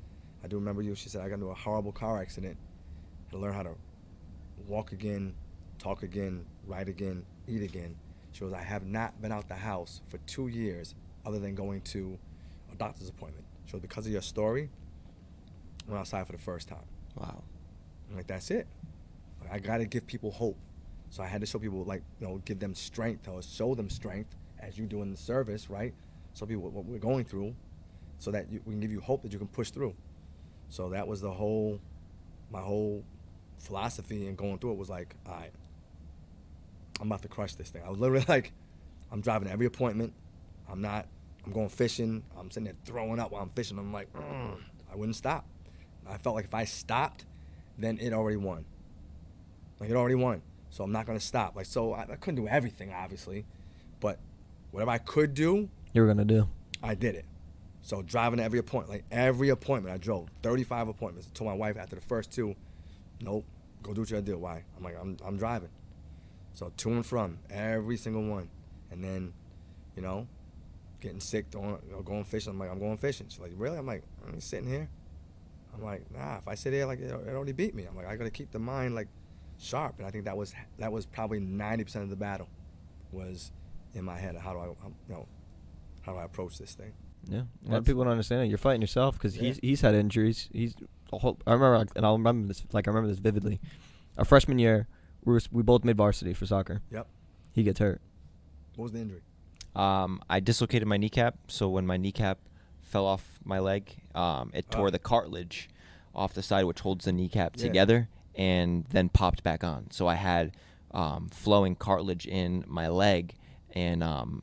I 0.45 0.49
do 0.49 0.57
remember 0.57 0.83
you." 0.83 0.95
She 0.95 1.09
said, 1.09 1.23
"I 1.23 1.29
got 1.29 1.37
into 1.37 1.47
a 1.47 1.55
horrible 1.55 1.93
car 1.93 2.21
accident. 2.21 2.57
Had 3.25 3.33
to 3.33 3.39
learn 3.39 3.55
how 3.55 3.63
to 3.63 3.75
walk 4.67 4.93
again, 4.93 5.35
talk 5.79 6.03
again, 6.03 6.45
write 6.67 6.89
again, 6.89 7.25
eat 7.47 7.63
again." 7.63 7.97
She 8.33 8.41
goes, 8.41 8.53
"I 8.53 8.63
have 8.63 8.85
not 8.85 9.21
been 9.21 9.33
out 9.33 9.49
the 9.49 9.55
house 9.55 10.03
for 10.09 10.19
two 10.19 10.49
years, 10.49 10.95
other 11.25 11.39
than 11.39 11.55
going 11.55 11.81
to 11.83 12.19
a 12.73 12.77
doctor's 12.77 13.09
appointment." 13.09 13.45
She 13.67 13.73
goes, 13.73 13.81
"Because 13.81 14.07
of 14.07 14.13
your 14.13 14.23
story, 14.23 14.71
I 15.87 15.91
went 15.91 16.01
outside 16.01 16.27
for 16.27 16.33
the 16.33 16.39
first 16.39 16.69
time." 16.69 16.87
Wow. 17.17 17.43
I'm 18.09 18.17
like, 18.17 18.27
that's 18.27 18.51
it. 18.51 18.67
Like, 19.41 19.53
I 19.53 19.59
gotta 19.59 19.85
give 19.85 20.07
people 20.07 20.31
hope. 20.31 20.57
So 21.11 21.23
I 21.23 21.27
had 21.27 21.41
to 21.41 21.47
show 21.47 21.59
people, 21.59 21.85
like, 21.85 22.03
you 22.21 22.27
know, 22.27 22.39
give 22.45 22.61
them 22.61 22.75
strength 22.75 23.29
or 23.29 23.43
show 23.43 23.75
them 23.75 23.91
strength 23.91 24.37
as 24.59 24.79
you 24.79 24.87
do 24.87 25.03
in 25.03 25.11
the 25.11 25.17
service, 25.17 25.71
right? 25.71 25.95
Show 26.41 26.47
people 26.47 26.63
what 26.71 26.87
we're 26.87 26.99
going 26.99 27.27
through, 27.27 27.55
so 28.19 28.31
that 28.31 28.51
you, 28.51 28.63
we 28.65 28.73
can 28.73 28.81
give 28.81 28.91
you 28.91 29.01
hope 29.01 29.23
that 29.23 29.33
you 29.33 29.39
can 29.39 29.47
push 29.47 29.71
through. 29.71 29.95
So 30.71 30.89
that 30.89 31.07
was 31.07 31.21
the 31.21 31.31
whole, 31.31 31.79
my 32.51 32.61
whole 32.61 33.05
philosophy 33.59 34.27
and 34.27 34.39
going 34.39 34.59
through 34.59 34.73
it 34.73 34.79
was 34.79 34.89
like, 34.89 35.15
all 35.27 35.35
right, 35.35 35.53
I'm 36.99 37.09
about 37.09 37.21
to 37.23 37.29
crush 37.29 37.57
this 37.57 37.69
thing. 37.69 37.83
I 37.85 37.91
was 37.91 37.99
literally 37.99 38.25
like, 38.29 38.53
I'm 39.13 39.21
driving 39.21 39.51
every 39.51 39.67
appointment. 39.67 40.15
I'm 40.67 40.81
not. 40.81 41.07
I'm 41.45 41.53
going 41.53 41.69
fishing. 41.69 42.23
I'm 42.39 42.51
sitting 42.51 42.65
there 42.65 42.75
throwing 42.87 43.21
up 43.21 43.33
while 43.33 43.43
I'm 43.43 43.51
fishing. 43.51 43.79
I'm 43.79 43.93
like. 43.93 44.09
I 44.91 44.97
wouldn't 44.97 45.17
stop. 45.17 45.47
I 46.09 46.17
felt 46.17 46.37
like 46.37 46.47
if 46.47 46.55
I 46.55 46.65
stopped, 46.65 47.27
then 47.77 47.99
it 47.99 48.15
already 48.15 48.39
won. 48.39 48.65
Like 49.79 49.91
it 49.91 49.97
already 49.97 50.15
won. 50.15 50.41
So 50.71 50.85
I'm 50.85 50.93
not 50.93 51.05
gonna 51.05 51.21
stop. 51.21 51.55
Like 51.55 51.67
so, 51.67 51.93
I, 51.93 52.03
I 52.03 52.17
couldn't 52.17 52.37
do 52.37 52.49
everything, 52.49 52.93
obviously, 52.93 53.45
but 54.01 54.19
whatever 54.71 54.91
I 54.91 54.99
could 54.99 55.35
do, 55.35 55.69
You 55.93 56.03
were 56.03 56.07
gonna 56.07 56.25
do. 56.25 56.49
I 56.83 56.95
did 56.95 57.15
it. 57.15 57.25
So 57.83 58.03
driving 58.03 58.39
to 58.39 58.45
every 58.45 58.59
appointment, 58.59 58.91
like 58.91 59.05
every 59.11 59.49
appointment, 59.49 59.95
I 59.95 59.99
drove 59.99 60.29
35 60.43 60.89
appointments. 60.89 61.29
I 61.29 61.37
told 61.37 61.51
my 61.51 61.57
wife 61.57 61.77
after 61.77 61.97
the 61.97 62.03
first 62.03 62.31
two, 62.31 62.55
nope, 63.21 63.45
go 63.83 63.93
do 63.93 64.03
what 64.03 64.11
you 64.11 64.17
gotta 64.17 64.27
do. 64.27 64.39
Why? 64.39 64.65
I'm 64.77 64.85
like, 64.85 64.97
I'm, 65.01 65.17
I'm 65.25 65.37
driving. 65.37 65.71
So 66.53 66.73
to 66.77 66.91
and 66.91 67.07
from 67.07 67.39
every 67.49 67.97
single 67.97 68.23
one, 68.23 68.51
and 68.91 69.03
then, 69.03 69.33
you 69.97 70.03
know, 70.03 70.27
getting 71.01 71.21
sick, 71.21 71.51
going, 71.51 71.79
you 71.87 71.93
know, 71.93 72.03
going 72.03 72.25
fishing. 72.25 72.53
I'm 72.53 72.59
like, 72.59 72.71
I'm 72.71 72.79
going 72.79 72.99
fishing. 72.99 73.27
She's 73.29 73.41
like, 73.41 73.53
really? 73.57 73.79
I'm 73.79 73.87
like, 73.87 74.03
I'm 74.27 74.41
sitting 74.41 74.69
here. 74.69 74.89
I'm 75.75 75.83
like, 75.83 76.11
nah. 76.13 76.39
If 76.39 76.49
I 76.49 76.55
sit 76.55 76.73
here, 76.73 76.87
like 76.87 77.01
it, 77.01 77.11
it 77.11 77.35
already 77.35 77.53
beat 77.53 77.75
me. 77.75 77.85
I'm 77.85 77.97
like, 77.97 78.07
I 78.07 78.17
gotta 78.17 78.31
keep 78.31 78.51
the 78.51 78.59
mind 78.59 78.95
like 78.95 79.09
sharp, 79.59 79.99
and 79.99 80.07
I 80.07 80.11
think 80.11 80.25
that 80.25 80.37
was 80.37 80.55
that 80.79 80.93
was 80.93 81.07
probably 81.07 81.41
90% 81.41 81.97
of 81.97 82.11
the 82.11 82.17
battle, 82.17 82.49
was 83.13 83.53
in 83.95 84.05
my 84.05 84.19
head. 84.19 84.37
How 84.37 84.53
do 84.53 84.59
I, 84.59 84.65
you 84.65 84.95
know, 85.09 85.27
how 86.03 86.13
do 86.13 86.19
I 86.19 86.25
approach 86.25 86.59
this 86.59 86.75
thing? 86.75 86.93
Yeah, 87.29 87.37
a 87.37 87.41
lot 87.41 87.49
That's- 87.63 87.79
of 87.81 87.85
people 87.87 88.05
don't 88.05 88.13
understand 88.13 88.43
it. 88.43 88.49
You're 88.49 88.59
fighting 88.59 88.81
yourself 88.81 89.15
because 89.17 89.37
Yeah. 89.37 89.43
he's 89.45 89.59
he's 89.59 89.81
had 89.83 89.95
injuries. 89.95 90.49
He's 90.53 90.75
a 91.13 91.19
whole, 91.19 91.39
I 91.47 91.53
remember, 91.53 91.79
like, 91.79 91.91
and 91.97 92.05
I'll 92.07 92.17
remember 92.17 92.49
this 92.49 92.65
like 92.73 92.87
I 92.89 92.91
remember 92.91 93.09
this 93.09 93.19
vividly. 93.19 93.61
Our 94.17 94.25
freshman 94.25 94.59
year, 94.59 94.87
we 95.25 95.35
were, 95.35 95.41
we 95.51 95.63
both 95.63 95.85
made 95.85 95.97
varsity 95.97 96.33
for 96.35 96.47
soccer. 96.47 96.81
Yep. 96.91 97.07
He 97.53 97.63
gets 97.63 97.79
hurt. 97.79 98.01
What 98.77 98.85
was 98.85 98.93
the 98.93 99.01
injury? 99.01 99.23
Um, 99.75 100.21
I 100.29 100.41
dislocated 100.41 100.89
my 100.89 100.97
kneecap, 100.97 101.37
so 101.49 101.69
when 101.69 101.87
my 101.87 101.97
kneecap 101.97 102.39
fell 102.81 103.07
off 103.07 103.39
my 103.45 103.59
leg, 103.61 103.95
um, 104.15 104.51
it 104.55 104.71
tore 104.71 104.89
Oh. 104.89 104.91
the 104.91 104.99
cartilage 104.99 105.69
off 106.15 106.33
the 106.35 106.43
side 106.43 106.65
which 106.65 106.81
holds 106.81 107.05
the 107.05 107.13
kneecap 107.13 107.55
Yeah. 107.57 107.63
together, 107.67 108.09
and 108.35 108.85
then 108.91 109.09
popped 109.11 109.43
back 109.43 109.63
on. 109.63 109.91
So 109.91 110.07
I 110.09 110.15
had 110.15 110.53
um, 110.93 111.29
flowing 111.29 111.77
cartilage 111.77 112.27
in 112.27 112.65
my 112.67 112.89
leg, 112.89 113.37
and 113.73 114.03
um, 114.03 114.43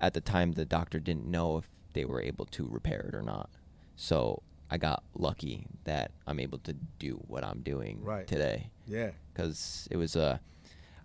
at 0.00 0.14
the 0.14 0.20
time 0.20 0.52
the 0.52 0.64
doctor 0.64 0.98
didn't 1.00 1.26
know 1.26 1.58
if 1.58 1.68
they 1.92 2.04
were 2.04 2.20
able 2.22 2.44
to 2.46 2.66
repair 2.68 3.00
it 3.12 3.14
or 3.14 3.22
not. 3.22 3.48
So 3.96 4.42
I 4.70 4.78
got 4.78 5.04
lucky 5.14 5.66
that 5.84 6.10
I'm 6.26 6.40
able 6.40 6.58
to 6.58 6.74
do 6.98 7.22
what 7.28 7.44
I'm 7.44 7.60
doing 7.60 8.02
Right. 8.02 8.26
today 8.26 8.70
Yeah. 8.86 9.12
because 9.32 9.86
it 9.90 9.96
was 9.96 10.16
a 10.16 10.40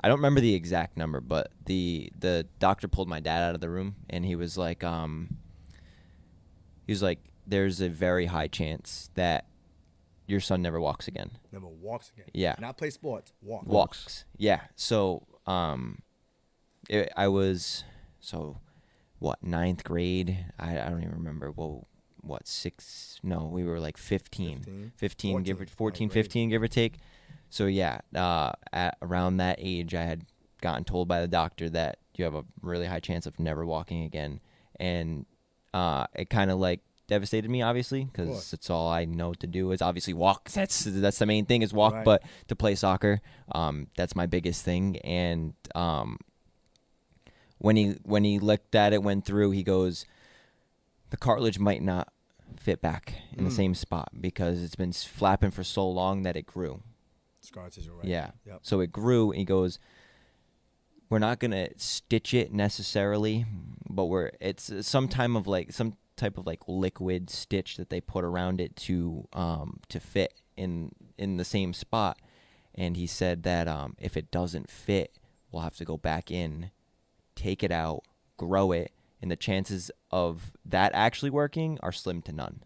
I 0.04 0.08
don't 0.08 0.18
remember 0.18 0.42
the 0.42 0.56
exact 0.56 0.98
number, 0.98 1.22
but 1.22 1.52
the 1.66 2.12
the 2.20 2.48
doctor 2.60 2.88
pulled 2.88 3.08
my 3.08 3.20
dad 3.20 3.44
out 3.44 3.54
of 3.56 3.62
the 3.62 3.70
room 3.70 3.96
and 4.10 4.26
he 4.26 4.36
was 4.36 4.58
like 4.58 4.84
um 4.84 5.38
he 6.88 6.92
was 6.92 7.02
like 7.04 7.20
there's 7.48 7.82
a 7.82 7.90
very 7.90 8.26
high 8.28 8.48
chance 8.48 9.10
that 9.16 9.46
your 10.28 10.40
son 10.40 10.62
never 10.62 10.80
walks 10.80 11.08
again. 11.08 11.32
Never 11.52 11.68
walks 11.68 12.10
again. 12.16 12.26
Yeah. 12.34 12.56
Not 12.60 12.78
play 12.78 12.90
sports. 12.90 13.34
Walk. 13.42 13.66
Walks. 13.68 14.26
Yeah. 14.38 14.62
So 14.76 15.28
um 15.46 16.02
it, 16.90 17.12
I 17.16 17.28
was 17.28 17.84
so 18.20 18.58
what 19.22 19.42
ninth 19.44 19.84
grade? 19.84 20.46
I, 20.60 20.80
I 20.82 20.90
don't 20.90 21.02
even 21.02 21.14
remember. 21.14 21.52
Well 21.52 21.88
what 22.22 22.48
six? 22.48 23.20
No 23.24 23.46
we 23.46 23.64
were 23.64 23.80
like 23.80 23.98
15 23.98 24.64
15, 24.64 24.92
15, 24.98 25.44
give 25.44 25.62
or 25.62 25.66
14, 25.66 25.76
14 25.78 26.08
ninth 26.08 26.14
grade. 26.14 26.26
15 26.26 26.50
give 26.50 26.62
or 26.62 26.68
take. 26.68 26.96
So 27.50 27.66
yeah 27.68 28.00
uh, 28.16 28.52
at 28.74 28.98
around 29.02 29.38
that 29.38 29.58
age 29.60 29.94
i 29.96 30.04
had 30.04 30.26
gotten 30.62 30.84
told 30.84 31.08
by 31.08 31.22
the 31.22 31.28
doctor 31.28 31.70
that 31.70 31.98
you 32.16 32.26
have 32.26 32.36
a 32.36 32.44
really 32.62 32.86
high 32.86 33.00
chance 33.00 33.26
of 33.26 33.40
never 33.40 33.66
walking 33.66 34.04
again. 34.04 34.40
And 34.80 35.26
uh, 35.74 36.06
it 36.16 36.30
kind 36.30 36.52
of 36.52 36.60
like 36.60 36.82
devastated 37.08 37.50
me 37.52 37.62
obviously 37.62 38.06
because 38.06 38.54
it's 38.54 38.70
all 38.70 38.88
i 38.88 39.04
know 39.04 39.34
to 39.34 39.46
do 39.46 39.72
is 39.72 39.82
obviously 39.82 40.14
walk. 40.14 40.50
That's 40.52 40.84
that's 40.86 41.20
the 41.20 41.26
main 41.26 41.46
thing 41.46 41.62
is 41.62 41.74
walk 41.74 41.94
Right. 41.94 42.06
but 42.06 42.24
to 42.48 42.56
play 42.56 42.74
soccer 42.76 43.22
um, 43.54 43.88
that's 43.98 44.16
my 44.16 44.26
biggest 44.28 44.64
thing. 44.66 44.98
And 45.00 45.54
um, 45.76 46.18
when 47.62 47.76
he 47.76 47.92
when 48.04 48.24
he 48.24 48.40
looked 48.40 48.74
at 48.76 48.92
it 48.94 49.04
went 49.04 49.24
through 49.26 49.52
he 49.52 49.62
goes 49.64 50.06
the 51.12 51.18
cartilage 51.18 51.60
might 51.60 51.82
not 51.82 52.12
fit 52.58 52.82
back 52.82 53.14
in 53.38 53.44
the 53.44 53.50
Mm. 53.50 53.56
same 53.56 53.76
spot 53.76 54.10
because 54.20 54.62
it's 54.64 54.76
been 54.76 54.92
flapping 54.94 55.52
for 55.52 55.64
so 55.64 55.88
long 55.90 56.24
that 56.24 56.36
it 56.36 56.46
grew. 56.46 56.82
Scar 57.40 57.70
tissue, 57.70 57.94
right? 57.94 58.06
Yeah. 58.06 58.32
Yep. 58.46 58.60
So 58.64 58.80
it 58.82 58.92
grew 58.92 59.32
and 59.32 59.40
he 59.40 59.46
goes 59.46 59.80
we're 61.10 61.20
not 61.20 61.40
gonna 61.40 61.70
stitch 61.78 62.34
it 62.34 62.54
necessarily, 62.54 63.46
but 63.90 64.06
we're 64.06 64.32
it's 64.40 64.72
some 64.88 65.08
time 65.10 65.36
of 65.36 65.46
like 65.48 65.72
some 65.74 65.94
type 66.16 66.38
of 66.38 66.46
like 66.46 66.62
liquid 66.68 67.30
stitch 67.30 67.78
that 67.78 67.90
they 67.90 68.00
put 68.00 68.24
around 68.24 68.62
it 68.62 68.76
to 68.78 69.28
um 69.34 69.80
to 69.90 70.00
fit 70.00 70.34
in 70.56 70.92
in 71.18 71.38
the 71.38 71.46
same 71.46 71.74
spot. 71.74 72.18
And 72.76 72.96
he 72.96 73.08
said 73.08 73.44
that 73.44 73.68
um 73.68 73.96
if 74.00 74.16
it 74.16 74.32
doesn't 74.32 74.70
fit, 74.70 75.18
we'll 75.52 75.64
have 75.64 75.76
to 75.78 75.86
go 75.86 75.98
back 75.98 76.32
in, 76.32 76.72
take 77.42 77.64
it 77.64 77.72
out, 77.72 78.04
grow 78.38 78.72
it, 78.72 78.92
and 79.22 79.30
the 79.32 79.36
chances 79.36 79.92
of 80.12 80.52
that 80.66 80.92
actually 80.94 81.30
working 81.30 81.80
are 81.82 81.92
slim 81.92 82.22
to 82.24 82.32
none. 82.32 82.64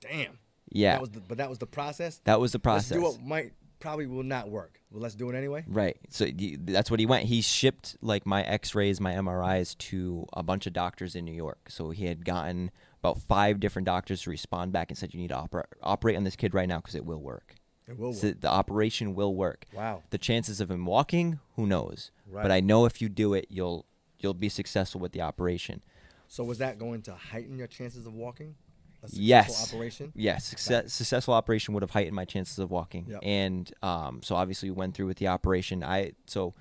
Damn. 0.00 0.38
Yeah, 0.70 0.92
That 0.94 1.00
was 1.00 1.10
the, 1.10 1.20
but 1.20 1.38
that 1.38 1.48
was 1.48 1.58
the 1.58 1.66
process. 1.66 2.20
that 2.24 2.40
was 2.40 2.52
the 2.52 2.58
process. 2.58 2.90
Let's 2.98 3.00
do 3.16 3.20
what 3.20 3.26
might 3.26 3.52
probably 3.80 4.06
will 4.06 4.22
not 4.22 4.50
work. 4.50 4.80
Well, 4.90 5.02
let's 5.02 5.14
do 5.14 5.28
it 5.30 5.36
anyway. 5.36 5.64
Right. 5.68 5.96
So 6.08 6.26
that's 6.60 6.90
what 6.90 7.00
he 7.00 7.06
went. 7.06 7.26
He 7.26 7.42
shipped 7.42 7.96
like 8.00 8.24
my 8.26 8.42
X-rays, 8.42 9.00
my 9.00 9.12
MRIs 9.14 9.76
to 9.78 10.26
a 10.32 10.42
bunch 10.42 10.66
of 10.66 10.72
doctors 10.72 11.14
in 11.14 11.24
New 11.24 11.34
York. 11.34 11.68
So 11.68 11.90
he 11.90 12.06
had 12.06 12.24
gotten 12.24 12.70
about 13.00 13.18
five 13.18 13.60
different 13.60 13.86
doctors 13.86 14.22
to 14.22 14.30
respond 14.30 14.72
back 14.72 14.90
and 14.90 14.96
said, 14.98 15.12
"You 15.14 15.20
need 15.20 15.28
to 15.28 15.36
opera- 15.36 15.66
operate 15.82 16.16
on 16.16 16.24
this 16.24 16.36
kid 16.36 16.54
right 16.54 16.68
now 16.68 16.78
because 16.78 16.94
it 16.94 17.04
will 17.04 17.20
work. 17.20 17.56
It 17.86 17.98
will 17.98 18.12
work. 18.12 18.40
The 18.40 18.48
operation 18.50 19.14
will 19.14 19.34
work. 19.34 19.66
Wow. 19.74 20.02
The 20.10 20.18
chances 20.18 20.60
of 20.60 20.70
him 20.70 20.86
walking, 20.86 21.38
who 21.56 21.66
knows? 21.66 22.10
Right. 22.26 22.42
But 22.42 22.50
I 22.50 22.60
know 22.60 22.86
if 22.86 23.02
you 23.02 23.08
do 23.10 23.34
it, 23.34 23.46
you'll 23.50 23.84
you'll 24.24 24.34
be 24.34 24.48
successful 24.48 25.00
with 25.00 25.12
the 25.12 25.20
operation. 25.20 25.82
So 26.26 26.42
was 26.42 26.58
that 26.58 26.78
going 26.78 27.02
to 27.02 27.14
heighten 27.14 27.58
your 27.58 27.68
chances 27.68 28.06
of 28.06 28.14
walking? 28.14 28.56
A 29.02 29.08
successful 29.08 29.24
Yes. 29.24 29.72
Operation. 29.72 30.12
Yes, 30.16 30.44
success, 30.46 30.92
successful 30.92 31.34
operation 31.34 31.74
would 31.74 31.82
have 31.82 31.90
heightened 31.90 32.16
my 32.16 32.24
chances 32.24 32.58
of 32.58 32.70
walking. 32.70 33.06
Yep. 33.08 33.20
And 33.22 33.72
um, 33.82 34.22
so 34.22 34.34
obviously 34.34 34.70
we 34.70 34.76
went 34.76 34.94
through 34.94 35.06
with 35.06 35.18
the 35.18 35.28
operation. 35.28 35.84
I 35.84 36.12
so 36.26 36.54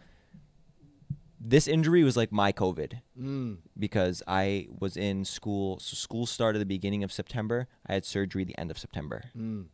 this 1.39 1.68
injury 1.68 2.03
was 2.03 2.16
like 2.18 2.32
my 2.32 2.51
COVID. 2.51 2.99
Mm. 3.20 3.57
because 3.80 4.22
I 4.28 4.68
was 4.80 4.97
in 4.97 5.26
school. 5.26 5.80
So 5.80 5.95
school 5.95 6.26
started 6.26 6.59
the 6.59 6.66
beginning 6.66 7.03
of 7.03 7.11
September. 7.11 7.68
I 7.88 7.93
had 7.93 8.05
surgery 8.05 8.43
the 8.43 8.57
end 8.59 8.72
of 8.72 8.78
September. 8.78 9.24
Mm. 9.38 9.68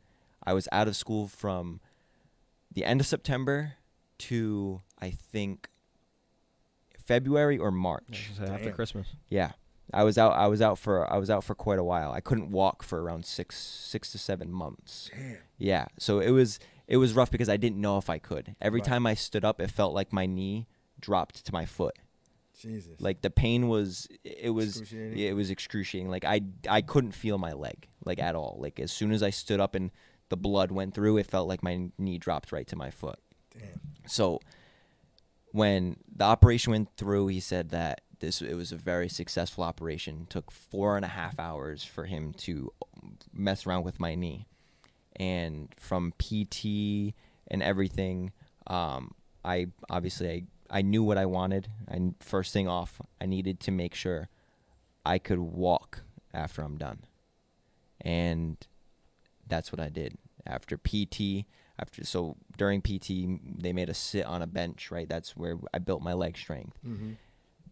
I 0.44 0.54
was 0.54 0.68
out 0.72 0.88
of 0.88 0.96
school 0.96 1.28
from 1.28 1.80
the 2.72 2.86
end 2.86 3.02
of 3.02 3.08
September 3.08 3.74
to 4.20 4.82
I 5.00 5.10
think 5.10 5.70
February 7.10 7.57
or 7.57 7.72
March. 7.72 8.30
gonna 8.39 8.51
after 8.53 8.72
Christmas. 8.72 9.07
Yeah. 9.30 9.51
I 9.91 10.03
was 10.03 10.18
out 10.20 10.34
I 10.34 10.45
was 10.47 10.62
out 10.62 10.78
for 10.78 11.12
I 11.12 11.18
was 11.18 11.30
out 11.32 11.43
for 11.43 11.55
quite 11.55 11.80
a 11.80 11.84
while. 11.84 12.12
I 12.12 12.22
couldn't 12.22 12.51
walk 12.51 12.84
for 12.84 13.01
around 13.01 13.26
6 13.26 13.55
6 13.57 14.12
to 14.12 14.18
7 14.20 14.51
months. 14.51 15.10
Damn. 15.14 15.38
Yeah. 15.57 15.86
So 15.97 16.20
it 16.20 16.30
was 16.30 16.60
it 16.88 16.97
was 16.97 17.14
rough 17.14 17.32
because 17.32 17.49
I 17.49 17.57
didn't 17.57 17.82
know 17.82 17.97
if 17.97 18.10
I 18.10 18.20
could. 18.20 18.55
Every 18.62 18.80
Right. 18.82 18.88
time 18.89 19.07
I 19.07 19.16
stood 19.16 19.43
up 19.43 19.60
it 19.60 19.72
felt 19.72 19.93
like 19.95 20.14
my 20.14 20.26
knee 20.28 20.68
dropped 20.99 21.43
to 21.45 21.51
my 21.51 21.66
foot. 21.66 21.95
Jesus. 22.62 22.99
Like 23.01 23.22
the 23.22 23.30
pain 23.32 23.68
was 23.68 24.07
it 24.24 24.51
was 24.51 24.78
Excruciating? 24.82 25.18
it 25.20 25.34
was 25.36 25.49
excruciating. 25.49 26.10
Like 26.10 26.26
I 26.26 26.41
I 26.70 26.82
couldn't 26.82 27.14
feel 27.14 27.38
my 27.39 27.53
leg 27.53 27.88
like 28.05 28.20
at 28.20 28.36
all. 28.36 28.57
Like 28.60 28.80
as 28.80 28.91
soon 28.91 29.12
as 29.12 29.24
I 29.24 29.32
stood 29.32 29.60
up 29.60 29.74
and 29.76 29.89
the 30.30 30.38
blood 30.38 30.72
went 30.72 30.93
through, 30.93 31.18
it 31.18 31.26
felt 31.26 31.47
like 31.47 31.64
my 31.64 31.89
knee 31.97 32.20
dropped 32.20 32.51
right 32.51 32.68
to 32.68 32.76
my 32.76 32.91
foot. 32.91 33.18
Damn. 33.57 33.80
So 34.07 34.39
when 35.52 35.97
the 36.14 36.26
operation 36.26 36.72
went 36.72 36.89
through, 36.95 37.28
he 37.28 37.39
said 37.39 37.70
that 37.70 38.02
this 38.20 38.41
it 38.41 38.56
was 38.56 38.72
a 38.72 38.78
very 38.78 39.10
successful 39.10 39.64
operation. 39.64 40.28
Took 40.30 40.52
four 40.52 40.95
and 40.95 41.06
a 41.06 41.10
half 41.10 41.39
hours 41.39 41.84
for 41.84 42.06
him 42.06 42.34
to 42.39 42.72
mess 43.34 43.66
around 43.66 43.84
with 43.84 44.00
my 44.00 44.16
knee, 44.16 44.47
and 45.16 45.70
from 45.78 46.14
PT 46.18 47.14
and 47.47 47.64
everything, 47.64 48.32
um, 48.68 49.16
I 49.43 49.68
obviously 49.89 50.47
I, 50.70 50.80
I 50.80 50.82
knew 50.82 51.04
what 51.04 51.18
I 51.18 51.26
wanted. 51.26 51.70
I 51.89 52.14
first 52.20 52.54
thing 52.54 52.68
off, 52.68 53.02
I 53.22 53.26
needed 53.26 53.60
to 53.62 53.72
make 53.72 53.95
sure 53.95 54.30
I 55.06 55.18
could 55.18 55.39
walk 55.39 56.02
after 56.34 56.62
I'm 56.62 56.78
done, 56.78 57.04
and 58.02 58.58
that's 59.47 59.72
what 59.72 59.80
I 59.80 59.89
did 59.89 60.18
after 60.45 60.78
PT 60.78 61.45
after 61.80 62.04
so 62.04 62.36
during 62.58 62.82
PT 62.82 63.08
they 63.58 63.74
made 63.74 63.90
us 63.90 63.98
sit 63.98 64.26
on 64.26 64.42
a 64.42 64.48
bench 64.48 64.92
right? 64.92 65.08
That's 65.08 65.36
where 65.36 65.58
I 65.74 65.80
built 65.80 66.02
my 66.02 66.14
leg 66.14 66.38
strength. 66.38 66.78
Mm-hmm. 66.86 67.14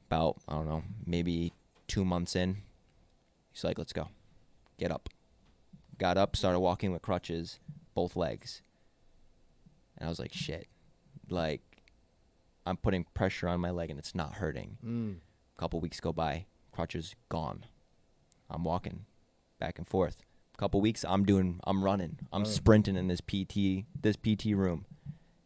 about 0.08 0.38
I 0.47 0.53
don't 0.53 0.68
know 0.70 0.84
maybe 1.05 1.53
2 1.88 2.05
months 2.05 2.36
in 2.36 2.58
he's 3.51 3.64
like 3.64 3.78
let's 3.78 3.93
go. 3.93 4.10
Get 4.78 4.91
up. 4.91 5.10
Got 5.97 6.18
up 6.18 6.36
started 6.36 6.60
walking 6.60 6.91
with 6.91 7.01
crutches 7.01 7.60
both 7.93 8.16
legs. 8.16 8.62
And 9.97 10.08
I 10.08 10.10
was 10.10 10.20
like 10.20 10.34
shit. 10.34 10.68
Like 11.30 11.62
I'm 12.66 12.78
putting 12.78 13.05
pressure 13.14 13.47
on 13.47 13.60
my 13.60 13.72
leg 13.72 13.89
and 13.89 13.99
it's 13.99 14.16
not 14.16 14.36
hurting. 14.36 14.78
Mm. 14.86 15.16
a 15.58 15.60
couple 15.60 15.80
weeks 15.80 15.99
go 15.99 16.14
by 16.14 16.45
crutches 16.72 17.16
gone. 17.30 17.66
I'm 18.49 18.64
walking 18.64 19.05
back 19.60 19.78
and 19.78 19.88
forth 19.88 20.22
couple 20.58 20.82
weeks 20.82 21.05
i'm 21.08 21.24
doing 21.24 21.60
i'm 21.66 21.84
running 21.84 22.18
i'm 22.34 22.43
Right. 22.43 22.51
sprinting 22.51 22.95
in 22.95 23.08
this 23.08 23.22
pt 23.22 23.86
this 24.01 24.16
pt 24.16 24.45
room 24.55 24.86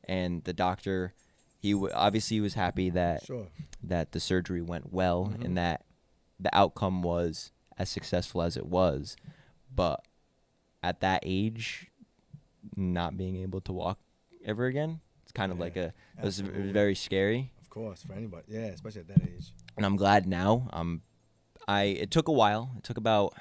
and 0.05 0.43
the 0.45 0.53
doctor 0.53 1.13
he 1.59 1.73
w- 1.73 1.93
obviously 1.93 2.39
was 2.39 2.53
happy 2.55 2.89
that 2.89 3.23
Sure. 3.25 3.47
that 3.83 4.13
the 4.13 4.19
surgery 4.19 4.61
went 4.61 4.91
well 4.93 5.25
Mhm. 5.35 5.45
and 5.45 5.57
that 5.57 5.85
the 6.39 6.53
outcome 6.55 7.01
was 7.03 7.51
as 7.77 7.89
successful 7.89 8.41
as 8.41 8.55
it 8.57 8.65
was 8.65 9.15
but 9.73 10.05
at 10.81 11.01
that 11.01 11.21
age 11.23 11.91
not 12.75 13.17
being 13.17 13.35
able 13.37 13.61
to 13.61 13.73
walk 13.73 13.99
ever 14.45 14.65
again 14.65 15.01
it's 15.23 15.31
kind 15.31 15.51
of 15.51 15.59
like 15.59 15.75
a 15.75 15.93
it 16.17 16.23
was 16.23 16.39
very 16.39 16.95
scary 16.95 17.51
Of 17.61 17.69
course, 17.69 18.03
for 18.03 18.11
anybody. 18.13 18.43
Yeah, 18.49 18.65
especially 18.65 19.01
at 19.01 19.07
that 19.07 19.21
age. 19.23 19.53
and 19.77 19.85
I'm 19.85 19.95
glad 19.95 20.25
now. 20.27 20.67
I'm, 20.73 21.03
I 21.69 21.83
it 21.83 22.11
took 22.11 22.27
a 22.27 22.31
while. 22.33 22.71
It 22.77 22.83
took 22.83 22.97
about 22.97 23.33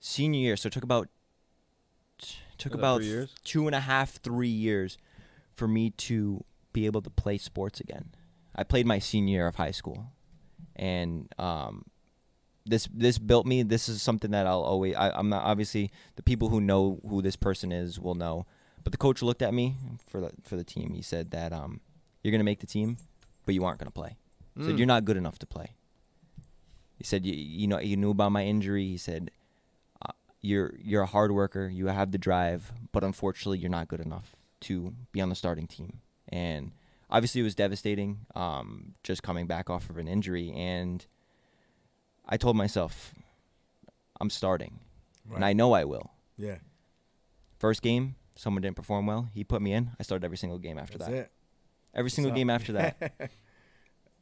senior 0.00 0.40
year, 0.40 0.56
so 0.56 0.66
it 0.68 0.72
took 0.72 0.84
about 0.84 1.08
took 2.58 2.72
Was 2.72 2.78
about 2.78 3.02
years? 3.02 3.34
two 3.44 3.66
and 3.66 3.74
a 3.74 3.80
half, 3.80 4.14
three 4.20 4.48
years 4.48 4.98
for 5.54 5.68
me 5.68 5.90
to 5.90 6.44
be 6.72 6.86
able 6.86 7.02
to 7.02 7.10
play 7.10 7.38
sports 7.38 7.80
again. 7.80 8.10
I 8.54 8.64
played 8.64 8.86
my 8.86 8.98
senior 8.98 9.32
year 9.38 9.46
of 9.46 9.54
high 9.56 9.70
school, 9.70 10.12
and 10.74 11.32
um, 11.38 11.84
this 12.66 12.88
this 12.92 13.18
built 13.18 13.46
me. 13.46 13.62
This 13.62 13.88
is 13.88 14.02
something 14.02 14.32
that 14.32 14.46
I'll 14.46 14.62
always. 14.62 14.94
I, 14.96 15.10
I'm 15.10 15.28
not 15.28 15.44
obviously 15.44 15.90
the 16.16 16.22
people 16.22 16.48
who 16.48 16.60
know 16.60 17.00
who 17.08 17.22
this 17.22 17.36
person 17.36 17.70
is 17.70 18.00
will 18.00 18.16
know, 18.16 18.46
but 18.82 18.90
the 18.92 18.98
coach 18.98 19.22
looked 19.22 19.42
at 19.42 19.54
me 19.54 19.76
for 20.08 20.20
the 20.20 20.30
for 20.42 20.56
the 20.56 20.64
team. 20.64 20.94
He 20.94 21.02
said 21.02 21.30
that 21.30 21.52
um, 21.52 21.80
you're 22.22 22.32
gonna 22.32 22.42
make 22.44 22.58
the 22.60 22.66
team, 22.66 22.96
but 23.46 23.54
you 23.54 23.64
aren't 23.64 23.78
gonna 23.78 23.90
play. 23.92 24.16
He 24.56 24.64
said 24.64 24.74
Mm. 24.74 24.78
you're 24.78 24.86
not 24.88 25.04
good 25.04 25.16
enough 25.16 25.38
to 25.38 25.46
play. 25.46 25.76
He 26.96 27.04
said 27.04 27.24
you 27.24 27.32
you 27.34 27.68
know 27.68 27.78
you 27.78 27.96
knew 27.96 28.10
about 28.10 28.32
my 28.32 28.44
injury. 28.44 28.88
He 28.88 28.96
said 28.96 29.30
you're 30.40 30.74
you're 30.78 31.02
a 31.02 31.06
hard 31.06 31.32
worker. 31.32 31.68
You 31.68 31.86
have 31.86 32.12
the 32.12 32.18
drive, 32.18 32.72
but 32.92 33.04
unfortunately 33.04 33.58
you're 33.58 33.70
not 33.70 33.88
good 33.88 34.00
enough 34.00 34.34
to 34.62 34.94
be 35.12 35.20
on 35.20 35.28
the 35.28 35.34
starting 35.34 35.66
team. 35.66 36.00
And 36.28 36.72
obviously 37.10 37.40
it 37.40 37.44
was 37.44 37.54
devastating. 37.54 38.26
Um, 38.34 38.94
just 39.02 39.22
coming 39.22 39.46
back 39.46 39.70
off 39.70 39.90
of 39.90 39.98
an 39.98 40.08
injury, 40.08 40.52
and 40.52 41.04
I 42.28 42.36
told 42.36 42.56
myself 42.56 43.14
I'm 44.20 44.30
starting, 44.30 44.80
and 45.34 45.44
I 45.44 45.52
know 45.52 45.72
I 45.72 45.84
will. 45.84 46.10
Yeah. 46.36 46.56
First 47.58 47.82
game, 47.82 48.14
someone 48.36 48.62
didn't 48.62 48.76
perform 48.76 49.06
well. 49.06 49.28
He 49.34 49.42
put 49.42 49.60
me 49.62 49.72
in. 49.72 49.90
I 49.98 50.02
started 50.02 50.24
every 50.24 50.36
single 50.36 50.58
game 50.58 50.78
after 50.78 50.98
That's 50.98 51.10
that. 51.10 51.16
it. 51.16 51.30
Every 51.94 52.10
single 52.10 52.30
up? 52.32 52.36
game 52.36 52.50
after 52.50 52.72
that. 52.74 53.12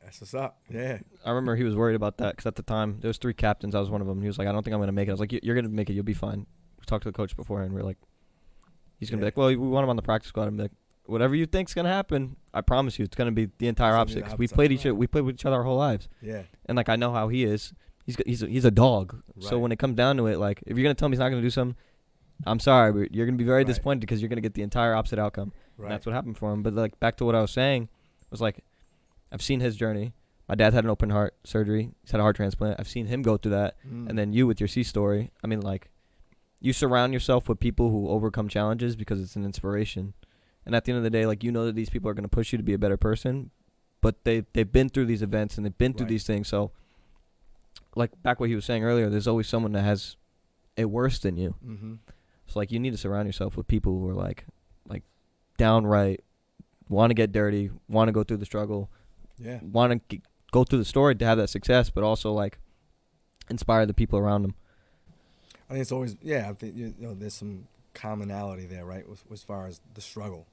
That's 0.06 0.20
what's 0.20 0.34
up. 0.34 0.58
Yeah. 0.70 0.98
I 1.24 1.30
remember 1.30 1.56
he 1.56 1.64
was 1.64 1.74
worried 1.74 1.96
about 1.96 2.18
that 2.18 2.30
because 2.36 2.46
at 2.46 2.54
the 2.54 2.62
time 2.62 2.98
there 3.00 3.08
was 3.08 3.18
three 3.18 3.34
captains. 3.34 3.74
I 3.74 3.80
was 3.80 3.90
one 3.90 4.00
of 4.00 4.06
them. 4.06 4.20
He 4.22 4.28
was 4.28 4.38
like, 4.38 4.46
"I 4.48 4.52
don't 4.52 4.62
think 4.62 4.72
I'm 4.72 4.80
gonna 4.80 4.92
make 4.92 5.08
it." 5.08 5.10
I 5.10 5.14
was 5.14 5.20
like, 5.20 5.32
"You- 5.32 5.40
"You're 5.42 5.56
gonna 5.56 5.68
make 5.68 5.90
it. 5.90 5.94
You'll 5.94 6.04
be 6.04 6.14
fine." 6.14 6.46
We 6.78 6.84
talked 6.86 7.02
to 7.02 7.08
the 7.10 7.16
coach 7.16 7.36
before, 7.36 7.62
and 7.62 7.74
we 7.74 7.80
are 7.80 7.84
like, 7.84 7.98
"He's 8.98 9.10
gonna 9.10 9.18
Yeah. 9.20 9.24
be 9.24 9.26
like, 9.26 9.36
well, 9.36 9.48
we 9.48 9.56
want 9.56 9.84
him 9.84 9.90
on 9.90 9.96
the 9.96 10.02
practice 10.02 10.28
squad." 10.28 10.46
I'm 10.46 10.56
like, 10.56 10.70
"Whatever 11.06 11.34
you 11.34 11.44
think's 11.46 11.74
gonna 11.74 11.88
happen, 11.88 12.36
I 12.54 12.60
promise 12.60 12.98
you, 13.00 13.04
it's 13.04 13.16
gonna 13.16 13.32
be 13.32 13.50
the 13.58 13.66
entire 13.68 13.94
opposite." 13.96 14.38
we 14.38 14.46
played 14.46 14.70
each 14.72 14.86
other. 14.86 14.94
We 14.94 15.06
played 15.08 15.24
with 15.24 15.34
each 15.34 15.44
other 15.44 15.56
our 15.56 15.64
whole 15.64 15.76
lives, 15.76 16.08
Yeah. 16.22 16.42
and 16.66 16.76
like 16.76 16.88
I 16.88 16.94
know 16.96 17.12
how 17.12 17.26
he 17.28 17.42
is. 17.44 17.72
He's 18.04 18.16
he's 18.24 18.42
a, 18.44 18.46
he's 18.46 18.64
a 18.64 18.70
dog. 18.70 19.20
So 19.40 19.58
when 19.58 19.72
it 19.72 19.80
comes 19.80 19.96
down 19.96 20.16
to 20.18 20.28
it, 20.28 20.38
like 20.38 20.62
if 20.66 20.76
you're 20.76 20.84
gonna 20.84 20.94
tell 20.94 21.06
him 21.06 21.12
he's 21.12 21.18
not 21.18 21.30
gonna 21.30 21.42
do 21.42 21.50
something, 21.50 21.76
I'm 22.46 22.60
sorry, 22.60 22.92
but 22.92 23.12
you're 23.12 23.26
gonna 23.26 23.36
be 23.36 23.42
very 23.44 23.58
Right. 23.60 23.66
disappointed 23.66 24.00
because 24.00 24.22
you're 24.22 24.28
gonna 24.28 24.40
get 24.40 24.54
the 24.54 24.62
entire 24.62 24.94
opposite 24.94 25.18
outcome. 25.18 25.52
Right. 25.76 25.86
And 25.86 25.92
that's 25.92 26.06
what 26.06 26.14
happened 26.14 26.38
for 26.38 26.52
him. 26.52 26.62
But 26.62 26.74
like 26.74 27.00
back 27.00 27.16
to 27.16 27.24
what 27.24 27.34
I 27.34 27.40
was 27.40 27.50
saying, 27.50 27.82
it 27.84 28.30
was 28.30 28.40
like, 28.40 28.62
I've 29.36 29.42
seen 29.42 29.60
his 29.60 29.76
journey. 29.76 30.14
My 30.48 30.54
dad 30.54 30.72
had 30.72 30.84
an 30.84 30.88
open 30.88 31.10
heart 31.10 31.34
surgery. 31.44 31.90
He's 32.00 32.10
had 32.10 32.20
a 32.20 32.22
heart 32.22 32.36
transplant. 32.36 32.80
I've 32.80 32.88
seen 32.88 33.04
him 33.04 33.20
go 33.20 33.36
through 33.36 33.50
that. 33.50 33.74
Mm. 33.86 34.08
And 34.08 34.18
then 34.18 34.32
you 34.32 34.46
with 34.46 34.60
your 34.60 34.68
C 34.68 34.82
story. 34.82 35.30
I 35.44 35.46
mean, 35.46 35.60
like, 35.60 35.90
you 36.58 36.72
surround 36.72 37.12
yourself 37.12 37.46
with 37.46 37.60
people 37.60 37.90
who 37.90 38.08
overcome 38.08 38.48
challenges 38.48 38.96
because 38.96 39.20
it's 39.20 39.36
an 39.36 39.44
inspiration. 39.44 40.14
And 40.64 40.74
at 40.74 40.86
the 40.86 40.92
end 40.92 40.96
of 40.96 41.04
the 41.04 41.10
day, 41.10 41.26
like 41.26 41.44
you 41.44 41.52
know 41.52 41.66
that 41.66 41.74
these 41.74 41.90
people 41.90 42.08
are 42.08 42.14
going 42.14 42.22
to 42.22 42.30
push 42.30 42.50
you 42.50 42.56
to 42.56 42.64
be 42.64 42.72
a 42.72 42.78
better 42.78 42.96
person, 42.96 43.50
but 44.00 44.24
they 44.24 44.44
they've 44.54 44.72
been 44.72 44.88
through 44.88 45.04
these 45.04 45.20
events 45.22 45.58
and 45.58 45.66
they've 45.66 45.76
been 45.76 45.92
through 45.92 46.06
Right. 46.06 46.10
these 46.10 46.24
things. 46.24 46.48
So, 46.48 46.70
like 47.94 48.10
back 48.22 48.40
what 48.40 48.48
he 48.48 48.54
was 48.54 48.64
saying 48.64 48.84
earlier, 48.84 49.10
there's 49.10 49.28
always 49.28 49.46
someone 49.48 49.72
that 49.72 49.82
has 49.82 50.16
it 50.76 50.86
worse 50.86 51.18
than 51.18 51.36
you. 51.36 51.54
Mm-hmm. 51.64 51.94
So 52.46 52.58
like 52.58 52.72
you 52.72 52.78
need 52.80 52.92
to 52.92 52.96
surround 52.96 53.28
yourself 53.28 53.56
with 53.56 53.66
people 53.68 53.92
who 53.98 54.08
are 54.08 54.14
like 54.14 54.46
like 54.88 55.02
downright 55.58 56.22
want 56.88 57.10
to 57.10 57.14
get 57.14 57.32
dirty, 57.32 57.70
want 57.88 58.08
to 58.08 58.12
go 58.12 58.22
through 58.22 58.36
the 58.38 58.46
struggle, 58.46 58.90
Yeah. 59.38 59.58
want 59.62 60.08
to 60.08 60.18
go 60.50 60.64
through 60.64 60.78
the 60.78 60.84
story 60.84 61.14
to 61.14 61.24
have 61.24 61.38
that 61.38 61.48
success, 61.48 61.90
but 61.90 62.02
also 62.02 62.32
like 62.32 62.58
inspire 63.50 63.86
the 63.86 63.94
people 63.94 64.18
around 64.18 64.42
them. 64.42 64.54
I 65.68 65.72
think 65.72 65.82
it's 65.82 65.92
always 65.92 66.16
yeah. 66.22 66.48
I 66.48 66.54
think 66.54 66.76
you 66.76 66.94
know 66.98 67.14
there's 67.14 67.34
some 67.34 67.66
commonality 67.94 68.66
there, 68.66 68.84
right? 68.84 69.04
As, 69.10 69.24
as 69.32 69.42
far 69.42 69.66
as 69.66 69.80
the 69.94 70.00
struggle, 70.00 70.46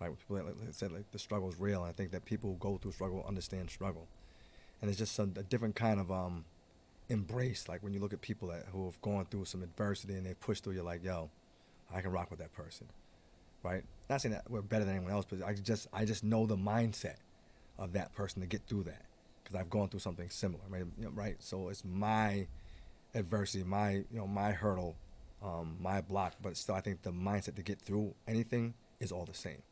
right? 0.00 0.10
People 0.18 0.36
like, 0.36 0.46
like 0.58 0.68
I 0.68 0.72
said, 0.72 0.92
like 0.92 1.10
the 1.12 1.18
struggle 1.18 1.48
is 1.48 1.58
real. 1.58 1.82
And 1.82 1.90
I 1.90 1.92
think 1.92 2.10
that 2.12 2.24
people 2.24 2.50
who 2.50 2.56
go 2.56 2.76
through 2.76 2.92
struggle 2.92 3.24
understand 3.26 3.70
struggle, 3.70 4.06
and 4.80 4.90
it's 4.90 4.98
just 4.98 5.14
some, 5.14 5.32
a 5.36 5.42
different 5.42 5.74
kind 5.74 6.00
of 6.00 6.12
um 6.12 6.44
embrace. 7.08 7.68
Like 7.68 7.82
when 7.82 7.94
you 7.94 8.00
look 8.00 8.12
at 8.12 8.20
people 8.20 8.48
that 8.48 8.66
who 8.72 8.84
have 8.84 9.00
gone 9.00 9.26
through 9.30 9.46
some 9.46 9.62
adversity 9.62 10.14
and 10.14 10.26
they 10.26 10.34
push 10.34 10.60
through, 10.60 10.74
you're 10.74 10.84
like, 10.84 11.02
yo, 11.02 11.30
I 11.92 12.00
can 12.02 12.12
rock 12.12 12.30
with 12.30 12.40
that 12.40 12.52
person, 12.52 12.88
right? 13.62 13.82
Not 14.10 14.20
saying 14.20 14.34
that 14.34 14.50
we're 14.50 14.62
better 14.62 14.84
than 14.84 14.96
anyone 14.96 15.12
else, 15.12 15.24
but 15.28 15.42
I 15.42 15.54
just 15.54 15.86
I 15.92 16.04
just 16.04 16.24
know 16.24 16.46
the 16.46 16.56
mindset 16.56 17.16
of 17.78 17.92
that 17.92 18.14
person 18.14 18.40
to 18.42 18.46
get 18.48 18.62
through 18.66 18.84
that 18.84 19.02
because 19.42 19.58
I've 19.58 19.70
gone 19.70 19.88
through 19.88 20.00
something 20.00 20.30
similar, 20.30 20.64
right? 20.68 20.84
You 20.98 21.04
know, 21.04 21.10
right? 21.10 21.36
So 21.38 21.68
it's 21.68 21.84
my 21.84 22.46
adversity, 23.14 23.64
my 23.64 23.90
you 23.92 24.06
know 24.18 24.26
my 24.26 24.52
hurdle, 24.52 24.96
um, 25.42 25.76
my 25.80 26.00
block, 26.00 26.34
but 26.42 26.56
still 26.56 26.74
I 26.74 26.80
think 26.80 27.02
the 27.02 27.12
mindset 27.12 27.56
to 27.56 27.62
get 27.62 27.80
through 27.80 28.14
anything 28.26 28.74
is 29.00 29.12
all 29.12 29.24
the 29.24 29.34
same, 29.34 29.62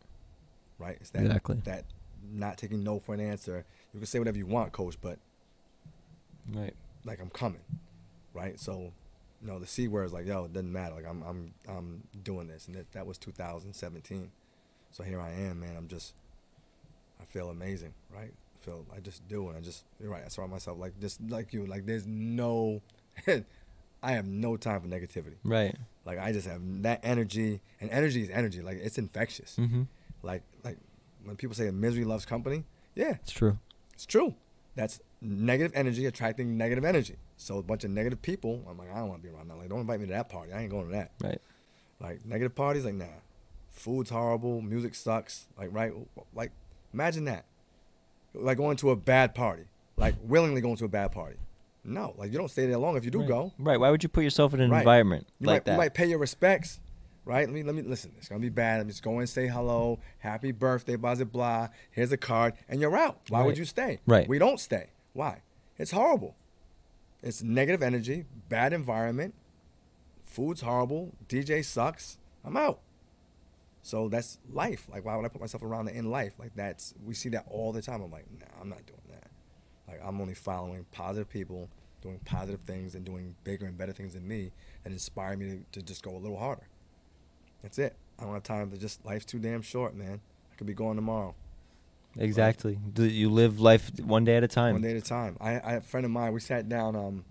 right? 0.79 0.97
It's 1.01 1.11
that 1.11 1.23
Exactly. 1.27 1.57
that 1.65 1.85
not 2.33 2.59
taking 2.59 2.83
no 2.83 2.99
for 2.99 3.15
an 3.15 3.21
answer. 3.21 3.65
You 3.93 4.01
can 4.01 4.07
say 4.07 4.19
whatever 4.19 4.39
you 4.39 4.47
want, 4.47 4.73
coach, 4.73 4.97
but 5.01 5.19
Right. 6.53 6.75
like 7.05 7.21
I'm 7.21 7.31
coming, 7.31 7.63
right? 8.33 8.59
So, 8.59 8.93
you 9.43 9.49
know, 9.49 9.59
the 9.59 9.67
C 9.67 9.89
word 9.89 10.05
is 10.05 10.13
like, 10.13 10.27
yo, 10.27 10.45
it 10.45 10.53
doesn't 10.53 10.73
matter. 10.73 10.95
Like 10.95 11.07
I'm 11.07 11.23
I'm 11.23 11.55
I'm 11.69 12.03
doing 12.23 12.49
this, 12.49 12.67
and 12.67 12.77
that, 12.77 12.93
that 12.93 13.07
was 13.07 13.19
2017. 13.19 14.31
So 14.93 15.03
here 15.05 15.21
I 15.21 15.31
am, 15.33 15.61
man. 15.61 15.77
I'm 15.77 15.89
just, 15.89 16.15
I 17.21 17.25
feel 17.25 17.51
amazing, 17.51 17.95
right? 18.15 18.33
I 18.33 18.65
feel 18.65 18.85
I 18.95 19.01
just 19.01 19.27
do, 19.29 19.49
and 19.49 19.57
I 19.57 19.61
just 19.61 19.85
you're 20.01 20.11
right. 20.11 20.23
I 20.25 20.29
surround 20.29 20.53
myself 20.53 20.79
like 20.79 20.99
just 21.01 21.21
like 21.29 21.53
you. 21.53 21.67
Like 21.67 21.87
there's 21.87 22.07
no, 22.07 22.83
I 24.03 24.13
have 24.13 24.27
no 24.27 24.57
time 24.57 24.81
for 24.81 24.89
negativity. 24.89 25.37
Right. 25.45 25.77
Like 26.05 26.19
I 26.19 26.33
just 26.33 26.47
have 26.47 26.61
that 26.83 27.01
energy, 27.03 27.61
and 27.81 27.91
energy 27.91 28.23
is 28.23 28.31
energy. 28.31 28.63
Like 28.63 28.79
it's 28.83 28.99
infectious. 28.99 29.57
Mm-hmm. 29.59 29.83
Like 30.23 30.43
like 30.65 30.79
when 31.25 31.37
people 31.37 31.55
say 31.55 31.71
misery 31.71 32.05
loves 32.05 32.25
company, 32.25 32.65
yeah, 32.95 33.17
It's 33.23 33.33
true. 33.33 33.59
it's 33.95 34.07
true. 34.07 34.35
That's 34.75 35.01
negative 35.21 35.73
energy 35.75 36.07
attracting 36.07 36.57
negative 36.59 36.85
energy. 36.85 37.17
So 37.39 37.59
a 37.59 37.63
bunch 37.63 37.85
of 37.85 37.91
negative 37.91 38.21
people, 38.23 38.63
I'm 38.69 38.79
like, 38.79 38.91
I 38.93 38.99
don't 38.99 39.09
want 39.09 39.23
to 39.23 39.29
be 39.29 39.35
around 39.35 39.49
that. 39.49 39.57
Like, 39.57 39.69
don't 39.69 39.81
invite 39.81 40.01
me 40.01 40.07
to 40.07 40.13
that 40.13 40.29
party. 40.29 40.53
I 40.53 40.61
ain't 40.63 40.71
going 40.71 40.87
to 40.87 40.93
that. 40.93 41.13
Right. 41.23 41.41
Like 42.01 42.25
negative 42.27 42.55
parties, 42.55 42.85
like 42.85 42.95
nah. 42.95 43.07
Food's 43.71 44.11
horrible. 44.11 44.61
Music 44.63 44.95
sucks. 44.95 45.47
Like 45.59 45.69
right, 45.73 45.93
like 46.35 46.53
imagine 46.97 47.27
that. 47.27 47.45
Like 48.35 48.57
going 48.57 48.77
to 48.79 48.91
a 48.91 48.97
bad 48.97 49.35
party. 49.35 49.65
Like 49.99 50.15
willingly 50.23 50.61
going 50.63 50.77
to 50.77 50.87
a 50.87 50.89
bad 50.89 51.13
party. 51.13 51.37
No, 51.85 52.15
like 52.17 52.33
you 52.33 52.39
don't 52.39 52.51
stay 52.51 52.67
there 52.67 52.79
long 52.79 52.97
if 52.97 53.05
you 53.05 53.11
do 53.11 53.21
right. 53.21 53.29
go. 53.29 53.53
Right. 53.59 53.79
Why 53.79 53.91
would 53.91 54.03
you 54.03 54.09
put 54.09 54.25
yourself 54.25 54.55
in 54.55 54.61
an 54.61 54.71
Right. 54.71 54.79
environment 54.81 55.27
You 55.39 55.47
like 55.47 55.55
might, 55.59 55.65
that? 55.67 55.73
you 55.73 55.77
might 55.79 55.95
pay 55.95 56.07
your 56.07 56.19
respects, 56.19 56.81
right? 57.25 57.47
Let 57.47 57.55
me 57.55 57.63
let 57.63 57.75
me 57.75 57.83
listen. 57.83 58.13
It's 58.19 58.29
gonna 58.29 58.41
be 58.41 58.49
bad. 58.49 58.79
Let 58.79 58.87
me 58.87 58.93
just 58.93 59.03
go 59.05 59.19
and 59.19 59.29
say 59.29 59.47
hello, 59.47 60.01
happy 60.19 60.53
birthday, 60.53 60.97
blah 60.97 61.15
blah 61.15 61.25
blah. 61.25 61.69
Here's 61.91 62.11
a 62.13 62.17
card, 62.17 62.55
and 62.69 62.81
you're 62.81 62.97
out. 62.97 63.21
Why 63.29 63.43
would 63.45 63.57
you 63.59 63.65
stay? 63.67 64.01
Right. 64.07 64.27
We 64.29 64.39
don't 64.39 64.59
stay. 64.59 64.91
Why? 65.13 65.43
It's 65.79 65.91
horrible. 65.93 66.35
It's 67.23 67.43
negative 67.43 67.83
energy, 67.83 68.25
bad 68.49 68.73
environment. 68.73 69.35
Food's 70.25 70.63
horrible. 70.63 71.13
DJ 71.29 71.65
sucks. 71.65 72.19
I'm 72.45 72.57
out. 72.57 72.81
So 73.87 74.09
that's 74.09 74.39
life. 74.53 74.89
Like, 74.91 75.05
why 75.05 75.15
would 75.15 75.25
I 75.25 75.29
put 75.29 75.41
myself 75.41 75.63
around 75.63 75.85
that 75.85 75.95
in 75.95 76.11
life? 76.11 76.33
Like, 76.41 76.51
that's 76.57 76.93
we 77.05 77.15
see 77.15 77.29
that 77.29 77.45
all 77.49 77.71
the 77.71 77.81
time. 77.81 78.03
I'm 78.03 78.11
like, 78.11 78.25
nah, 78.37 78.61
I'm 78.61 78.69
not 78.69 78.85
doing 78.85 78.99
that. 79.11 79.31
Like, 79.87 80.01
I'm 80.05 80.21
only 80.21 80.35
following 80.35 80.85
positive 80.91 81.31
people, 81.31 81.69
doing 82.03 82.19
positive 82.25 82.59
things, 82.63 82.97
and 82.97 83.05
doing 83.05 83.37
bigger 83.45 83.65
and 83.65 83.79
better 83.79 83.93
things 83.93 84.15
than 84.15 84.27
me 84.27 84.51
that 84.83 84.93
inspire 84.93 85.37
me 85.37 85.61
to, 85.71 85.79
to 85.79 85.87
just 85.87 86.03
go 86.03 86.17
a 86.17 86.19
little 86.19 86.37
harder. 86.37 86.67
That's 87.63 87.79
it. 87.79 87.95
I 88.19 88.25
don't 88.25 88.35
have 88.35 88.43
time 88.43 88.73
to 88.73 88.77
just. 88.77 89.07
Life's 89.07 89.25
too 89.25 89.39
damn 89.39 89.63
short, 89.63 89.95
man. 89.95 90.21
I 90.53 90.57
could 90.57 90.67
be 90.67 90.75
going 90.75 90.97
tomorrow, 90.97 91.37
exactly. 92.19 92.81
Do 92.93 93.05
you 93.05 93.31
live 93.31 93.61
life 93.61 93.93
one 94.01 94.25
day 94.25 94.37
at 94.37 94.43
a 94.43 94.49
time? 94.49 94.73
one 94.73 94.83
day 94.83 94.91
at 94.91 94.97
a 94.97 95.01
time. 95.01 95.37
I, 95.41 95.61
I, 95.61 95.73
a 95.75 95.81
friend 95.81 96.05
of 96.05 96.11
mine, 96.11 96.33
we 96.33 96.41
sat 96.41 96.69
down 96.69 96.97
um, 96.97 97.25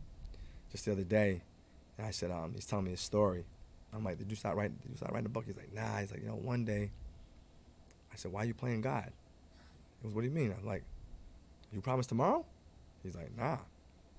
just 0.72 0.86
the 0.86 0.93
other 0.93 1.03
day, 1.03 1.41
and 1.97 2.08
I 2.08 2.12
said, 2.12 2.32
um, 2.32 2.53
he's 2.56 2.66
telling 2.66 2.86
me 2.86 2.93
a 2.93 2.97
story. 2.97 3.43
I'm 3.96 4.04
like, 4.04 4.18
did 4.18 4.30
you 4.30 4.36
start 4.36 4.56
writing? 4.58 4.78
Did 4.82 4.91
you 4.91 4.98
start 4.98 5.14
writing 5.14 5.26
a 5.26 5.30
book? 5.30 5.46
He's 5.46 5.56
like, 5.58 5.74
nah. 5.74 5.98
He's 6.00 6.12
like, 6.12 6.22
you 6.22 6.28
know, 6.28 6.36
one 6.36 6.66
day. 6.66 6.91
I 8.12 8.16
said, 8.16 8.32
why 8.32 8.43
are 8.43 8.46
you 8.46 8.54
playing 8.54 8.82
God? 8.82 9.12
He 10.02 10.08
goes, 10.08 10.14
what 10.16 10.22
do 10.22 10.28
you 10.28 10.34
mean? 10.34 10.54
I'm 10.58 10.66
like, 10.66 10.84
you 11.74 11.82
promise 11.82 12.08
tomorrow? 12.08 12.46
He's 13.04 13.16
like, 13.16 13.36
nah. 13.38 13.58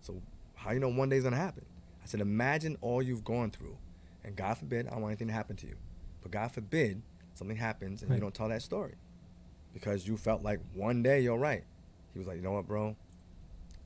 So 0.01 0.20
how 0.55 0.72
you 0.72 0.81
know 0.81 0.89
one 0.89 1.09
day's 1.09 1.24
gonna 1.24 1.37
happen? 1.37 1.64
I 2.03 2.07
said, 2.07 2.20
imagine 2.20 2.77
all 2.81 3.03
you've 3.03 3.24
gone 3.24 3.51
through, 3.51 3.77
and 4.24 4.37
God 4.37 4.59
forbid 4.59 4.87
I 4.87 4.91
don't 4.91 5.01
want 5.03 5.12
anything 5.12 5.29
to 5.29 5.35
happen 5.35 5.57
to 5.57 5.66
you, 5.66 5.77
but 6.22 6.31
God 6.31 6.53
forbid 6.53 7.03
something 7.35 7.57
happens 7.57 8.03
and 8.03 8.11
Right. 8.11 8.16
you 8.16 8.20
don't 8.20 8.35
tell 8.35 8.49
that 8.49 8.62
story, 8.62 8.95
because 9.74 10.07
you 10.07 10.16
felt 10.16 10.43
like 10.43 10.61
one 10.74 11.03
day 11.03 11.20
you're 11.20 11.39
right. 11.39 11.64
He 12.12 12.18
was 12.18 12.29
like, 12.29 12.37
you 12.37 12.43
know 12.43 12.53
what, 12.53 12.66
bro? 12.66 12.95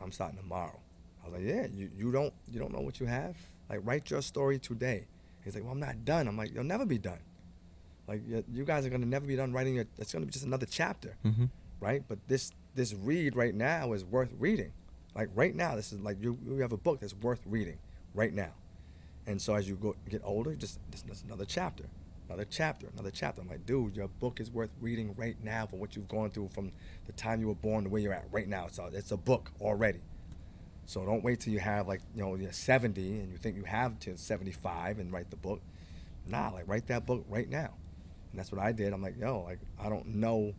I'm 0.02 0.12
starting 0.12 0.38
tomorrow. 0.38 0.78
I 1.22 1.28
was 1.28 1.38
like, 1.38 1.46
yeah, 1.46 1.66
you, 1.72 1.90
you 1.96 2.12
don't 2.12 2.32
you 2.50 2.58
don't 2.58 2.72
know 2.72 2.80
what 2.80 3.00
you 3.00 3.06
have. 3.06 3.36
Like 3.68 3.80
write 3.84 4.10
your 4.10 4.22
story 4.22 4.58
today. 4.58 5.06
He's 5.44 5.54
like, 5.54 5.64
well, 5.64 5.72
I'm 5.72 5.80
not 5.80 6.04
done. 6.04 6.28
I'm 6.28 6.36
like, 6.36 6.52
you'll 6.54 6.64
never 6.64 6.84
be 6.84 6.98
done. 6.98 7.20
Like 8.06 8.22
you, 8.26 8.64
guys 8.64 8.84
are 8.84 8.90
gonna 8.90 9.06
never 9.06 9.24
be 9.24 9.36
done 9.36 9.52
writing 9.52 9.76
your. 9.76 9.84
It's 9.98 10.12
gonna 10.12 10.26
be 10.26 10.32
just 10.32 10.44
another 10.44 10.66
chapter, 10.66 11.16
mm-hmm. 11.24 11.44
right? 11.78 12.02
But 12.08 12.18
this 12.26 12.50
this 12.74 12.92
read 12.92 13.36
right 13.36 13.54
now 13.54 13.92
is 13.92 14.04
worth 14.04 14.30
reading. 14.38 14.72
Like 15.14 15.28
right 15.34 15.54
now, 15.54 15.76
this 15.76 15.92
is 15.92 16.00
like 16.00 16.20
you 16.20 16.36
you 16.44 16.56
have 16.58 16.72
a 16.72 16.76
book 16.76 17.00
that's 17.00 17.14
worth 17.14 17.40
reading 17.46 17.78
right 18.14 18.32
now. 18.32 18.50
And 19.26 19.40
so 19.40 19.54
as 19.54 19.68
you 19.68 19.76
go 19.76 19.94
get 20.08 20.22
older, 20.24 20.56
just 20.56 20.80
this 20.90 21.04
is 21.08 21.22
another 21.22 21.44
chapter, 21.44 21.84
another 22.28 22.46
chapter, 22.50 22.88
another 22.92 23.12
chapter. 23.12 23.42
I'm 23.42 23.48
like, 23.48 23.64
dude, 23.64 23.94
your 23.94 24.08
book 24.08 24.40
is 24.40 24.50
worth 24.50 24.70
reading 24.80 25.14
right 25.16 25.36
now 25.44 25.66
for 25.66 25.76
what 25.76 25.94
you've 25.94 26.08
gone 26.08 26.30
through 26.30 26.48
from 26.52 26.72
the 27.06 27.12
time 27.12 27.40
you 27.40 27.46
were 27.46 27.54
born 27.54 27.84
to 27.84 27.90
where 27.90 28.00
you're 28.00 28.12
at 28.12 28.26
right 28.32 28.48
now. 28.48 28.66
A, 28.76 28.86
it's 28.86 29.12
a 29.12 29.16
book 29.16 29.52
already. 29.60 30.00
So 30.90 31.04
don't 31.06 31.22
wait 31.22 31.38
till 31.38 31.52
you 31.52 31.60
have 31.60 31.86
like 31.86 32.00
you 32.16 32.20
know 32.20 32.34
you're 32.34 32.50
70 32.50 33.00
and 33.20 33.30
you 33.30 33.38
think 33.38 33.54
you 33.54 33.62
have 33.62 34.00
to 34.00 34.16
75 34.16 34.98
and 34.98 35.12
write 35.12 35.30
the 35.30 35.36
book. 35.36 35.62
Nah, 36.26 36.48
like 36.48 36.66
write 36.66 36.88
that 36.88 37.06
book 37.06 37.24
right 37.28 37.48
now. 37.48 37.74
And 38.32 38.40
that's 38.40 38.50
what 38.50 38.60
I 38.60 38.72
did. 38.72 38.92
I'm 38.92 39.00
like, 39.00 39.14
yo, 39.16 39.42
like 39.42 39.60
I 39.78 39.88
don't 39.88 40.16
know. 40.16 40.52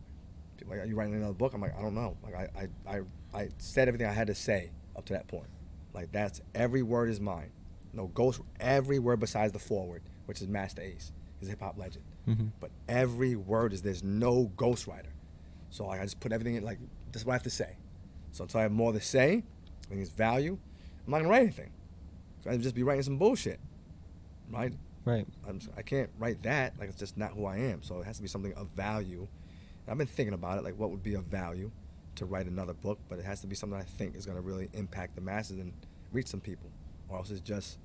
Like, 0.66 0.78
are 0.78 0.86
you 0.86 0.96
writing 0.96 1.16
another 1.16 1.34
book? 1.34 1.52
I'm 1.52 1.60
like, 1.60 1.76
I 1.78 1.82
don't 1.82 1.94
know. 1.94 2.16
Like 2.22 2.34
I, 2.34 2.48
I, 2.56 2.90
I, 2.90 3.00
I 3.38 3.48
said 3.58 3.88
everything 3.88 4.06
I 4.06 4.12
had 4.14 4.28
to 4.28 4.34
say 4.34 4.70
up 4.96 5.04
to 5.04 5.12
that 5.12 5.28
point. 5.28 5.48
Like 5.92 6.10
that's 6.12 6.40
every 6.54 6.82
word 6.82 7.10
is 7.10 7.20
mine. 7.20 7.50
No 7.92 8.06
ghost. 8.06 8.40
Every 8.58 8.98
word 8.98 9.20
besides 9.20 9.52
the 9.52 9.58
forward, 9.58 10.00
which 10.24 10.40
is 10.40 10.48
Masta 10.48 10.80
Ace, 10.80 11.12
is 11.42 11.48
a 11.48 11.50
hip 11.50 11.60
hop 11.60 11.76
legend. 11.76 12.06
Mm-hmm. 12.26 12.46
But 12.58 12.70
every 12.88 13.36
word 13.36 13.74
is 13.74 13.82
there's 13.82 14.02
no 14.02 14.50
ghostwriter. 14.56 15.12
So 15.68 15.84
like 15.88 16.00
I 16.00 16.04
just 16.04 16.20
put 16.20 16.32
everything 16.32 16.54
in 16.54 16.64
like 16.64 16.78
that's 17.12 17.26
what 17.26 17.32
I 17.32 17.34
have 17.34 17.42
to 17.42 17.50
say. 17.50 17.76
So 18.30 18.44
until 18.44 18.60
I 18.60 18.62
have 18.62 18.72
more 18.72 18.94
to 18.94 19.00
say, 19.02 19.44
I 19.86 19.88
think 19.90 20.00
it's 20.00 20.10
value, 20.10 20.58
I'm 21.06 21.10
not 21.10 21.18
gonna 21.18 21.28
write 21.28 21.42
anything. 21.42 21.70
I'd 22.48 22.62
just 22.62 22.74
be 22.74 22.82
writing 22.82 23.02
some 23.02 23.18
bullshit. 23.18 23.60
Right? 24.50 24.72
Right. 25.04 25.26
I'm 25.48 25.60
I 25.76 25.82
can't 25.82 26.10
write 26.18 26.42
that. 26.42 26.78
Like 26.78 26.88
it's 26.88 26.98
just 26.98 27.16
not 27.16 27.32
who 27.32 27.46
I 27.46 27.56
am. 27.58 27.82
So 27.82 28.00
it 28.00 28.04
has 28.06 28.16
to 28.16 28.22
be 28.22 28.28
something 28.28 28.54
of 28.54 28.68
value. 28.68 29.26
I've 29.88 29.98
been 29.98 30.06
thinking 30.06 30.34
about 30.34 30.58
it, 30.58 30.64
like 30.64 30.78
what 30.78 30.90
would 30.90 31.02
be 31.02 31.14
of 31.14 31.24
value 31.24 31.70
to 32.14 32.24
write 32.24 32.46
another 32.46 32.74
book, 32.74 32.98
but 33.08 33.18
it 33.18 33.24
has 33.24 33.40
to 33.40 33.46
be 33.46 33.54
something 33.54 33.78
I 33.78 33.82
think 33.82 34.16
is 34.16 34.26
gonna 34.26 34.40
really 34.40 34.68
impact 34.74 35.14
the 35.16 35.20
masses 35.20 35.58
and 35.58 35.72
reach 36.12 36.28
some 36.28 36.40
people, 36.40 36.70
or 37.08 37.18
else 37.18 37.30
it's 37.30 37.40
just 37.40 37.78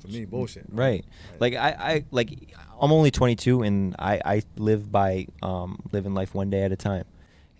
for 0.00 0.08
me 0.08 0.24
bullshit. 0.24 0.64
Right. 0.68 1.04
Like 1.38 1.54
I, 1.54 1.68
I 1.78 2.04
like 2.10 2.54
I'm 2.80 2.92
only 2.92 3.10
22 3.10 3.62
and 3.62 3.94
I 3.98 4.20
I 4.24 4.42
live 4.56 4.90
by 4.90 5.28
um 5.42 5.80
living 5.92 6.14
life 6.14 6.34
one 6.34 6.50
day 6.50 6.62
at 6.62 6.72
a 6.72 6.76
time. 6.76 7.04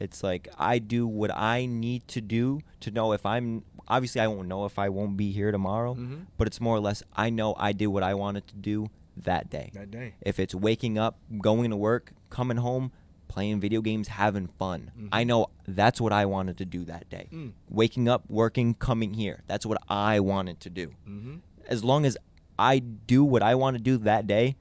It's 0.02 0.22
like 0.22 0.48
I 0.58 0.78
do 0.80 1.06
what 1.06 1.30
I 1.34 1.66
need 1.66 2.06
to 2.08 2.20
do 2.20 2.60
to 2.80 2.90
know 2.90 3.12
if 3.12 3.24
I'm 3.24 3.62
obviously 3.86 4.20
I 4.20 4.26
won't 4.26 4.48
know 4.48 4.64
if 4.64 4.78
I 4.78 4.88
won't 4.88 5.16
be 5.16 5.30
here 5.32 5.52
tomorrow, 5.52 5.94
Mhm. 5.94 6.26
but 6.36 6.46
it's 6.48 6.60
more 6.60 6.74
or 6.76 6.80
less 6.80 7.02
I 7.14 7.30
know 7.30 7.54
I 7.56 7.72
did 7.72 7.86
what 7.88 8.02
I 8.02 8.14
wanted 8.14 8.46
to 8.48 8.56
do 8.56 8.88
that 9.16 9.48
day. 9.50 9.70
that 9.74 9.90
day. 9.90 10.14
If 10.22 10.40
it's 10.40 10.54
waking 10.54 10.98
up, 10.98 11.18
going 11.40 11.70
to 11.70 11.76
work, 11.76 12.12
coming 12.30 12.56
home, 12.56 12.90
playing 13.28 13.60
video 13.60 13.80
games, 13.80 14.08
having 14.08 14.46
fun. 14.46 14.90
Mhm. 14.98 15.08
I 15.12 15.22
know 15.24 15.46
that's 15.68 16.00
what 16.00 16.12
I 16.12 16.24
wanted 16.26 16.56
to 16.58 16.64
do 16.64 16.84
that 16.86 17.08
day. 17.08 17.28
Mm. 17.32 17.52
Waking 17.70 18.08
up, 18.08 18.24
working, 18.28 18.74
coming 18.74 19.14
here. 19.14 19.42
That's 19.46 19.64
what 19.66 19.78
I 19.88 20.18
wanted 20.20 20.58
to 20.60 20.70
do 20.70 20.88
Mm-hmm. 21.08 21.34
as 21.68 21.84
long 21.84 22.04
as 22.04 22.16
I 22.58 22.78
do 22.80 23.22
what 23.24 23.42
I 23.42 23.54
want 23.54 23.76
to 23.76 23.82
do 23.82 23.96
that 23.98 24.26
day, 24.26 24.56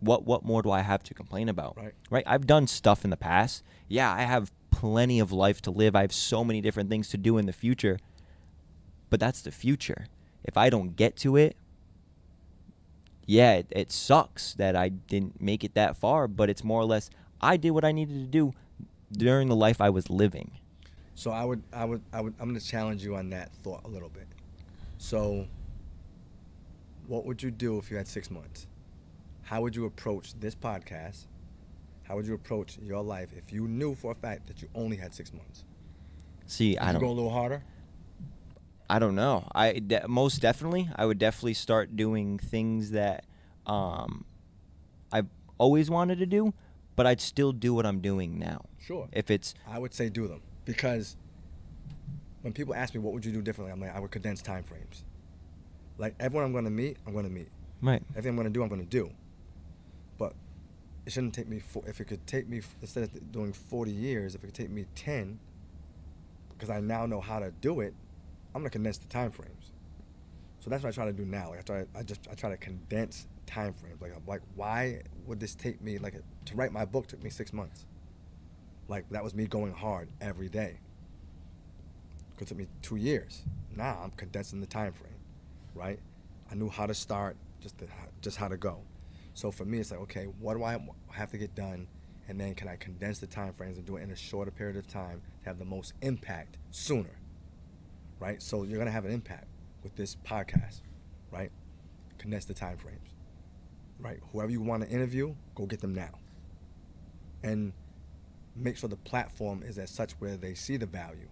what 0.00 0.24
what 0.24 0.44
more 0.44 0.62
do 0.62 0.70
I 0.70 0.80
have 0.80 1.02
to 1.04 1.14
complain 1.14 1.48
about? 1.48 1.76
Right. 1.76 1.94
Right? 2.10 2.24
I've 2.26 2.46
done 2.46 2.66
stuff 2.66 3.04
in 3.04 3.10
the 3.10 3.16
past. 3.16 3.62
Yeah, 3.90 4.14
I 4.14 4.22
have 4.22 4.52
plenty 4.70 5.18
of 5.18 5.32
life 5.32 5.60
to 5.62 5.72
live. 5.72 5.96
I 5.96 6.02
have 6.02 6.12
so 6.12 6.44
many 6.44 6.60
different 6.60 6.88
things 6.88 7.08
to 7.08 7.18
do 7.18 7.38
in 7.38 7.46
the 7.46 7.52
future. 7.52 7.98
But 9.10 9.18
that's 9.18 9.42
the 9.42 9.50
future. 9.50 10.06
If 10.44 10.56
I 10.56 10.70
don't 10.70 10.94
get 10.94 11.16
to 11.16 11.36
it, 11.36 11.56
yeah, 13.26 13.54
it, 13.54 13.66
it 13.70 13.90
sucks 13.90 14.54
that 14.54 14.76
I 14.76 14.90
didn't 14.90 15.42
make 15.42 15.64
it 15.64 15.74
that 15.74 15.96
far, 15.96 16.28
but 16.28 16.48
it's 16.48 16.62
more 16.62 16.80
or 16.80 16.84
less 16.84 17.10
I 17.40 17.56
did 17.56 17.72
what 17.72 17.84
I 17.84 17.90
needed 17.90 18.14
to 18.14 18.26
do 18.26 18.54
during 19.12 19.48
the 19.48 19.56
life 19.56 19.80
I 19.80 19.90
was 19.90 20.08
living. 20.08 20.52
So 21.16 21.32
I 21.32 21.44
would, 21.44 21.62
I 21.72 21.84
would, 21.84 22.00
I 22.12 22.20
would. 22.20 22.34
I'm 22.38 22.48
gonna 22.48 22.60
challenge 22.60 23.04
you 23.04 23.16
on 23.16 23.28
that 23.30 23.52
thought 23.56 23.82
a 23.84 23.88
little 23.88 24.08
bit. 24.08 24.26
So, 24.98 25.46
what 27.08 27.26
would 27.26 27.42
you 27.42 27.50
do 27.50 27.76
if 27.78 27.90
you 27.90 27.96
had 27.96 28.06
six 28.06 28.30
months? 28.30 28.68
How 29.42 29.60
would 29.60 29.74
you 29.74 29.84
approach 29.84 30.32
this 30.38 30.54
podcast? 30.54 31.26
How 32.10 32.16
would 32.16 32.26
you 32.26 32.34
approach 32.34 32.76
your 32.82 33.04
life 33.04 33.28
if 33.36 33.52
you 33.52 33.68
knew 33.68 33.94
for 33.94 34.10
a 34.10 34.14
fact 34.16 34.48
that 34.48 34.60
you 34.60 34.68
only 34.74 34.96
had 34.96 35.14
six 35.14 35.32
months? 35.32 35.62
See, 36.44 36.76
I 36.76 36.86
Would 36.86 36.92
don't 36.94 37.02
you 37.02 37.06
go 37.06 37.12
a 37.12 37.14
little 37.14 37.30
harder. 37.30 37.62
I 38.88 38.98
don't 38.98 39.14
know. 39.14 39.46
I 39.54 39.74
de- 39.74 40.08
most 40.08 40.42
definitely, 40.42 40.90
I 40.96 41.06
would 41.06 41.18
definitely 41.20 41.54
start 41.54 41.94
doing 41.94 42.40
things 42.40 42.90
that 42.90 43.26
um, 43.64 44.24
I've 45.12 45.28
always 45.56 45.88
wanted 45.88 46.18
to 46.18 46.26
do, 46.26 46.52
but 46.96 47.06
I'd 47.06 47.20
still 47.20 47.52
do 47.52 47.74
what 47.74 47.86
I'm 47.86 48.00
doing 48.00 48.40
now. 48.40 48.62
Sure. 48.80 49.08
If 49.12 49.30
it's 49.30 49.54
I 49.68 49.78
would 49.78 49.94
say 49.94 50.08
do 50.08 50.26
them 50.26 50.42
because 50.64 51.16
when 52.42 52.52
people 52.52 52.74
ask 52.74 52.92
me 52.92 52.98
what 52.98 53.12
would 53.14 53.24
you 53.24 53.30
do 53.30 53.40
differently, 53.40 53.70
I'm 53.72 53.80
like 53.80 53.94
I 53.94 54.00
would 54.00 54.10
condense 54.10 54.42
time 54.42 54.64
frames. 54.64 55.04
Like 55.96 56.16
everyone 56.18 56.46
I'm 56.46 56.52
gonna 56.52 56.70
meet, 56.70 56.96
I'm 57.06 57.14
gonna 57.14 57.28
meet. 57.28 57.50
right, 57.80 58.02
Everything 58.16 58.30
I'm 58.30 58.36
gonna 58.36 58.50
do, 58.50 58.64
I'm 58.64 58.68
gonna 58.68 58.82
do. 58.84 59.12
It 61.06 61.12
shouldn't 61.12 61.34
take 61.34 61.48
me. 61.48 61.58
Four, 61.58 61.82
if 61.86 62.00
it 62.00 62.04
could 62.04 62.26
take 62.26 62.48
me 62.48 62.60
instead 62.80 63.04
of 63.04 63.32
doing 63.32 63.52
40 63.52 63.90
years, 63.90 64.34
if 64.34 64.44
it 64.44 64.48
could 64.48 64.54
take 64.54 64.70
me 64.70 64.86
10, 64.94 65.38
because 66.50 66.70
I 66.70 66.80
now 66.80 67.06
know 67.06 67.20
how 67.20 67.38
to 67.38 67.50
do 67.60 67.80
it, 67.80 67.94
I'm 68.54 68.62
gonna 68.62 68.70
condense 68.70 68.98
the 68.98 69.08
time 69.08 69.30
frames. 69.30 69.72
So 70.60 70.68
that's 70.68 70.82
what 70.82 70.90
I 70.90 70.92
try 70.92 71.06
to 71.06 71.12
do 71.12 71.24
now. 71.24 71.50
Like 71.50 71.60
I 71.60 71.62
try, 71.62 71.84
I 71.96 72.02
just 72.02 72.28
I 72.30 72.34
try 72.34 72.50
to 72.50 72.56
condense 72.56 73.26
time 73.46 73.72
frames. 73.72 74.00
Like 74.00 74.14
I'm 74.14 74.22
like, 74.26 74.42
why 74.54 75.02
would 75.26 75.40
this 75.40 75.54
take 75.54 75.80
me 75.80 75.98
like 75.98 76.14
to 76.44 76.54
write 76.54 76.72
my 76.72 76.84
book 76.84 77.06
took 77.06 77.22
me 77.22 77.30
six 77.30 77.52
months? 77.52 77.86
Like 78.88 79.08
that 79.10 79.24
was 79.24 79.34
me 79.34 79.46
going 79.46 79.72
hard 79.72 80.08
every 80.20 80.48
day. 80.48 80.78
It 82.38 82.46
took 82.46 82.58
me 82.58 82.66
two 82.82 82.96
years. 82.96 83.42
Now 83.74 84.00
I'm 84.02 84.10
condensing 84.12 84.60
the 84.60 84.66
time 84.66 84.92
frame, 84.92 85.12
right? 85.74 85.98
I 86.50 86.54
knew 86.54 86.68
how 86.68 86.86
to 86.86 86.94
start, 86.94 87.36
just 87.60 87.78
to, 87.78 87.86
just 88.20 88.36
how 88.36 88.48
to 88.48 88.56
go. 88.56 88.80
So 89.40 89.50
for 89.50 89.64
me, 89.64 89.78
it's 89.78 89.90
like, 89.90 90.00
okay, 90.00 90.24
what 90.24 90.54
do 90.58 90.64
I 90.64 90.78
have 91.12 91.30
to 91.30 91.38
get 91.38 91.54
done, 91.54 91.88
and 92.28 92.38
then 92.38 92.54
can 92.54 92.68
I 92.68 92.76
condense 92.76 93.20
the 93.20 93.26
time 93.26 93.54
frames 93.54 93.78
and 93.78 93.86
do 93.86 93.96
it 93.96 94.02
in 94.02 94.10
a 94.10 94.16
shorter 94.16 94.50
period 94.50 94.76
of 94.76 94.86
time 94.86 95.22
to 95.42 95.48
have 95.48 95.58
the 95.58 95.64
most 95.64 95.94
impact 96.02 96.58
sooner, 96.70 97.16
right? 98.18 98.42
So 98.42 98.64
you're 98.64 98.78
gonna 98.78 98.90
have 98.90 99.06
an 99.06 99.12
impact 99.12 99.46
with 99.82 99.96
this 99.96 100.14
podcast, 100.14 100.82
right? 101.30 101.50
Condense 102.18 102.44
the 102.44 102.52
time 102.52 102.76
frames, 102.76 103.14
right? 103.98 104.20
Whoever 104.30 104.52
you 104.52 104.60
want 104.60 104.82
to 104.82 104.90
interview, 104.90 105.34
go 105.54 105.64
get 105.64 105.80
them 105.80 105.94
now, 105.94 106.18
and 107.42 107.72
make 108.54 108.76
sure 108.76 108.90
the 108.90 108.96
platform 108.96 109.62
is 109.62 109.78
as 109.78 109.90
such 109.90 110.12
where 110.18 110.36
they 110.36 110.52
see 110.52 110.76
the 110.76 110.84
value, 110.84 111.30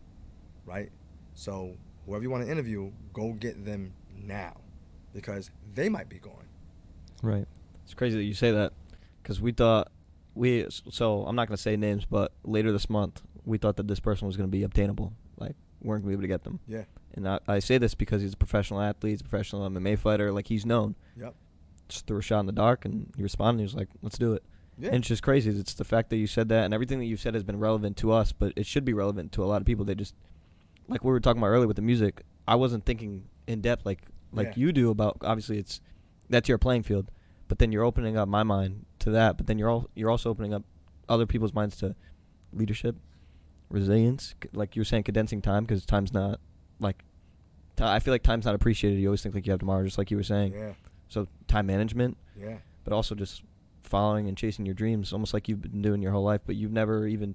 right? 0.65 0.89
So 1.35 1.77
whoever 2.07 2.23
you 2.23 2.31
want 2.31 2.47
to 2.47 2.51
interview, 2.51 2.91
go 3.13 3.35
get 3.35 3.67
them 3.67 3.93
now, 4.17 4.57
because 5.13 5.51
they 5.75 5.91
might 5.91 6.09
be 6.09 6.17
gone. 6.17 6.49
right, 7.23 7.47
It's 7.89 7.95
crazy 7.95 8.19
that 8.19 8.25
you 8.25 8.35
say 8.35 8.51
that, 8.53 8.75
because 9.23 9.41
we 9.41 9.53
thought 9.53 9.91
we. 10.35 10.67
So 10.91 11.23
I'm 11.25 11.35
not 11.35 11.49
gonna 11.49 11.57
say 11.57 11.75
names, 11.77 12.05
but 12.05 12.33
later 12.45 12.71
this 12.71 12.91
month 12.91 13.23
we 13.47 13.57
thought 13.57 13.77
that 13.79 13.89
this 13.89 13.99
person 13.99 14.27
was 14.27 14.37
gonna 14.37 14.49
be 14.49 14.63
obtainable. 14.63 15.15
Like 15.39 15.57
we 15.81 15.89
weren't 15.89 16.03
gonna 16.03 16.11
be 16.11 16.13
able 16.15 16.23
to 16.23 16.29
get 16.29 16.45
them. 16.45 16.61
Yeah. 16.69 16.85
And 17.15 17.27
I, 17.27 17.41
I 17.49 17.59
say 17.61 17.79
this 17.79 17.95
because 17.95 18.21
he's 18.21 18.35
a 18.35 18.37
professional 18.37 18.83
athlete, 18.83 19.13
he's 19.13 19.21
a 19.23 19.25
professional 19.25 19.69
MMA 19.71 19.99
fighter. 19.99 20.31
Like 20.33 20.47
he's 20.49 20.67
known. 20.67 20.97
Yep. 21.19 21.35
Just 21.89 22.07
threw 22.07 22.19
a 22.19 22.23
shot 22.23 22.41
in 22.41 22.47
the 22.47 22.53
dark, 22.53 22.85
and 22.85 23.11
he 23.17 23.23
responded. 23.23 23.61
He 23.63 23.65
was 23.65 23.75
like, 23.75 23.89
"Let's 24.03 24.19
do 24.19 24.35
it." 24.35 24.43
Yeah. 24.79 24.89
And 24.89 24.97
it's 24.97 25.09
just 25.09 25.23
crazy. 25.23 25.51
It's 25.51 25.73
the 25.73 25.85
fact 25.85 26.11
that 26.11 26.19
you 26.19 26.27
said 26.27 26.51
that, 26.51 26.65
and 26.67 26.75
everything 26.75 26.99
that 26.99 27.07
you've 27.07 27.21
said 27.21 27.33
has 27.33 27.43
been 27.43 27.59
relevant 27.59 27.97
to 27.97 28.13
us, 28.13 28.31
but 28.33 28.53
it 28.57 28.67
should 28.67 28.85
be 28.85 28.93
relevant 28.93 29.33
to 29.33 29.43
a 29.43 29.47
lot 29.47 29.63
of 29.63 29.67
people. 29.67 29.87
They 29.87 29.95
just, 29.95 30.15
like 30.89 31.03
we 31.03 31.11
were 31.11 31.19
talking 31.21 31.41
about 31.41 31.49
earlier 31.49 31.67
with 31.67 31.77
the 31.77 31.83
music. 31.83 32.23
I 32.47 32.57
wasn't 32.57 32.85
thinking 32.85 33.25
in 33.47 33.63
depth 33.63 33.87
like 33.87 34.03
like 34.33 34.49
Yeah. 34.49 34.53
you 34.57 34.73
do 34.73 34.91
about. 34.91 35.17
Obviously, 35.23 35.57
it's 35.59 35.81
that's 36.29 36.47
your 36.51 36.59
playing 36.59 36.83
field, 36.83 37.11
but 37.49 37.59
then 37.59 37.73
you're 37.73 37.85
opening 37.85 38.17
up 38.17 38.29
my 38.29 38.43
mind 38.43 38.85
to 39.01 39.11
that. 39.11 39.37
But 39.37 39.47
then 39.47 39.59
you're 39.59 39.69
all 39.71 39.89
you're 39.95 40.11
also 40.11 40.31
opening 40.31 40.55
up 40.55 40.63
other 41.09 41.27
people's 41.27 41.55
minds 41.55 41.77
to 41.79 41.95
leadership, 42.53 42.97
resilience. 43.71 44.35
c- 44.43 44.49
Like 44.53 44.77
you 44.77 44.81
were 44.81 44.85
saying, 44.85 45.05
condensing 45.05 45.43
time 45.43 45.65
because 45.65 45.85
time's 45.85 46.13
not 46.13 46.41
like. 46.81 47.03
ti- 47.77 47.85
I 47.85 47.99
feel 47.99 48.13
like 48.15 48.23
time's 48.23 48.45
not 48.45 48.55
appreciated. 48.55 48.99
You 49.01 49.09
always 49.09 49.23
think 49.23 49.35
like 49.35 49.47
you 49.47 49.51
have 49.53 49.61
tomorrow, 49.61 49.85
just 49.85 49.99
like 49.99 50.11
you 50.11 50.17
were 50.17 50.23
saying. 50.23 50.53
Yeah. 50.55 50.73
So 51.09 51.27
time 51.47 51.67
management, 51.67 52.17
Yeah. 52.39 52.59
but 52.85 52.93
also 52.93 53.15
just 53.15 53.43
following 53.83 54.29
and 54.29 54.37
chasing 54.37 54.67
your 54.67 54.75
dreams, 54.75 55.13
almost 55.13 55.33
like 55.33 55.49
you've 55.49 55.63
been 55.63 55.81
doing 55.81 56.03
your 56.03 56.13
whole 56.13 56.23
life, 56.25 56.43
but 56.45 56.55
you've 56.57 56.73
never 56.73 57.07
even, 57.07 57.35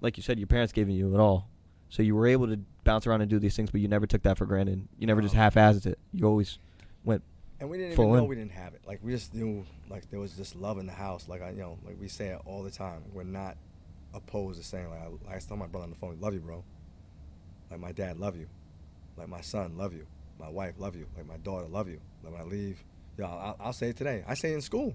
like 0.00 0.16
you 0.16 0.22
said, 0.22 0.38
your 0.38 0.46
parents 0.46 0.72
gave 0.72 0.88
you 0.88 1.12
it 1.14 1.20
all. 1.20 1.50
So 1.90 2.02
you 2.02 2.16
were 2.16 2.26
able 2.26 2.46
to 2.48 2.58
bounce 2.84 3.06
around 3.06 3.20
and 3.20 3.28
do 3.28 3.38
these 3.38 3.54
things, 3.54 3.70
but 3.70 3.82
you 3.82 3.88
never 3.88 4.06
took 4.06 4.22
that 4.22 4.38
for 4.38 4.46
granted. 4.46 4.88
You 4.98 5.06
never 5.06 5.20
just 5.20 5.34
half-assed 5.34 5.84
it. 5.86 5.98
You 6.14 6.24
always 6.26 6.58
went. 7.04 7.22
And 7.58 7.70
we 7.70 7.78
didn't 7.78 7.92
even 7.92 8.12
know 8.12 8.18
in. 8.18 8.26
we 8.26 8.36
didn't 8.36 8.52
have 8.52 8.74
it. 8.74 8.82
Like 8.86 9.00
we 9.02 9.12
just 9.12 9.34
knew, 9.34 9.64
like 9.88 10.10
there 10.10 10.20
was 10.20 10.36
just 10.36 10.54
love 10.56 10.78
in 10.78 10.86
the 10.86 10.92
house. 10.92 11.28
Like 11.28 11.42
I, 11.42 11.50
you 11.50 11.60
know, 11.60 11.78
like 11.86 11.96
we 12.00 12.08
say 12.08 12.28
it 12.28 12.40
all 12.44 12.62
the 12.62 12.70
time. 12.70 13.02
We're 13.12 13.24
not 13.24 13.56
opposed 14.14 14.60
to 14.60 14.66
saying 14.66 14.90
like 14.90 15.00
I, 15.00 15.06
like 15.06 15.36
I 15.36 15.38
tell 15.46 15.56
my 15.56 15.66
brother 15.66 15.84
on 15.84 15.90
the 15.90 15.96
phone, 15.96 16.18
"Love 16.20 16.34
you, 16.34 16.40
bro." 16.40 16.64
Like 17.70 17.80
my 17.80 17.92
dad, 17.92 18.18
love 18.18 18.36
you. 18.36 18.46
Like 19.16 19.28
my 19.28 19.40
son, 19.40 19.76
love 19.76 19.92
you. 19.94 20.06
My 20.38 20.48
wife, 20.48 20.74
love 20.78 20.94
you. 20.96 21.06
Like 21.16 21.26
my 21.26 21.38
daughter, 21.38 21.66
love 21.66 21.88
you. 21.88 22.00
Like 22.22 22.32
when 22.34 22.42
I 22.42 22.44
leave, 22.44 22.84
yo, 23.16 23.24
I'll, 23.24 23.56
I'll 23.58 23.72
say 23.72 23.88
it 23.88 23.96
today. 23.96 24.22
I 24.28 24.34
say 24.34 24.52
it 24.52 24.54
in 24.54 24.60
school. 24.60 24.94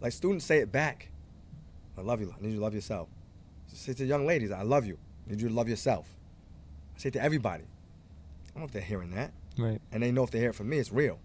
Like 0.00 0.12
students 0.12 0.44
say 0.44 0.58
it 0.58 0.70
back. 0.70 1.10
I 1.96 2.02
love 2.02 2.20
you. 2.20 2.32
I 2.36 2.40
need 2.40 2.50
you 2.50 2.56
to 2.56 2.62
love 2.62 2.74
yourself. 2.74 3.08
Say 3.66 3.92
to 3.92 4.04
young 4.04 4.26
ladies, 4.26 4.52
I 4.52 4.62
love 4.62 4.86
you. 4.86 4.96
I 5.26 5.32
need 5.32 5.42
you 5.42 5.48
to 5.48 5.54
love 5.54 5.68
yourself. 5.68 6.08
I 6.96 7.00
say 7.00 7.08
it 7.08 7.12
to 7.14 7.22
everybody. 7.22 7.64
I 7.64 8.50
don't 8.54 8.60
know 8.60 8.66
if 8.66 8.70
they're 8.72 8.80
hearing 8.82 9.10
that 9.10 9.32
right, 9.58 9.80
and 9.92 10.02
they 10.02 10.12
know 10.12 10.22
if 10.22 10.30
they 10.30 10.38
hear 10.38 10.50
it 10.50 10.54
from 10.54 10.68
me, 10.68 10.78
it's 10.78 10.92
real. 10.92 11.18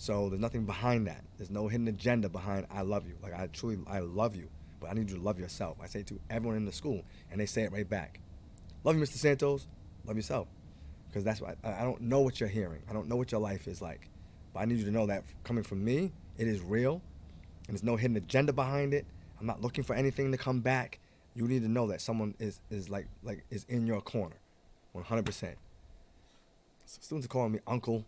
So 0.00 0.30
there's 0.30 0.40
nothing 0.40 0.64
behind 0.64 1.08
that. 1.08 1.22
There's 1.36 1.50
no 1.50 1.68
hidden 1.68 1.86
agenda 1.86 2.30
behind 2.30 2.66
I 2.70 2.80
love 2.80 3.06
you. 3.06 3.16
Like 3.22 3.34
I 3.38 3.48
truly 3.48 3.76
I 3.86 3.98
love 3.98 4.34
you, 4.34 4.48
but 4.80 4.88
I 4.88 4.94
need 4.94 5.10
you 5.10 5.16
to 5.16 5.22
love 5.22 5.38
yourself. 5.38 5.76
I 5.78 5.88
say 5.88 6.02
to 6.04 6.18
everyone 6.30 6.56
in 6.56 6.64
the 6.64 6.72
school, 6.72 7.02
and 7.30 7.38
they 7.38 7.44
say 7.44 7.64
it 7.64 7.70
right 7.70 7.86
back. 7.86 8.18
Love 8.82 8.96
you, 8.96 9.02
Mr. 9.02 9.18
Santos. 9.18 9.66
Love 10.06 10.16
yourself, 10.16 10.48
because 11.06 11.22
that's 11.22 11.42
what 11.42 11.58
I, 11.62 11.82
I 11.82 11.82
don't 11.82 12.00
know 12.00 12.20
what 12.20 12.40
you're 12.40 12.48
hearing. 12.48 12.80
I 12.88 12.94
don't 12.94 13.08
know 13.08 13.16
what 13.16 13.30
your 13.30 13.42
life 13.42 13.68
is 13.68 13.82
like, 13.82 14.08
but 14.54 14.60
I 14.60 14.64
need 14.64 14.78
you 14.78 14.86
to 14.86 14.90
know 14.90 15.04
that 15.04 15.22
coming 15.44 15.64
from 15.64 15.84
me, 15.84 16.12
it 16.38 16.48
is 16.48 16.62
real, 16.62 17.02
and 17.68 17.74
there's 17.76 17.84
no 17.84 17.96
hidden 17.96 18.16
agenda 18.16 18.54
behind 18.54 18.94
it. 18.94 19.04
I'm 19.38 19.46
not 19.46 19.60
looking 19.60 19.84
for 19.84 19.94
anything 19.94 20.32
to 20.32 20.38
come 20.38 20.60
back. 20.60 20.98
You 21.34 21.46
need 21.46 21.60
to 21.60 21.68
know 21.68 21.88
that 21.88 22.00
someone 22.00 22.34
is 22.38 22.58
is 22.70 22.88
like 22.88 23.06
like 23.22 23.44
is 23.50 23.66
in 23.68 23.86
your 23.86 24.00
corner, 24.00 24.36
100 24.92 25.26
percent 25.26 25.58
So 26.86 27.00
students 27.02 27.26
are 27.26 27.28
calling 27.28 27.52
me 27.52 27.58
uncle. 27.66 28.06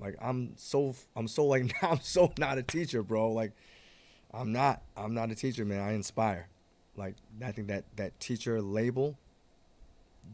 Like 0.00 0.16
I'm 0.20 0.52
so 0.56 0.94
I'm 1.14 1.28
so 1.28 1.44
like 1.46 1.72
I'm 1.82 2.00
so 2.00 2.32
not 2.38 2.58
a 2.58 2.62
teacher, 2.62 3.02
bro. 3.02 3.32
Like 3.32 3.52
I'm 4.32 4.52
not 4.52 4.82
I'm 4.96 5.14
not 5.14 5.30
a 5.30 5.34
teacher, 5.34 5.64
man. 5.64 5.80
I 5.80 5.92
inspire. 5.92 6.48
Like 6.96 7.14
I 7.44 7.52
think 7.52 7.68
that 7.68 7.84
that 7.96 8.18
teacher 8.20 8.60
label 8.60 9.18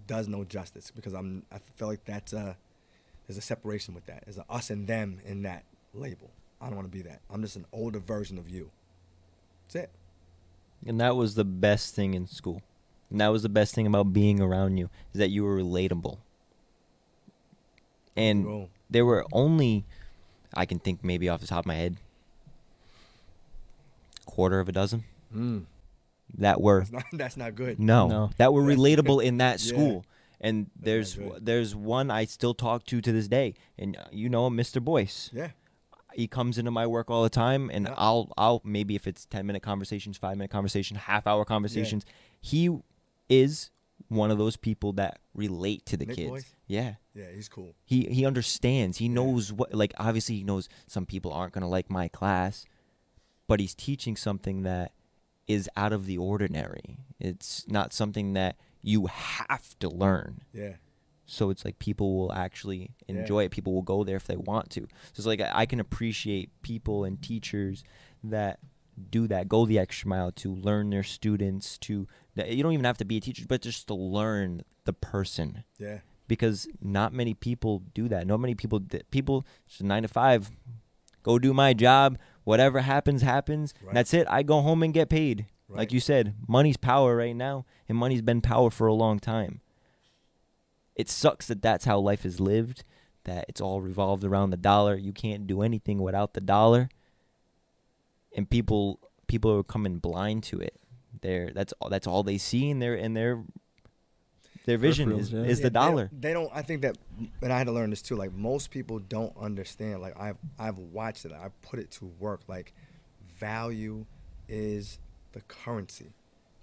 does 0.06 0.28
no 0.28 0.44
justice 0.44 0.90
because 0.94 1.14
I'm 1.14 1.44
I 1.50 1.58
feel 1.76 1.88
like 1.88 2.04
that's 2.04 2.32
a 2.32 2.56
there's 3.26 3.38
a 3.38 3.42
separation 3.42 3.94
with 3.94 4.06
that. 4.06 4.22
There's 4.24 4.38
a 4.38 4.44
us 4.48 4.70
and 4.70 4.86
them 4.86 5.20
in 5.24 5.42
that 5.42 5.64
label. 5.92 6.30
I 6.60 6.66
don't 6.66 6.76
want 6.76 6.90
to 6.90 6.96
be 6.96 7.02
that. 7.02 7.20
I'm 7.30 7.42
just 7.42 7.56
an 7.56 7.66
older 7.72 7.98
version 7.98 8.38
of 8.38 8.48
you. 8.48 8.70
That's 9.66 9.84
it. 9.84 9.90
and 10.86 11.00
that 11.00 11.16
was 11.16 11.34
the 11.34 11.44
best 11.44 11.94
thing 11.94 12.14
in 12.14 12.26
school, 12.28 12.62
and 13.10 13.20
that 13.20 13.28
was 13.28 13.42
the 13.42 13.48
best 13.48 13.74
thing 13.74 13.86
about 13.86 14.12
being 14.12 14.40
around 14.40 14.76
you 14.78 14.88
is 15.12 15.18
that 15.18 15.30
you 15.30 15.42
were 15.44 15.56
relatable. 15.58 16.18
And 18.16 18.44
Bro. 18.44 18.68
there 18.90 19.04
were 19.04 19.24
only, 19.32 19.84
I 20.54 20.64
can 20.66 20.78
think 20.78 21.04
maybe 21.04 21.28
off 21.28 21.40
the 21.40 21.46
top 21.46 21.60
of 21.60 21.66
my 21.66 21.74
head, 21.74 21.96
quarter 24.24 24.60
of 24.60 24.68
a 24.68 24.72
dozen 24.72 25.04
Mm. 25.34 25.64
that 26.38 26.60
were 26.60 26.80
That's 26.80 26.92
not 26.92 27.04
that's 27.12 27.36
not 27.36 27.54
good. 27.54 27.78
No, 27.80 28.08
No. 28.08 28.30
that 28.38 28.52
were 28.52 28.62
That's- 28.62 28.78
relatable 28.78 29.22
in 29.24 29.38
that 29.38 29.60
Yeah. 29.64 29.72
school. 29.72 30.04
And 30.40 30.70
there's 30.78 31.18
there's 31.40 31.74
one 31.74 32.10
I 32.10 32.26
still 32.26 32.52
talk 32.54 32.84
to 32.86 33.00
to 33.00 33.10
this 33.12 33.26
day, 33.26 33.54
and 33.78 33.96
uh, 33.96 34.04
you 34.12 34.28
know 34.28 34.50
Mr. 34.50 34.82
Boyce. 34.84 35.30
Yeah. 35.32 35.50
He 36.14 36.26
comes 36.28 36.58
into 36.58 36.70
my 36.70 36.86
work 36.86 37.10
all 37.10 37.22
the 37.22 37.30
time, 37.30 37.70
and 37.72 37.86
Yeah. 37.86 37.94
I'll 37.96 38.30
I'll 38.36 38.60
maybe 38.62 38.94
if 38.94 39.06
it's 39.06 39.24
ten 39.24 39.46
minute 39.46 39.62
conversations, 39.62 40.18
five 40.18 40.36
minute 40.36 40.50
conversation, 40.50 40.96
half 40.98 41.26
hour 41.26 41.44
conversations. 41.46 42.04
He 42.40 42.68
is 43.30 43.70
one 44.08 44.30
of 44.30 44.36
those 44.36 44.56
people 44.56 44.92
that 44.94 45.20
relate 45.34 45.86
to 45.86 45.96
the 45.96 46.04
Nick 46.06 46.16
kids. 46.16 46.30
Boyce? 46.30 46.54
Yeah, 46.66 46.94
Yeah, 47.14 47.30
he's 47.32 47.48
cool. 47.48 47.74
he 47.84 48.04
he 48.06 48.24
understands. 48.26 48.98
He 48.98 49.06
Yeah. 49.06 49.12
knows 49.14 49.52
what 49.52 49.72
like 49.74 49.92
obviously 49.98 50.36
he 50.36 50.42
knows 50.44 50.68
some 50.86 51.06
people 51.06 51.32
aren't 51.32 51.52
gonna 51.52 51.68
like 51.68 51.88
my 51.90 52.08
class, 52.08 52.64
but 53.46 53.60
he's 53.60 53.74
teaching 53.74 54.16
something 54.16 54.62
that 54.62 54.92
is 55.46 55.70
out 55.76 55.92
of 55.92 56.06
the 56.06 56.18
ordinary. 56.18 56.98
It's 57.20 57.66
not 57.68 57.92
something 57.92 58.32
that 58.32 58.56
you 58.82 59.06
have 59.06 59.78
to 59.78 59.88
learn. 59.88 60.42
Yeah. 60.52 60.76
So 61.24 61.50
it's 61.50 61.64
like 61.64 61.78
people 61.78 62.16
will 62.16 62.32
actually 62.32 62.90
Yeah. 63.08 63.16
enjoy 63.20 63.44
it. 63.44 63.50
People 63.52 63.72
will 63.72 63.82
go 63.82 64.02
there 64.04 64.16
if 64.16 64.26
they 64.26 64.36
want 64.36 64.70
to. 64.70 64.82
So 65.12 65.20
it's 65.20 65.26
like 65.26 65.40
I 65.40 65.50
I 65.62 65.66
can 65.66 65.78
appreciate 65.80 66.50
people 66.62 67.04
and 67.04 67.20
teachers 67.22 67.84
that 68.24 68.58
do 69.10 69.26
that, 69.28 69.46
go 69.48 69.66
the 69.66 69.78
extra 69.78 70.08
mile 70.08 70.32
to 70.32 70.54
learn 70.54 70.90
their 70.90 71.02
students. 71.04 71.78
To 71.78 72.08
you 72.34 72.62
don't 72.62 72.72
even 72.72 72.84
have 72.86 72.98
to 72.98 73.04
be 73.04 73.18
a 73.18 73.20
teacher, 73.20 73.44
but 73.46 73.62
just 73.62 73.86
to 73.88 73.94
learn 73.94 74.62
the 74.84 74.92
person 74.92 75.62
Yeah. 75.78 76.00
Because 76.28 76.68
not 76.80 77.12
many 77.12 77.34
people 77.34 77.82
do 77.94 78.08
that. 78.08 78.26
Not 78.26 78.40
many 78.40 78.54
people 78.54 78.80
people 79.10 79.46
just 79.66 79.82
nine 79.82 80.02
to 80.02 80.08
five, 80.08 80.50
go 81.22 81.38
do 81.38 81.52
my 81.52 81.72
job. 81.72 82.18
Whatever 82.44 82.80
happens, 82.80 83.22
happens. 83.22 83.74
Right. 83.82 83.94
That's 83.94 84.14
it. 84.14 84.26
I 84.30 84.42
go 84.42 84.60
home 84.60 84.82
and 84.82 84.94
get 84.94 85.08
paid. 85.08 85.46
Right. 85.68 85.78
Like 85.78 85.92
you 85.92 86.00
said, 86.00 86.34
money's 86.46 86.76
power 86.76 87.16
right 87.16 87.34
now, 87.34 87.64
and 87.88 87.98
money's 87.98 88.22
been 88.22 88.40
power 88.40 88.70
for 88.70 88.86
a 88.86 88.94
long 88.94 89.18
time. 89.18 89.60
It 90.94 91.10
sucks 91.10 91.46
that 91.48 91.60
that's 91.60 91.84
how 91.84 91.98
life 91.98 92.24
is 92.24 92.40
lived. 92.40 92.84
That 93.24 93.46
it's 93.48 93.60
all 93.60 93.80
revolved 93.80 94.22
around 94.24 94.50
the 94.50 94.56
dollar. 94.56 94.94
You 94.94 95.12
can't 95.12 95.46
do 95.46 95.62
anything 95.62 96.00
without 96.00 96.34
the 96.34 96.40
dollar. 96.40 96.88
And 98.36 98.48
people 98.48 99.00
people 99.26 99.52
are 99.52 99.64
coming 99.64 99.98
blind 99.98 100.44
to 100.44 100.60
it. 100.60 100.80
They're 101.20 101.50
that's 101.52 101.72
all 101.80 101.88
that's 101.88 102.06
all 102.06 102.22
they 102.22 102.38
see 102.38 102.70
in 102.70 102.78
their 102.78 102.94
in 102.94 103.14
their 103.14 103.42
their 104.66 104.78
vision 104.78 105.12
is, 105.12 105.32
yeah. 105.32 105.40
is 105.42 105.58
Yeah, 105.58 105.64
the 105.64 105.70
they 105.70 105.74
dollar. 105.74 106.10
They 106.12 106.32
don't, 106.32 106.50
I 106.54 106.62
think 106.62 106.82
that, 106.82 106.98
and 107.42 107.52
I 107.52 107.56
had 107.58 107.66
to 107.68 107.72
learn 107.72 107.90
this 107.90 108.02
too. 108.02 108.16
Like 108.16 108.32
most 108.34 108.70
people 108.70 108.98
don't 108.98 109.34
understand. 109.40 110.02
Like 110.02 110.18
I've 110.20 110.36
I've 110.58 110.78
watched 110.78 111.24
it. 111.24 111.32
I 111.32 111.48
put 111.62 111.78
it 111.78 111.90
to 111.92 112.04
work. 112.18 112.40
Like 112.48 112.72
value 113.38 114.04
is 114.48 114.98
the 115.32 115.40
currency. 115.42 116.12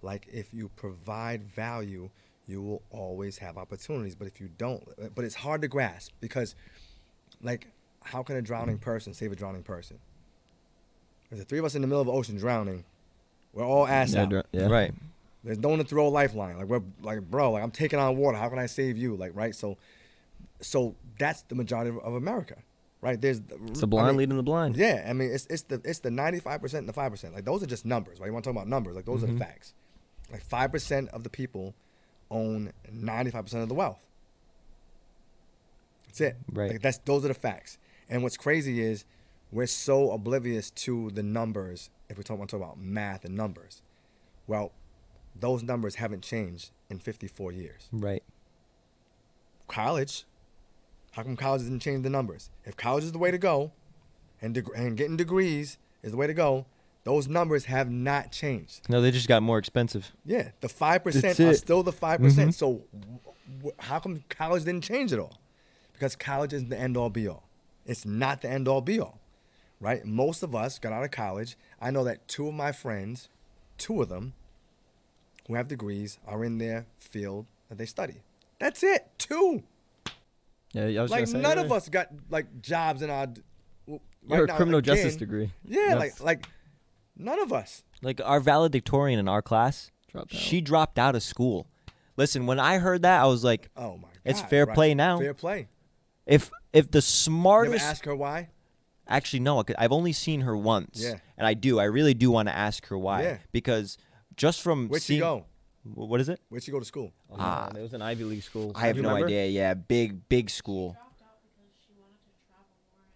Like 0.02 0.28
if 0.32 0.54
you 0.54 0.70
provide 0.76 1.44
value, 1.44 2.10
you 2.46 2.62
will 2.62 2.82
always 2.92 3.38
have 3.40 3.58
opportunities. 3.58 4.16
But 4.16 4.28
if 4.28 4.40
you 4.42 4.50
don't, 4.58 4.84
but 5.16 5.24
it's 5.26 5.36
hard 5.36 5.62
to 5.62 5.68
grasp 5.70 6.12
because, 6.20 6.56
like, 7.42 7.68
how 8.04 8.22
can 8.22 8.36
a 8.36 8.42
drowning 8.42 8.78
person 8.80 9.14
save 9.14 9.32
a 9.32 9.36
drowning 9.36 9.64
person? 9.64 10.00
If 11.32 11.38
the 11.40 11.46
three 11.46 11.60
of 11.60 11.66
us 11.66 11.74
in 11.74 11.82
the 11.82 11.88
middle 11.88 12.02
of 12.02 12.08
the 12.08 12.14
ocean 12.14 12.36
drowning, 12.38 12.84
we're 13.54 13.66
all 13.66 13.88
ass 13.88 14.14
Yeah, 14.14 14.24
out. 14.24 14.30
dr- 14.30 14.46
yeah. 14.52 14.68
Right. 14.68 14.94
There's 15.44 15.60
no 15.60 15.70
one 15.70 15.80
to 15.80 15.84
throw 15.84 16.08
a 16.08 16.10
lifeline. 16.10 16.58
Like 16.58 16.68
we're 16.68 16.82
like, 17.02 17.22
bro, 17.22 17.52
like 17.52 17.64
I'm 17.64 17.72
taking 17.72 18.00
on 18.00 18.16
water. 18.18 18.38
How 18.38 18.48
can 18.50 18.60
I 18.60 18.66
save 18.66 18.98
you? 18.98 19.16
Like, 19.16 19.32
right? 19.36 19.54
So, 19.54 19.78
so 20.62 20.96
that's 21.20 21.42
the 21.44 21.56
majority 21.56 21.90
of, 21.90 21.98
of 22.00 22.14
America, 22.14 22.56
right? 23.02 23.20
There's 23.20 23.42
It's 23.68 23.82
the 23.82 23.88
blind 23.88 24.08
I 24.08 24.12
mean, 24.12 24.18
leading 24.20 24.38
the 24.38 24.44
blind. 24.44 24.78
Yeah, 24.78 25.06
I 25.08 25.12
mean, 25.14 25.32
it's 25.32 25.46
it's 25.50 25.64
the 25.64 25.82
it's 25.84 26.00
the 26.00 26.12
95 26.12 26.62
percent 26.62 26.80
and 26.84 26.90
the 26.90 26.94
five 26.94 27.12
percent. 27.12 27.34
Like 27.34 27.44
those 27.46 27.62
are 27.62 27.66
just 27.68 27.86
numbers, 27.86 28.20
right? 28.20 28.28
You 28.28 28.34
want 28.34 28.46
to 28.46 28.50
talk 28.50 28.56
about 28.58 28.68
numbers? 28.70 28.96
Like 28.96 29.06
those 29.06 29.24
are 29.24 29.28
Mhm. 29.28 29.34
the 29.38 29.40
facts. 29.46 29.74
Like 30.32 30.44
five 30.44 30.72
percent 30.72 31.10
of 31.10 31.24
the 31.24 31.30
people 31.30 31.76
own 32.32 32.72
95 32.92 33.44
percent 33.46 33.64
of 33.64 33.70
the 33.70 33.76
wealth. 33.76 34.00
That's 36.08 36.22
it. 36.22 36.38
Right. 36.52 36.72
Like 36.72 36.82
that's 36.82 37.00
those 37.00 37.26
are 37.26 37.30
the 37.30 37.34
facts. 37.34 37.78
And 38.10 38.24
what's 38.24 38.38
crazy 38.38 38.82
is 38.82 39.06
we're 39.52 39.68
so 39.68 40.12
oblivious 40.12 40.72
to 40.72 41.10
the 41.12 41.24
numbers. 41.24 41.90
If 42.10 42.18
we 42.18 42.24
talk, 42.24 42.38
want 42.38 42.50
to 42.52 42.58
talk 42.58 42.66
about 42.66 42.80
math 42.80 43.26
and 43.26 43.36
numbers, 43.36 43.82
well, 44.48 44.72
those 45.40 45.64
numbers 45.64 45.96
haven't 45.96 46.22
changed 46.24 46.72
in 46.90 47.00
54 47.00 47.52
years. 47.52 47.88
Right. 47.92 48.24
College, 49.68 50.26
how 51.12 51.24
come 51.24 51.36
college 51.36 51.64
didn't 51.64 51.80
change 51.80 52.04
the 52.04 52.10
numbers? 52.10 52.50
If 52.66 52.76
college 52.78 53.04
is 53.04 53.12
the 53.12 53.18
way 53.18 53.32
to 53.32 53.38
go, 53.38 53.72
and 54.42 54.54
deg- 54.54 54.70
and 54.76 54.98
getting 54.98 55.18
degrees 55.18 55.78
is 56.04 56.12
the 56.12 56.18
way 56.18 56.28
to 56.28 56.34
go, 56.34 56.66
those 57.06 57.28
numbers 57.28 57.66
have 57.66 57.90
not 57.90 58.32
changed. 58.32 58.90
No, 58.90 59.02
they 59.02 59.12
just 59.12 59.28
got 59.28 59.42
more 59.44 59.58
expensive. 59.58 60.12
Yeah, 60.26 60.52
the 60.62 60.70
five 60.70 61.04
percent 61.04 61.40
are 61.40 61.54
still 61.54 61.84
the 61.84 61.92
five 61.92 62.20
percent. 62.20 62.52
Mhm. 62.52 62.54
So, 62.54 62.82
w- 63.58 63.76
how 63.80 64.00
come 64.00 64.24
college 64.30 64.64
didn't 64.66 64.84
change 64.84 65.12
at 65.14 65.20
all? 65.20 65.38
Because 65.94 66.16
college 66.16 66.54
isn't 66.54 66.70
the 66.70 66.80
end 66.80 66.98
all 66.98 67.10
be 67.10 67.28
all. 67.28 67.44
It's 67.86 68.06
not 68.06 68.42
the 68.42 68.50
end 68.50 68.68
all 68.68 68.82
be 68.82 69.00
all, 69.00 69.20
right? 69.80 70.06
Most 70.06 70.44
of 70.44 70.56
us 70.56 70.80
got 70.80 70.94
out 70.94 71.04
of 71.04 71.12
college. 71.12 71.58
I 71.82 71.92
know 71.92 72.04
that 72.04 72.28
two 72.28 72.48
of 72.48 72.54
my 72.54 72.72
friends, 72.72 73.28
two 73.78 74.02
of 74.02 74.10
them, 74.10 74.34
who 75.48 75.56
have 75.56 75.68
degrees, 75.68 76.20
are 76.28 76.44
in 76.44 76.58
their 76.58 76.86
field 77.00 77.46
that 77.70 77.78
they 77.78 77.86
study. 77.86 78.22
That's 78.60 78.84
it. 78.84 79.08
Two. 79.18 79.64
Yeah, 80.74 80.84
I 80.86 81.02
was 81.02 81.12
Like 81.12 81.20
gonna 81.20 81.28
say, 81.28 81.42
none 81.42 81.58
yeah. 81.58 81.64
of 81.66 81.72
us 81.72 81.90
got 81.90 82.08
like 82.30 82.62
jobs 82.62 83.02
in 83.02 83.10
our. 83.10 83.28
d- 83.28 83.42
w- 83.86 84.00
You're 84.28 84.46
a 84.46 84.48
now, 84.48 84.56
criminal 84.56 84.82
justice 84.82 85.16
degree. 85.16 85.52
Yeah, 85.66 85.90
Yes. 85.90 86.00
like 86.00 86.20
like 86.22 86.46
none 87.18 87.40
of 87.40 87.54
us. 87.54 87.84
Like 88.02 88.20
our 88.24 88.40
valedictorian 88.40 89.20
in 89.20 89.28
our 89.28 89.42
class, 89.42 89.92
Dropped 90.12 90.34
she 90.34 90.62
dropped 90.62 90.98
out 90.98 91.16
of 91.16 91.24
school. 91.24 91.68
Listen, 92.18 92.46
when 92.46 92.60
I 92.60 92.78
heard 92.80 93.02
that, 93.04 93.22
I 93.22 93.26
was 93.28 93.44
like, 93.44 93.70
Oh 93.78 93.98
my 93.98 94.04
god. 94.04 94.10
It's 94.26 94.42
fair 94.42 94.66
right. 94.66 94.74
play 94.76 94.94
now. 94.96 95.20
Fair 95.20 95.34
play. 95.34 95.68
if 96.26 96.50
if 96.72 96.90
the 96.90 96.98
You 96.98 97.00
ever 97.00 97.02
smartest 97.02 97.86
ask 97.86 98.06
her 98.06 98.16
why? 98.16 98.50
Actually, 99.08 99.42
no. 99.42 99.62
I've 99.78 99.92
only 99.92 100.14
seen 100.14 100.42
her 100.42 100.56
once. 100.56 101.02
Yeah. 101.04 101.16
And 101.38 101.46
I 101.46 101.54
do. 101.56 101.78
I 101.80 101.84
really 101.84 102.14
do 102.14 102.32
want 102.32 102.48
to 102.48 102.56
ask 102.56 102.88
her 102.88 102.98
why. 102.98 103.24
Yeah. 103.24 103.38
Because 103.52 103.98
just 104.36 104.62
from 104.62 104.88
Where'd 104.90 105.02
seeing, 105.02 105.18
she 105.20 105.22
go? 105.22 105.46
What 105.84 106.22
is 106.22 106.30
it? 106.30 106.40
Where'd 106.50 106.64
she 106.64 106.72
go 106.72 106.80
to 106.80 106.86
school? 106.86 107.12
Oh, 107.30 107.36
Ah. 107.40 107.70
it 107.76 107.82
was 107.82 107.94
an 107.94 108.02
Ivy 108.02 108.24
League 108.24 108.44
school. 108.44 108.72
I 108.76 108.88
have 108.88 108.96
no 108.98 109.10
remember? 109.10 109.26
idea. 109.28 109.48
Yeah, 109.48 109.74
big 109.74 110.28
big 110.30 110.50
school. 110.50 110.96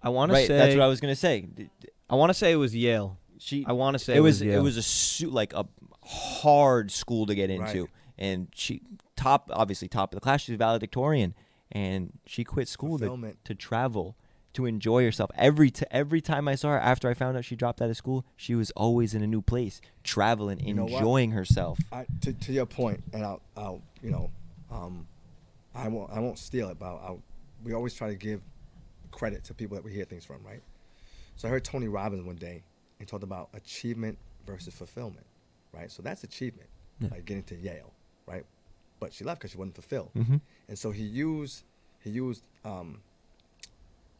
I 0.01 0.09
want 0.09 0.31
to 0.31 0.37
say. 0.37 0.47
That's 0.47 0.75
what 0.75 0.83
I 0.83 0.87
was 0.87 0.99
gonna 1.01 1.15
say. 1.15 1.45
I 2.09 2.15
want 2.15 2.29
to 2.29 2.33
say 2.33 2.51
it 2.51 2.55
was 2.57 2.75
Yale. 2.75 3.17
She. 3.39 3.65
I 3.67 3.73
want 3.73 3.95
to 3.97 3.99
say 3.99 4.15
it 4.15 4.19
was 4.19 4.41
Yale. 4.41 4.59
it 4.59 4.63
was 4.63 4.77
a 4.77 4.81
su- 4.83 5.29
like 5.29 5.53
a 5.53 5.65
hard 6.03 6.91
school 6.91 7.25
to 7.25 7.35
get 7.35 7.49
into, 7.49 7.81
Right. 7.81 7.89
and 8.17 8.47
she 8.55 8.81
top 9.15 9.49
obviously 9.53 9.87
top 9.87 10.13
of 10.13 10.17
the 10.17 10.21
class. 10.21 10.41
She's 10.41 10.55
a 10.55 10.57
valedictorian, 10.57 11.33
and 11.71 12.11
she 12.25 12.43
quit 12.43 12.67
school 12.67 12.97
to, 12.99 13.33
to 13.43 13.55
travel 13.55 14.15
to 14.57 14.65
enjoy 14.65 15.03
herself. 15.03 15.29
Every 15.35 15.69
t- 15.71 15.85
every 15.91 16.19
time 16.21 16.47
I 16.47 16.55
saw 16.55 16.69
her 16.69 16.79
after 16.79 17.07
I 17.09 17.13
found 17.13 17.37
out 17.37 17.45
she 17.45 17.55
dropped 17.55 17.81
out 17.81 17.89
of 17.89 17.95
school, 17.97 18.25
she 18.35 18.55
was 18.55 18.71
always 18.71 19.13
in 19.13 19.21
a 19.23 19.27
new 19.27 19.41
place, 19.41 19.79
traveling, 20.03 20.59
You 20.59 20.73
know 20.73 20.85
what? 20.85 20.93
enjoying 20.93 21.31
herself. 21.31 21.79
I, 21.91 22.05
to, 22.21 22.33
to 22.33 22.51
your 22.51 22.65
point, 22.65 23.01
and 23.13 23.23
I'll, 23.23 23.41
I'll 23.55 23.81
you 24.01 24.11
know, 24.11 24.31
um, 24.71 25.07
I 25.75 25.87
won't, 25.87 26.11
I 26.11 26.19
won't 26.19 26.39
steal 26.39 26.69
it, 26.69 26.79
but 26.79 26.85
I'll, 26.87 27.01
I'll, 27.05 27.23
we 27.63 27.73
always 27.73 27.93
try 27.93 28.09
to 28.09 28.15
give 28.15 28.41
credit 29.11 29.43
to 29.45 29.53
people 29.53 29.75
that 29.75 29.83
we 29.83 29.93
hear 29.93 30.05
things 30.05 30.25
from, 30.25 30.37
right? 30.45 30.61
So 31.35 31.47
I 31.47 31.51
heard 31.51 31.63
Tony 31.63 31.87
Robbins 31.87 32.23
one 32.25 32.35
day 32.35 32.63
and 32.99 33.07
talked 33.07 33.23
about 33.23 33.49
achievement 33.53 34.17
versus 34.45 34.73
fulfillment, 34.73 35.25
right? 35.71 35.91
So 35.91 36.01
that's 36.01 36.23
achievement, 36.23 36.69
Yeah. 36.99 37.09
like 37.11 37.25
getting 37.25 37.43
to 37.43 37.55
Yale, 37.55 37.93
right? 38.25 38.43
But 38.99 39.13
she 39.13 39.23
left 39.23 39.39
because 39.39 39.51
she 39.51 39.57
wasn't 39.57 39.75
fulfilled, 39.75 40.09
Mm-hmm. 40.17 40.37
and 40.67 40.79
so 40.79 40.89
he 40.89 41.03
used 41.03 41.63
he 42.03 42.09
used 42.09 42.41
um, 42.65 43.01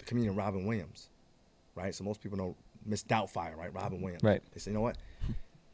comedian 0.08 0.36
Robin 0.36 0.66
Williams, 0.66 1.10
right? 1.76 1.94
So 1.94 2.04
most 2.04 2.22
people 2.22 2.38
know 2.38 2.56
Miss 2.86 3.04
Doubtfire, 3.04 3.56
right? 3.56 3.74
Robin 3.74 4.02
Williams. 4.02 4.24
Right. 4.24 4.42
They 4.54 4.60
say, 4.60 4.72
you 4.72 4.76
know 4.76 4.82
what? 4.82 4.98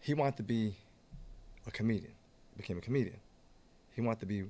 He 0.01 0.13
wanted 0.13 0.35
to 0.37 0.43
be 0.43 0.75
a 1.65 1.71
comedian, 1.71 2.11
became 2.57 2.77
a 2.77 2.81
comedian. 2.81 3.17
He 3.95 4.01
wanted 4.01 4.19
to 4.19 4.25
be 4.25 4.39
a 4.41 4.45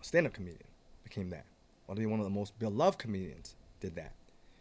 stand-up 0.00 0.32
comedian, 0.32 0.66
became 1.04 1.30
that. 1.30 1.44
Wanted 1.86 2.00
to 2.00 2.06
be 2.08 2.10
one 2.10 2.18
of 2.18 2.24
the 2.24 2.30
most 2.30 2.58
beloved 2.58 2.98
comedians, 2.98 3.54
did 3.78 3.94
that. 3.94 4.12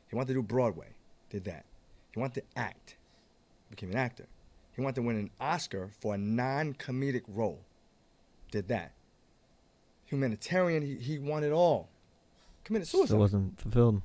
He 0.08 0.16
wanted 0.16 0.28
to 0.28 0.34
do 0.36 0.44
Broadway, 0.44 0.90
did 1.32 1.46
that. 1.46 1.66
He 2.12 2.20
wanted 2.20 2.42
to 2.42 2.60
act, 2.60 2.98
became 3.72 3.90
an 3.90 3.98
actor. 3.98 4.28
He 4.74 4.82
wanted 4.82 4.96
to 4.96 5.02
win 5.02 5.16
an 5.16 5.32
Oscar 5.40 5.90
for 6.00 6.14
a 6.14 6.18
non-comedic 6.18 7.24
role, 7.28 7.62
did 8.52 8.68
that. 8.68 8.92
Humanitarian, 10.06 10.84
he, 10.84 10.96
he 10.96 11.18
won 11.18 11.44
it 11.44 11.52
all. 11.52 11.90
Committed 12.64 12.88
suicide 12.88 13.08
Still 13.08 13.20
wasn't 13.20 13.60
fulfilled. 13.60 14.02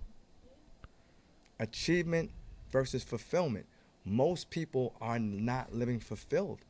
Achievement 1.61 2.31
versus 2.73 3.05
fulfillment. 3.05 3.67
Most 4.05 4.51
people 4.51 4.97
are 5.01 5.19
not 5.19 5.73
living 5.73 6.01
fulfilled. 6.01 6.61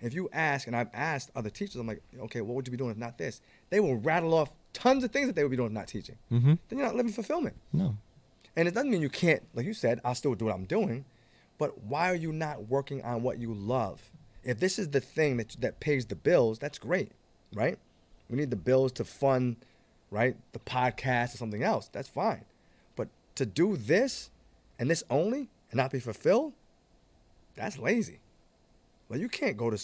If 0.00 0.12
you 0.12 0.28
ask, 0.32 0.66
and 0.66 0.76
I've 0.76 0.90
asked 0.92 1.30
other 1.34 1.48
teachers, 1.48 1.76
I'm 1.76 1.86
like, 1.86 2.02
okay, 2.20 2.42
what 2.42 2.54
would 2.54 2.66
you 2.66 2.70
be 2.70 2.76
doing 2.76 2.90
if 2.90 2.98
not 2.98 3.16
this? 3.16 3.40
They 3.70 3.80
will 3.80 3.96
rattle 3.96 4.34
off 4.34 4.50
tons 4.74 5.02
of 5.02 5.10
things 5.10 5.26
that 5.26 5.34
they 5.34 5.42
would 5.42 5.50
be 5.50 5.56
doing 5.56 5.68
if 5.68 5.72
not 5.72 5.88
teaching. 5.88 6.16
Mm-hmm. 6.30 6.54
Then 6.68 6.78
you're 6.78 6.86
not 6.86 6.94
living 6.94 7.12
fulfillment. 7.12 7.56
No. 7.72 7.96
And 8.54 8.68
it 8.68 8.74
doesn't 8.74 8.90
mean 8.90 9.00
you 9.00 9.08
can't, 9.08 9.42
like 9.54 9.66
you 9.66 9.74
said, 9.74 10.00
I'll 10.04 10.14
still 10.14 10.34
do 10.34 10.44
what 10.44 10.54
I'm 10.54 10.66
doing, 10.66 11.06
but 11.58 11.82
why 11.82 12.10
are 12.10 12.14
you 12.14 12.32
not 12.32 12.68
working 12.68 13.02
on 13.02 13.22
what 13.22 13.38
you 13.38 13.54
love? 13.54 14.10
If 14.44 14.60
this 14.60 14.78
is 14.78 14.90
the 14.90 15.00
thing 15.00 15.38
that, 15.38 15.56
that 15.60 15.80
pays 15.80 16.06
the 16.06 16.14
bills, 16.14 16.58
that's 16.58 16.78
great, 16.78 17.12
right? 17.54 17.78
We 18.28 18.36
need 18.36 18.50
the 18.50 18.56
bills 18.56 18.92
to 18.92 19.04
fund, 19.04 19.56
right, 20.10 20.36
the 20.52 20.58
podcast 20.58 21.34
or 21.34 21.38
something 21.38 21.62
else. 21.62 21.88
That's 21.88 22.08
fine. 22.08 22.44
To 23.36 23.46
do 23.46 23.76
this 23.76 24.30
and 24.78 24.90
this 24.90 25.04
only 25.10 25.48
and 25.70 25.76
not 25.76 25.90
be 25.90 26.00
fulfilled, 26.00 26.52
that's 27.54 27.78
lazy. 27.78 28.20
Like 29.08 29.20
you 29.20 29.28
can't 29.28 29.56
go 29.56 29.70
to 29.70 29.78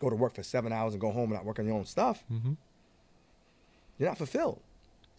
go 0.00 0.10
to 0.10 0.16
work 0.16 0.34
for 0.34 0.42
seven 0.42 0.72
hours 0.72 0.94
and 0.94 1.00
go 1.00 1.10
home 1.10 1.24
and 1.24 1.34
not 1.34 1.44
work 1.44 1.58
on 1.58 1.66
your 1.66 1.74
own 1.74 1.84
stuff. 1.84 2.22
Mm-hmm. 2.32 2.52
You're 3.98 4.08
not 4.08 4.18
fulfilled. 4.18 4.60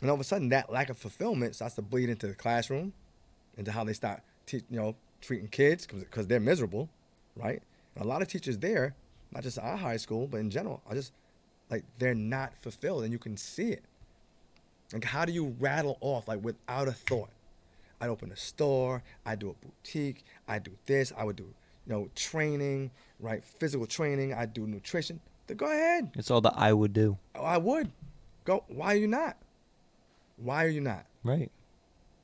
And 0.02 0.10
all 0.10 0.16
of 0.16 0.22
a 0.22 0.24
sudden, 0.24 0.50
that 0.50 0.72
lack 0.72 0.90
of 0.90 0.98
fulfillment 0.98 1.56
starts 1.56 1.76
to 1.76 1.82
bleed 1.82 2.10
into 2.10 2.28
the 2.28 2.34
classroom, 2.34 2.94
into 3.58 3.72
how 3.72 3.84
they 3.84 3.94
start, 3.94 4.22
te- 4.46 4.64
you 4.70 4.78
know, 4.80 4.96
treating 5.20 5.50
kids 5.50 5.86
because 5.86 6.28
they're 6.28 6.40
miserable, 6.40 6.90
right? 7.36 7.62
And 7.96 8.06
a 8.06 8.08
lot 8.08 8.22
of 8.22 8.30
teachers 8.30 8.58
there, 8.58 8.96
not 9.32 9.44
just 9.44 9.60
our 9.60 9.76
high 9.76 9.98
school, 9.98 10.28
but 10.28 10.38
in 10.40 10.50
general, 10.50 10.82
are 10.88 10.96
just 10.96 11.12
like 11.70 11.84
they're 11.98 12.16
not 12.16 12.54
fulfilled, 12.62 13.04
and 13.04 13.12
you 13.12 13.20
can 13.20 13.36
see 13.36 13.72
it. 13.72 13.84
Like, 14.94 15.04
how 15.04 15.26
do 15.26 15.34
you 15.34 15.56
rattle 15.60 15.98
off 16.02 16.28
like 16.28 16.44
without 16.44 16.88
a 16.88 16.94
thought? 16.94 17.30
I'd 18.02 18.10
open 18.10 18.32
a 18.32 18.36
store. 18.36 19.04
I'd 19.26 19.40
do 19.40 19.50
a 19.50 19.66
boutique. 19.66 20.24
I'd 20.48 20.64
do 20.64 20.72
this. 20.86 21.12
I 21.18 21.24
would 21.24 21.36
do, 21.36 21.54
you 21.86 21.94
know, 21.94 22.10
training, 22.16 22.92
right? 23.20 23.44
Physical 23.44 23.86
training. 23.86 24.34
I'd 24.34 24.54
do 24.54 24.66
nutrition. 24.66 25.20
Then 25.48 25.58
go 25.58 25.66
ahead. 25.66 26.12
It's 26.16 26.32
all 26.32 26.42
that 26.42 26.54
I 26.56 26.74
would 26.74 26.94
do. 26.94 27.18
Oh, 27.36 27.44
I 27.44 27.58
would. 27.58 27.92
Go. 28.46 28.64
Why 28.68 28.94
are 28.94 28.98
you 28.98 29.08
not? 29.08 29.38
Why 30.38 30.66
are 30.66 30.70
you 30.70 30.82
not? 30.82 31.06
Right. 31.24 31.52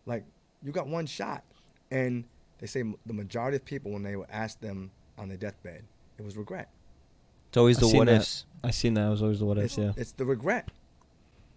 Like, 0.06 0.24
you 0.64 0.72
got 0.72 0.88
one 0.88 1.06
shot. 1.06 1.44
And 1.92 2.24
they 2.60 2.68
say 2.68 2.84
the 3.06 3.14
majority 3.14 3.58
of 3.58 3.66
people, 3.66 3.92
when 3.92 4.04
they 4.04 4.16
were 4.16 4.28
asked 4.32 4.62
them 4.62 4.92
on 5.18 5.28
their 5.28 5.38
deathbed, 5.38 5.84
it 6.18 6.24
was 6.24 6.38
regret. 6.38 6.70
It's 7.50 7.58
always 7.58 7.78
the 7.78 7.88
seen 7.88 7.98
what 7.98 8.10
ifs. 8.10 8.46
I 8.64 8.72
seen 8.72 8.94
that. 8.96 9.08
It 9.08 9.10
was 9.10 9.22
always 9.22 9.40
the 9.40 9.46
what 9.46 9.58
ifs. 9.58 9.78
Yeah. 9.78 9.92
it's 9.98 10.14
the 10.14 10.26
regret. 10.26 10.70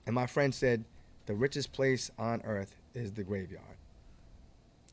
And 0.06 0.14
my 0.14 0.26
friend 0.26 0.54
said, 0.54 0.84
the 1.26 1.34
richest 1.34 1.72
place 1.72 2.10
on 2.18 2.40
earth 2.44 2.74
is 2.94 3.12
the 3.12 3.22
graveyard. 3.22 3.76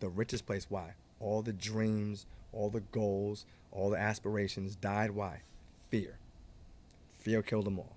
The 0.06 0.12
richest 0.12 0.46
place. 0.46 0.68
Why? 0.70 0.94
All 1.20 1.42
the 1.42 1.52
dreams, 1.52 2.28
all 2.54 2.70
the 2.70 2.82
goals, 2.82 3.48
all 3.72 3.90
the 3.90 3.98
aspirations 3.98 4.76
died. 4.76 5.10
Why? 5.10 5.42
Fear. 5.90 6.20
Fear 7.18 7.42
killed 7.42 7.66
them 7.66 7.80
all. 7.80 7.96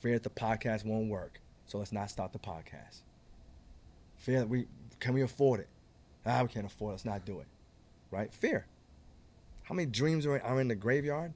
Fear 0.00 0.14
that 0.14 0.22
the 0.22 0.30
podcast 0.30 0.86
won't 0.86 1.10
work. 1.10 1.42
So 1.66 1.76
let's 1.76 1.92
not 1.92 2.08
start 2.08 2.32
the 2.32 2.38
podcast. 2.38 3.02
Fear 4.16 4.38
that 4.40 4.48
we 4.48 4.66
can 4.98 5.12
we 5.12 5.20
afford 5.20 5.60
it? 5.60 5.68
Ah, 6.24 6.40
we 6.40 6.48
can't 6.48 6.64
afford 6.64 6.92
it. 6.92 6.92
Let's 6.92 7.04
not 7.04 7.26
do 7.26 7.40
it. 7.40 7.46
Right? 8.10 8.32
Fear. 8.32 8.64
How 9.64 9.74
many 9.74 9.84
dreams 9.84 10.24
are, 10.24 10.40
are 10.40 10.58
in 10.58 10.68
the 10.68 10.74
graveyard? 10.74 11.34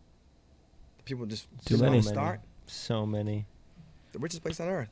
People 1.05 1.27
just 1.27 1.47
Too 1.67 1.77
don't 1.77 1.91
many. 1.91 2.01
start. 2.01 2.41
So 2.65 3.05
many. 3.05 3.45
The 4.13 4.19
richest 4.19 4.41
place 4.43 4.61
on 4.61 4.69
earth. 4.69 4.89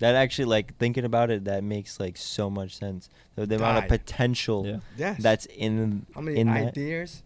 That 0.00 0.14
actually, 0.14 0.44
like 0.44 0.76
thinking 0.78 1.04
about 1.04 1.30
it, 1.30 1.44
that 1.46 1.64
makes 1.64 1.98
like 1.98 2.16
so 2.16 2.48
much 2.48 2.76
sense. 2.76 3.08
The, 3.34 3.46
the 3.46 3.56
amount 3.56 3.78
of 3.84 3.88
potential 3.88 4.64
Yeah. 4.66 4.78
Yes. 4.96 5.22
that's 5.22 5.46
in 5.46 6.06
How 6.14 6.20
many 6.20 6.38
in 6.38 6.46
that. 6.48 6.68
ideas? 6.68 7.22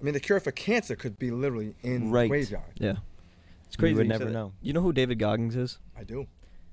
I 0.00 0.04
mean, 0.04 0.14
the 0.14 0.20
cure 0.20 0.40
for 0.40 0.50
cancer 0.50 0.96
could 0.96 1.18
be 1.18 1.30
literally 1.30 1.76
in 1.82 2.10
Right. 2.10 2.24
the 2.24 2.28
graveyard. 2.28 2.72
Yeah. 2.74 2.94
It's 3.66 3.78
We 3.78 3.90
You 3.90 3.96
would 3.96 4.08
never 4.08 4.24
said 4.24 4.28
that. 4.28 4.32
know. 4.34 4.52
You 4.62 4.72
know 4.72 4.82
who 4.82 4.92
David 4.92 5.18
Goggins 5.18 5.54
is? 5.56 5.78
I 5.96 6.02
do. 6.04 6.26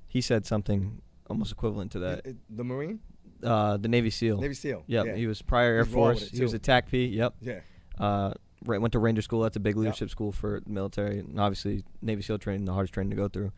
He 0.08 0.20
said 0.22 0.46
something 0.46 1.02
almost 1.30 1.52
equivalent 1.52 1.92
to 1.94 2.00
that. 2.00 2.20
It- 2.20 2.26
it- 2.32 2.38
the 2.58 2.64
Marine, 2.64 3.00
Uh, 3.44 3.78
the 3.78 3.88
Navy 3.88 4.10
SEAL. 4.12 4.40
Navy 4.40 4.54
SEAL. 4.54 4.84
Yep. 4.88 5.06
Yeah. 5.06 5.16
He 5.16 5.26
was 5.28 5.42
prior 5.42 5.76
Air 5.78 5.84
He's 5.86 5.94
Force. 5.94 6.30
He 6.30 6.44
was 6.44 6.54
a 6.54 6.60
TACP. 6.60 7.12
Yep. 7.12 7.36
Yeah. 7.42 7.60
Uh, 7.98 8.34
right, 8.66 8.80
went 8.82 8.92
to 8.94 9.00
Ranger 9.00 9.22
School. 9.24 9.42
That's 9.42 9.56
a 9.56 9.60
big 9.60 9.76
Yep. 9.76 9.80
leadership 9.84 10.10
school 10.12 10.32
for 10.32 10.60
the 10.60 10.70
military, 10.70 11.20
and 11.20 11.40
obviously 11.40 11.84
Navy 12.02 12.22
SEAL 12.22 12.38
training, 12.40 12.66
the 12.66 12.74
hardest 12.74 12.94
training 12.94 13.12
to 13.12 13.16
go 13.16 13.28
through. 13.28 13.52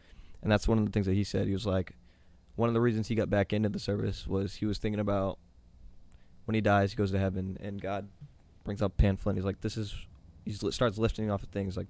And 0.43 0.51
that's 0.51 0.67
one 0.67 0.77
of 0.77 0.85
the 0.85 0.91
things 0.91 1.05
that 1.07 1.13
he 1.15 1.23
said. 1.23 1.47
He 1.47 1.53
was 1.53 1.65
like, 1.65 1.93
one 2.55 2.69
of 2.69 2.73
the 2.75 2.81
reasons 2.81 3.07
he 3.07 3.15
got 3.15 3.29
back 3.31 3.51
into 3.53 3.69
the 3.69 3.79
service 3.79 4.27
was 4.27 4.55
he 4.55 4.65
was 4.67 4.77
thinking 4.77 4.99
about 4.99 5.39
when 6.45 6.53
he 6.53 6.61
dies, 6.61 6.91
he 6.91 6.97
goes 6.97 7.11
to 7.11 7.17
heaven, 7.17 7.57
and 7.61 7.81
God 7.81 8.07
brings 8.63 8.81
up 8.81 8.95
Pan 8.97 9.15
Flynn. 9.17 9.35
He's 9.37 9.45
like, 9.45 9.61
this 9.61 9.77
is, 9.77 9.95
he 10.45 10.51
starts 10.51 10.97
lifting 10.97 11.31
off 11.31 11.41
of 11.43 11.49
things 11.49 11.75
like 11.77 11.87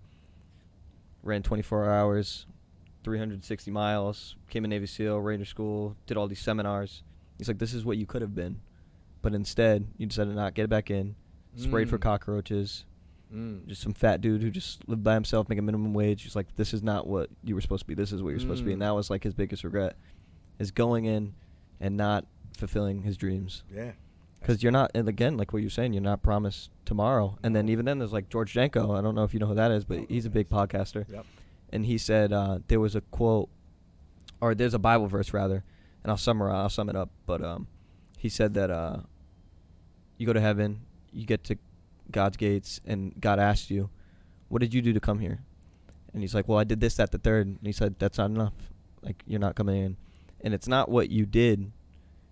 ran 1.24 1.42
24 1.42 1.90
hours, 1.92 2.46
360 3.04 3.72
miles, 3.72 4.36
came 4.50 4.64
a 4.64 4.68
Navy 4.68 4.86
SEAL, 4.86 5.20
Ranger 5.20 5.46
School, 5.46 5.96
did 6.06 6.16
all 6.18 6.28
these 6.28 6.40
seminars. 6.40 7.02
He's 7.38 7.48
like, 7.48 7.58
this 7.60 7.74
is 7.74 7.84
what 7.84 7.98
you 7.98 8.06
could 8.06 8.22
have 8.22 8.36
been, 8.36 8.62
but 9.22 9.34
instead 9.34 9.88
you 9.98 10.06
decided 10.06 10.30
to 10.32 10.36
not 10.36 10.54
get 10.54 10.70
back 10.70 10.92
in, 10.92 11.16
sprayed 11.58 11.90
for 11.90 11.98
Mm. 11.98 12.02
cockroaches, 12.02 12.86
Mm. 13.34 13.66
just 13.68 13.82
some 13.82 13.94
fat 13.94 14.22
dude 14.22 14.42
who 14.44 14.52
just 14.52 14.88
lived 14.88 15.04
by 15.04 15.16
himself, 15.16 15.50
making 15.50 15.66
minimum 15.66 15.94
wage. 15.94 16.22
He's 16.24 16.36
like, 16.36 16.56
this 16.56 16.74
is 16.74 16.84
not 16.84 17.08
what 17.08 17.30
you 17.44 17.56
were 17.56 17.62
supposed 17.62 17.82
to 17.82 17.88
be. 17.88 17.96
This 17.96 18.12
is 18.12 18.22
what 18.22 18.30
you're 18.30 18.40
supposed 18.40 18.60
to 18.62 18.66
be, 18.66 18.74
and 18.74 18.82
Mm. 18.82 18.86
that 18.86 18.92
was 18.96 19.10
like 19.10 19.24
his 19.24 19.34
biggest 19.34 19.64
regret, 19.64 19.96
is 20.60 20.70
going 20.72 21.06
in 21.06 21.34
and 21.80 21.98
not 21.98 22.26
fulfilling 22.56 23.02
his 23.02 23.18
dreams. 23.18 23.64
Yeah. 23.74 23.94
Because 24.40 24.62
you're 24.62 24.72
not, 24.72 24.92
and 24.94 25.08
again, 25.10 25.38
like 25.38 25.52
what 25.54 25.62
you're 25.64 25.72
saying, 25.72 25.94
you're 25.94 26.04
not 26.04 26.22
promised 26.22 26.70
tomorrow. 26.86 27.38
And 27.44 27.56
then 27.56 27.70
even 27.70 27.86
then, 27.86 27.98
there's 28.00 28.14
like 28.14 28.30
George 28.30 28.52
Janko. 28.54 28.92
I 28.94 29.02
don't 29.02 29.16
know 29.16 29.24
if 29.24 29.34
you 29.34 29.40
know 29.40 29.48
who 29.48 29.56
that 29.56 29.72
is, 29.72 29.84
but 29.86 30.02
he's 30.10 30.26
a 30.26 30.30
big 30.30 30.50
podcaster. 30.50 31.06
Yep. 31.10 31.26
And 31.72 31.86
he 31.86 31.98
said 31.98 32.32
uh, 32.34 32.60
there 32.68 32.80
was 32.80 32.94
a 32.96 33.02
quote, 33.02 33.50
or 34.42 34.54
there's 34.54 34.74
a 34.74 34.80
Bible 34.80 35.08
verse 35.08 35.34
rather, 35.34 35.64
and 36.04 36.12
I'll 36.12 36.18
summarize, 36.18 36.56
I'll 36.56 36.70
sum 36.70 36.90
it 36.90 36.96
up. 36.96 37.10
But 37.26 37.42
um, 37.44 37.68
he 38.18 38.28
said 38.30 38.54
that 38.56 38.70
uh, 38.70 38.98
you 40.18 40.28
go 40.28 40.34
to 40.34 40.42
heaven, 40.42 40.82
you 41.12 41.26
get 41.26 41.44
to 41.46 41.58
God's 42.12 42.38
gates, 42.38 42.82
and 42.86 43.14
God 43.20 43.40
asked 43.40 43.70
you, 43.70 43.90
"What 44.50 44.60
did 44.62 44.74
you 44.74 44.82
do 44.82 44.94
to 44.94 45.00
come 45.00 45.20
here?" 45.20 45.40
And 46.14 46.22
he's 46.22 46.36
like, 46.36 46.48
"Well, 46.48 46.60
I 46.60 46.64
did 46.64 46.80
this, 46.80 46.96
that, 46.98 47.12
the 47.12 47.18
third. 47.18 47.48
And 47.48 47.60
he 47.64 47.72
said, 47.72 47.96
"That's 48.00 48.18
not 48.18 48.30
enough. 48.30 48.54
Like 49.02 49.24
you're 49.26 49.40
not 49.40 49.56
coming 49.56 49.82
in." 49.84 49.98
And 50.42 50.54
it's 50.54 50.68
not 50.68 50.90
what 50.90 51.10
you 51.10 51.26
did, 51.26 51.72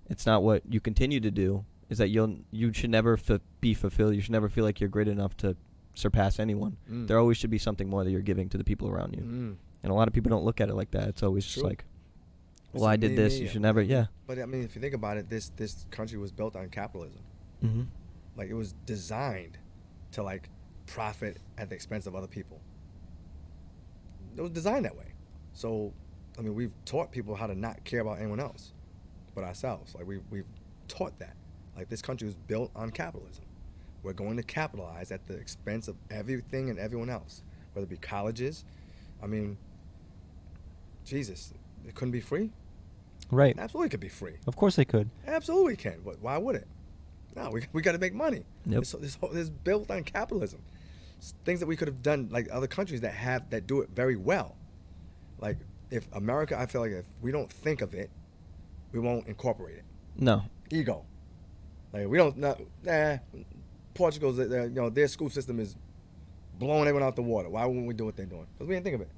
it's 0.09 0.25
not 0.25 0.43
what 0.43 0.63
you 0.69 0.79
continue 0.79 1.19
to 1.21 1.31
do. 1.31 1.65
Is 1.89 1.97
that 1.97 2.09
you'll 2.09 2.37
you 2.51 2.71
should 2.73 2.89
never 2.89 3.13
f- 3.13 3.41
be 3.59 3.73
fulfilled. 3.73 4.15
You 4.15 4.21
should 4.21 4.31
never 4.31 4.49
feel 4.49 4.63
like 4.63 4.79
you're 4.79 4.89
great 4.89 5.07
enough 5.07 5.35
to 5.37 5.55
surpass 5.93 6.39
anyone. 6.39 6.77
Mm. 6.89 7.07
There 7.07 7.17
always 7.17 7.37
should 7.37 7.49
be 7.49 7.57
something 7.57 7.89
more 7.89 8.03
that 8.03 8.11
you're 8.11 8.21
giving 8.21 8.47
to 8.49 8.57
the 8.57 8.63
people 8.63 8.87
around 8.89 9.13
you. 9.13 9.23
Mm. 9.23 9.55
And 9.83 9.91
a 9.91 9.93
lot 9.93 10.07
of 10.07 10.13
people 10.13 10.29
don't 10.29 10.45
look 10.45 10.61
at 10.61 10.69
it 10.69 10.75
like 10.75 10.91
that. 10.91 11.07
It's 11.09 11.23
always 11.23 11.43
It's 11.43 11.53
just 11.53 11.61
true. 11.61 11.69
like, 11.69 11.83
well, 12.73 12.85
I 12.85 12.95
did 12.95 13.17
this. 13.17 13.39
You 13.39 13.47
should 13.47 13.61
never. 13.61 13.81
Yeah. 13.81 14.05
But 14.27 14.39
I 14.39 14.45
mean, 14.45 14.63
if 14.63 14.75
you 14.75 14.81
think 14.81 14.93
about 14.93 15.17
it, 15.17 15.29
this 15.29 15.49
this 15.57 15.85
country 15.91 16.17
was 16.17 16.31
built 16.31 16.55
on 16.55 16.69
capitalism. 16.69 17.21
Mm-hmm. 17.63 17.83
Like 18.37 18.49
it 18.49 18.53
was 18.53 18.73
designed 18.85 19.57
to 20.13 20.23
like 20.23 20.49
profit 20.85 21.37
at 21.57 21.69
the 21.69 21.75
expense 21.75 22.05
of 22.05 22.15
other 22.15 22.27
people. 22.27 22.61
It 24.35 24.41
was 24.41 24.51
designed 24.51 24.85
that 24.85 24.95
way. 24.97 25.13
So, 25.53 25.93
I 26.37 26.41
mean, 26.41 26.55
we've 26.55 26.73
taught 26.85 27.11
people 27.11 27.35
how 27.35 27.47
to 27.47 27.55
not 27.55 27.83
care 27.83 27.99
about 28.01 28.19
anyone 28.19 28.39
else, 28.39 28.73
but 29.35 29.43
ourselves. 29.43 29.95
Like 29.95 30.07
we 30.07 30.19
we've 30.29 30.45
taught 30.87 31.17
that. 31.19 31.35
Like 31.75 31.89
this 31.89 32.01
country 32.01 32.25
was 32.25 32.35
built 32.35 32.71
on 32.75 32.91
capitalism. 32.91 33.45
We're 34.03 34.13
going 34.13 34.37
to 34.37 34.43
capitalize 34.43 35.11
at 35.11 35.27
the 35.27 35.35
expense 35.35 35.87
of 35.87 35.95
everything 36.09 36.69
and 36.69 36.79
everyone 36.79 37.09
else, 37.09 37.43
whether 37.73 37.85
it 37.85 37.89
be 37.89 37.97
colleges. 37.97 38.65
I 39.21 39.27
mean, 39.27 39.57
Jesus, 41.05 41.53
it 41.87 41.95
couldn't 41.95 42.11
be 42.11 42.19
free. 42.19 42.51
Right. 43.29 43.57
Absolutely, 43.57 43.89
could 43.89 43.99
be 43.99 44.09
free. 44.09 44.35
Of 44.47 44.55
course 44.55 44.75
they 44.75 44.85
could. 44.85 45.09
Absolutely 45.25 45.75
can. 45.75 46.01
But 46.03 46.19
why 46.19 46.37
would 46.37 46.55
it? 46.55 46.67
No, 47.35 47.49
we, 47.49 47.65
we 47.73 47.81
got 47.81 47.93
to 47.93 47.97
make 47.97 48.13
money. 48.13 48.43
Yep. 48.65 48.79
This, 48.81 48.91
this, 48.93 49.15
whole- 49.15 49.29
this 49.29 49.43
is 49.43 49.49
built 49.49 49.89
on 49.89 50.03
capitalism. 50.03 50.61
S- 51.19 51.33
Things 51.45 51.59
that 51.61 51.65
we 51.67 51.75
could 51.75 51.87
have 51.87 52.01
done, 52.01 52.27
like 52.31 52.47
other 52.51 52.67
countries 52.67 53.01
that 53.01 53.13
have 53.13 53.49
that 53.51 53.67
do 53.67 53.81
it 53.81 53.89
very 53.93 54.15
well. 54.15 54.55
Like 55.39 55.57
if 55.89 56.07
America, 56.13 56.57
I 56.59 56.65
feel 56.65 56.81
like 56.81 56.91
if 56.91 57.05
we 57.21 57.31
don't 57.31 57.51
think 57.51 57.81
of 57.81 57.93
it, 57.93 58.09
we 58.91 58.99
won't 58.99 59.27
incorporate 59.27 59.77
it. 59.77 59.83
No. 60.17 60.43
Ego. 60.71 61.05
Like 61.93 62.07
we 62.07 62.17
don't. 62.17 62.37
Not, 62.37 62.59
nah, 62.83 63.17
Portugal's, 63.93 64.39
uh, 64.39 64.63
you 64.63 64.69
know, 64.69 64.89
their 64.89 65.07
school 65.07 65.29
system 65.29 65.59
is 65.59 65.75
blowing 66.57 66.81
everyone 66.87 67.03
out 67.03 67.15
the 67.15 67.21
water. 67.21 67.49
Why 67.49 67.65
wouldn't 67.65 67.87
we 67.87 67.93
do 67.93 68.05
what 68.05 68.15
they're 68.15 68.25
doing? 68.25 68.47
Because 68.53 68.67
we 68.67 68.75
didn't 68.75 68.83
think 68.85 68.95
of 68.95 69.01
it. 69.01 69.09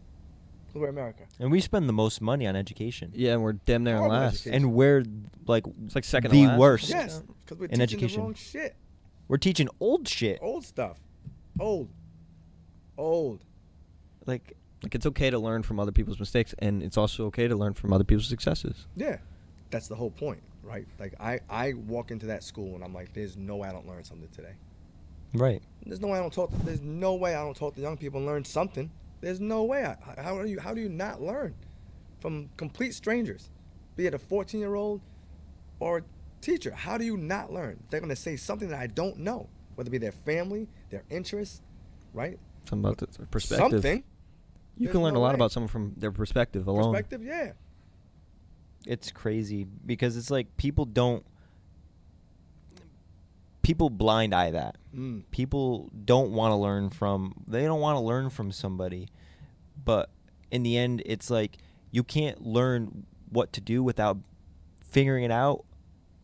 Because 0.73 0.81
we're 0.81 0.89
America. 0.89 1.23
And 1.39 1.51
we 1.51 1.61
spend 1.61 1.87
the 1.87 1.93
most 1.93 2.19
money 2.19 2.47
on 2.47 2.55
education. 2.55 3.11
Yeah, 3.13 3.33
and 3.33 3.43
we're 3.43 3.53
damn 3.53 3.83
near 3.83 3.97
Horrible 3.97 4.15
last. 4.17 4.33
education. 4.47 4.53
And 4.55 4.73
we're 4.73 5.03
like 5.45 5.65
It's 5.85 5.93
like 5.93 6.03
second 6.03 6.31
to 6.31 6.35
the 6.37 6.47
last. 6.47 6.59
worst. 6.59 6.89
Yes, 6.89 7.21
because 7.45 7.57
we're 7.59 7.65
In 7.65 7.71
teaching 7.79 7.81
education. 7.83 8.17
the 8.17 8.23
wrong 8.23 8.33
shit. 8.33 8.75
We're 9.27 9.37
teaching 9.37 9.69
old 9.79 10.07
shit. 10.07 10.39
Old 10.41 10.65
stuff. 10.65 10.97
Old. 11.59 11.89
Old. 12.97 13.43
Like 14.25 14.53
Like 14.81 14.95
it's 14.95 15.05
okay 15.05 15.29
to 15.29 15.37
learn 15.39 15.63
from 15.63 15.79
other 15.79 15.91
people's 15.91 16.19
mistakes, 16.19 16.53
and 16.59 16.81
it's 16.83 16.97
also 16.97 17.25
okay 17.27 17.47
to 17.47 17.55
learn 17.55 17.73
from 17.73 17.93
other 17.93 18.03
people's 18.03 18.27
successes. 18.27 18.87
Yeah, 18.95 19.17
that's 19.69 19.87
the 19.87 19.95
whole 19.95 20.11
point, 20.11 20.41
right? 20.63 20.87
Like 20.99 21.13
I, 21.19 21.39
I 21.49 21.73
walk 21.73 22.11
into 22.11 22.25
that 22.27 22.43
school 22.43 22.75
and 22.75 22.83
I'm 22.83 22.93
like, 22.93 23.13
there's 23.13 23.37
no 23.37 23.57
way 23.57 23.69
I 23.69 23.71
don't 23.71 23.87
learn 23.87 24.03
something 24.03 24.29
today. 24.29 24.53
right. 25.33 25.61
There's 25.85 25.99
no 26.01 26.07
way 26.09 26.17
I 26.17 26.21
don't 26.21 26.33
talk. 26.33 26.49
There's 26.63 26.81
no 26.81 27.13
way 27.15 27.35
I 27.35 27.43
don't 27.43 27.55
talk 27.55 27.75
to 27.75 27.81
young 27.81 27.97
people 27.97 28.17
and 28.19 28.27
learn 28.27 28.43
something. 28.45 28.89
There's 29.23 29.39
no 29.39 29.63
way. 29.63 29.85
I, 29.85 30.21
how 30.21 30.41
do 30.41 30.49
you 30.49 30.59
how 30.59 30.73
do 30.73 30.81
you 30.81 30.89
not 30.89 31.21
learn 31.21 31.55
from 32.19 32.49
complete 32.57 32.93
strangers, 32.93 33.49
be 33.95 34.05
it 34.05 34.13
a 34.13 34.19
14 34.19 34.59
year 34.59 34.75
old 34.75 34.99
or 35.79 35.99
a 35.99 36.03
teacher? 36.41 36.71
How 36.71 36.97
do 36.97 37.05
you 37.05 37.15
not 37.15 37.51
learn? 37.51 37.81
They're 37.89 38.01
gonna 38.01 38.17
say 38.17 38.35
something 38.35 38.67
that 38.67 38.79
I 38.79 38.87
don't 38.87 39.19
know, 39.19 39.47
whether 39.75 39.87
it 39.87 39.91
be 39.91 39.97
their 39.97 40.11
family, 40.11 40.67
their 40.89 41.03
interests, 41.09 41.61
right? 42.13 42.37
Something 42.69 42.85
about 42.85 42.97
the 42.97 43.25
perspective. 43.27 43.71
Something. 43.71 44.03
You 44.75 44.87
There's 44.87 44.91
can 44.91 45.03
learn 45.03 45.13
no 45.13 45.19
a 45.19 45.21
lot 45.21 45.29
way. 45.29 45.35
about 45.35 45.53
someone 45.53 45.69
from 45.69 45.93
their 45.95 46.11
perspective 46.11 46.67
alone. 46.67 46.91
Perspective, 46.91 47.23
yeah. 47.23 47.53
It's 48.85 49.09
crazy 49.09 49.65
because 49.85 50.17
it's 50.17 50.31
like 50.31 50.57
people 50.57 50.83
don't 50.83 51.25
people 53.63 53.89
blind 53.89 54.35
eye 54.35 54.51
that. 54.51 54.75
Mm. 54.95 55.23
People 55.31 55.89
don't 56.05 56.31
want 56.31 56.51
to 56.51 56.55
learn 56.55 56.91
from 56.91 57.33
they 57.47 57.63
don't 57.63 57.79
want 57.81 57.95
to 57.95 58.01
learn 58.01 58.29
from 58.29 58.51
somebody. 58.51 59.09
But 59.83 60.11
in 60.51 60.61
the 60.63 60.77
end 60.77 61.01
it's 61.05 61.29
like 61.31 61.57
you 61.89 62.03
can't 62.03 62.45
learn 62.45 63.05
what 63.29 63.51
to 63.53 63.61
do 63.61 63.81
without 63.81 64.17
figuring 64.91 65.23
it 65.23 65.31
out 65.31 65.65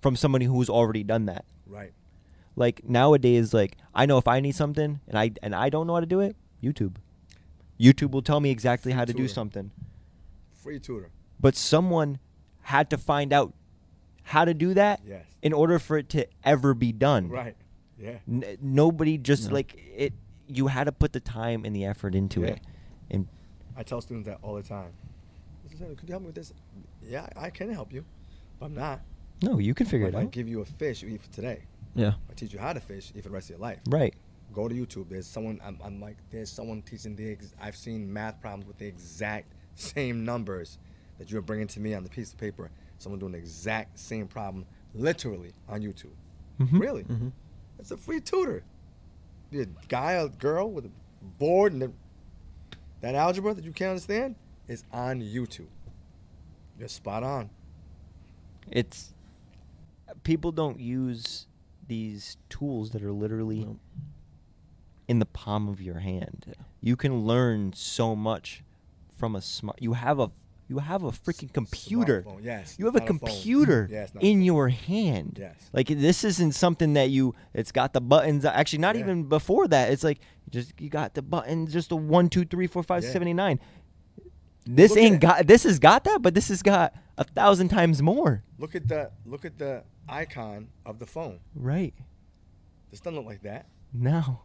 from 0.02 0.16
somebody 0.16 0.46
who's 0.46 0.70
already 0.70 1.04
done 1.04 1.26
that. 1.26 1.46
Right. 1.66 1.94
Like 2.56 2.84
nowadays 2.88 3.54
like 3.54 3.78
I 3.96 4.06
know 4.06 4.18
if 4.18 4.28
I 4.28 4.40
need 4.40 4.56
something 4.56 5.00
and 5.08 5.18
I 5.18 5.32
and 5.42 5.56
I 5.56 5.70
don't 5.70 5.88
know 5.88 5.96
how 5.96 6.02
to 6.02 6.06
do 6.06 6.20
it, 6.20 6.36
YouTube. 6.62 6.98
YouTube 7.80 8.12
will 8.12 8.22
tell 8.22 8.42
me 8.42 8.52
exactly 8.52 8.92
Free 8.92 8.98
how 8.98 9.06
to 9.06 9.14
do 9.14 9.28
something. 9.28 9.72
Free 10.54 10.80
tutor. 10.80 11.10
but 11.40 11.56
someone 11.56 12.20
had 12.64 12.90
to 12.90 12.98
find 12.98 13.32
out 13.32 13.54
how 14.30 14.46
to 14.46 14.54
do 14.54 14.74
that 14.76 15.02
Yes. 15.08 15.26
in 15.42 15.54
order 15.54 15.80
for 15.80 15.98
it 15.98 16.08
to 16.10 16.28
ever 16.44 16.74
be 16.76 16.92
done. 16.92 17.30
Right. 17.30 17.56
Yeah. 17.98 18.20
N- 18.28 18.58
nobody 18.62 19.18
just 19.18 19.48
No. 19.48 19.56
like 19.56 19.76
it. 19.96 20.14
You 20.48 20.68
had 20.68 20.84
to 20.86 20.92
put 20.92 21.14
the 21.14 21.20
time 21.20 21.66
and 21.66 21.76
the 21.76 21.86
effort 21.86 22.14
into 22.16 22.42
Yeah. 22.42 22.48
it, 22.50 22.60
and 23.10 23.28
I 23.76 23.82
tell 23.84 24.02
students 24.02 24.28
that 24.28 24.38
all 24.44 24.56
the 24.56 24.62
time. 24.64 24.92
Could 25.70 25.80
you 25.80 26.12
help 26.12 26.22
me 26.22 26.28
with 26.28 26.36
this? 26.36 26.54
Yeah, 27.04 27.28
I 27.36 27.50
can 27.50 27.72
help 27.72 27.92
you, 27.94 28.06
but 28.60 28.68
I'm 28.68 28.76
not. 28.76 29.02
no, 29.42 29.58
you 29.58 29.74
can 29.74 29.86
figure 29.88 30.08
if 30.08 30.14
it 30.14 30.18
I 30.18 30.22
out. 30.24 30.32
give 30.32 30.48
you 30.48 30.62
a 30.62 30.66
fish, 30.66 31.02
you 31.02 31.10
eat 31.10 31.22
for 31.22 31.32
today. 31.32 31.64
Yeah. 31.96 32.14
I 32.30 32.34
teach 32.34 32.54
you 32.54 32.60
how 32.60 32.74
to 32.74 32.80
fish, 32.80 33.12
eat 33.16 33.24
for 33.24 33.30
the 33.30 33.34
rest 33.34 33.48
of 33.50 33.56
your 33.56 33.60
life. 33.60 33.80
Right. 33.88 34.14
Go 34.54 34.68
to 34.68 34.76
YouTube. 34.76 35.10
There's 35.10 35.28
someone. 35.28 35.60
I'm, 35.64 35.78
I'm 35.84 36.00
like, 36.02 36.18
there's 36.30 36.50
someone 36.52 36.82
teaching 36.84 37.16
the. 37.16 37.32
Ex- 37.32 37.54
I've 37.62 37.76
seen 37.78 38.12
math 38.12 38.40
problems 38.42 38.68
with 38.68 38.78
the 38.78 38.86
exact 38.88 39.54
same 39.76 40.24
numbers 40.26 40.78
that 41.18 41.32
you're 41.32 41.42
bringing 41.42 41.68
to 41.68 41.80
me 41.80 41.94
on 41.94 42.04
the 42.04 42.10
piece 42.10 42.32
of 42.34 42.38
paper. 42.40 42.70
Someone 43.00 43.20
doing 43.20 43.32
the 43.32 43.38
exact 43.38 43.98
same 43.98 44.28
problem, 44.28 44.66
literally 44.94 45.54
on 45.68 45.82
YouTube. 45.82 46.14
Mhm. 46.60 46.80
Really? 46.80 47.04
Mm-hmm. 47.04 47.30
It's 47.80 47.92
a 47.92 47.98
free 47.98 48.20
tutor. 48.20 48.64
The 49.52 49.68
guy 49.88 50.22
or 50.22 50.30
girl 50.30 50.70
with 50.70 50.86
a 50.86 50.92
board 51.40 51.74
and 51.74 51.82
the, 51.82 51.92
that 53.02 53.16
algebra 53.16 53.54
that 53.54 53.64
you 53.64 53.72
can't 53.72 53.90
understand 53.92 54.36
is 54.68 54.84
on 54.92 55.22
YouTube. 55.22 55.68
You're 56.78 56.88
spot 56.90 57.24
on. 57.24 57.50
It's 58.70 59.14
people 60.24 60.52
don't 60.52 60.80
use 60.80 61.48
these 61.88 62.38
tools 62.50 62.92
that 62.92 63.02
are 63.02 63.12
literally 63.12 63.66
Nope. 63.66 63.80
in 65.08 65.20
the 65.20 65.26
palm 65.26 65.68
of 65.68 65.82
your 65.82 66.00
hand. 66.00 66.46
Yeah. 66.48 66.54
You 66.82 66.96
can 66.96 67.26
learn 67.26 67.74
so 67.74 68.16
much 68.16 68.64
from 69.18 69.36
a 69.36 69.42
smart. 69.42 69.82
You 69.82 69.94
have 69.94 70.20
a 70.20 70.30
you 70.70 70.78
have 70.78 71.04
a 71.04 71.10
freaking 71.12 71.52
computer. 71.52 72.22
Smartphone, 72.22 72.44
Yes. 72.44 72.76
You 72.80 72.86
have 72.86 72.96
a 72.96 73.02
computer 73.02 73.88
Yes. 73.92 74.12
a 74.16 74.20
in 74.20 74.38
phone. 74.38 74.42
your 74.44 74.70
hand. 74.70 75.38
Yes. 75.40 75.56
Like 75.74 75.88
this 75.88 76.24
isn't 76.24 76.54
something 76.54 76.94
that 76.94 77.10
you. 77.10 77.36
It's 77.54 77.72
got 77.72 77.92
the 77.94 78.00
buttons. 78.02 78.46
Actually, 78.46 78.80
not 78.80 78.96
Yeah. 78.96 79.02
even 79.02 79.24
before 79.24 79.68
that. 79.68 79.92
It's 79.92 80.04
like 80.04 80.20
just 80.50 80.80
you 80.80 80.90
got 80.90 81.16
the 81.16 81.22
buttons. 81.22 81.74
Just 81.74 81.92
a 81.92 81.96
one, 81.96 82.30
two, 82.30 82.46
three, 82.46 82.68
four, 82.68 82.84
five, 82.84 83.04
Yeah. 83.04 83.12
seventy 83.12 83.34
nine. 83.34 83.60
This 84.66 84.92
Look 84.92 85.00
ain't 85.00 85.20
got. 85.22 85.48
This 85.48 85.64
has 85.64 85.80
got 85.80 86.04
that, 86.04 86.22
but 86.22 86.36
this 86.36 86.50
has 86.50 86.62
got 86.62 86.94
a 87.18 87.24
thousand 87.24 87.70
times 87.70 88.02
more. 88.04 88.44
Look 88.60 88.76
at 88.76 88.88
the 88.88 89.12
look 89.26 89.46
at 89.46 89.58
the 89.58 89.84
icon 90.08 90.68
of 90.86 91.00
the 91.00 91.06
phone. 91.08 91.40
Right 91.56 91.94
This 92.92 93.00
doesn't 93.00 93.16
look 93.18 93.26
like 93.26 93.42
that. 93.44 93.68
now, 93.94 94.42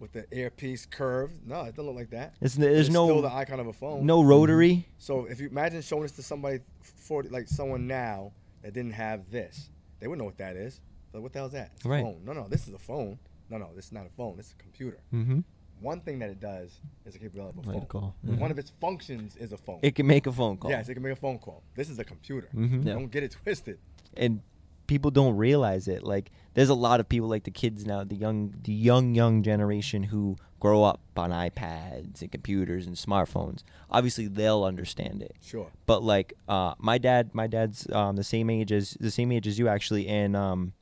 With 0.00 0.12
the 0.12 0.26
earpiece 0.36 0.86
curved. 0.86 1.46
No, 1.46 1.62
it 1.62 1.74
doesn't 1.76 1.86
look 1.86 1.94
like 1.96 2.10
that. 2.10 2.34
it's, 2.40 2.56
there's 2.56 2.86
It's 2.88 2.90
no 2.94 3.06
still 3.06 3.22
the 3.22 3.32
icon 3.32 3.60
of 3.60 3.66
a 3.68 3.72
phone. 3.72 4.04
no 4.04 4.22
rotary. 4.22 4.86
So 4.98 5.24
if 5.26 5.40
you 5.40 5.48
imagine 5.48 5.80
showing 5.82 6.02
this 6.02 6.12
to 6.12 6.22
somebody 6.22 6.60
forty 6.82 7.28
like 7.28 7.48
someone 7.48 7.86
now 7.86 8.32
that 8.62 8.74
didn't 8.74 8.92
have 8.92 9.30
this, 9.30 9.70
they 10.00 10.06
wouldn't 10.08 10.20
know 10.20 10.26
what 10.26 10.38
that 10.38 10.56
is. 10.56 10.80
Like 11.12 11.22
what 11.22 11.32
the 11.32 11.38
hell's 11.38 11.52
that? 11.52 11.70
It's 11.76 11.84
a 11.84 11.88
Right. 11.88 12.02
phone. 12.02 12.20
No, 12.24 12.32
no, 12.32 12.48
this 12.48 12.66
is 12.66 12.74
a 12.74 12.78
phone. 12.78 13.18
No, 13.48 13.56
no, 13.58 13.70
this 13.76 13.86
is 13.86 13.92
not 13.92 14.04
a 14.04 14.10
phone. 14.10 14.36
This 14.36 14.46
is 14.46 14.52
a 14.58 14.62
computer. 14.62 14.98
Mm-hmm. 15.14 15.40
One 15.80 16.00
thing 16.00 16.18
that 16.20 16.30
it 16.30 16.40
does 16.40 16.80
is 17.06 17.14
a 17.14 17.18
capability 17.18 17.58
of 17.58 17.64
a 17.64 17.68
Make 17.68 17.76
a 17.76 17.80
phone. 17.80 17.86
call. 17.88 18.14
One 18.22 18.38
Mhm. 18.38 18.50
of 18.50 18.58
its 18.58 18.72
functions 18.80 19.36
is 19.36 19.52
a 19.52 19.56
phone. 19.56 19.78
It 19.82 19.94
can 19.94 20.06
make 20.06 20.26
a 20.26 20.32
phone 20.32 20.56
call. 20.56 20.70
Yes, 20.70 20.88
it 20.88 20.94
can 20.94 21.02
make 21.02 21.12
a 21.12 21.16
phone 21.16 21.38
call. 21.38 21.62
This 21.76 21.88
is 21.88 21.98
a 21.98 22.04
computer. 22.04 22.48
Mhm. 22.54 22.84
Yeah. 22.84 22.94
Don't 22.94 23.10
get 23.10 23.22
it 23.22 23.30
twisted. 23.44 23.78
and 24.16 24.40
people 24.86 25.10
don't 25.10 25.36
realize 25.36 25.88
it 25.88 26.02
like 26.02 26.30
there's 26.54 26.68
a 26.68 26.74
lot 26.74 27.00
of 27.00 27.08
people 27.08 27.28
like 27.28 27.44
the 27.44 27.50
kids 27.50 27.86
now 27.86 28.04
the 28.04 28.14
young 28.14 28.54
the 28.64 28.72
young 28.72 29.14
young 29.14 29.42
generation 29.42 30.02
who 30.04 30.36
grow 30.60 30.82
up 30.84 31.00
on 31.16 31.30
iPads 31.30 32.20
and 32.22 32.30
computers 32.32 32.86
and 32.86 32.96
smartphones 32.96 33.62
obviously 33.90 34.26
they'll 34.28 34.64
understand 34.64 35.22
it 35.22 35.34
Sure. 35.42 35.70
but 35.86 36.02
like 36.02 36.34
uh 36.48 36.74
my 36.78 36.98
dad 36.98 37.30
my 37.34 37.46
dad's 37.46 37.90
um 37.92 38.16
the 38.16 38.24
same 38.24 38.48
age 38.50 38.72
as 38.72 38.96
the 39.00 39.10
same 39.10 39.32
age 39.32 39.46
as 39.46 39.58
you 39.58 39.68
actually 39.68 40.06
and 40.08 40.34
um 40.36 40.72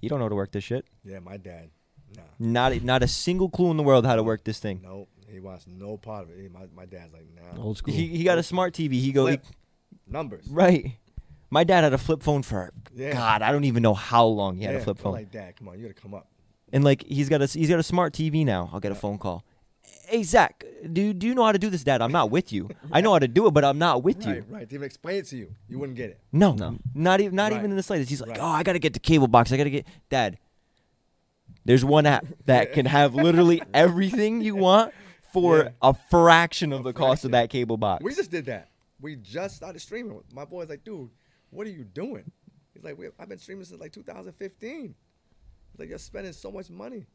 you 0.00 0.08
don't 0.08 0.18
know 0.18 0.24
how 0.26 0.28
to 0.30 0.34
work 0.34 0.52
this 0.52 0.64
shit 0.64 0.84
Yeah, 1.04 1.20
my 1.20 1.36
dad. 1.36 1.70
Nah. 2.14 2.22
not 2.38 2.72
a- 2.72 2.80
not 2.84 3.02
a 3.02 3.08
single 3.08 3.48
clue 3.48 3.70
in 3.70 3.76
the 3.76 3.82
world 3.82 4.06
how 4.06 4.16
to 4.16 4.22
work 4.22 4.44
this 4.44 4.58
thing 4.58 4.80
Nope. 4.82 5.08
He 5.28 5.40
wants 5.40 5.66
no 5.66 5.96
part 5.96 6.22
of 6.22 6.30
it. 6.30 6.40
He- 6.40 6.48
my, 6.48 6.66
my 6.74 6.86
dad's 6.86 7.12
like, 7.12 7.26
nah. 7.34 7.60
Old 7.62 7.78
school. 7.78 7.92
he, 7.92 8.06
he 8.06 8.22
got 8.24 8.38
a 8.38 8.42
smart 8.42 8.74
tv 8.74 8.92
he 8.92 9.12
go 9.12 9.26
he- 9.26 9.38
Numbers. 10.08 10.46
right 10.48 10.96
my 11.50 11.64
dad 11.64 11.84
had 11.84 11.92
a 11.92 11.98
flip 11.98 12.22
phone 12.22 12.42
for 12.42 12.72
Yeah. 12.94 13.12
god 13.12 13.42
i 13.42 13.52
don't 13.52 13.64
even 13.64 13.82
know 13.82 13.94
how 13.94 14.24
long 14.26 14.56
he 14.56 14.64
had 14.64 14.74
yeah, 14.74 14.80
a 14.80 14.84
flip 14.84 14.98
phone 14.98 15.12
like, 15.12 15.30
Dad, 15.30 15.56
come 15.56 15.68
on, 15.68 15.78
you 15.78 15.82
gotta 15.88 16.00
come 16.00 16.14
up. 16.14 16.28
And 16.72 16.82
like 16.82 17.04
he's 17.06 17.28
got 17.28 17.40
a 17.42 17.46
he's 17.46 17.68
got 17.68 17.78
a 17.78 17.82
smart 17.84 18.12
TV 18.12 18.44
now. 18.44 18.68
I'll 18.72 18.80
get 18.80 18.90
a 18.90 18.96
phone 18.96 19.18
call. 19.18 19.44
Hey 20.08 20.24
Zach, 20.24 20.64
do 20.92 21.12
do 21.12 21.28
you 21.28 21.34
know 21.34 21.44
how 21.44 21.52
to 21.52 21.58
do 21.60 21.70
this, 21.70 21.84
Dad? 21.84 22.02
I'm 22.02 22.10
not 22.10 22.28
with 22.30 22.52
you. 22.52 22.68
I 22.92 23.00
know 23.00 23.12
how 23.12 23.20
to 23.20 23.28
do 23.28 23.46
it, 23.46 23.52
but 23.52 23.64
I'm 23.64 23.78
not 23.78 24.02
with 24.02 24.16
right, 24.16 24.26
you. 24.26 24.32
right. 24.42 24.50
Right. 24.50 24.68
To 24.68 24.74
even 24.74 24.84
explain 24.84 25.18
it 25.18 25.26
to 25.26 25.36
you, 25.36 25.54
you 25.68 25.78
wouldn't 25.78 25.96
get 25.96 26.10
it. 26.10 26.20
No, 26.32 26.54
No. 26.54 26.76
not 26.92 27.20
even 27.20 27.36
not 27.36 27.52
Right. 27.52 27.58
even 27.58 27.70
in 27.70 27.76
the 27.76 27.82
slightest. 27.84 28.10
He's 28.10 28.20
like, 28.20 28.30
Right. 28.30 28.40
oh, 28.40 28.46
I 28.46 28.64
gotta 28.64 28.80
get 28.80 28.94
the 28.94 28.98
cable 28.98 29.28
box. 29.28 29.52
I 29.52 29.56
gotta 29.56 29.70
get 29.70 29.86
Dad. 30.10 30.38
There's 31.64 31.84
one 31.84 32.04
app 32.06 32.26
that 32.46 32.72
can 32.76 32.86
have 32.86 33.14
literally 33.14 33.62
everything 33.72 34.40
you 34.40 34.56
want 34.56 34.92
for 35.32 35.58
Yeah. 35.58 35.68
a 35.82 35.94
fraction 36.10 36.72
of 36.72 36.80
A 36.80 36.84
the 36.84 36.92
cost 36.92 37.24
of 37.24 37.30
that 37.30 37.50
cable 37.50 37.76
box. 37.76 38.02
We 38.04 38.12
just 38.14 38.30
did 38.32 38.46
that. 38.46 38.70
We 39.00 39.14
just 39.16 39.56
started 39.56 39.78
streaming. 39.80 40.20
My 40.32 40.44
boy's 40.44 40.68
like, 40.68 40.82
dude, 40.84 41.10
what 41.56 41.66
are 41.66 41.70
you 41.70 41.84
doing? 41.84 42.30
He's 42.74 42.84
like, 42.84 42.98
we, 42.98 43.08
I've 43.18 43.28
been 43.28 43.38
streaming 43.38 43.64
since 43.64 43.80
like 43.80 43.92
2015. 43.92 44.82
He's 45.72 45.78
like, 45.78 45.88
you're 45.88 45.98
spending 45.98 46.32
so 46.32 46.50
much 46.52 46.70
money. 46.70 47.06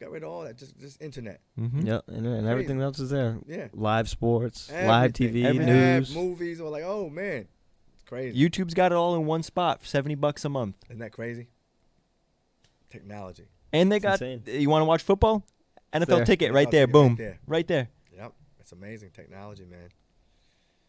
Got 0.00 0.10
rid 0.12 0.22
of 0.22 0.28
all 0.30 0.42
that, 0.44 0.56
just 0.56 0.78
just 0.78 1.02
internet. 1.02 1.40
Mhm. 1.58 1.84
Yep, 1.84 2.04
and, 2.06 2.24
and 2.26 2.46
everything 2.46 2.80
else 2.80 3.00
is 3.00 3.10
there. 3.10 3.36
Yeah. 3.48 3.66
Live 3.72 4.08
sports, 4.08 4.70
live 4.70 5.12
TV, 5.12 5.44
Everything. 5.44 5.66
news. 5.66 6.14
movies. 6.14 6.62
We're 6.62 6.68
like, 6.68 6.84
oh 6.84 7.10
man, 7.10 7.48
it's 7.94 8.04
crazy. 8.04 8.38
YouTube's 8.38 8.74
got 8.74 8.92
it 8.92 8.94
all 8.94 9.16
in 9.16 9.26
one 9.26 9.42
spot, 9.42 9.80
for 9.80 9.86
seventy 9.88 10.14
bucks 10.14 10.44
a 10.44 10.48
month, 10.48 10.76
Isn't 10.88 11.00
that 11.00 11.10
crazy? 11.10 11.48
Technology. 12.90 13.48
and 13.72 13.90
they 13.92 13.96
It's 13.96 14.02
got. 14.04 14.22
insane. 14.22 14.42
You 14.60 14.70
want 14.70 14.82
to 14.82 14.86
watch 14.86 15.02
football? 15.02 15.44
NFL 15.92 16.06
there. 16.06 16.24
ticket 16.24 16.52
NFL 16.52 16.54
right 16.54 16.70
there. 16.70 16.86
ticket 16.86 16.94
right 16.96 17.08
Boom, 17.08 17.16
there. 17.16 17.38
right 17.46 17.66
there. 17.66 17.88
Yep. 18.16 18.32
It's 18.60 18.72
amazing 18.72 19.10
technology, 19.10 19.64
man. 19.64 19.88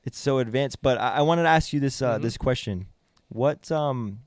it's 0.03 0.17
so 0.19 0.37
advanced. 0.39 0.81
But 0.81 0.97
I, 0.97 1.15
I 1.15 1.21
wanted 1.23 1.43
to 1.43 1.49
ask 1.49 1.73
you 1.73 1.79
this 1.79 2.01
uh, 2.01 2.17
Mhm. 2.17 2.21
this 2.21 2.37
question: 2.37 2.85
What 3.29 3.71
um, 3.71 4.19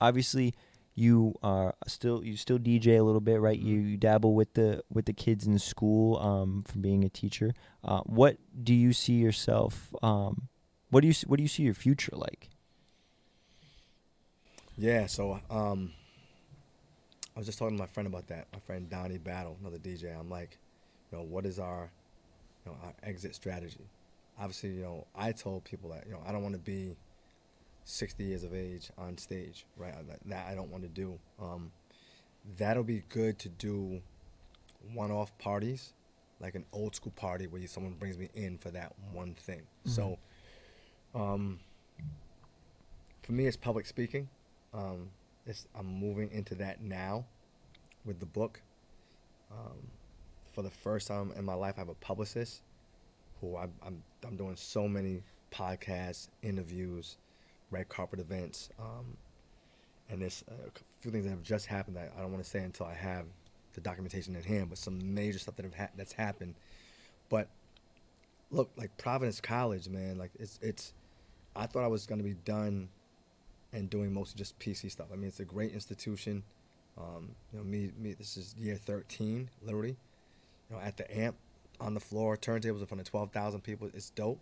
obviously 0.00 0.54
you 0.94 1.34
are 1.42 1.74
still 1.86 2.22
you 2.24 2.36
still 2.36 2.58
DJ 2.58 2.98
a 2.98 3.02
little 3.02 3.20
bit, 3.20 3.40
right? 3.40 3.58
You, 3.58 3.76
you 3.76 3.96
dabble 3.96 4.34
with 4.34 4.54
the 4.54 4.82
with 4.92 5.06
the 5.06 5.12
kids 5.12 5.46
in 5.46 5.58
school 5.58 6.18
um, 6.18 6.64
from 6.64 6.82
being 6.82 7.04
a 7.04 7.08
teacher. 7.08 7.54
Uh, 7.82 8.00
what 8.00 8.36
do 8.62 8.74
you 8.74 8.92
see 8.92 9.14
yourself? 9.14 9.94
Um, 10.02 10.48
what 10.90 11.00
do 11.00 11.08
you 11.08 11.14
what 11.26 11.36
do 11.36 11.42
you 11.42 11.48
see 11.48 11.62
your 11.62 11.74
future 11.74 12.12
like? 12.14 12.50
Yeah, 14.76 15.06
so 15.06 15.40
um, 15.50 15.92
I 17.36 17.38
was 17.38 17.46
just 17.46 17.58
talking 17.58 17.76
to 17.76 17.82
my 17.82 17.86
friend 17.86 18.06
about 18.06 18.28
that. 18.28 18.48
My 18.52 18.58
friend 18.60 18.88
Donnie 18.88 19.18
Battle, 19.18 19.56
another 19.60 19.78
DJ. 19.78 20.18
I'm 20.18 20.30
like, 20.30 20.58
you 21.12 21.18
know, 21.18 21.24
what 21.24 21.44
is 21.44 21.58
our, 21.58 21.90
you 22.64 22.72
know, 22.72 22.78
our 22.82 22.94
exit 23.02 23.34
strategy? 23.34 23.88
Obviously, 24.38 24.70
you 24.70 24.82
know, 24.82 25.06
I 25.14 25.32
told 25.32 25.64
people 25.64 25.90
that 25.90 26.06
you 26.06 26.12
know 26.12 26.22
I 26.26 26.32
don't 26.32 26.42
want 26.42 26.54
to 26.54 26.60
be 26.60 26.96
60 27.90 28.24
years 28.24 28.44
of 28.44 28.54
age 28.54 28.90
on 28.96 29.18
stage, 29.18 29.66
right? 29.76 29.94
That, 30.26 30.46
I 30.48 30.54
don't 30.54 30.70
want 30.70 30.82
to 30.84 30.88
do. 30.88 31.18
Um, 31.40 31.72
that'll 32.56 32.84
be 32.84 33.02
good 33.08 33.38
to 33.40 33.48
do 33.48 34.00
one-off 34.94 35.36
parties, 35.38 35.92
like 36.40 36.54
an 36.54 36.64
old 36.72 36.94
school 36.94 37.12
party 37.16 37.46
where 37.46 37.60
you, 37.60 37.68
someone 37.68 37.94
brings 37.94 38.16
me 38.16 38.28
in 38.34 38.58
for 38.58 38.70
that 38.70 38.94
one 39.12 39.34
thing. 39.34 39.62
So, 39.84 40.18
um, 41.14 41.58
for 43.22 43.32
me, 43.32 43.46
it's 43.46 43.56
public 43.56 43.86
speaking. 43.86 44.28
Um, 44.72 45.10
it's, 45.46 45.66
I'm 45.78 45.86
moving 45.86 46.30
into 46.32 46.54
that 46.56 46.80
now 46.80 47.24
with 48.04 48.20
the 48.20 48.26
book. 48.26 48.60
Um, 49.50 49.88
for 50.54 50.62
the 50.62 50.70
first 50.70 51.08
time 51.08 51.32
in 51.36 51.44
my 51.44 51.54
life, 51.54 51.74
I 51.76 51.80
have 51.80 51.88
a 51.88 51.94
publicist 51.94 52.62
who 53.40 53.56
I'm, 53.56 53.72
I'm, 53.84 54.02
I'm 54.26 54.36
doing 54.36 54.56
so 54.56 54.86
many 54.86 55.22
podcasts, 55.50 56.28
interviews, 56.42 57.16
red 57.70 57.88
carpet 57.88 58.20
events, 58.20 58.70
um, 58.78 59.16
and 60.08 60.22
there's 60.22 60.44
a 60.48 60.70
few 61.00 61.10
things 61.10 61.24
that 61.24 61.30
have 61.30 61.42
just 61.42 61.66
happened 61.66 61.96
that 61.96 62.12
I 62.16 62.20
don't 62.20 62.32
want 62.32 62.42
to 62.42 62.50
say 62.50 62.60
until 62.60 62.86
I 62.86 62.94
have 62.94 63.26
the 63.74 63.80
documentation 63.80 64.34
in 64.34 64.42
hand, 64.42 64.68
but 64.68 64.78
some 64.78 65.14
major 65.14 65.38
stuff 65.38 65.56
that 65.56 65.64
have 65.64 65.74
ha- 65.74 65.92
that's 65.96 66.12
happened. 66.12 66.54
But 67.28 67.48
look, 68.50 68.70
like 68.76 68.96
Providence 68.98 69.40
College, 69.40 69.88
man, 69.88 70.18
like 70.18 70.30
it's 70.38 70.58
it's. 70.62 70.92
I 71.56 71.66
thought 71.66 71.82
I 71.82 71.88
was 71.88 72.06
going 72.06 72.18
to 72.18 72.24
be 72.24 72.36
done 72.44 72.88
and 73.72 73.90
doing 73.90 74.12
mostly 74.12 74.38
just 74.38 74.58
PC 74.58 74.90
stuff. 74.90 75.08
I 75.12 75.16
mean, 75.16 75.26
it's 75.26 75.40
a 75.40 75.44
great 75.44 75.72
institution. 75.72 76.42
Um, 76.98 77.30
you 77.52 77.58
know, 77.58 77.64
me, 77.64 77.90
me. 77.98 78.14
This 78.14 78.36
is 78.36 78.54
year 78.58 78.76
13, 78.76 79.48
literally. 79.62 79.96
You 80.68 80.76
know, 80.76 80.82
at 80.82 80.96
the 80.96 81.16
amp, 81.16 81.36
on 81.80 81.94
the 81.94 82.00
floor, 82.00 82.36
turntables 82.36 82.80
in 82.80 82.86
front 82.86 83.00
of 83.00 83.08
12,000 83.08 83.62
people. 83.62 83.90
It's 83.94 84.10
dope. 84.10 84.40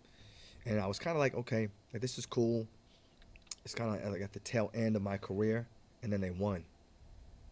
And 0.67 0.81
I 0.81 0.87
was 0.87 0.99
kind 0.99 1.17
of 1.17 1.21
like, 1.21 1.35
okay, 1.35 1.69
like 1.93 2.03
this 2.03 2.19
is 2.19 2.27
cool. 2.27 2.67
It's 3.65 3.75
kind 3.75 3.95
of 3.95 4.13
like 4.13 4.23
at 4.23 4.33
the 4.33 4.41
tail 4.41 4.71
end 4.75 4.97
of 4.97 5.03
my 5.03 5.17
career, 5.17 5.67
and 6.03 6.13
then 6.13 6.21
they 6.21 6.31
won. 6.31 6.65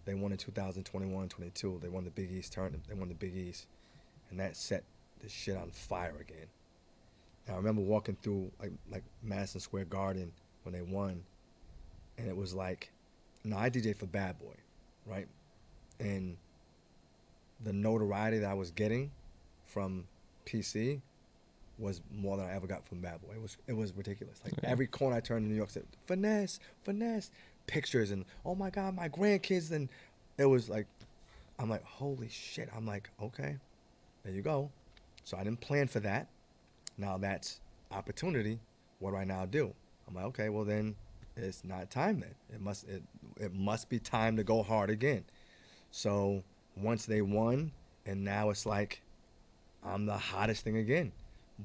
They 0.05 0.15
won 0.15 0.33
in 0.33 0.39
2021, 0.39 1.29
22. 1.29 1.81
They 1.83 1.89
won 1.89 2.05
the 2.05 2.11
Big 2.11 2.31
East 2.31 2.53
tournament. 2.53 2.85
They 2.89 2.95
won 2.95 3.09
the 3.09 3.15
Big 3.15 3.37
East, 3.37 3.67
and 4.31 4.39
that 4.41 4.57
set 4.57 4.85
the 5.21 5.29
shit 5.29 5.57
on 5.57 5.71
fire 5.71 6.15
again. 6.21 6.47
And 7.47 7.55
I 7.55 7.57
remember 7.59 7.83
walking 7.83 8.17
through 8.23 8.51
like 8.61 8.73
like 8.91 9.05
Madison 9.23 9.61
Square 9.61 9.87
Garden 9.87 10.33
when 10.63 10.73
they 10.73 10.83
won, 10.83 11.23
and 12.19 12.29
it 12.29 12.37
was 12.37 12.55
like, 12.55 12.91
no, 13.45 13.57
I 13.57 13.69
DJ 13.69 13.97
for 13.97 14.07
Bad 14.07 14.39
Boy, 14.39 14.55
right? 15.07 15.29
And 16.01 16.37
the 17.65 17.73
notoriety 17.73 18.39
that 18.39 18.51
I 18.51 18.55
was 18.55 18.71
getting 18.71 19.11
from 19.67 20.05
PC 20.45 21.01
was 21.79 22.01
more 22.11 22.37
than 22.37 22.47
I 22.47 22.55
ever 22.55 22.67
got 22.67 22.87
from 22.87 23.01
Bad 23.01 23.21
Boy. 23.21 23.35
It 23.35 23.43
was 23.43 23.57
it 23.67 23.73
was 23.75 23.95
ridiculous. 23.95 24.41
Like 24.45 24.55
every 24.63 24.87
corner 24.87 25.17
I 25.17 25.21
turned 25.21 25.45
in 25.45 25.51
New 25.51 25.57
York 25.57 25.71
said 25.71 25.85
finesse, 26.07 26.59
finesse, 26.83 27.31
pictures 27.67 28.11
and 28.11 28.25
oh 28.45 28.55
my 28.55 28.71
god, 28.71 28.95
my 28.95 29.09
grandkids 29.09 29.71
and 29.71 29.89
it 30.39 30.47
was 30.47 30.69
like 30.69 30.87
I'm 31.59 31.69
like 31.69 31.85
holy 31.85 32.29
shit. 32.29 32.69
I'm 32.75 32.87
like 32.87 33.11
okay, 33.23 33.57
there 34.25 34.33
you 34.33 34.43
go. 34.43 34.71
So 35.25 35.37
I 35.37 35.45
didn't 35.45 35.61
plan 35.61 35.89
for 35.89 36.01
that. 36.01 36.29
Now 36.97 37.19
that's 37.19 37.61
opportunity. 37.91 38.61
What 38.99 39.11
do 39.11 39.17
I 39.17 39.25
now 39.25 39.45
do? 39.45 39.75
I'm 40.09 40.15
like 40.15 40.25
okay, 40.27 40.49
well 40.49 40.65
then 40.65 40.97
it's 41.37 41.65
not 41.65 41.91
time 41.91 42.21
then. 42.21 42.35
It 42.53 42.61
must 42.61 42.89
it 42.89 43.03
it 43.39 43.55
must 43.55 43.89
be 43.91 43.99
time 43.99 44.37
to 44.37 44.45
go 44.45 44.63
hard 44.63 44.89
again. 44.89 45.25
So 45.91 46.43
once 46.77 47.07
they 47.07 47.23
won, 47.23 47.73
and 48.07 48.25
now 48.25 48.51
it's 48.51 48.65
like 48.67 49.03
I'm 49.85 50.07
the 50.07 50.17
hottest 50.17 50.65
thing 50.65 50.77
again. 50.77 51.13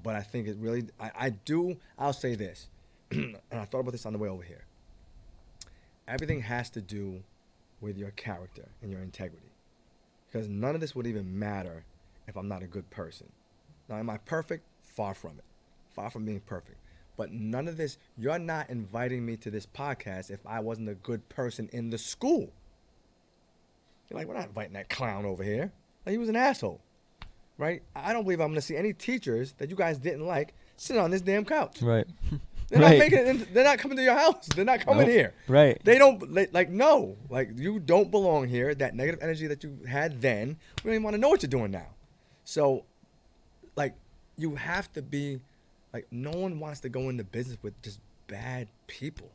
But 0.04 0.16
I 0.16 0.22
think 0.22 0.48
it 0.48 0.58
really, 0.60 0.86
I, 1.00 1.12
I 1.16 1.30
do, 1.30 1.78
I'll 1.98 2.14
say 2.14 2.36
this, 2.36 2.70
and 3.12 3.38
I 3.52 3.66
thought 3.66 3.80
about 3.80 3.92
this 3.92 4.06
on 4.06 4.14
the 4.14 4.20
way 4.20 4.30
over 4.30 4.44
here. 4.44 4.64
Everything 6.08 6.42
has 6.42 6.70
to 6.72 6.82
do 6.82 7.24
with 7.82 7.98
your 7.98 8.12
character 8.12 8.68
and 8.82 8.92
your 8.92 9.02
integrity. 9.02 9.52
Because 10.32 10.48
none 10.48 10.76
of 10.76 10.82
this 10.82 10.96
would 10.96 11.08
even 11.08 11.38
matter 11.38 11.84
if 12.28 12.38
I'm 12.38 12.48
not 12.48 12.64
a 12.64 12.68
good 12.68 12.90
person. 12.90 13.28
Now, 13.90 13.98
am 13.98 14.10
I 14.10 14.18
perfect? 14.18 14.64
Far 14.84 15.14
from 15.14 15.32
it. 15.32 15.44
Far 15.94 16.10
from 16.10 16.26
being 16.26 16.40
perfect. 16.42 16.78
But 17.18 17.32
none 17.32 17.68
of 17.68 17.78
this, 17.78 17.98
you're 18.18 18.40
not 18.40 18.70
inviting 18.70 19.26
me 19.26 19.36
to 19.38 19.52
this 19.52 19.66
podcast 19.66 20.32
if 20.32 20.40
I 20.46 20.60
wasn't 20.60 20.90
a 20.90 20.96
good 20.96 21.28
person 21.30 21.70
in 21.74 21.90
the 21.90 21.98
school. 21.98 22.50
You're 24.10 24.20
like, 24.20 24.28
we're 24.28 24.36
not 24.36 24.48
inviting 24.48 24.74
that 24.74 24.90
clown 24.90 25.26
over 25.26 25.44
here. 25.44 25.72
Like, 26.06 26.14
he 26.14 26.18
was 26.18 26.30
an 26.30 26.36
asshole, 26.36 26.80
right? 27.58 27.82
I 27.96 28.14
don't 28.14 28.24
believe 28.24 28.40
I'm 28.40 28.48
going 28.48 28.56
to 28.56 28.62
see 28.62 28.76
any 28.76 28.94
teachers 28.94 29.54
that 29.60 29.70
you 29.70 29.76
guys 29.76 29.98
didn't 29.98 30.26
like 30.26 30.54
sit 30.78 30.98
on 30.98 31.12
this 31.12 31.22
damn 31.22 31.46
couch. 31.46 31.82
Right. 31.82 32.06
They're 32.70 32.80
Right. 32.80 32.92
not 32.92 33.00
making 33.00 33.20
it. 33.42 33.54
They're 33.54 33.66
not 33.66 33.80
coming 33.80 33.98
to 33.98 34.04
your 34.04 34.16
house. 34.18 34.48
They're 34.48 34.64
not 34.64 34.80
coming 34.86 35.02
Nope. 35.02 35.10
here. 35.10 35.34
Right. 35.50 35.78
They 35.84 35.98
don't 35.98 36.32
like 36.54 36.70
no. 36.70 37.18
Like 37.30 37.50
you 37.56 37.80
don't 37.80 38.10
belong 38.10 38.48
here. 38.48 38.74
That 38.74 38.96
negative 38.96 39.20
energy 39.22 39.46
that 39.48 39.62
you 39.64 39.78
had 39.88 40.22
then, 40.22 40.56
we 40.84 40.88
don't 40.90 40.94
even 40.94 41.04
want 41.04 41.16
to 41.16 41.20
know 41.20 41.28
what 41.28 41.42
you're 41.44 41.50
doing 41.50 41.72
now. 41.72 41.88
So, 42.46 42.86
like, 43.76 43.94
you 44.38 44.56
have 44.56 44.90
to 44.94 45.02
be 45.02 45.42
like 45.94 46.08
no 46.12 46.32
one 46.32 46.62
wants 46.62 46.80
to 46.82 46.90
go 46.90 47.10
into 47.10 47.26
business 47.26 47.58
with 47.62 47.80
just 47.82 48.00
bad 48.28 48.70
people, 48.88 49.30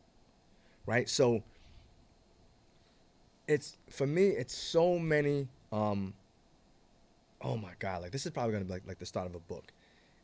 right? 0.86 1.06
So, 1.06 1.43
it's 3.47 3.76
for 3.90 4.06
me. 4.06 4.28
It's 4.28 4.55
so 4.56 4.98
many. 4.98 5.48
um 5.72 6.14
Oh 7.40 7.56
my 7.56 7.72
god! 7.78 8.02
Like 8.02 8.12
this 8.12 8.26
is 8.26 8.32
probably 8.32 8.52
gonna 8.52 8.64
be 8.64 8.72
like 8.72 8.86
like 8.86 8.98
the 8.98 9.06
start 9.06 9.26
of 9.26 9.34
a 9.34 9.40
book. 9.40 9.72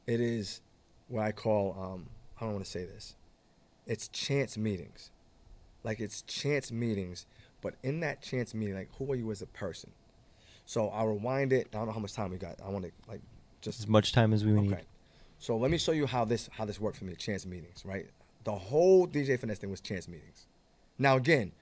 It 0.07 0.21
is 0.21 0.61
what 1.09 1.23
I 1.25 1.33
call 1.33 1.77
um 1.79 2.07
I 2.41 2.45
don't 2.45 2.55
want 2.55 2.65
to 2.65 2.71
say 2.71 2.85
this. 2.85 3.15
It's 3.87 4.09
chance 4.09 4.57
meetings. 4.57 5.11
Like 5.85 6.01
it's 6.01 6.23
chance 6.23 6.71
meetings, 6.73 7.27
but 7.61 7.75
in 7.83 8.01
that 8.01 8.23
chance 8.23 8.55
meeting, 8.55 8.75
like 8.75 8.89
who 8.99 9.13
are 9.13 9.17
you 9.17 9.31
as 9.31 9.43
a 9.43 9.47
person? 9.47 9.91
So 10.65 10.89
I'll 10.89 11.09
rewind 11.09 11.53
it. 11.53 11.69
I 11.73 11.79
don't 11.79 11.87
know 11.87 11.93
how 11.93 12.01
much 12.01 12.15
time 12.15 12.31
we 12.31 12.39
got. 12.39 12.57
I 12.65 12.69
want 12.69 12.85
to 12.85 12.93
like 13.09 13.21
just 13.61 13.81
As 13.81 13.89
much 13.89 14.13
time 14.13 14.33
as 14.33 14.45
we 14.45 14.53
need. 14.53 14.73
Okay. 14.73 14.83
So 15.39 15.57
let 15.57 15.71
me 15.71 15.79
show 15.79 15.93
you 15.93 16.07
how 16.07 16.25
this 16.25 16.49
how 16.53 16.65
this 16.65 16.81
worked 16.81 16.99
for 16.99 17.05
me. 17.05 17.15
Chance 17.15 17.47
meetings, 17.47 17.85
right? 17.85 18.07
The 18.45 18.53
whole 18.53 19.07
DJ 19.07 19.39
finesse 19.39 19.59
thing 19.59 19.71
was 19.71 19.81
chance 19.81 20.09
meetings. 20.09 20.47
Now 20.99 21.17
again, 21.17 21.53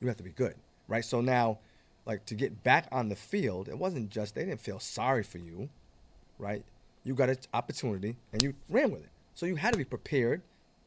you 0.00 0.08
have 0.08 0.16
to 0.16 0.22
be 0.22 0.30
good, 0.30 0.54
right? 0.88 1.04
So 1.04 1.20
now, 1.20 1.58
like 2.06 2.24
to 2.26 2.34
get 2.34 2.62
back 2.62 2.86
on 2.92 3.08
the 3.08 3.16
field, 3.16 3.68
it 3.68 3.78
wasn't 3.78 4.10
just 4.10 4.34
they 4.34 4.44
didn't 4.44 4.60
feel 4.60 4.78
sorry 4.78 5.22
for 5.22 5.38
you, 5.38 5.68
right? 6.38 6.64
You 7.04 7.14
got 7.14 7.28
an 7.28 7.36
opportunity 7.52 8.16
and 8.32 8.42
you 8.42 8.54
ran 8.68 8.90
with 8.90 9.02
it. 9.02 9.10
So 9.34 9.44
you 9.44 9.56
had 9.56 9.72
to 9.72 9.78
be 9.78 9.84
prepared. 9.84 10.40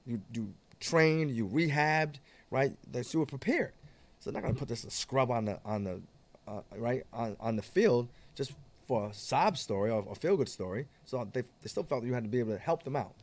You 0.07 0.21
you 0.33 0.53
trained, 0.79 1.31
you 1.31 1.47
rehabbed, 1.47 2.15
right? 2.49 2.75
That 2.91 3.13
you 3.13 3.19
were 3.19 3.25
prepared. 3.25 3.73
So 4.19 4.31
they're 4.31 4.41
not 4.41 4.47
gonna 4.47 4.59
put 4.59 4.69
this 4.69 4.85
scrub 4.89 5.29
on 5.29 5.45
the 5.45 5.59
on 5.63 5.83
the 5.83 6.01
uh, 6.47 6.61
right 6.77 7.05
on, 7.13 7.35
on 7.39 7.55
the 7.57 7.61
field 7.61 8.07
just 8.35 8.53
for 8.87 9.09
a 9.09 9.13
sob 9.13 9.57
story 9.57 9.91
or 9.91 10.03
a 10.09 10.15
feel 10.15 10.35
good 10.35 10.49
story. 10.49 10.87
So 11.05 11.27
they, 11.31 11.43
they 11.61 11.67
still 11.67 11.83
felt 11.83 12.03
you 12.05 12.13
had 12.13 12.23
to 12.23 12.29
be 12.29 12.39
able 12.39 12.53
to 12.53 12.57
help 12.57 12.83
them 12.83 12.95
out. 12.95 13.13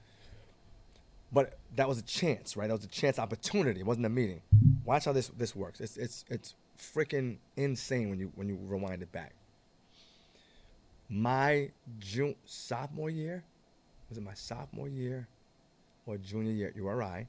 But 1.33 1.59
that 1.75 1.89
was 1.89 1.99
a 1.99 2.03
chance, 2.03 2.57
right? 2.57 2.69
That 2.69 2.75
was 2.75 2.85
a 2.85 2.89
chance 2.89 3.19
opportunity. 3.19 3.81
It 3.81 3.87
wasn't 3.87 4.07
a 4.07 4.11
meeting. 4.11 4.43
Watch 4.85 5.07
how 5.07 5.13
this 5.13 5.29
this 5.29 5.57
works. 5.57 5.81
It's 5.81 5.97
it's 5.97 6.25
it's 6.31 6.55
freaking 6.79 7.39
insane 7.57 8.11
when 8.11 8.19
you 8.19 8.33
when 8.35 8.49
you 8.49 8.59
rewind 8.61 9.03
it 9.03 9.13
back. 9.13 9.35
My 11.09 11.71
June 11.99 12.35
sophomore 12.45 13.11
year, 13.11 13.45
was 14.09 14.19
it 14.19 14.25
my 14.25 14.35
sophomore 14.35 14.89
year 14.89 15.29
or 16.05 16.17
junior 16.17 16.53
year 16.53 16.69
at 16.69 16.77
URI? 16.77 17.27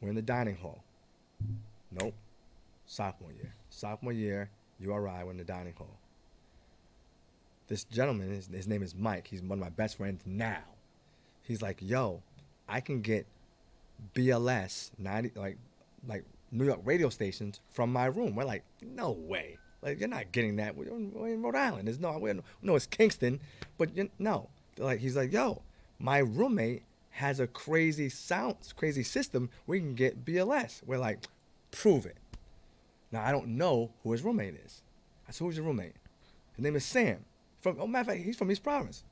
We're 0.00 0.08
in 0.08 0.14
the 0.14 0.22
dining 0.22 0.56
hall. 0.56 0.82
Nope. 1.90 2.14
Sophomore 2.86 3.32
year. 3.32 3.54
Sophomore 3.70 4.12
year, 4.12 4.50
URI, 4.80 5.24
we're 5.24 5.30
in 5.30 5.36
the 5.36 5.44
dining 5.44 5.74
hall. 5.74 5.98
This 7.68 7.84
gentleman, 7.84 8.30
his, 8.30 8.48
his 8.48 8.66
name 8.66 8.82
is 8.82 8.94
Mike. 8.94 9.28
He's 9.28 9.42
one 9.42 9.58
of 9.58 9.64
my 9.64 9.70
best 9.70 9.96
friends 9.96 10.22
now. 10.26 10.62
He's 11.42 11.62
like, 11.62 11.78
yo, 11.80 12.22
I 12.68 12.80
can 12.80 13.00
get 13.00 13.26
BLS 14.14 14.90
90 14.98 15.32
like 15.36 15.58
like 16.06 16.24
New 16.52 16.66
York 16.66 16.80
radio 16.84 17.08
stations 17.08 17.60
from 17.70 17.92
my 17.92 18.06
room. 18.06 18.36
We're 18.36 18.44
like, 18.44 18.62
no 18.82 19.12
way. 19.12 19.58
Like 19.82 19.98
you're 19.98 20.08
not 20.08 20.30
getting 20.30 20.56
that. 20.56 20.76
We're 20.76 20.88
in, 20.88 21.42
Rhode 21.42 21.56
Island. 21.56 21.88
There's 21.88 21.98
no 21.98 22.16
we 22.18 22.32
no 22.62 22.76
it's 22.76 22.86
Kingston, 22.86 23.40
but 23.78 23.96
you, 23.96 24.10
no. 24.18 24.48
They're 24.76 24.86
like 24.86 25.00
he's 25.00 25.16
like, 25.16 25.32
yo, 25.32 25.62
my 25.98 26.18
roommate 26.18 26.84
has 27.10 27.40
a 27.40 27.46
crazy 27.46 28.08
sound, 28.08 28.56
crazy 28.76 29.02
system. 29.02 29.50
We 29.66 29.80
can 29.80 29.94
get 29.94 30.24
BLS. 30.24 30.82
We're 30.86 30.98
like, 30.98 31.24
prove 31.72 32.06
it. 32.06 32.16
Now 33.10 33.24
I 33.24 33.32
don't 33.32 33.48
know 33.48 33.90
who 34.02 34.12
his 34.12 34.22
roommate 34.22 34.54
is. 34.54 34.82
I 35.28 35.32
said, 35.32 35.44
who's 35.44 35.56
your 35.56 35.66
roommate? 35.66 35.94
His 36.54 36.62
name 36.62 36.76
is 36.76 36.84
Sam. 36.84 37.24
From 37.60 37.78
oh 37.80 37.86
matter 37.86 38.02
of 38.02 38.16
fact, 38.16 38.24
he's 38.24 38.36
from 38.36 38.52
East 38.52 38.62
Providence. 38.62 39.02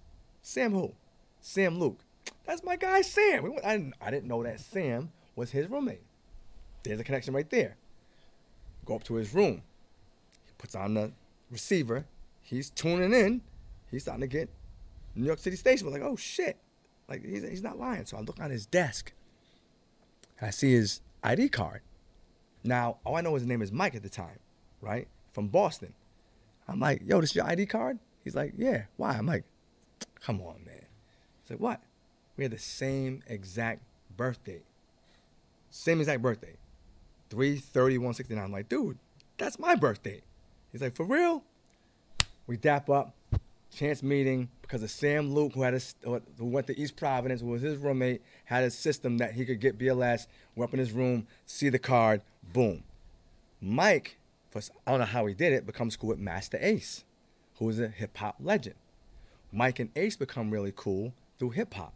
Sam 0.43 0.73
who? 0.73 0.93
Sam 1.41 1.79
Luke. 1.79 1.99
That's 2.45 2.63
my 2.63 2.77
guy 2.77 3.01
Sam. 3.03 3.43
We 3.43 3.51
went, 3.51 3.65
I, 3.65 3.77
didn't, 3.77 3.95
I 4.01 4.11
didn't 4.11 4.29
know 4.29 4.43
that 4.45 4.61
Sam 4.61 5.11
was 5.35 5.51
his 5.51 5.69
roommate. 5.69 6.03
There's 6.83 7.01
a 7.01 7.05
connection 7.05 7.35
right 7.35 7.49
there. 7.51 7.77
Go 8.85 8.97
up 8.97 9.05
to 9.05 9.15
his 9.15 9.35
room. 9.35 9.63
He 10.47 10.53
puts 10.59 10.75
on 10.75 10.95
the 10.95 11.13
receiver. 11.51 12.07
He's 12.43 12.71
tuning 12.71 13.13
in. 13.13 13.43
He's 13.91 14.03
starting 14.03 14.23
to 14.23 14.27
get 14.27 14.49
New 15.15 15.27
York 15.27 15.39
City 15.39 15.57
station. 15.57 15.87
We're 15.87 15.93
like, 15.95 16.03
oh 16.03 16.17
shit. 16.17 16.57
Like 17.09 17.25
he's, 17.25 17.43
he's 17.43 17.63
not 17.63 17.79
lying. 17.79 18.07
So 18.07 18.17
I 18.17 18.21
look 18.21 18.41
on 18.41 18.51
his 18.51 18.67
desk. 18.67 19.13
I 20.41 20.51
see 20.51 20.73
his 20.73 21.01
ID 21.23 21.51
card. 21.51 21.83
Now, 22.65 22.99
all 23.05 23.17
I 23.17 23.21
know 23.21 23.35
his 23.35 23.47
name 23.47 23.63
is 23.63 23.73
Mike 23.73 23.95
at 23.95 24.03
the 24.03 24.09
time, 24.09 24.39
right? 24.81 25.09
From 25.33 25.49
Boston. 25.49 25.95
I'm 26.69 26.81
like, 26.81 27.03
yo, 27.05 27.21
this 27.21 27.31
is 27.31 27.37
your 27.37 27.47
ID 27.47 27.67
card? 27.67 27.99
He's 28.23 28.35
like, 28.35 28.55
yeah. 28.57 28.85
Why? 28.97 29.13
I'm 29.13 29.27
like, 29.27 29.45
come 30.21 30.41
on, 30.41 30.65
man. 30.65 30.87
He's 31.43 31.51
like, 31.51 31.61
what? 31.61 31.81
We 32.37 32.45
had 32.45 32.53
the 32.53 32.59
same 32.59 33.23
exact 33.27 33.83
birthday. 34.17 34.63
Same 35.71 36.01
exact 36.01 36.23
birthday. 36.23 36.55
330 37.31 37.99
169. 37.99 38.45
I'm 38.45 38.53
like, 38.53 38.69
dude, 38.69 38.99
that's 39.39 39.59
my 39.59 39.75
birthday. 39.75 40.21
He's 40.73 40.83
like, 40.83 40.95
for 40.95 41.05
real? 41.05 41.43
We 42.47 42.57
dap 42.57 42.91
up, 42.91 43.15
chance 43.75 44.03
meeting 44.03 44.49
because 44.63 44.83
of 44.83 44.91
Sam 44.91 45.33
Luke, 45.33 45.53
who 45.55 45.63
had 45.63 45.75
a, 45.75 45.81
uh, 46.09 46.21
who 46.39 46.47
went 46.47 46.67
to 46.67 46.79
East 46.79 46.97
Providence, 46.97 47.41
who 47.41 47.49
was 47.49 47.63
his 47.63 47.77
roommate, 47.77 48.23
had 48.45 48.65
a 48.65 48.71
system 48.71 49.19
that 49.19 49.33
he 49.33 49.45
could 49.45 49.61
get 49.61 49.79
BLS. 49.79 50.27
We're 50.55 50.65
up 50.65 50.73
in 50.75 50.79
his 50.79 50.93
room, 50.93 51.27
see 51.47 51.69
the 51.69 51.79
card, 51.79 52.23
boom. 52.53 52.83
Mike, 53.61 54.17
I 54.55 54.91
don't 54.91 55.01
know 55.01 55.07
how 55.07 55.27
he 55.27 55.35
did 55.35 55.53
it, 55.53 55.67
becomes 55.67 55.97
cool 55.97 56.11
with 56.11 56.19
Masta 56.19 56.65
Ace, 56.65 57.05
who 57.59 57.69
is 57.69 57.79
a 57.79 57.89
hip 57.89 58.17
hop 58.17 58.37
legend. 58.41 58.77
Mike 59.53 59.79
and 59.79 59.91
Ace 59.97 60.17
become 60.17 60.51
really 60.51 60.73
cool 60.75 61.13
through 61.39 61.51
hip 61.51 61.75
hop 61.75 61.93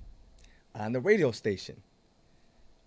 on 0.75 0.93
the 0.93 1.01
radio 1.01 1.31
station. 1.31 1.83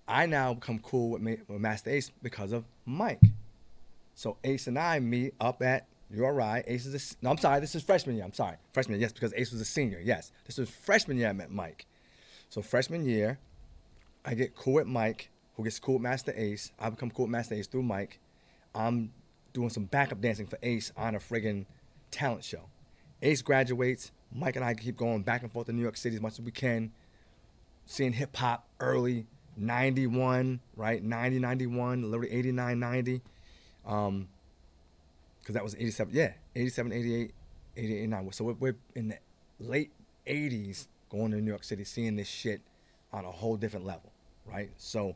I 0.08 0.26
now 0.26 0.54
become 0.54 0.80
cool 0.80 1.10
with, 1.12 1.22
Ma- 1.22 1.44
with 1.48 1.60
Masta 1.60 1.92
Ace 1.92 2.12
because 2.22 2.52
of 2.52 2.66
Mike. 2.86 3.22
So 4.16 4.38
Ace 4.44 4.68
and 4.68 4.80
I 4.80 5.00
meet 5.00 5.34
up 5.40 5.62
at 5.62 5.88
URI. 6.10 6.64
Ace 6.68 6.86
is 6.86 6.96
a, 6.96 7.24
no, 7.24 7.32
I'm 7.32 7.38
sorry, 7.38 7.60
this 7.60 7.76
is 7.76 7.84
freshman 7.84 8.16
year. 8.16 8.26
I'm 8.26 8.34
sorry, 8.34 8.58
freshman 8.74 8.96
year. 8.96 9.02
Yes, 9.02 9.14
because 9.14 9.34
Ace 9.36 9.52
was 9.52 9.62
a 9.62 9.66
senior. 9.66 10.00
Yes, 10.04 10.32
this 10.46 10.58
was 10.58 10.70
freshman 10.70 11.18
year. 11.18 11.30
I 11.30 11.34
met 11.34 11.52
Mike. 11.52 11.86
So 12.50 12.62
freshman 12.62 13.06
year, 13.06 13.40
I 14.26 14.34
get 14.34 14.56
cool 14.56 14.76
with 14.76 14.88
Mike, 14.88 15.30
who 15.56 15.64
gets 15.64 15.80
cool 15.80 15.96
with 15.96 16.04
Masta 16.04 16.40
Ace. 16.42 16.72
I 16.80 16.90
become 16.90 17.12
cool 17.12 17.26
with 17.26 17.32
Masta 17.32 17.56
Ace 17.56 17.68
through 17.68 17.84
Mike. 17.84 18.20
I'm 18.74 19.12
doing 19.54 19.70
some 19.70 19.86
backup 19.86 20.22
dancing 20.22 20.48
for 20.48 20.58
Ace 20.64 20.92
on 20.96 21.16
a 21.16 21.20
friggin' 21.20 21.66
talent 22.12 22.44
show. 22.44 22.70
Ace 23.22 23.42
graduates. 23.42 24.12
Mike 24.32 24.56
and 24.56 24.64
I 24.64 24.74
keep 24.74 24.98
going 24.98 25.24
back 25.24 25.42
and 25.44 25.52
forth 25.52 25.68
to 25.68 25.74
New 25.74 25.82
York 25.82 25.98
City 25.98 26.16
as 26.16 26.22
much 26.22 26.34
as 26.34 26.42
we 26.42 26.52
can. 26.52 26.92
seeing 27.86 28.14
hip 28.14 28.36
hop 28.36 28.68
early, 28.80 29.26
91, 29.58 30.60
right? 30.76 31.04
90, 31.04 31.40
91, 31.40 32.04
literally 32.04 32.32
89, 32.32 32.80
90. 32.80 33.22
Um, 33.86 34.28
because 35.40 35.54
that 35.54 35.64
was 35.64 35.76
87, 35.76 36.14
yeah, 36.14 36.34
87, 36.56 36.92
88, 36.92 37.34
88, 37.78 37.96
89. 37.96 38.32
So 38.34 38.44
we're, 38.44 38.54
we're 38.54 38.76
in 38.96 39.08
the 39.10 39.18
late 39.60 39.92
80s 40.28 40.88
going 41.10 41.32
to 41.32 41.38
New 41.38 41.50
York 41.50 41.64
City, 41.64 41.86
seeing 41.86 42.18
this 42.18 42.28
shit 42.28 42.62
on 43.14 43.24
a 43.24 43.32
whole 43.32 43.56
different 43.56 43.86
level, 43.86 44.12
right? 44.46 44.72
So 44.78 45.16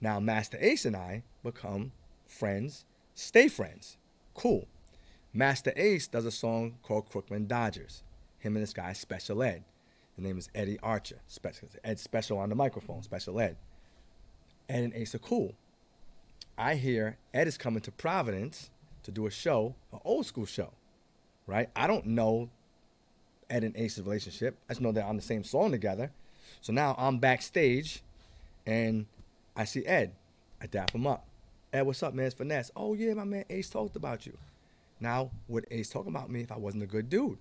now 0.00 0.18
Masta 0.18 0.64
Ace 0.64 0.84
and 0.84 0.96
I 0.96 1.22
become 1.44 1.92
friends, 2.26 2.84
stay 3.14 3.46
friends. 3.48 3.96
Cool. 4.34 4.66
Masta 5.32 5.72
Ace 5.80 6.08
does 6.08 6.24
a 6.24 6.30
song 6.30 6.74
called 6.82 7.08
Crooklyn 7.08 7.46
Dodgers. 7.46 8.02
Him 8.38 8.56
and 8.56 8.62
this 8.62 8.72
guy, 8.72 8.92
Special 8.92 9.42
Ed. 9.42 9.64
The 10.16 10.22
name 10.22 10.38
is 10.38 10.48
Eddie 10.54 10.78
Archer. 10.82 11.18
Special 11.26 11.68
Ed 11.82 11.98
Special 11.98 12.38
on 12.38 12.48
the 12.48 12.54
microphone, 12.54 13.02
Special 13.02 13.40
Ed. 13.40 13.56
Ed 14.68 14.84
and 14.84 14.94
Ace 14.94 15.14
are 15.14 15.18
cool. 15.18 15.54
I 16.56 16.76
hear 16.76 17.16
Ed 17.32 17.48
is 17.48 17.58
coming 17.58 17.80
to 17.82 17.90
Providence 17.90 18.70
to 19.02 19.10
do 19.10 19.26
a 19.26 19.30
show, 19.30 19.74
an 19.92 20.00
old 20.04 20.26
school 20.26 20.46
show, 20.46 20.70
right? 21.46 21.68
I 21.74 21.86
don't 21.86 22.06
know 22.06 22.48
Ed 23.50 23.64
and 23.64 23.76
Ace's 23.76 24.04
relationship. 24.04 24.56
I 24.68 24.72
just 24.72 24.80
know 24.80 24.92
they're 24.92 25.04
on 25.04 25.16
the 25.16 25.22
same 25.22 25.44
song 25.44 25.70
together. 25.72 26.10
So 26.60 26.72
now 26.72 26.94
I'm 26.96 27.18
backstage 27.18 28.02
and 28.66 29.06
I 29.56 29.64
see 29.64 29.84
Ed. 29.84 30.12
I 30.60 30.66
dap 30.66 30.92
him 30.92 31.06
up. 31.06 31.26
Ed, 31.72 31.82
what's 31.82 32.02
up, 32.02 32.14
man? 32.14 32.26
It's 32.26 32.34
Finesse. 32.34 32.70
Oh, 32.76 32.94
yeah, 32.94 33.14
my 33.14 33.24
man 33.24 33.44
Ace 33.50 33.68
talked 33.68 33.96
about 33.96 34.26
you. 34.26 34.36
Now, 35.00 35.30
would 35.48 35.66
Ace 35.70 35.90
talk 35.90 36.06
about 36.06 36.30
me 36.30 36.40
if 36.40 36.52
I 36.52 36.56
wasn't 36.56 36.84
a 36.84 36.86
good 36.86 37.10
dude? 37.10 37.38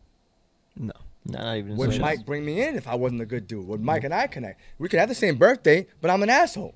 No, 0.76 0.94
not 1.26 1.58
even. 1.58 1.76
Would. 1.78 2.00
Mike 2.00 2.26
bring 2.26 2.44
me 2.45 2.62
in 2.62 2.76
if 2.76 2.88
I 2.88 2.95
wasn't 2.95 3.22
a 3.22 3.26
good 3.26 3.48
dude? 3.48 3.68
Would 3.68 3.82
Mike 3.82 4.04
and 4.04 4.14
I 4.14 4.28
connect? 4.28 4.60
We 4.80 4.90
could 4.90 5.00
have 5.00 5.10
the 5.10 5.16
same 5.16 5.36
birthday, 5.38 5.88
but 6.02 6.10
I'm 6.12 6.22
an 6.24 6.30
asshole. 6.30 6.76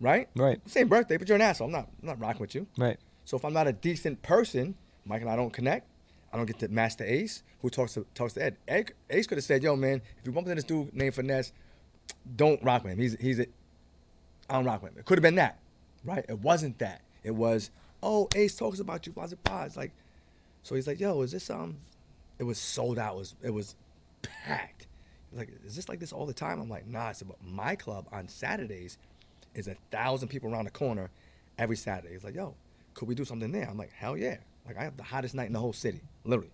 Right? 0.00 0.28
Right, 0.36 0.60
Same 0.68 0.88
birthday, 0.88 1.16
but 1.16 1.28
you're 1.28 1.36
an 1.36 1.42
asshole. 1.42 1.66
I'm 1.68 1.72
not, 1.72 1.88
I'm 2.02 2.08
not 2.08 2.20
rocking 2.20 2.40
with 2.40 2.54
you. 2.54 2.66
right. 2.76 2.98
So 3.24 3.38
if 3.38 3.44
I'm 3.44 3.54
not 3.54 3.66
a 3.66 3.72
decent 3.72 4.20
person, 4.20 4.74
Mike 5.06 5.22
and 5.22 5.30
I 5.30 5.36
don't 5.36 5.52
connect. 5.52 5.86
I 6.30 6.36
don't 6.36 6.44
get 6.44 6.58
to 6.58 6.68
Masta 6.68 7.10
Ace, 7.10 7.42
who 7.62 7.70
talks 7.70 7.94
to 7.94 8.04
talks 8.14 8.34
to 8.34 8.42
Ed. 8.42 8.56
Ed 8.68 8.92
Ace 9.08 9.26
could 9.26 9.38
have 9.38 9.44
said, 9.44 9.62
"Yo, 9.62 9.76
man, 9.76 10.02
if 10.18 10.26
you 10.26 10.32
bump 10.32 10.46
into 10.46 10.56
this 10.56 10.64
dude 10.64 10.92
named 10.94 11.14
Finesse, 11.14 11.52
don't 12.36 12.62
rock 12.62 12.84
with 12.84 12.92
him. 12.94 12.98
He's 12.98 13.16
he's 13.18 13.38
a, 13.38 13.46
I 14.50 14.54
don't 14.54 14.66
rock 14.66 14.82
with 14.82 14.92
him." 14.92 14.98
It 14.98 15.06
could 15.06 15.16
have 15.16 15.22
been 15.22 15.36
that, 15.36 15.58
right? 16.04 16.24
It 16.28 16.40
wasn't 16.40 16.78
that. 16.80 17.00
It 17.22 17.30
was, 17.30 17.70
"Oh, 18.02 18.28
Ace 18.34 18.56
talks 18.56 18.80
about 18.80 19.06
you, 19.06 19.12
blah 19.14 19.26
blah 19.28 19.38
blah." 19.44 19.62
It's 19.64 19.76
like, 19.76 19.92
so 20.62 20.74
he's 20.74 20.86
like, 20.86 21.00
"Yo, 21.00 21.22
is 21.22 21.32
this 21.32 21.48
um?" 21.48 21.78
It 22.38 22.44
was 22.44 22.58
sold 22.58 22.98
out. 22.98 23.14
It 23.14 23.18
was 23.18 23.34
it 23.44 23.50
was 23.50 23.74
packed. 24.22 24.86
He's 25.30 25.38
like, 25.38 25.50
"Is 25.64 25.76
this 25.76 25.88
like 25.88 26.00
this 26.00 26.12
all 26.12 26.26
the 26.26 26.34
time?" 26.34 26.60
I'm 26.60 26.68
like, 26.68 26.86
"Nah." 26.86 27.06
I 27.08 27.12
said, 27.12 27.28
"But 27.28 27.42
my 27.44 27.76
club 27.76 28.06
on 28.12 28.28
Saturdays 28.28 28.98
is 29.54 29.68
a 29.68 29.76
thousand 29.90 30.28
people 30.28 30.52
around 30.52 30.64
the 30.64 30.70
corner 30.70 31.10
every 31.58 31.76
Saturday." 31.76 32.14
He's 32.14 32.24
like, 32.24 32.34
"Yo, 32.34 32.54
could 32.94 33.08
we 33.08 33.14
do 33.14 33.24
something 33.24 33.52
there?" 33.52 33.68
I'm 33.68 33.78
like, 33.78 33.92
"Hell 33.92 34.16
yeah!" 34.16 34.38
Like 34.66 34.78
I 34.78 34.84
have 34.84 34.96
the 34.96 35.02
hottest 35.02 35.34
night 35.34 35.46
in 35.46 35.52
the 35.52 35.60
whole 35.60 35.72
city, 35.72 36.00
literally. 36.24 36.50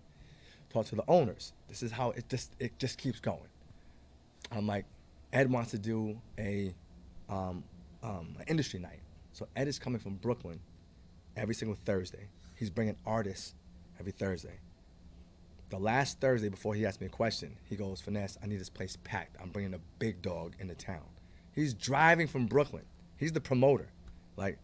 Talk 0.69 0.85
to 0.87 0.95
the 0.95 1.03
owners. 1.07 1.53
This 1.67 1.83
is 1.83 1.91
how 1.91 2.11
it 2.11 2.29
just 2.29 2.53
it 2.59 2.77
just 2.77 2.97
keeps 2.97 3.19
going. 3.19 3.39
I'm 4.51 4.67
like, 4.67 4.85
Ed 5.33 5.49
wants 5.49 5.71
to 5.71 5.77
do 5.77 6.19
a 6.37 6.73
um, 7.29 7.63
um, 8.03 8.35
an 8.39 8.45
industry 8.47 8.79
night. 8.79 8.99
So 9.33 9.47
Ed 9.55 9.67
is 9.67 9.79
coming 9.79 9.99
from 9.99 10.15
Brooklyn 10.15 10.59
every 11.35 11.55
single 11.55 11.77
Thursday. 11.85 12.27
He's 12.55 12.69
bringing 12.69 12.97
artists 13.05 13.53
every 13.99 14.11
Thursday. 14.11 14.59
The 15.71 15.79
last 15.79 16.19
Thursday 16.19 16.49
before 16.49 16.75
he 16.75 16.85
asked 16.85 16.99
me 16.99 17.07
a 17.07 17.09
question, 17.09 17.55
he 17.63 17.77
goes, 17.77 18.01
Finesse, 18.01 18.37
I 18.43 18.45
need 18.45 18.59
this 18.59 18.69
place 18.69 18.97
packed. 19.05 19.37
I'm 19.41 19.51
bringing 19.51 19.73
a 19.73 19.79
big 19.99 20.21
dog 20.21 20.53
into 20.59 20.75
town. 20.75 21.05
He's 21.55 21.73
driving 21.73 22.27
from 22.27 22.45
Brooklyn. 22.45 22.83
He's 23.15 23.31
the 23.31 23.39
promoter. 23.39 23.87
Like 24.35 24.57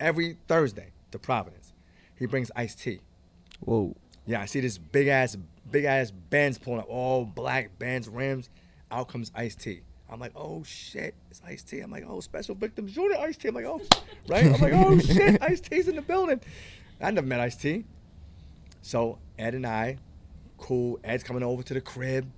every 0.00 0.38
Thursday 0.48 0.92
to 1.10 1.18
Providence. 1.18 1.74
He 2.18 2.24
brings 2.24 2.50
Ice-T. 2.56 3.00
Whoa. 3.60 3.94
Yeah, 4.24 4.40
I 4.40 4.46
see 4.46 4.60
this 4.60 4.78
big 4.78 5.06
ass, 5.06 5.36
big 5.70 5.84
ass 5.84 6.10
Benz 6.10 6.56
pulling 6.56 6.80
up, 6.80 6.86
all 6.88 7.26
black 7.26 7.78
Benz 7.78 8.08
rims. 8.08 8.48
Out 8.90 9.08
comes 9.08 9.30
Ice-T. 9.34 9.82
I'm 10.08 10.18
like, 10.18 10.32
oh 10.34 10.62
shit, 10.62 11.14
it's 11.30 11.42
Ice-T. 11.46 11.80
I'm 11.80 11.90
like, 11.90 12.04
oh, 12.08 12.20
special 12.20 12.54
victims 12.54 12.96
unit 12.96 13.18
Ice-T. 13.18 13.48
I'm 13.48 13.54
like, 13.54 13.66
oh, 13.66 13.82
right? 14.28 14.46
I'm 14.46 14.60
like, 14.62 14.72
oh 14.72 14.98
shit, 15.12 15.42
Ice-T's 15.42 15.88
in 15.88 15.96
the 15.96 16.02
building. 16.02 16.40
I 17.02 17.10
never 17.10 17.26
met 17.26 17.40
Ice-T. 17.40 17.84
So 18.80 19.18
Ed 19.38 19.54
and 19.54 19.66
I, 19.66 19.98
cool. 20.58 20.98
Ed's 21.04 21.22
coming 21.22 21.42
over 21.42 21.62
to 21.62 21.74
the 21.74 21.80
crib, 21.80 22.30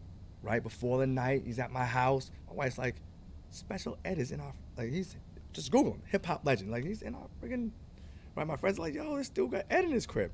right 0.42 0.62
before 0.62 0.98
the 0.98 1.06
night. 1.06 1.42
He's 1.44 1.58
at 1.58 1.70
my 1.70 1.84
house. 1.84 2.30
My 2.48 2.54
wife's 2.54 2.78
like, 2.78 2.96
special 3.50 3.98
Ed 4.04 4.18
is 4.18 4.32
in 4.32 4.40
our, 4.40 4.52
like 4.76 4.90
he's 4.90 5.16
just 5.52 5.70
Google 5.70 5.92
him, 5.92 6.02
hip 6.06 6.26
hop 6.26 6.44
legend. 6.44 6.70
Like 6.70 6.84
he's 6.84 7.02
in 7.02 7.14
our 7.14 7.26
friggin', 7.42 7.70
right? 8.34 8.46
My 8.46 8.56
friends 8.56 8.78
like, 8.78 8.94
yo, 8.94 9.16
this 9.16 9.28
dude 9.28 9.50
got 9.50 9.64
Ed 9.70 9.84
in 9.84 9.90
his 9.90 10.06
crib. 10.06 10.30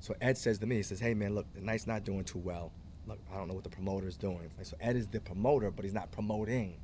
So 0.00 0.14
Ed 0.20 0.36
says 0.36 0.58
to 0.58 0.66
me, 0.66 0.76
he 0.76 0.82
says, 0.82 0.98
"Hey 0.98 1.14
man, 1.14 1.34
look, 1.34 1.46
the 1.54 1.60
night's 1.60 1.86
not 1.86 2.04
doing 2.04 2.24
too 2.24 2.38
well. 2.38 2.72
Look, 3.06 3.20
I 3.32 3.36
don't 3.36 3.46
know 3.46 3.54
what 3.54 3.62
the 3.62 3.70
promoter 3.70 4.08
is 4.08 4.16
doing." 4.16 4.50
Like, 4.56 4.66
so 4.66 4.76
Ed 4.80 4.96
is 4.96 5.06
the 5.06 5.20
promoter, 5.20 5.70
but 5.70 5.84
he's 5.84 5.94
not 5.94 6.10
promoting. 6.10 6.74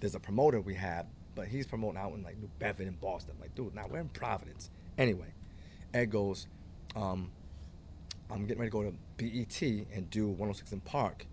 There's 0.00 0.14
a 0.14 0.20
promoter 0.20 0.60
we 0.60 0.74
have, 0.74 1.06
but 1.34 1.48
he's 1.48 1.66
promoting 1.66 1.96
out 1.98 2.12
in 2.12 2.22
like 2.22 2.38
New 2.38 2.50
Bedford 2.58 2.88
and 2.88 3.00
Boston. 3.00 3.36
like, 3.40 3.54
dude, 3.54 3.74
now 3.74 3.86
we're 3.88 4.00
in 4.00 4.08
Providence. 4.08 4.68
Anyway, 4.98 5.32
Ed 5.94 6.10
goes, 6.10 6.46
um, 6.94 7.30
"I'm 8.32 8.46
getting 8.46 8.60
ready 8.60 8.70
to 8.70 8.76
go 8.76 8.82
to 8.82 8.94
BET 9.18 9.62
and 9.94 10.08
do 10.10 10.28
106 10.28 10.74
& 10.82 10.84
Park. 10.84 11.26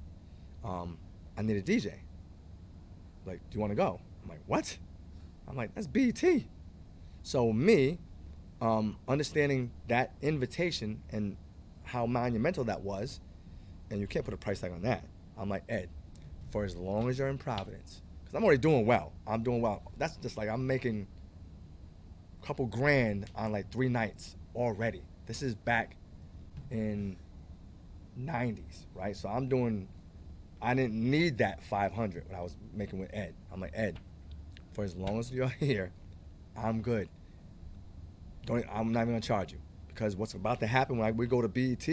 Um, 0.63 0.97
I 1.37 1.41
need 1.41 1.57
a 1.57 1.61
DJ. 1.61 1.93
Like, 3.25 3.39
do 3.49 3.55
you 3.55 3.61
want 3.61 3.71
to 3.71 3.75
go?" 3.75 3.99
I'm 4.23 4.29
like, 4.29 4.41
"What?" 4.45 4.77
I'm 5.47 5.55
like, 5.55 5.73
"That's 5.73 5.87
BET." 5.87 6.23
So 7.23 7.51
me, 7.53 7.99
um, 8.61 8.97
understanding 9.07 9.71
that 9.87 10.13
invitation 10.21 11.01
and 11.11 11.37
how 11.83 12.05
monumental 12.05 12.63
that 12.65 12.81
was, 12.81 13.19
and 13.89 13.99
you 13.99 14.07
can't 14.07 14.25
put 14.25 14.33
a 14.33 14.37
price 14.37 14.59
tag 14.59 14.71
on 14.71 14.81
that. 14.83 15.05
I'm 15.37 15.49
like 15.49 15.63
Ed, 15.69 15.89
for 16.51 16.63
as 16.65 16.75
long 16.75 17.09
as 17.09 17.17
you're 17.17 17.29
in 17.29 17.37
Providence, 17.37 18.01
because 18.21 18.35
I'm 18.35 18.43
already 18.43 18.59
doing 18.59 18.85
well. 18.85 19.13
I'm 19.25 19.43
doing 19.43 19.61
well. 19.61 19.83
That's 19.97 20.17
just 20.17 20.37
like 20.37 20.49
I'm 20.49 20.67
making 20.67 21.07
a 22.41 22.45
couple 22.45 22.65
grand 22.65 23.25
on 23.35 23.51
like 23.51 23.71
three 23.71 23.89
nights 23.89 24.35
already. 24.55 25.01
This 25.25 25.41
is 25.41 25.55
back 25.55 25.95
in 26.71 27.17
90s, 28.19 28.85
right? 28.95 29.15
So 29.15 29.29
I'm 29.29 29.47
doing. 29.47 29.87
I 30.61 30.73
didn't 30.73 30.95
need 31.09 31.37
that 31.37 31.63
500 31.63 32.27
when 32.27 32.37
I 32.37 32.41
was 32.41 32.55
making 32.73 32.99
with 32.99 33.09
Ed. 33.13 33.33
I'm 33.51 33.61
like 33.61 33.71
Ed, 33.73 33.99
for 34.73 34.83
as 34.83 34.95
long 34.95 35.19
as 35.19 35.31
you're 35.31 35.47
here, 35.59 35.91
I'm 36.57 36.81
good. 36.81 37.07
Don't 38.45 38.65
I'm 38.71 38.91
not 38.91 39.01
even 39.01 39.13
gonna 39.13 39.21
charge 39.21 39.51
you 39.51 39.59
because 39.87 40.15
what's 40.15 40.33
about 40.33 40.59
to 40.61 40.67
happen 40.67 40.97
when 40.97 41.07
I, 41.07 41.11
we 41.11 41.27
go 41.27 41.41
to 41.41 41.47
BET? 41.47 41.87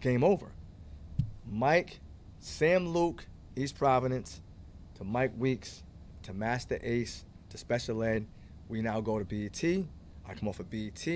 Game 0.00 0.24
over. 0.24 0.52
Mike, 1.48 2.00
Sam 2.38 2.88
Luke, 2.88 3.26
East 3.56 3.76
Providence, 3.76 4.40
to 4.94 5.04
Mike 5.04 5.32
Weeks, 5.36 5.82
to 6.22 6.32
Masta 6.32 6.78
Ace, 6.88 7.24
to 7.50 7.58
Special 7.58 8.02
Ed. 8.02 8.26
We 8.68 8.82
now 8.82 9.00
go 9.00 9.18
to 9.18 9.24
BET. 9.24 9.62
I 10.28 10.34
come 10.34 10.48
off 10.48 10.60
of 10.60 10.70
BET. 10.70 11.06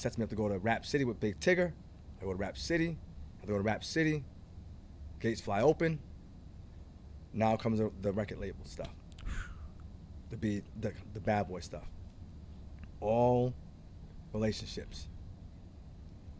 Sets 0.00 0.16
me 0.16 0.24
up 0.24 0.30
to 0.30 0.36
go 0.36 0.48
to 0.48 0.58
Rap 0.58 0.86
City 0.86 1.04
with 1.04 1.20
Big 1.20 1.38
Tigger. 1.40 1.72
I 2.20 2.24
go 2.24 2.32
to 2.32 2.38
Rap 2.38 2.56
City. 2.56 2.96
I 3.42 3.46
go 3.46 3.54
to 3.54 3.60
Rap 3.60 3.84
City. 3.84 4.24
Gates 5.20 5.40
fly 5.40 5.60
open. 5.60 5.98
Now 7.32 7.56
comes 7.56 7.78
the, 7.78 7.90
the 8.00 8.12
record 8.12 8.40
label 8.40 8.64
stuff 8.64 8.88
the 10.30 10.36
be 10.36 10.62
the, 10.80 10.92
the 11.12 11.20
bad 11.20 11.48
boy 11.48 11.60
stuff. 11.60 11.84
All 13.00 13.52
relationships. 14.32 15.08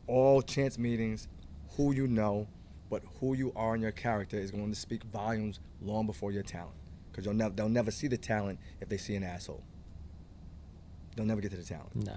All 0.06 0.42
chance 0.42 0.78
meetings, 0.78 1.28
who 1.76 1.92
you 1.92 2.06
know, 2.06 2.48
but 2.88 3.02
who 3.20 3.34
you 3.34 3.52
are 3.54 3.74
and 3.74 3.82
your 3.82 3.92
character 3.92 4.36
is 4.36 4.50
going 4.50 4.70
to 4.70 4.78
speak 4.78 5.04
volumes 5.04 5.60
long 5.82 6.06
before 6.06 6.32
your 6.32 6.42
talent. 6.42 6.74
Because 7.12 7.24
they'll 7.54 7.68
never 7.68 7.90
see 7.90 8.06
the 8.06 8.16
talent 8.16 8.58
if 8.80 8.88
they 8.88 8.96
see 8.96 9.14
an 9.14 9.24
asshole. 9.24 9.62
They'll 11.16 11.26
never 11.26 11.40
get 11.40 11.50
to 11.50 11.56
the 11.56 11.64
talent. 11.64 11.94
No. 11.94 12.14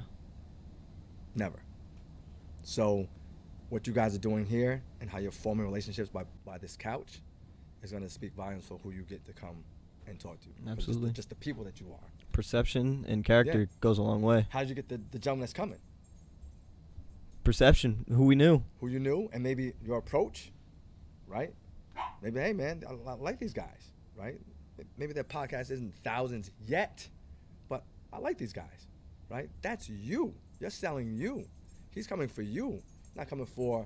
Never. 1.35 1.59
So 2.63 3.07
what 3.69 3.87
you 3.87 3.93
guys 3.93 4.15
are 4.15 4.19
doing 4.19 4.45
here 4.45 4.81
and 5.01 5.09
how 5.09 5.17
you're 5.19 5.31
forming 5.31 5.65
relationships 5.65 6.09
by, 6.09 6.23
by 6.45 6.57
this 6.57 6.75
couch 6.77 7.21
is 7.81 7.91
going 7.91 8.03
to 8.03 8.09
speak 8.09 8.33
volumes 8.33 8.65
for 8.65 8.77
who 8.79 8.91
you 8.91 9.01
get 9.03 9.25
to 9.25 9.33
come 9.33 9.63
and 10.07 10.19
talk 10.19 10.39
to. 10.41 10.47
But 10.47 10.55
just 10.55 10.65
the- 10.65 10.71
Absolutely. 10.91 11.11
Just 11.11 11.29
the, 11.29 11.35
people 11.35 11.63
that 11.63 11.79
you 11.79 11.87
are. 11.91 12.07
Perception 12.31 13.05
and 13.07 13.23
character 13.25 13.61
Yeah. 13.61 13.65
goes 13.81 13.97
a 13.97 14.03
long 14.03 14.21
way. 14.21 14.47
How 14.49 14.59
did 14.59 14.69
you 14.69 14.75
get 14.75 14.89
the, 14.89 14.99
the 15.11 15.19
gentleman 15.19 15.41
that's 15.41 15.53
coming? 15.53 15.79
Perception, 17.43 18.05
who 18.07 18.23
we 18.25 18.35
knew. 18.35 18.63
Who 18.79 18.87
you 18.87 18.99
knew, 18.99 19.29
and 19.33 19.43
maybe 19.43 19.73
your 19.83 19.97
approach, 19.97 20.51
right? 21.27 21.53
Maybe, 22.21 22.39
hey 22.39 22.53
man, 22.53 22.83
I, 22.89 23.09
I 23.11 23.13
like 23.15 23.37
these 23.37 23.51
guys, 23.53 23.91
right? 24.15 24.39
Maybe 24.97 25.11
their 25.13 25.25
podcast 25.25 25.69
isn't 25.71 25.93
thousands 26.03 26.51
yet, 26.65 27.07
but 27.67 27.83
I 28.13 28.19
like 28.19 28.37
these 28.37 28.53
guys, 28.53 28.87
right? 29.29 29.49
That's 29.61 29.89
you. 29.89 30.33
You're 30.63 30.69
selling 30.69 31.13
you. 31.13 31.43
He's 31.91 32.07
coming 32.07 32.29
for 32.29 32.41
you, 32.41 32.81
not 33.17 33.27
coming 33.27 33.45
for, 33.45 33.85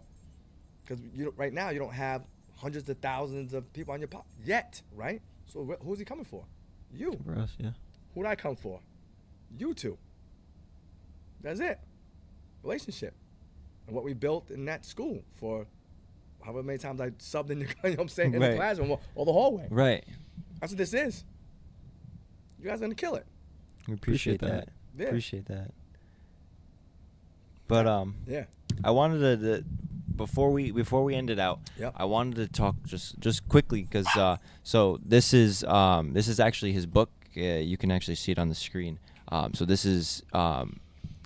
because 0.85 1.03
you 1.11 1.33
right 1.35 1.51
now 1.51 1.71
you 1.71 1.79
don't 1.79 1.91
have 1.91 2.21
hundreds 2.55 2.87
of 2.87 2.99
thousands 2.99 3.55
of 3.55 3.73
people 3.73 3.95
on 3.95 3.99
your 3.99 4.07
pod 4.09 4.21
yet, 4.45 4.79
right? 4.95 5.19
So 5.47 5.65
wh- 5.65 5.83
who's 5.83 5.97
he 5.97 6.05
coming 6.05 6.23
for? 6.23 6.45
You. 6.93 7.19
For 7.25 7.35
us, 7.35 7.55
yeah. 7.57 7.71
Who'd 8.13 8.27
I 8.27 8.35
come 8.35 8.55
for? 8.55 8.79
You 9.57 9.73
two. 9.73 9.97
That's 11.41 11.59
it. 11.59 11.79
Relationship. 12.61 13.15
And 13.87 13.95
what 13.95 14.05
we 14.05 14.13
built 14.13 14.51
in 14.51 14.65
that 14.65 14.85
school 14.85 15.23
for 15.33 15.65
however 16.45 16.61
many 16.61 16.77
times 16.77 17.01
I 17.01 17.09
subbed 17.09 17.49
in, 17.49 17.57
the, 17.57 17.65
you 17.85 17.89
know 17.89 17.89
what 17.89 17.99
I'm 18.01 18.07
saying, 18.07 18.35
in 18.35 18.39
Right. 18.39 18.51
the 18.51 18.55
classroom 18.57 18.91
or, 18.91 18.99
or 19.15 19.25
the 19.25 19.33
hallway. 19.33 19.65
Right. 19.71 20.05
That's 20.61 20.73
what 20.73 20.77
this 20.77 20.93
is. 20.93 21.23
You 22.59 22.69
guys 22.69 22.77
are 22.77 22.81
gonna 22.81 22.93
kill 22.93 23.15
it. 23.15 23.25
We 23.87 23.95
appreciate, 23.95 24.35
Appreciate 24.35 24.59
that. 24.59 24.69
that. 24.95 25.01
Yeah. 25.01 25.07
Appreciate 25.07 25.45
that. 25.47 25.71
But 27.67 27.87
um, 27.87 28.15
Yeah. 28.27 28.45
I 28.83 28.91
wanted 28.91 29.19
to, 29.19 29.37
to 29.59 29.63
before 30.15 30.51
we 30.51 30.71
before 30.71 31.03
we 31.03 31.15
end 31.15 31.29
it 31.29 31.39
out. 31.39 31.59
Yep. 31.79 31.93
I 31.95 32.05
wanted 32.05 32.35
to 32.37 32.47
talk 32.47 32.75
just 32.85 33.19
just 33.19 33.47
quickly 33.47 33.81
because 33.83 34.07
uh, 34.17 34.37
so 34.63 34.99
this 35.05 35.33
is 35.33 35.63
um, 35.63 36.13
this 36.13 36.27
is 36.27 36.39
actually 36.39 36.73
his 36.73 36.85
book. 36.85 37.09
Uh, 37.35 37.41
you 37.41 37.77
can 37.77 37.91
actually 37.91 38.15
see 38.15 38.31
it 38.31 38.39
on 38.39 38.49
the 38.49 38.55
screen. 38.55 38.99
Um, 39.29 39.53
so 39.53 39.65
this 39.65 39.83
is 39.85 40.23
um, 40.33 40.79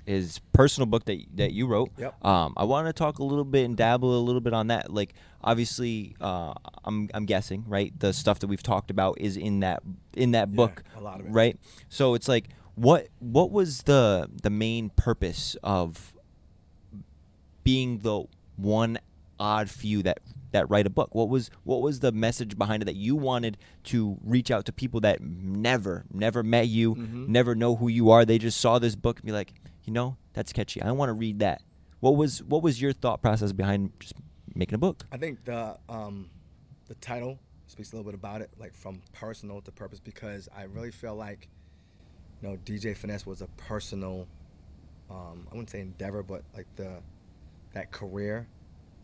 his 0.06 0.40
personal 0.54 0.88
book 0.88 1.06
that 1.06 1.20
that 1.36 1.52
you 1.54 1.68
wrote. 1.68 1.90
Yep. 1.98 2.26
Um, 2.26 2.54
I 2.58 2.64
want 2.66 2.88
to 2.88 2.94
talk 2.94 3.20
a 3.20 3.24
little 3.24 3.46
bit 3.46 3.64
and 3.66 3.78
dabble 3.78 4.18
a 4.18 4.20
little 4.24 4.42
bit 4.42 4.54
on 4.54 4.68
that. 4.68 4.92
Like 4.94 5.14
obviously, 5.44 6.16
uh, 6.22 6.54
I'm 6.84 7.10
I'm 7.14 7.26
guessing 7.26 7.64
right. 7.68 7.98
The 8.00 8.14
stuff 8.14 8.40
that 8.40 8.48
we've 8.48 8.64
talked 8.64 8.92
about 8.92 9.20
is 9.22 9.38
in 9.38 9.60
that 9.62 9.84
in 10.14 10.32
that 10.32 10.50
Yeah, 10.50 10.56
book. 10.56 10.84
a 10.98 11.02
lot 11.02 11.20
of 11.20 11.28
it. 11.28 11.32
Right. 11.32 11.58
So 11.90 12.14
it's 12.14 12.28
like 12.28 12.50
what 12.76 13.08
what 13.20 13.52
was 13.52 13.84
the 13.84 14.30
the 14.42 14.50
main 14.50 14.90
purpose 14.90 15.56
of 15.64 16.14
being 17.64 18.00
the 18.00 18.24
one 18.58 19.00
odd 19.40 19.70
few 19.70 20.04
that 20.04 20.20
that 20.52 20.70
write 20.70 20.86
a 20.86 20.90
book? 20.90 21.16
What 21.16 21.30
was 21.30 21.50
what 21.64 21.82
was 21.82 22.00
the 22.02 22.12
message 22.12 22.58
behind 22.58 22.84
it 22.84 22.86
that 22.86 22.96
you 22.96 23.16
wanted 23.16 23.58
to 23.86 24.18
reach 24.24 24.52
out 24.52 24.66
to 24.66 24.74
people 24.74 25.00
that 25.02 25.22
never 25.22 26.06
never 26.14 26.44
met 26.44 26.68
you 26.68 26.96
Mhm. 26.96 27.28
never 27.28 27.56
know 27.56 27.76
who 27.76 27.88
you 27.88 28.10
are? 28.12 28.26
They 28.26 28.38
just 28.38 28.60
saw 28.60 28.78
this 28.80 28.96
book 28.96 29.20
and 29.20 29.26
be 29.26 29.32
like 29.32 29.54
you 29.84 29.94
know 29.94 30.18
that's 30.34 30.54
catchy. 30.54 30.82
I 30.82 30.92
want 30.92 31.10
to 31.10 31.14
read 31.14 31.40
that. 31.40 31.62
What 32.00 32.16
was 32.16 32.44
what 32.44 32.62
was 32.64 32.82
your 32.82 32.94
thought 32.94 33.22
process 33.22 33.52
behind 33.52 33.92
just 34.00 34.14
making 34.56 34.76
a 34.76 34.80
book? 34.80 35.06
I 35.12 35.18
think 35.18 35.44
the 35.46 35.78
um, 35.90 36.30
the 36.88 36.96
title 36.96 37.40
speaks 37.68 37.94
a 37.94 37.96
little 37.96 38.12
bit 38.12 38.16
about 38.16 38.42
it, 38.42 38.50
like 38.60 38.74
from 38.74 39.02
personal 39.14 39.62
to 39.62 39.72
purpose, 39.72 40.00
because 40.02 40.50
I 40.54 40.64
really 40.64 40.92
feel 40.92 41.16
like, 41.16 41.48
you 42.42 42.50
know, 42.50 42.58
DJ 42.66 42.94
Finesse 42.98 43.26
was 43.26 43.42
a 43.42 43.48
personal, 43.56 44.28
um, 45.10 45.48
I 45.50 45.52
wouldn't 45.56 45.70
say 45.70 45.80
endeavor, 45.80 46.22
but 46.22 46.44
like 46.54 46.68
the 46.76 47.02
that 47.74 47.92
career, 47.92 48.48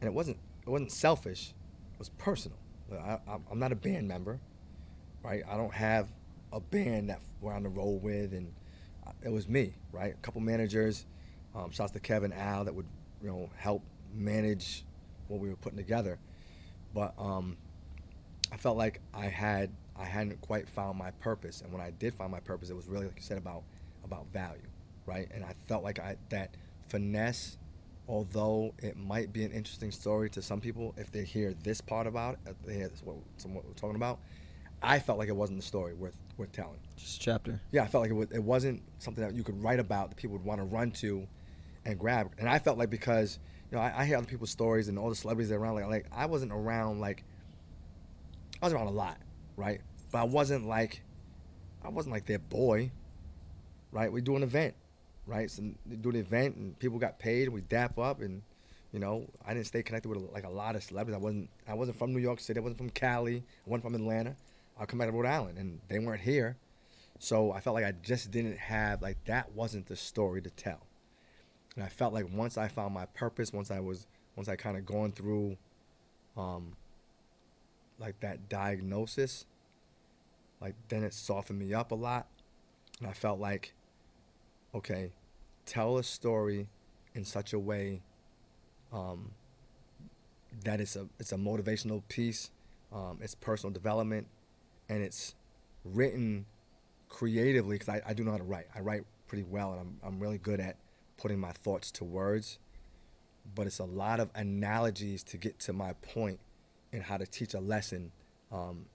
and 0.01 0.07
it 0.07 0.13
wasn't 0.13 0.37
it 0.65 0.69
wasn't 0.69 0.91
selfish, 0.91 1.53
it 1.93 1.99
was 1.99 2.09
personal. 2.09 2.57
I, 2.91 3.19
I'm- 3.27 3.43
I'm 3.51 3.59
not 3.59 3.71
a 3.71 3.75
band 3.75 4.07
member, 4.07 4.39
right? 5.23 5.43
I 5.49 5.57
don't 5.57 5.73
have 5.73 6.09
a 6.53 6.59
band 6.59 7.09
that 7.09 7.19
we're 7.41 7.53
on 7.53 7.63
the 7.63 7.69
road 7.69 8.01
with, 8.01 8.33
and 8.33 8.53
uh, 9.05 9.11
it 9.23 9.29
was 9.31 9.47
me, 9.47 9.73
right? 9.91 10.13
A 10.13 10.17
couple 10.17 10.41
managers, 10.41 11.05
um, 11.55 11.71
shouts 11.71 11.91
to 11.93 11.99
Kevin 11.99 12.31
Al 12.33 12.65
that 12.65 12.73
would, 12.75 12.85
you 13.21 13.27
know, 13.29 13.49
help 13.57 13.83
manage 14.13 14.83
what 15.27 15.39
we 15.39 15.49
were 15.49 15.55
putting 15.57 15.77
together. 15.77 16.17
But 16.93 17.13
um, 17.17 17.57
I 18.51 18.57
felt 18.57 18.77
like 18.77 19.01
I 19.13 19.25
had 19.25 19.71
I 19.99 20.05
hadn't 20.05 20.39
quite 20.41 20.69
found 20.69 20.97
my 20.97 21.11
purpose, 21.11 21.61
and 21.61 21.71
when 21.71 21.81
I 21.81 21.91
did 21.91 22.13
find 22.13 22.31
my 22.31 22.39
purpose, 22.39 22.69
it 22.69 22.75
was 22.75 22.87
really 22.87 23.05
like 23.07 23.15
you 23.17 23.21
said 23.23 23.37
about 23.37 23.63
about 24.03 24.27
value, 24.31 24.61
right? 25.05 25.27
And 25.33 25.43
I 25.43 25.53
felt 25.67 25.83
like 25.83 25.99
I 25.99 26.15
that 26.29 26.55
finesse, 26.87 27.57
although 28.07 28.73
it 28.79 28.97
might 28.97 29.33
be 29.33 29.43
an 29.43 29.51
interesting 29.51 29.91
story 29.91 30.29
to 30.31 30.41
some 30.41 30.61
people 30.61 30.93
if 30.97 31.11
they 31.11 31.23
hear 31.23 31.53
this 31.63 31.81
part 31.81 32.07
about 32.07 32.37
it, 32.45 32.55
they 32.65 32.75
hear 32.75 32.91
what, 33.03 33.17
what 33.45 33.65
we're 33.65 33.73
talking 33.73 33.95
about, 33.95 34.19
I 34.81 34.99
felt 34.99 35.17
like 35.17 35.29
it 35.29 35.35
wasn't 35.35 35.59
the 35.59 35.65
story 35.65 35.93
worth 35.93 36.17
worth 36.37 36.51
telling. 36.51 36.79
Just 36.95 37.17
a 37.17 37.19
chapter. 37.19 37.61
Yeah, 37.71 37.83
I 37.83 37.87
felt 37.87 38.03
like 38.03 38.11
it, 38.11 38.15
was, 38.15 38.31
it 38.31 38.43
wasn't 38.43 38.83
something 38.99 39.23
that 39.23 39.33
you 39.33 39.43
could 39.43 39.61
write 39.61 39.79
about 39.79 40.09
that 40.09 40.15
people 40.15 40.37
would 40.37 40.45
want 40.45 40.59
to 40.59 40.65
run 40.65 40.91
to 40.91 41.27
and 41.85 41.97
grab. 41.97 42.31
And 42.37 42.47
I 42.47 42.59
felt 42.59 42.77
like 42.77 42.89
because 42.89 43.39
you 43.71 43.77
know 43.77 43.83
I, 43.83 44.01
I 44.01 44.05
hear 44.05 44.17
other 44.17 44.27
people's 44.27 44.51
stories 44.51 44.87
and 44.87 44.99
all 44.99 45.09
the 45.09 45.15
celebrities 45.15 45.49
that 45.49 45.55
around, 45.55 45.75
like 45.75 45.87
like 45.87 46.05
I 46.11 46.27
wasn't 46.27 46.51
around 46.51 46.99
like 46.99 47.23
I 48.61 48.65
was 48.65 48.73
around 48.73 48.87
a 48.87 48.91
lot, 48.91 49.17
right? 49.55 49.81
But 50.11 50.19
I 50.19 50.23
wasn't 50.23 50.67
like 50.67 51.01
I 51.83 51.89
wasn't 51.89 52.13
like 52.13 52.25
their 52.25 52.39
boy, 52.39 52.91
right? 53.91 54.11
We 54.11 54.21
do 54.21 54.35
an 54.35 54.43
event, 54.43 54.75
right? 55.27 55.51
So 55.51 55.63
do 56.01 56.11
the 56.11 56.19
event 56.19 56.55
and 56.55 56.79
people 56.79 56.97
got 56.97 57.19
paid. 57.19 57.49
We 57.49 57.61
dap 57.61 57.99
up 57.99 58.21
and 58.21 58.41
you 58.91 58.99
know 58.99 59.27
I 59.45 59.53
didn't 59.53 59.67
stay 59.67 59.83
connected 59.83 60.09
with 60.09 60.19
like 60.33 60.45
a 60.45 60.49
lot 60.49 60.75
of 60.75 60.83
celebrities. 60.83 61.15
I 61.15 61.23
wasn't 61.23 61.49
I 61.67 61.73
wasn't 61.73 61.97
from 61.97 62.13
New 62.13 62.19
York 62.19 62.39
City. 62.39 62.59
I 62.59 62.63
wasn't 62.63 62.77
from 62.77 62.89
Cali. 62.89 63.43
I 63.65 63.69
wasn't 63.69 63.83
from 63.83 63.95
Atlanta. 63.95 64.35
I 64.79 64.85
come 64.85 64.99
back 64.99 65.09
to 65.09 65.11
Rhode 65.13 65.27
Island 65.27 65.57
and 65.57 65.79
they 65.89 65.99
weren't 65.99 66.21
here. 66.21 66.57
So 67.19 67.51
I 67.51 67.59
felt 67.59 67.73
like 67.73 67.85
I 67.85 67.93
just 68.01 68.31
didn't 68.31 68.57
have 68.57 69.01
like 69.01 69.23
that 69.25 69.51
wasn't 69.53 69.87
the 69.87 69.95
story 69.95 70.41
to 70.41 70.49
tell. 70.49 70.85
And 71.75 71.83
I 71.83 71.89
felt 71.89 72.13
like 72.13 72.25
once 72.31 72.57
I 72.57 72.67
found 72.69 72.93
my 72.93 73.05
purpose, 73.05 73.53
once 73.53 73.69
I 73.69 73.79
was 73.79 74.07
once 74.35 74.47
I 74.47 74.55
kind 74.55 74.77
of 74.77 74.85
gone 74.85 75.11
through 75.11 75.57
um 76.37 76.75
like 77.99 78.19
that 78.21 78.47
diagnosis, 78.47 79.45
like 80.61 80.75
then 80.87 81.03
it 81.03 81.13
softened 81.13 81.59
me 81.59 81.73
up 81.73 81.91
a 81.91 81.95
lot. 81.95 82.27
And 82.99 83.07
I 83.07 83.13
felt 83.13 83.39
like 83.39 83.73
okay, 84.77 85.11
tell 85.65 85.97
a 85.97 86.03
story 86.03 86.67
in 87.13 87.25
such 87.25 87.53
a 87.53 87.59
way 87.59 88.01
um 88.93 89.31
that 90.63 90.79
it's 90.79 90.95
a 90.95 91.07
it's 91.19 91.31
a 91.31 91.37
motivational 91.37 92.01
piece, 92.07 92.51
um, 92.91 93.19
it's 93.21 93.35
personal 93.35 93.73
development, 93.73 94.27
and 94.89 95.03
it's 95.03 95.35
written 95.83 96.45
creatively 97.09 97.75
because 97.75 97.89
I, 97.89 98.01
I 98.07 98.13
do 98.13 98.23
know 98.23 98.31
how 98.31 98.37
to 98.37 98.43
write. 98.43 98.67
I 98.75 98.79
write 98.79 99.03
pretty 99.27 99.43
well, 99.43 99.71
and 99.73 99.81
I'm 99.81 99.97
I'm 100.03 100.19
really 100.19 100.37
good 100.37 100.59
at 100.59 100.77
putting 101.17 101.39
my 101.39 101.51
thoughts 101.51 101.91
to 101.91 102.03
words. 102.03 102.59
But 103.55 103.65
it's 103.65 103.79
a 103.79 103.85
lot 103.85 104.19
of 104.19 104.29
analogies 104.35 105.23
to 105.25 105.37
get 105.37 105.57
to 105.59 105.73
my 105.73 105.93
point 105.93 106.39
and 106.91 107.03
how 107.03 107.17
to 107.17 107.25
teach 107.25 107.53
a 107.53 107.59
lesson, 107.59 108.11
um, 108.51 108.85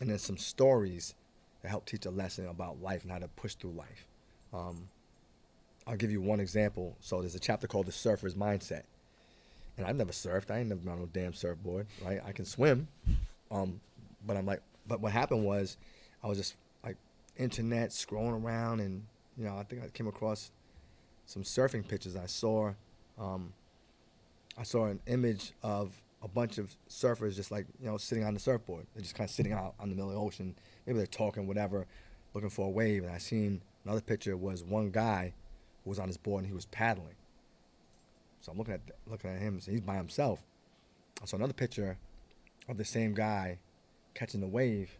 and 0.00 0.10
then 0.10 0.18
some 0.18 0.38
stories 0.38 1.14
that 1.62 1.68
help 1.68 1.84
teach 1.84 2.06
a 2.06 2.10
lesson 2.10 2.46
about 2.46 2.80
life 2.80 3.02
and 3.02 3.12
how 3.12 3.18
to 3.18 3.28
push 3.28 3.54
through 3.54 3.72
life. 3.72 4.06
Um, 4.52 4.88
I'll 5.86 5.96
give 5.96 6.10
you 6.10 6.20
one 6.20 6.40
example. 6.40 6.96
So 7.00 7.20
there's 7.20 7.34
a 7.34 7.40
chapter 7.40 7.66
called 7.66 7.86
"The 7.86 7.92
Surfer's 7.92 8.34
Mindset," 8.34 8.82
and 9.76 9.86
I've 9.86 9.96
never 9.96 10.12
surfed. 10.12 10.50
I 10.50 10.58
ain't 10.58 10.68
never 10.68 10.80
been 10.80 10.92
on 10.92 11.00
no 11.00 11.08
damn 11.12 11.34
surfboard, 11.34 11.86
right? 12.04 12.20
I 12.24 12.32
can 12.32 12.44
swim, 12.44 12.88
um, 13.50 13.80
but 14.26 14.36
I'm 14.36 14.46
like, 14.46 14.62
but 14.86 15.00
what 15.00 15.12
happened 15.12 15.44
was, 15.44 15.76
I 16.22 16.28
was 16.28 16.38
just 16.38 16.54
like 16.84 16.96
internet 17.36 17.90
scrolling 17.90 18.42
around, 18.42 18.80
and 18.80 19.04
you 19.36 19.44
know, 19.44 19.56
I 19.56 19.64
think 19.64 19.82
I 19.82 19.88
came 19.88 20.06
across 20.06 20.50
some 21.26 21.42
surfing 21.42 21.86
pictures. 21.86 22.16
I 22.16 22.26
saw, 22.26 22.72
um, 23.18 23.52
I 24.58 24.64
saw 24.64 24.86
an 24.86 25.00
image 25.06 25.52
of 25.62 26.00
a 26.22 26.28
bunch 26.28 26.58
of 26.58 26.76
surfers 26.88 27.36
just 27.36 27.50
like 27.50 27.66
you 27.80 27.86
know 27.86 27.96
sitting 27.96 28.24
on 28.24 28.34
the 28.34 28.40
surfboard. 28.40 28.86
They're 28.94 29.02
just 29.02 29.14
kind 29.14 29.28
of 29.28 29.34
sitting 29.34 29.52
out 29.52 29.74
on 29.80 29.88
the 29.88 29.94
middle 29.94 30.10
of 30.10 30.16
the 30.16 30.20
ocean. 30.20 30.54
Maybe 30.86 30.98
they're 30.98 31.06
talking, 31.06 31.46
whatever, 31.46 31.86
looking 32.34 32.50
for 32.50 32.66
a 32.66 32.70
wave. 32.70 33.04
And 33.04 33.12
I 33.12 33.18
seen 33.18 33.62
another 33.84 34.00
picture 34.00 34.36
was 34.36 34.62
one 34.62 34.90
guy 34.90 35.32
was 35.84 35.98
on 35.98 36.08
his 36.08 36.16
board 36.16 36.42
and 36.42 36.46
he 36.46 36.54
was 36.54 36.66
paddling. 36.66 37.14
So 38.40 38.52
I'm 38.52 38.58
looking 38.58 38.74
at 38.74 38.80
looking 39.06 39.30
at 39.30 39.38
him. 39.38 39.60
So 39.60 39.70
he's 39.70 39.80
by 39.80 39.96
himself. 39.96 40.42
I 41.22 41.26
saw 41.26 41.36
another 41.36 41.52
picture 41.52 41.98
of 42.68 42.76
the 42.78 42.84
same 42.84 43.14
guy 43.14 43.58
catching 44.14 44.40
the 44.40 44.48
wave, 44.48 44.98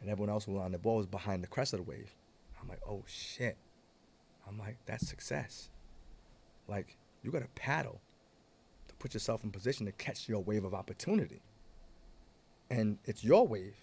and 0.00 0.10
everyone 0.10 0.30
else 0.30 0.44
who 0.44 0.52
was 0.52 0.62
on 0.62 0.72
the 0.72 0.78
board 0.78 0.98
was 0.98 1.06
behind 1.06 1.42
the 1.42 1.48
crest 1.48 1.72
of 1.72 1.78
the 1.78 1.90
wave. 1.90 2.14
I'm 2.60 2.68
like, 2.68 2.80
oh 2.88 3.02
shit. 3.06 3.56
I'm 4.46 4.58
like, 4.58 4.76
that's 4.86 5.08
success. 5.08 5.70
Like, 6.68 6.96
you 7.22 7.30
got 7.30 7.40
to 7.40 7.48
paddle 7.54 8.00
to 8.88 8.94
put 8.96 9.14
yourself 9.14 9.42
in 9.42 9.50
position 9.50 9.86
to 9.86 9.92
catch 9.92 10.28
your 10.28 10.40
wave 10.42 10.64
of 10.64 10.74
opportunity. 10.74 11.40
And 12.70 12.98
it's 13.04 13.24
your 13.24 13.46
wave. 13.46 13.76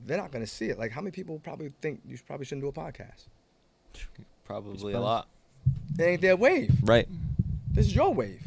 They're 0.00 0.16
not 0.16 0.32
going 0.32 0.44
to 0.44 0.50
see 0.50 0.70
it. 0.70 0.78
Like, 0.78 0.92
how 0.92 1.00
many 1.00 1.10
people 1.10 1.38
probably 1.38 1.72
think 1.80 2.00
you 2.06 2.18
probably 2.26 2.46
shouldn't 2.46 2.62
do 2.62 2.68
a 2.68 2.72
podcast? 2.72 3.26
probably 4.44 4.92
a 4.92 5.00
lot. 5.00 5.28
It 5.98 6.02
ain't 6.02 6.20
their 6.20 6.36
wave. 6.36 6.76
right 6.82 7.08
This 7.70 7.86
is 7.86 7.94
your 7.94 8.12
wave. 8.12 8.42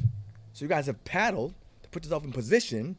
So 0.53 0.65
you 0.65 0.69
guys 0.69 0.88
have 0.88 1.03
paddled 1.06 1.53
to 1.84 1.89
put 1.89 2.03
yourself 2.03 2.23
in 2.23 2.31
position 2.31 2.98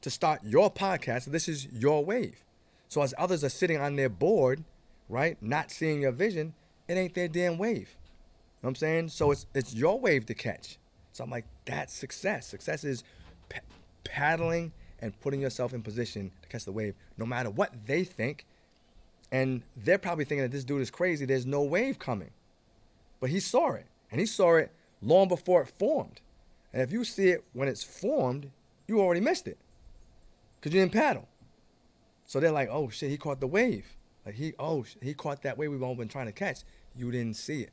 to 0.00 0.10
start 0.10 0.40
your 0.44 0.70
podcast. 0.70 1.26
This 1.26 1.48
is 1.48 1.66
your 1.72 2.04
wave. 2.04 2.42
So 2.88 3.02
as 3.02 3.14
others 3.18 3.44
are 3.44 3.48
sitting 3.48 3.78
on 3.78 3.96
their 3.96 4.08
board, 4.08 4.64
right, 5.08 5.36
not 5.40 5.70
seeing 5.70 6.02
your 6.02 6.12
vision, 6.12 6.54
it 6.88 6.94
ain't 6.94 7.14
their 7.14 7.28
damn 7.28 7.58
wave. 7.58 7.76
You 7.76 8.66
know 8.66 8.66
what 8.66 8.68
I'm 8.70 8.74
saying? 8.76 9.08
So 9.10 9.30
it's 9.30 9.46
it's 9.54 9.74
your 9.74 9.98
wave 10.00 10.26
to 10.26 10.34
catch. 10.34 10.78
So 11.12 11.24
I'm 11.24 11.30
like, 11.30 11.46
that's 11.64 11.94
success. 11.94 12.46
Success 12.46 12.84
is 12.84 13.04
pa- 13.48 13.60
paddling 14.04 14.72
and 15.00 15.18
putting 15.20 15.40
yourself 15.40 15.72
in 15.72 15.82
position 15.82 16.30
to 16.42 16.48
catch 16.48 16.64
the 16.64 16.72
wave, 16.72 16.94
no 17.16 17.24
matter 17.24 17.50
what 17.50 17.86
they 17.86 18.04
think. 18.04 18.44
And 19.32 19.62
they're 19.76 19.98
probably 19.98 20.24
thinking 20.24 20.42
that 20.42 20.50
this 20.50 20.64
dude 20.64 20.82
is 20.82 20.90
crazy. 20.90 21.24
There's 21.24 21.46
no 21.46 21.62
wave 21.62 21.98
coming. 21.98 22.30
But 23.20 23.30
he 23.30 23.40
saw 23.40 23.72
it, 23.72 23.86
and 24.10 24.20
he 24.20 24.26
saw 24.26 24.56
it 24.56 24.72
long 25.02 25.28
before 25.28 25.62
it 25.62 25.72
formed. 25.78 26.20
And 26.72 26.82
if 26.82 26.92
you 26.92 27.04
see 27.04 27.28
it 27.30 27.44
when 27.52 27.68
it's 27.68 27.82
formed, 27.84 28.50
you 28.88 29.00
already 29.00 29.20
missed 29.20 29.46
it. 29.46 29.58
because 30.60 30.74
you 30.74 30.80
didn't 30.80 30.92
paddle. 30.92 31.28
So 32.26 32.40
they're 32.40 32.52
like, 32.52 32.68
oh 32.70 32.90
shit, 32.90 33.10
he 33.10 33.16
caught 33.16 33.40
the 33.40 33.46
wave. 33.46 33.86
Like 34.24 34.34
he, 34.36 34.54
oh, 34.58 34.84
he 35.02 35.14
caught 35.14 35.42
that 35.42 35.58
wave 35.58 35.70
we've 35.70 35.82
all 35.82 35.94
been 35.94 36.08
trying 36.08 36.26
to 36.26 36.32
catch. 36.32 36.60
You 36.96 37.10
didn't 37.10 37.36
see 37.36 37.62
it. 37.62 37.70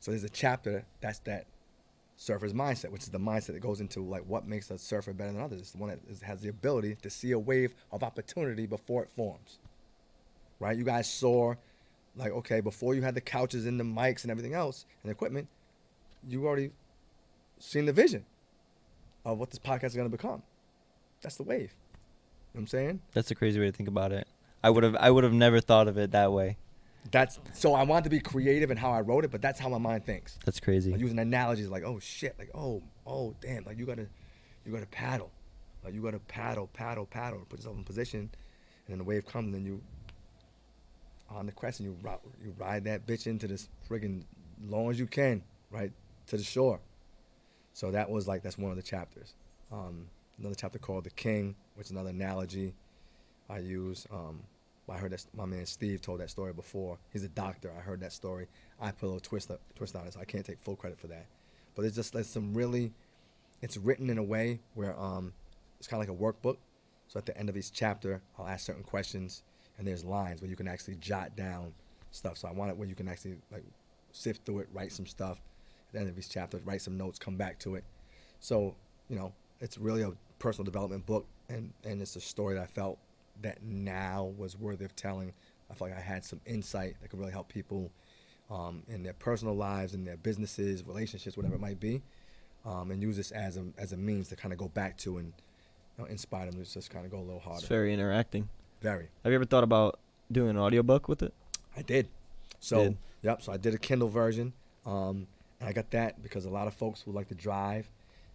So 0.00 0.10
there's 0.12 0.24
a 0.24 0.28
chapter 0.28 0.84
that's 1.00 1.18
that 1.20 1.46
surfer's 2.16 2.52
mindset, 2.52 2.90
which 2.90 3.02
is 3.02 3.08
the 3.08 3.18
mindset 3.18 3.54
that 3.54 3.60
goes 3.60 3.80
into 3.80 4.00
like 4.00 4.22
what 4.26 4.46
makes 4.46 4.70
a 4.70 4.78
surfer 4.78 5.12
better 5.12 5.32
than 5.32 5.42
others. 5.42 5.60
It's 5.60 5.72
the 5.72 5.78
one 5.78 5.90
that 5.90 6.22
has 6.22 6.40
the 6.40 6.48
ability 6.48 6.96
to 7.02 7.10
see 7.10 7.32
a 7.32 7.38
wave 7.38 7.74
of 7.90 8.02
opportunity 8.02 8.66
before 8.66 9.02
it 9.02 9.10
forms. 9.10 9.58
Right? 10.60 10.76
You 10.76 10.84
guys 10.84 11.08
saw, 11.10 11.54
like, 12.18 12.32
okay, 12.32 12.60
before 12.60 12.94
you 12.94 13.02
had 13.02 13.14
the 13.14 13.20
couches 13.20 13.64
and 13.64 13.78
the 13.78 13.84
mics 13.84 14.22
and 14.22 14.30
everything 14.30 14.54
else 14.54 14.84
and 15.02 15.10
equipment, 15.10 15.48
you 16.28 16.46
already 16.46 16.72
seen 17.58 17.86
the 17.86 17.92
vision 17.92 18.26
of 19.24 19.38
what 19.38 19.50
this 19.50 19.58
podcast 19.58 19.84
is 19.84 19.94
going 19.94 20.10
to 20.10 20.16
become. 20.16 20.42
That's 21.22 21.36
the 21.36 21.44
wave. 21.44 21.60
You 21.60 21.66
know 21.66 21.70
what 22.52 22.60
I'm 22.60 22.66
saying? 22.66 23.00
That's 23.12 23.30
a 23.30 23.34
crazy 23.34 23.60
way 23.60 23.66
to 23.66 23.72
think 23.72 23.88
about 23.88 24.12
it. 24.12 24.26
I 24.62 24.70
would 24.70 24.82
have 24.82 24.96
I 24.96 25.10
would 25.10 25.22
have 25.22 25.32
never 25.32 25.60
thought 25.60 25.86
of 25.86 25.96
it 25.98 26.10
that 26.12 26.32
way. 26.32 26.56
That's 27.10 27.38
so 27.52 27.74
I 27.74 27.84
wanted 27.84 28.04
to 28.04 28.10
be 28.10 28.20
creative 28.20 28.70
in 28.70 28.76
how 28.76 28.90
I 28.90 29.00
wrote 29.00 29.24
it, 29.24 29.30
but 29.30 29.40
that's 29.40 29.60
how 29.60 29.68
my 29.68 29.78
mind 29.78 30.04
thinks. 30.04 30.38
That's 30.44 30.58
crazy. 30.58 30.90
Like 30.90 31.00
using 31.00 31.18
analogies 31.18 31.68
like, 31.68 31.84
oh 31.84 32.00
shit, 32.00 32.34
like 32.38 32.50
oh, 32.54 32.82
oh 33.06 33.34
damn, 33.40 33.64
like 33.64 33.78
you 33.78 33.86
gotta 33.86 34.08
you 34.66 34.72
gotta 34.72 34.86
paddle. 34.86 35.30
Like 35.84 35.94
you 35.94 36.02
gotta 36.02 36.18
paddle, 36.18 36.68
paddle, 36.72 37.06
paddle, 37.06 37.46
put 37.48 37.60
yourself 37.60 37.76
in 37.76 37.84
position, 37.84 38.20
and 38.20 38.30
then 38.88 38.98
the 38.98 39.04
wave 39.04 39.26
comes, 39.26 39.46
and 39.46 39.54
then 39.54 39.64
you 39.64 39.80
on 41.30 41.46
the 41.46 41.52
crest 41.52 41.80
and 41.80 41.88
you 41.88 41.96
ride, 42.02 42.18
you 42.42 42.54
ride 42.58 42.84
that 42.84 43.06
bitch 43.06 43.26
into 43.26 43.46
this 43.46 43.68
friggin' 43.88 44.24
long 44.66 44.90
as 44.90 44.98
you 44.98 45.06
can, 45.06 45.42
right 45.70 45.92
to 46.26 46.36
the 46.36 46.42
shore. 46.42 46.80
So 47.72 47.90
that 47.90 48.10
was 48.10 48.26
like 48.26 48.42
that's 48.42 48.58
one 48.58 48.70
of 48.70 48.76
the 48.76 48.82
chapters. 48.82 49.34
Um, 49.70 50.08
another 50.38 50.54
chapter 50.54 50.78
called 50.78 51.04
the 51.04 51.10
King, 51.10 51.54
which 51.74 51.86
is 51.86 51.90
another 51.92 52.10
analogy 52.10 52.74
I 53.48 53.58
use. 53.58 54.06
Um, 54.12 54.42
I 54.90 54.96
heard 54.96 55.12
that 55.12 55.24
my 55.34 55.44
man 55.44 55.66
Steve 55.66 56.00
told 56.00 56.20
that 56.20 56.30
story 56.30 56.52
before. 56.52 56.98
He's 57.12 57.22
a 57.22 57.28
doctor. 57.28 57.72
I 57.76 57.82
heard 57.82 58.00
that 58.00 58.12
story. 58.12 58.46
I 58.80 58.90
put 58.90 59.02
a 59.02 59.08
little 59.08 59.20
twist 59.20 59.50
up, 59.50 59.60
twist 59.74 59.94
on 59.94 60.06
it, 60.06 60.14
so 60.14 60.20
I 60.20 60.24
can't 60.24 60.44
take 60.46 60.58
full 60.58 60.76
credit 60.76 60.98
for 60.98 61.08
that. 61.08 61.26
But 61.74 61.84
it's 61.84 61.94
just 61.94 62.14
there's 62.14 62.26
some 62.26 62.54
really, 62.54 62.92
it's 63.60 63.76
written 63.76 64.08
in 64.08 64.18
a 64.18 64.22
way 64.22 64.60
where 64.74 64.98
um, 64.98 65.34
it's 65.78 65.86
kind 65.86 66.02
of 66.02 66.08
like 66.08 66.18
a 66.18 66.20
workbook. 66.20 66.56
So 67.08 67.18
at 67.18 67.26
the 67.26 67.36
end 67.36 67.48
of 67.48 67.56
each 67.56 67.72
chapter, 67.72 68.22
I'll 68.38 68.46
ask 68.46 68.66
certain 68.66 68.82
questions, 68.82 69.42
and 69.78 69.86
there's 69.86 70.04
lines 70.04 70.40
where 70.40 70.50
you 70.50 70.56
can 70.56 70.68
actually 70.68 70.96
jot 70.96 71.36
down 71.36 71.72
stuff. 72.10 72.36
So 72.38 72.48
I 72.48 72.52
want 72.52 72.70
it 72.70 72.76
where 72.76 72.88
you 72.88 72.94
can 72.94 73.08
actually 73.08 73.36
like 73.50 73.64
sift 74.12 74.44
through 74.44 74.60
it, 74.60 74.68
write 74.72 74.92
some 74.92 75.06
stuff. 75.06 75.40
At 75.88 75.92
the 75.92 76.00
end 76.00 76.08
of 76.08 76.18
each 76.18 76.28
chapter, 76.28 76.60
write 76.64 76.82
some 76.82 76.98
notes, 76.98 77.18
come 77.18 77.36
back 77.36 77.58
to 77.60 77.76
it. 77.76 77.84
So 78.40 78.74
you 79.08 79.16
know, 79.16 79.32
it's 79.60 79.78
really 79.78 80.02
a 80.02 80.12
personal 80.38 80.64
development 80.64 81.06
book, 81.06 81.26
and 81.48 81.72
and 81.84 82.00
it's 82.02 82.16
a 82.16 82.20
story 82.20 82.54
that 82.54 82.62
I 82.62 82.66
felt 82.66 82.98
that 83.42 83.62
now 83.62 84.32
was 84.36 84.58
worthy 84.58 84.84
of 84.84 84.94
telling. 84.96 85.32
I 85.70 85.74
felt 85.74 85.90
like 85.90 85.98
I 85.98 86.02
had 86.02 86.24
some 86.24 86.40
insight 86.46 86.96
that 87.00 87.08
could 87.08 87.18
really 87.18 87.32
help 87.32 87.48
people 87.48 87.90
um, 88.50 88.82
in 88.88 89.02
their 89.02 89.12
personal 89.12 89.54
lives, 89.54 89.94
in 89.94 90.04
their 90.04 90.16
businesses, 90.16 90.84
relationships, 90.86 91.36
whatever 91.36 91.56
it 91.56 91.60
might 91.60 91.78
be, 91.78 92.02
um, 92.64 92.90
and 92.90 93.02
use 93.02 93.16
this 93.16 93.30
as 93.30 93.56
a 93.56 93.64
as 93.76 93.92
a 93.92 93.96
means 93.96 94.28
to 94.28 94.36
kind 94.36 94.52
of 94.52 94.58
go 94.58 94.68
back 94.68 94.96
to 94.98 95.18
and 95.18 95.32
you 95.96 96.04
know, 96.04 96.10
inspire 96.10 96.50
them 96.50 96.62
to 96.62 96.70
just 96.70 96.90
kind 96.90 97.04
of 97.04 97.10
go 97.10 97.18
a 97.18 97.20
little 97.20 97.40
harder. 97.40 97.58
It's 97.58 97.68
very 97.68 97.92
interacting. 97.92 98.48
Very. 98.80 99.08
Have 99.24 99.32
you 99.32 99.36
ever 99.36 99.44
thought 99.44 99.64
about 99.64 99.98
doing 100.30 100.50
an 100.50 100.58
audiobook 100.58 101.08
with 101.08 101.22
it? 101.22 101.34
I 101.76 101.82
did. 101.82 102.08
So 102.60 102.84
Did. 102.84 102.96
yep. 103.22 103.42
So 103.42 103.52
I 103.52 103.56
did 103.56 103.74
a 103.74 103.78
Kindle 103.78 104.08
version, 104.08 104.52
um, 104.86 105.26
and 105.60 105.68
I 105.68 105.72
got 105.72 105.90
that 105.92 106.22
because 106.22 106.44
a 106.44 106.50
lot 106.50 106.66
of 106.66 106.74
folks 106.74 107.06
would 107.06 107.14
like 107.14 107.28
to 107.28 107.34
drive, 107.34 107.90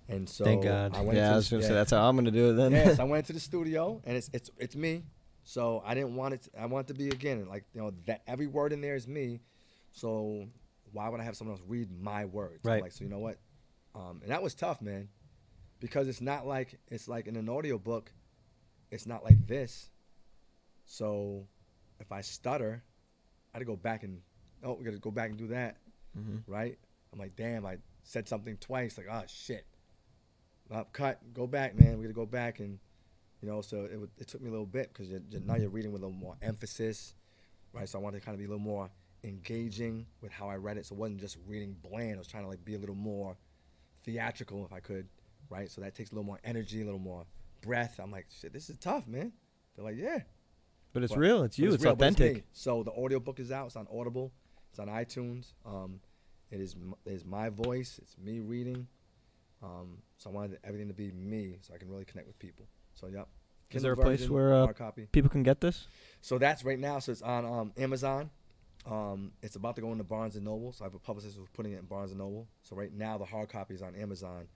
and 0.09 0.27
so 0.29 0.43
Thank 0.45 0.63
God. 0.63 0.95
I 0.95 1.01
went 1.01 1.17
yeah, 1.17 1.27
to 1.29 1.33
I 1.33 1.35
was 1.35 1.49
the- 1.49 1.55
gonna 1.55 1.63
yeah. 1.63 1.67
say 1.69 1.73
that's 1.75 1.91
how 1.91 2.07
I'm 2.09 2.15
gonna 2.15 2.31
do 2.31 2.51
it 2.51 2.53
then. 2.53 2.71
yes, 2.71 2.99
I 2.99 3.03
went 3.13 3.25
to 3.27 3.33
the 3.33 3.39
studio, 3.39 4.01
and 4.05 4.15
it's 4.17 4.29
it's 4.33 4.49
it's 4.57 4.75
me. 4.75 5.03
So 5.45 5.83
I 5.85 5.93
didn't 5.93 6.15
want 6.15 6.35
it. 6.35 6.43
To, 6.43 6.61
I 6.61 6.65
want 6.67 6.89
it 6.89 6.93
to 6.93 6.97
be 6.97 7.09
again 7.09 7.47
like 7.49 7.65
you 7.73 7.81
know 7.81 7.91
that 8.05 8.21
every 8.27 8.47
word 8.47 8.71
in 8.73 8.81
there 8.81 8.95
is 8.95 9.07
me. 9.07 9.39
So 9.91 10.47
why 10.93 11.09
would 11.09 11.19
I 11.19 11.23
have 11.23 11.35
someone 11.35 11.57
else 11.57 11.63
read 11.67 11.89
my 12.01 12.25
words? 12.25 12.61
I'm 12.65 12.71
Right. 12.71 12.81
like 12.83 12.91
so 12.93 13.03
you 13.03 13.09
know 13.09 13.19
what? 13.19 13.37
Um, 13.95 14.19
and 14.23 14.31
that 14.31 14.41
was 14.41 14.55
tough, 14.55 14.81
man, 14.81 15.09
because 15.79 16.07
it's 16.07 16.21
not 16.21 16.47
like 16.47 16.79
it's 16.89 17.07
like 17.09 17.27
in 17.27 17.35
an 17.35 17.49
audio 17.49 17.77
book. 17.77 18.11
It's 18.89 19.05
not 19.05 19.23
like 19.23 19.47
this. 19.47 19.89
So 20.93 21.47
if 21.99 22.11
I 22.11 22.21
stutter, 22.21 22.83
I 23.51 23.57
had 23.57 23.59
to 23.59 23.65
go 23.65 23.75
back 23.75 24.03
and 24.03 24.21
oh, 24.63 24.73
we 24.73 24.85
got 24.85 24.91
to 24.91 24.99
go 24.99 25.09
back 25.09 25.29
and 25.29 25.37
do 25.37 25.47
that 25.47 25.77
hmm 26.15 26.37
right? 26.45 26.77
I'm 27.11 27.17
like, 27.17 27.35
damn, 27.35 27.65
I 27.65 27.77
said 28.03 28.27
something 28.27 28.57
twice. 28.57 28.99
Like, 28.99 29.07
oh 29.11 29.23
shit. 29.27 29.65
Well, 30.69 30.87
cut. 30.93 31.19
Go 31.33 31.47
back, 31.47 31.75
man. 31.75 31.97
We 31.97 32.03
gotta 32.03 32.13
go 32.13 32.27
back 32.27 32.59
and, 32.59 32.77
you 33.41 33.47
know. 33.47 33.61
So 33.61 33.85
it, 33.85 33.99
it 34.19 34.27
took 34.27 34.41
me 34.41 34.49
a 34.49 34.51
little 34.51 34.67
bit 34.67 34.93
because 34.93 35.09
now 35.45 35.55
you're 35.55 35.69
reading 35.69 35.91
with 35.91 36.03
a 36.03 36.05
little 36.05 36.19
more 36.19 36.35
emphasis, 36.43 37.15
right? 37.73 37.89
So 37.89 37.97
I 37.97 38.01
wanted 38.01 38.19
to 38.19 38.25
kind 38.25 38.35
of 38.35 38.39
be 38.39 38.45
a 38.45 38.47
little 38.47 38.63
more 38.63 38.91
engaging 39.23 40.05
with 40.21 40.31
how 40.31 40.47
I 40.47 40.55
read 40.57 40.77
it. 40.77 40.85
So 40.85 40.95
it 40.95 40.99
wasn't 40.99 41.19
just 41.19 41.37
reading 41.47 41.75
bland. 41.81 42.15
I 42.15 42.17
was 42.19 42.27
trying 42.27 42.43
to 42.43 42.49
like 42.49 42.63
be 42.63 42.75
a 42.75 42.79
little 42.79 42.95
more 42.95 43.35
theatrical 44.05 44.63
if 44.65 44.73
I 44.73 44.79
could, 44.79 45.07
right? 45.49 45.71
So 45.71 45.81
that 45.81 45.95
takes 45.95 46.11
a 46.11 46.13
little 46.13 46.25
more 46.27 46.39
energy, 46.43 46.81
a 46.81 46.85
little 46.85 46.99
more 46.99 47.25
breath. 47.61 47.99
I'm 48.01 48.11
like, 48.11 48.27
shit, 48.29 48.53
this 48.53 48.69
is 48.69 48.77
tough, 48.77 49.07
man. 49.07 49.33
They're 49.75 49.85
like, 49.85 49.97
yeah. 49.97 50.19
But 50.93 51.03
it's 51.03 51.17
real. 51.17 51.43
It's 51.43 51.57
you. 51.57 51.73
It's, 51.73 51.83
real, 51.83 51.93
authentic. 51.93 52.35
me. 52.35 52.43
so 52.53 52.83
the 52.83 52.91
audiobook 52.91 53.39
is 53.39 53.51
out. 53.51 53.67
It's 53.67 53.75
on 53.75 53.87
Audible. 53.91 54.31
It's 54.69 54.79
on 54.79 54.87
iTunes. 54.87 55.53
Um, 55.65 55.99
it 56.51 56.59
is 56.59 56.75
m- 56.75 56.95
it 57.05 57.13
is 57.13 57.25
my 57.25 57.49
voice. 57.49 57.99
It's 58.01 58.15
me 58.17 58.39
reading. 58.39 58.87
Um, 59.63 59.97
so 60.17 60.29
I 60.29 60.33
wanted 60.33 60.59
everything 60.63 60.87
to 60.89 60.93
be 60.93 61.11
me, 61.11 61.57
so 61.61 61.73
I 61.73 61.77
can 61.77 61.89
really 61.89 62.05
connect 62.05 62.27
with 62.27 62.37
people. 62.37 62.67
So 62.93 63.07
yep. 63.07 63.27
Is 63.71 63.81
there 63.81 63.93
a 63.93 63.97
place 63.97 64.29
where, 64.29 64.53
uh? 64.53 64.67
People 65.11 65.31
can 65.31 65.41
get 65.41 65.59
this. 65.59 65.87
So 66.21 66.37
that's 66.37 66.63
right 66.63 66.77
now. 66.77 66.99
So 66.99 67.11
it's 67.11 67.23
on 67.23 67.45
um, 67.45 67.71
Amazon. 67.75 68.29
Um, 68.85 69.31
it's 69.41 69.55
about 69.55 69.75
to 69.77 69.81
go 69.81 69.91
into 69.91 70.03
Barnes 70.03 70.35
and 70.35 70.45
Noble. 70.45 70.73
So 70.73 70.83
I 70.83 70.87
have 70.87 70.93
a 70.93 70.99
publicist 70.99 71.37
who's 71.37 71.49
putting 71.53 71.71
it 71.71 71.79
in 71.79 71.85
Barnes 71.85 72.11
and 72.11 72.19
Noble. 72.19 72.47
So 72.61 72.75
right 72.75 72.93
now 72.93 73.17
the 73.17 73.25
hard 73.25 73.49
copy 73.49 73.73
is 73.73 73.81
on 73.81 73.95
Amazon. 73.95 74.47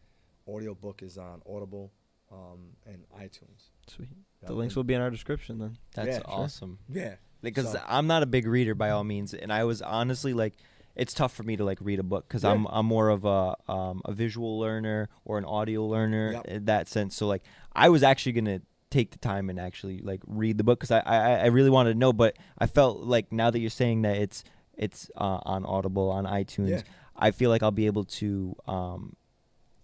Audiobook 0.48 1.02
is 1.02 1.18
on 1.18 1.42
Audible 1.50 1.92
um, 2.32 2.74
and 2.86 3.04
iTunes. 3.20 3.70
Sweet. 3.88 4.10
The 4.46 4.54
links 4.54 4.76
will 4.76 4.84
be 4.84 4.94
in 4.94 5.02
our 5.02 5.10
description 5.10 5.60
then. 5.60 5.78
That's 5.96 6.08
Yeah, 6.08 6.16
sure. 6.18 6.24
awesome. 6.28 6.80
Yeah. 6.90 7.16
Because 7.42 7.72
So- 7.74 7.82
I'm 7.88 8.08
not 8.08 8.24
a 8.24 8.26
big 8.26 8.48
reader 8.48 8.76
by 8.76 8.90
all 8.92 9.04
means, 9.04 9.34
and 9.34 9.52
I 9.52 9.64
was 9.66 9.82
honestly 9.82 10.34
like, 10.34 10.54
it's 10.96 11.14
tough 11.14 11.34
for 11.34 11.44
me 11.44 11.56
to 11.58 11.64
like 11.64 11.78
read 11.82 12.00
a 12.00 12.04
book 12.04 12.28
because 12.28 12.44
Yeah. 12.44 12.52
I'm 12.52 12.66
I'm 12.68 12.86
more 12.86 13.10
of 13.10 13.24
a 13.26 13.56
um, 13.72 14.02
a 14.06 14.14
visual 14.14 14.58
learner 14.60 15.10
or 15.26 15.38
an 15.38 15.46
audio 15.46 15.86
learner 15.86 16.32
Yep. 16.34 16.46
in 16.48 16.66
that 16.66 16.88
sense. 16.88 17.16
So 17.16 17.28
like, 17.28 17.44
I 17.74 17.90
was 17.90 18.02
actually 18.04 18.32
gonna 18.32 18.62
take 18.90 19.12
the 19.12 19.18
time 19.20 19.50
and 19.50 19.60
actually 19.60 20.00
like 20.00 20.22
read 20.26 20.58
the 20.58 20.64
book 20.64 20.80
because 20.80 20.92
I, 20.92 21.00
I 21.02 21.34
I 21.42 21.46
really 21.48 21.70
wanted 21.70 21.94
to 21.94 22.00
know, 22.00 22.14
but 22.14 22.38
I 22.58 22.66
felt 22.68 23.02
like 23.02 23.32
now 23.32 23.52
that 23.52 23.60
you're 23.60 23.70
saying 23.70 24.02
that 24.04 24.18
it's 24.18 24.44
it's 24.76 25.12
uh, 25.18 25.40
on 25.44 25.66
Audible 25.66 26.10
on 26.10 26.24
iTunes, 26.26 26.70
Yeah. 26.70 26.82
I 27.16 27.32
feel 27.32 27.50
like 27.52 27.62
I'll 27.64 27.72
be 27.72 27.86
able 27.88 28.06
to 28.06 28.56
um, 28.68 29.16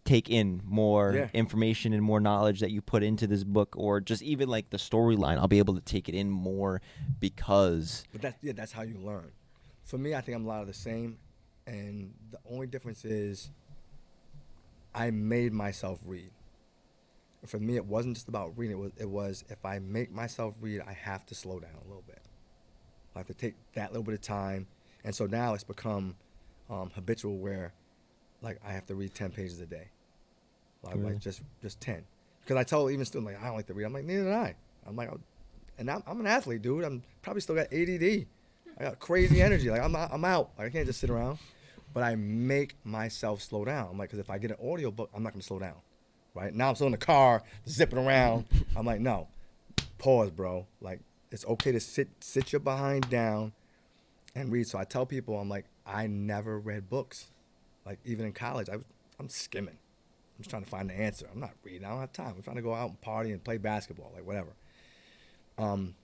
take 0.05 0.29
in 0.29 0.61
more 0.65 1.13
Yeah. 1.13 1.29
information 1.33 1.93
and 1.93 2.03
more 2.03 2.19
knowledge 2.19 2.59
that 2.59 2.71
you 2.71 2.81
put 2.81 3.03
into 3.03 3.25
this 3.27 3.43
book, 3.43 3.75
or 3.77 4.01
just 4.01 4.21
even 4.21 4.49
like 4.49 4.69
the 4.69 4.77
storyline. 4.77 5.37
I'll 5.37 5.47
be 5.47 5.59
able 5.59 5.75
to 5.75 5.81
take 5.81 6.09
it 6.09 6.15
in 6.15 6.29
more 6.29 6.81
because 7.19 8.03
But 8.11 8.21
that's 8.21 8.37
yeah, 8.43 8.53
that's 8.53 8.71
how 8.71 8.81
you 8.81 8.97
learn. 8.97 9.31
For 9.85 9.97
me, 9.97 10.13
I 10.15 10.21
think 10.21 10.35
I'm 10.35 10.45
a 10.45 10.47
lot 10.47 10.61
of 10.61 10.67
the 10.67 10.73
same, 10.73 11.17
and 11.67 12.13
the 12.31 12.39
only 12.49 12.67
difference 12.67 13.05
is 13.05 13.49
I 14.93 15.11
made 15.11 15.53
myself 15.53 15.99
read. 16.05 16.31
For 17.45 17.59
me, 17.59 17.75
it 17.75 17.85
wasn't 17.85 18.15
just 18.15 18.29
about 18.29 18.57
reading. 18.57 18.77
It 18.77 18.79
was, 18.79 18.91
it 18.97 19.09
was 19.09 19.43
if 19.49 19.65
I 19.65 19.79
make 19.79 20.11
myself 20.11 20.55
read, 20.61 20.81
I 20.81 20.93
have 20.93 21.25
to 21.27 21.35
slow 21.35 21.59
down 21.59 21.71
a 21.83 21.87
little 21.87 22.03
bit. 22.07 22.21
I 23.15 23.19
have 23.19 23.27
to 23.27 23.33
take 23.33 23.55
that 23.73 23.91
little 23.91 24.03
bit 24.03 24.13
of 24.15 24.21
time, 24.21 24.67
and 25.03 25.13
so 25.13 25.25
now 25.27 25.53
it's 25.53 25.63
become 25.63 26.15
um, 26.69 26.91
habitual 26.95 27.37
where, 27.37 27.73
like, 28.43 28.59
I 28.65 28.71
have 28.73 28.85
to 28.87 28.95
read 28.95 29.13
ten 29.13 29.31
pages 29.31 29.59
a 29.59 29.65
day. 29.65 29.87
Like, 30.83 30.95
Really? 30.95 31.13
like 31.13 31.19
just 31.19 31.41
just 31.61 31.79
ten, 31.79 32.03
because 32.41 32.57
I 32.57 32.63
tell 32.63 32.89
even 32.89 33.05
students 33.05 33.31
like 33.33 33.41
I 33.41 33.47
don't 33.47 33.55
like 33.55 33.67
to 33.67 33.73
read. 33.73 33.85
I'm 33.85 33.93
like 33.93 34.03
neither 34.05 34.23
do 34.25 34.31
I. 34.31 34.55
I'm 34.85 34.95
like, 34.97 35.09
oh, 35.09 35.19
and 35.77 35.89
I'm, 35.89 36.03
I'm 36.05 36.19
an 36.19 36.27
athlete, 36.27 36.61
dude. 36.61 36.83
I'm 36.83 37.01
probably 37.21 37.41
still 37.41 37.55
got 37.55 37.71
ADD. 37.71 38.25
I 38.77 38.83
got 38.83 38.99
crazy 38.99 39.41
energy. 39.41 39.69
Like 39.69 39.81
I'm 39.81 39.95
I'm 39.95 40.25
out. 40.25 40.51
Like 40.57 40.67
I 40.67 40.69
can't 40.69 40.85
just 40.85 40.99
sit 40.99 41.09
around. 41.09 41.39
But 41.93 42.03
I 42.03 42.15
make 42.15 42.75
myself 42.83 43.41
slow 43.41 43.63
down. 43.65 43.87
I'm 43.91 43.97
like, 43.99 44.09
because 44.09 44.19
if 44.19 44.29
I 44.31 44.39
get 44.39 44.49
an 44.51 44.57
audio 44.67 44.89
book, 44.91 45.09
I'm 45.13 45.21
not 45.23 45.31
gonna 45.33 45.43
slow 45.43 45.59
down. 45.59 45.75
Right 46.33 46.51
now, 46.53 46.69
I'm 46.69 46.75
still 46.75 46.87
in 46.87 46.91
the 46.91 46.97
car, 46.97 47.43
zipping 47.69 47.99
around. 47.99 48.45
I'm 48.75 48.85
like, 48.85 48.99
no, 48.99 49.27
pause, 49.99 50.31
bro. 50.31 50.65
Like 50.81 50.99
it's 51.31 51.45
okay 51.45 51.71
to 51.71 51.79
sit 51.79 52.09
sit 52.19 52.51
your 52.51 52.59
behind 52.59 53.09
down 53.09 53.53
and 54.35 54.51
read. 54.51 54.67
So 54.67 54.79
I 54.79 54.83
tell 54.83 55.05
people, 55.05 55.39
I'm 55.39 55.49
like, 55.49 55.65
I 55.85 56.07
never 56.07 56.59
read 56.59 56.89
books. 56.89 57.27
Like 57.85 57.99
even 58.05 58.25
in 58.25 58.31
college, 58.33 58.69
I 58.69 58.77
was, 58.77 58.85
I'm 59.19 59.29
skimming. 59.29 59.77
I'm 59.77 60.39
just 60.39 60.49
trying 60.49 60.63
to 60.63 60.69
find 60.69 60.89
the 60.89 60.95
answer. 60.95 61.27
I'm 61.31 61.39
not 61.39 61.51
reading. 61.63 61.85
I 61.85 61.89
don't 61.89 61.99
have 61.99 62.13
time. 62.13 62.33
I'm 62.35 62.41
trying 62.41 62.55
to 62.55 62.61
go 62.61 62.73
out 62.73 62.89
and 62.89 62.99
party 63.01 63.31
and 63.31 63.43
play 63.43 63.57
basketball, 63.57 64.11
like 64.15 64.25
whatever. 64.25 64.53
Um, 65.57 65.95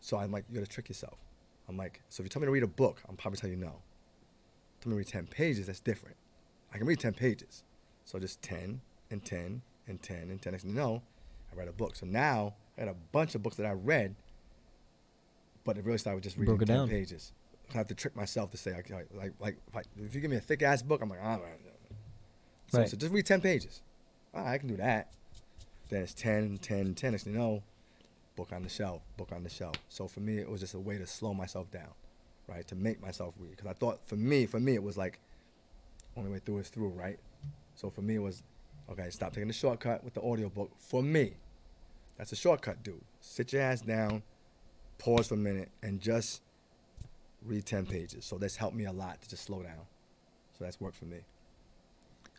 so 0.00 0.16
I'm 0.16 0.32
like, 0.32 0.44
you 0.48 0.54
gotta 0.56 0.66
trick 0.66 0.88
yourself. 0.88 1.18
I'm 1.68 1.76
like, 1.76 2.00
so 2.08 2.22
if 2.22 2.24
you 2.24 2.28
tell 2.28 2.40
me 2.40 2.46
to 2.46 2.52
read 2.52 2.64
a 2.64 2.68
book, 2.68 3.00
I'm 3.08 3.16
probably 3.16 3.38
tell 3.38 3.50
you 3.50 3.56
no. 3.56 3.76
Tell 4.80 4.90
me 4.90 4.94
to 4.94 4.96
read 4.96 5.06
ten 5.06 5.26
pages, 5.26 5.66
that's 5.68 5.80
different. 5.80 6.16
I 6.74 6.78
can 6.78 6.86
read 6.86 6.98
ten 6.98 7.12
pages. 7.14 7.62
So 8.04 8.18
just 8.18 8.42
ten 8.42 8.80
and 9.10 9.24
ten 9.24 9.62
and 9.86 10.02
ten 10.02 10.28
and 10.30 10.42
ten. 10.42 10.52
Next 10.52 10.64
thing 10.64 10.72
you 10.72 10.76
know, 10.76 11.02
I 11.52 11.56
read 11.56 11.68
a 11.68 11.72
book. 11.72 11.94
So 11.94 12.04
now 12.06 12.54
I 12.76 12.80
had 12.80 12.88
a 12.88 12.96
bunch 13.12 13.34
of 13.36 13.42
books 13.44 13.56
that 13.56 13.66
I 13.66 13.72
read, 13.72 14.16
but 15.64 15.78
it 15.78 15.84
really 15.84 15.98
started 15.98 16.16
with 16.16 16.24
just 16.24 16.36
reading 16.36 16.56
Broke 16.56 16.62
it 16.62 16.66
10 16.66 16.76
down. 16.76 16.88
pages. 16.88 17.32
I 17.74 17.78
have 17.78 17.86
to 17.88 17.94
trick 17.94 18.16
myself 18.16 18.50
to 18.50 18.56
say, 18.56 18.72
okay, 18.78 19.04
like, 19.14 19.32
like, 19.40 19.56
if, 19.74 20.06
if 20.06 20.14
you 20.14 20.20
give 20.20 20.30
me 20.30 20.36
a 20.36 20.40
thick 20.40 20.62
ass 20.62 20.82
book, 20.82 21.00
I'm 21.02 21.08
like, 21.08 21.22
all 21.22 21.38
right. 21.40 21.58
So, 22.68 22.78
Right. 22.78 22.88
so 22.88 22.96
just 22.96 23.12
read 23.12 23.26
10 23.26 23.40
pages. 23.40 23.82
All 24.34 24.42
right, 24.42 24.52
I 24.52 24.58
can 24.58 24.68
do 24.68 24.76
that. 24.76 25.12
Then 25.90 26.02
it's 26.02 26.14
10, 26.14 26.58
10, 26.58 26.94
10. 26.94 27.12
Next 27.12 27.26
you 27.26 27.32
know, 27.32 27.62
book 28.34 28.48
on 28.52 28.62
the 28.62 28.68
shelf, 28.68 29.02
book 29.16 29.30
on 29.32 29.42
the 29.42 29.50
shelf. 29.50 29.76
So 29.88 30.08
for 30.08 30.20
me, 30.20 30.38
it 30.38 30.48
was 30.50 30.60
just 30.60 30.74
a 30.74 30.78
way 30.80 30.96
to 30.98 31.06
slow 31.06 31.34
myself 31.34 31.70
down, 31.70 31.90
right? 32.48 32.66
To 32.68 32.74
make 32.74 33.00
myself 33.02 33.34
read. 33.38 33.50
Because 33.50 33.66
I 33.66 33.74
thought 33.74 34.00
for 34.06 34.16
me, 34.16 34.46
for 34.46 34.58
me, 34.58 34.74
it 34.74 34.82
was 34.82 34.96
like, 34.96 35.18
only 36.16 36.30
way 36.30 36.38
through 36.38 36.58
is 36.58 36.68
through, 36.68 36.88
right? 36.90 37.18
So 37.74 37.90
for 37.90 38.00
me, 38.02 38.14
it 38.16 38.22
was, 38.22 38.42
okay, 38.90 39.10
stop 39.10 39.32
taking 39.34 39.48
the 39.48 39.54
shortcut 39.54 40.02
with 40.02 40.14
the 40.14 40.20
audiobook. 40.20 40.70
For 40.78 41.02
me, 41.02 41.34
that's 42.16 42.32
a 42.32 42.36
shortcut, 42.36 42.82
dude. 42.82 43.02
Sit 43.20 43.52
your 43.52 43.62
ass 43.62 43.80
down, 43.82 44.22
pause 44.98 45.28
for 45.28 45.34
a 45.34 45.38
minute, 45.38 45.70
and 45.82 46.00
just 46.00 46.40
read 47.44 47.64
10 47.66 47.86
pages. 47.86 48.24
So 48.24 48.38
that's 48.38 48.56
helped 48.56 48.76
me 48.76 48.84
a 48.84 48.92
lot 48.92 49.20
to 49.22 49.28
just 49.28 49.44
slow 49.44 49.62
down. 49.62 49.86
So 50.58 50.64
that's 50.64 50.80
worked 50.80 50.96
for 50.96 51.06
me. 51.06 51.18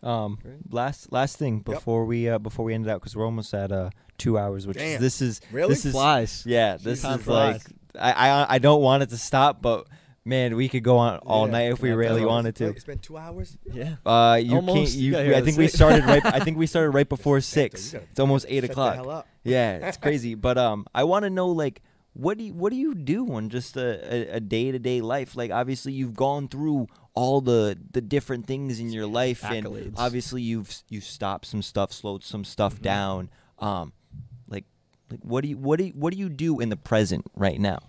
Um, 0.01 0.37
last 0.69 1.13
last 1.13 1.37
thing 1.37 1.59
before 1.59 2.03
we 2.05 2.27
uh, 2.27 2.37
before 2.37 2.65
we 2.65 2.73
end 2.73 2.85
it 2.85 2.89
out 2.89 2.99
because 2.99 3.15
we're 3.15 3.23
almost 3.25 3.53
at 3.53 3.71
uh 3.71 3.89
two 4.17 4.37
hours, 4.37 4.67
which 4.67 4.75
is, 4.77 4.99
this 4.99 5.21
is 5.21 5.39
Really? 5.49 5.69
this 5.69 5.85
is 5.85 5.93
Flies. 5.93 6.43
yeah 6.45 6.75
this 6.75 7.03
Time 7.03 7.21
is 7.21 7.27
like 7.27 7.61
I, 7.97 8.11
I 8.11 8.55
I 8.55 8.59
don't 8.59 8.81
want 8.81 9.03
it 9.03 9.09
to 9.11 9.17
stop, 9.17 9.61
but 9.61 9.87
man, 10.25 10.57
we 10.57 10.67
could 10.67 10.83
go 10.83 10.97
on 10.97 11.19
all 11.19 11.45
Yeah. 11.45 11.51
night 11.53 11.71
if 11.71 11.81
we 11.81 11.89
Yeah, 11.89 11.95
really 11.95 12.25
wanted 12.25 12.53
to. 12.57 12.65
Wait, 12.65 12.75
It's 12.75 12.83
been 12.85 12.97
two 12.99 13.17
hours? 13.17 13.57
Yeah. 13.71 13.95
Uh, 14.05 14.35
you 14.43 14.55
Almost. 14.57 14.75
can't. 14.75 14.89
You 14.95 15.05
You, 15.05 15.11
got 15.13 15.17
we- 15.19 15.25
here 15.27 15.35
I 15.35 15.41
think 15.41 15.57
we 15.57 15.67
started 15.69 16.03
right. 16.05 16.25
I 16.37 16.39
think 16.41 16.57
we 16.57 16.67
started 16.67 16.89
right 16.89 17.07
before 17.07 17.39
six. 17.39 17.93
It's 17.93 18.19
almost 18.19 18.45
eight 18.49 18.65
o'clock. 18.65 19.25
Yeah, 19.45 19.87
it's 19.87 19.97
crazy. 19.97 20.35
But 20.47 20.57
um, 20.57 20.85
I 20.93 21.05
want 21.05 21.23
to 21.23 21.29
know 21.29 21.47
like 21.47 21.81
what 22.13 22.37
do 22.37 22.43
you, 22.45 22.53
what 22.53 22.69
do 22.71 22.75
you 22.77 22.93
do 22.95 23.31
on 23.33 23.49
just 23.49 23.75
a, 23.77 24.33
a, 24.33 24.35
a 24.37 24.39
day-to-day 24.39 25.01
life? 25.01 25.35
Like 25.35 25.51
obviously 25.51 25.93
you've 25.93 26.15
gone 26.15 26.47
through 26.47 26.87
all 27.15 27.41
the 27.41 27.77
the 27.91 28.01
different 28.01 28.47
things 28.47 28.79
in 28.79 28.91
your 28.91 29.05
life, 29.05 29.43
and 29.43 29.93
obviously 29.97 30.41
you've 30.41 30.75
you 30.89 30.99
stopped 31.01 31.45
some 31.45 31.61
stuff, 31.61 31.91
slowed 31.93 32.23
some 32.23 32.43
stuff 32.43 32.75
Mhm. 32.75 32.81
down. 32.81 33.29
Um, 33.59 33.93
like 34.47 34.65
like 35.11 35.19
what 35.23 35.41
do 35.41 35.49
you 35.49 35.57
what 35.57 35.77
do 35.79 35.85
you, 35.85 35.91
what 35.93 36.13
do 36.13 36.19
you 36.19 36.29
do 36.29 36.59
in 36.59 36.69
the 36.69 36.77
present 36.77 37.25
right 37.35 37.59
now? 37.59 37.79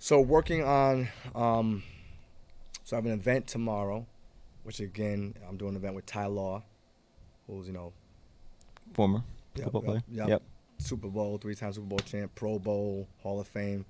So 0.00 0.20
working 0.20 0.62
on, 0.62 1.08
um, 1.34 1.82
so 2.84 2.96
I 2.96 2.98
have 2.98 3.06
an 3.06 3.12
event 3.12 3.46
tomorrow, 3.48 4.06
which 4.62 4.78
again, 4.80 5.34
I'm 5.48 5.56
doing 5.56 5.70
an 5.70 5.76
event 5.76 5.94
with 5.96 6.06
Ty 6.06 6.26
Law, 6.26 6.62
who's, 7.48 7.66
you 7.66 7.72
know, 7.72 7.92
Former 8.94 9.22
Yep, 9.56 9.64
football 9.64 9.82
yep, 9.82 9.88
player. 9.90 10.02
yep. 10.08 10.28
Yep. 10.28 10.42
Super 10.78 11.08
Bowl, 11.08 11.38
three 11.38 11.54
time 11.54 11.72
Super 11.72 11.86
Bowl 11.86 11.98
champ, 11.98 12.34
Pro 12.34 12.58
Bowl, 12.58 13.08
Hall 13.22 13.40
of 13.40 13.48
Fame. 13.48 13.84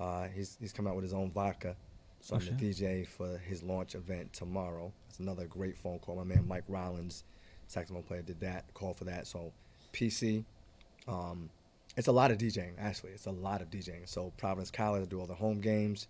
Uh, 0.00 0.28
he's 0.28 0.56
he's 0.60 0.72
coming 0.72 0.90
out 0.90 0.96
with 0.96 1.04
his 1.04 1.14
own 1.14 1.30
vodka. 1.30 1.76
So 2.20 2.34
Oh, 2.36 2.38
I'm 2.38 2.56
the 2.56 2.70
DJ 2.70 3.06
for 3.06 3.38
his 3.38 3.62
launch 3.62 3.94
event 3.94 4.32
tomorrow. 4.32 4.92
That's 5.06 5.20
another 5.20 5.46
great 5.46 5.76
phone 5.76 5.98
call. 5.98 6.16
My 6.16 6.24
man 6.24 6.46
Mike 6.46 6.64
Rollins, 6.68 7.24
saxophone 7.66 8.02
player, 8.02 8.22
did 8.22 8.40
that 8.40 8.72
call 8.74 8.94
for 8.94 9.04
that. 9.04 9.26
So 9.26 9.52
PC, 9.92 10.44
um, 11.06 11.48
it's 11.96 12.08
a 12.08 12.12
lot 12.12 12.30
of 12.30 12.38
DJing. 12.38 12.72
Actually, 12.78 13.12
it's 13.12 13.26
a 13.26 13.30
lot 13.30 13.62
of 13.62 13.70
DJing. 13.70 14.08
So 14.08 14.32
Providence 14.36 14.70
College, 14.70 15.02
I 15.02 15.06
do 15.06 15.20
all 15.20 15.26
the 15.26 15.34
home 15.34 15.60
games. 15.60 16.08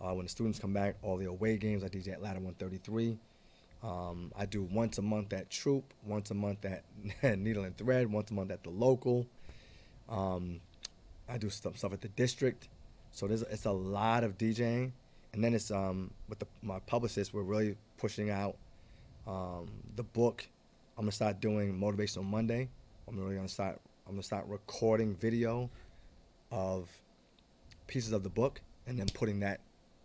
Uh, 0.00 0.14
when 0.14 0.24
the 0.24 0.30
students 0.30 0.58
come 0.58 0.72
back, 0.72 0.96
all 1.02 1.16
the 1.16 1.26
away 1.26 1.58
games, 1.58 1.84
I 1.84 1.88
DJ 1.88 2.12
at 2.12 2.22
Ladder 2.22 2.40
133. 2.40 3.18
Um, 3.82 4.32
I 4.36 4.46
do 4.46 4.62
once 4.62 4.98
a 4.98 5.02
month 5.02 5.32
at 5.32 5.50
Troop, 5.50 5.92
once 6.06 6.30
a 6.30 6.34
month 6.34 6.64
at 6.64 6.84
Needle 7.38 7.64
and 7.64 7.76
Thread, 7.76 8.10
once 8.10 8.30
a 8.30 8.34
month 8.34 8.50
at 8.50 8.62
the 8.62 8.70
local. 8.70 9.26
Um, 10.10 10.60
I 11.28 11.38
do 11.38 11.48
some 11.48 11.74
stuff 11.74 11.92
at 11.92 12.00
the 12.00 12.08
district. 12.08 12.68
So 13.12 13.26
there's 13.26 13.42
it's 13.42 13.64
a 13.64 13.72
lot 13.72 14.24
of 14.24 14.36
DJing, 14.38 14.92
and 15.32 15.44
then 15.44 15.54
it's 15.54 15.70
um 15.70 16.10
with 16.28 16.38
the, 16.40 16.46
my 16.62 16.80
publicist. 16.80 17.32
We're 17.32 17.42
really 17.42 17.76
pushing 17.98 18.30
out 18.30 18.56
um, 19.26 19.68
the 19.96 20.02
book. 20.02 20.46
I'm 20.96 21.04
gonna 21.04 21.12
start 21.12 21.40
doing 21.40 21.78
motivational 21.78 22.24
Monday. 22.24 22.68
I'm 23.08 23.18
really 23.18 23.36
gonna 23.36 23.48
start. 23.48 23.80
I'm 24.06 24.14
gonna 24.14 24.22
start 24.22 24.46
recording 24.48 25.14
video 25.16 25.70
of 26.50 26.88
pieces 27.86 28.12
of 28.12 28.22
the 28.22 28.28
book, 28.28 28.60
and 28.86 28.98
then 28.98 29.06
putting 29.14 29.40
that 29.40 29.60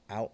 out 0.10 0.32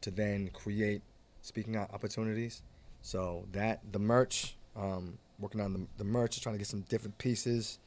to 0.00 0.10
then 0.10 0.48
create 0.52 1.02
speaking 1.42 1.76
out 1.76 1.92
opportunities. 1.92 2.62
So 3.02 3.46
that 3.52 3.80
the 3.92 3.98
merch, 3.98 4.56
um, 4.76 5.18
working 5.38 5.60
on 5.60 5.72
the, 5.72 5.86
the 5.98 6.04
merch, 6.04 6.40
trying 6.40 6.54
to 6.54 6.58
get 6.58 6.68
some 6.68 6.82
different 6.82 7.16
pieces. 7.18 7.78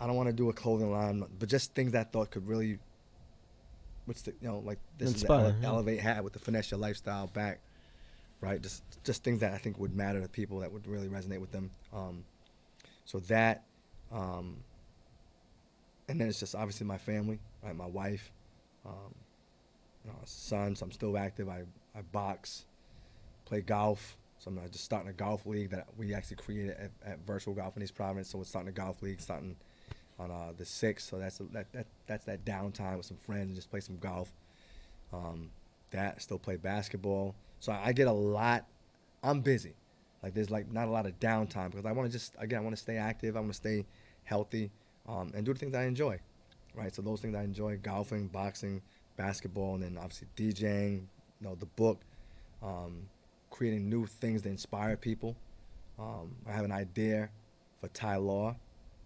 I 0.00 0.06
don't 0.06 0.16
want 0.16 0.28
to 0.28 0.32
do 0.32 0.48
a 0.48 0.52
clothing 0.52 0.90
line, 0.90 1.22
but 1.38 1.48
just 1.48 1.74
things 1.74 1.92
that 1.92 2.00
I 2.00 2.10
thought 2.10 2.30
could 2.30 2.48
really, 2.48 2.78
which 4.06 4.22
the, 4.22 4.32
you 4.40 4.48
know, 4.48 4.60
like 4.60 4.78
this 4.96 5.12
Inspire, 5.12 5.48
is 5.48 5.54
the 5.56 5.60
yeah. 5.60 5.68
Elevate 5.68 6.00
hat 6.00 6.24
with 6.24 6.32
the 6.32 6.38
finesse 6.38 6.70
your 6.70 6.80
lifestyle 6.80 7.26
back, 7.26 7.60
right? 8.40 8.60
Just 8.62 8.82
just 9.04 9.22
things 9.22 9.40
that 9.40 9.52
I 9.52 9.58
think 9.58 9.78
would 9.78 9.94
matter 9.94 10.20
to 10.20 10.28
people 10.28 10.60
that 10.60 10.72
would 10.72 10.86
really 10.86 11.08
resonate 11.08 11.40
with 11.40 11.52
them. 11.52 11.70
Um, 11.92 12.24
so 13.04 13.18
that, 13.20 13.64
um, 14.10 14.56
and 16.08 16.18
then 16.18 16.28
it's 16.28 16.40
just 16.40 16.54
obviously 16.54 16.86
my 16.86 16.98
family, 16.98 17.38
right? 17.62 17.76
My 17.76 17.86
wife, 17.86 18.32
um, 18.86 19.14
you 20.04 20.10
know, 20.10 20.16
son. 20.24 20.76
So 20.76 20.86
I'm 20.86 20.92
still 20.92 21.18
active. 21.18 21.50
I 21.50 21.64
I 21.94 22.00
box, 22.00 22.64
play 23.44 23.60
golf. 23.60 24.16
So 24.38 24.50
I'm 24.50 24.58
just 24.70 24.84
starting 24.84 25.10
a 25.10 25.12
golf 25.12 25.44
league 25.44 25.68
that 25.70 25.86
we 25.98 26.14
actually 26.14 26.38
created 26.38 26.70
at, 26.70 26.90
at 27.04 27.18
Virtual 27.26 27.52
Golf 27.52 27.76
in 27.76 27.82
East 27.82 27.94
Providence. 27.94 28.30
So 28.30 28.38
we're 28.38 28.44
starting 28.44 28.70
a 28.70 28.72
golf 28.72 29.02
league 29.02 29.20
starting 29.20 29.54
on 30.20 30.30
uh, 30.30 30.52
the 30.56 30.64
sixth. 30.64 31.08
So 31.08 31.18
that's 31.18 31.38
that, 31.38 31.72
that 31.72 31.86
that's 32.06 32.24
that 32.26 32.44
downtime 32.44 32.96
with 32.96 33.06
some 33.06 33.16
friends 33.16 33.46
and 33.46 33.56
just 33.56 33.70
play 33.70 33.80
some 33.80 33.98
golf. 33.98 34.32
Um, 35.12 35.50
that 35.90 36.22
still 36.22 36.38
play 36.38 36.56
basketball. 36.56 37.34
So 37.58 37.72
I 37.72 37.92
get 37.92 38.06
a 38.06 38.12
lot. 38.12 38.66
I'm 39.22 39.40
busy. 39.40 39.74
Like 40.22 40.34
there's 40.34 40.50
like 40.50 40.70
not 40.70 40.86
a 40.86 40.90
lot 40.90 41.06
of 41.06 41.18
downtime 41.18 41.70
because 41.70 41.86
I 41.86 41.92
want 41.92 42.08
to 42.08 42.12
just 42.12 42.34
again 42.38 42.60
I 42.60 42.62
want 42.62 42.76
to 42.76 42.82
stay 42.82 42.96
active. 42.96 43.36
I 43.36 43.40
want 43.40 43.52
to 43.52 43.56
stay 43.56 43.86
healthy 44.24 44.70
um, 45.08 45.32
and 45.34 45.44
do 45.44 45.52
the 45.52 45.58
things 45.58 45.74
I 45.74 45.84
enjoy. 45.84 46.20
Right. 46.74 46.94
So 46.94 47.02
those 47.02 47.20
things 47.20 47.34
I 47.34 47.42
enjoy: 47.42 47.78
golfing, 47.78 48.28
boxing, 48.28 48.82
basketball, 49.16 49.74
and 49.74 49.82
then 49.82 49.98
obviously 49.98 50.28
DJing. 50.36 51.02
You 51.40 51.48
know 51.48 51.54
the 51.54 51.66
book. 51.66 52.02
Um, 52.62 53.08
creating 53.48 53.88
new 53.88 54.06
things 54.06 54.42
to 54.42 54.48
inspire 54.48 54.96
people. 54.96 55.34
Um, 55.98 56.36
I 56.46 56.52
have 56.52 56.64
an 56.64 56.72
idea 56.72 57.30
for 57.80 57.88
Ty 57.88 58.16
Law 58.16 58.56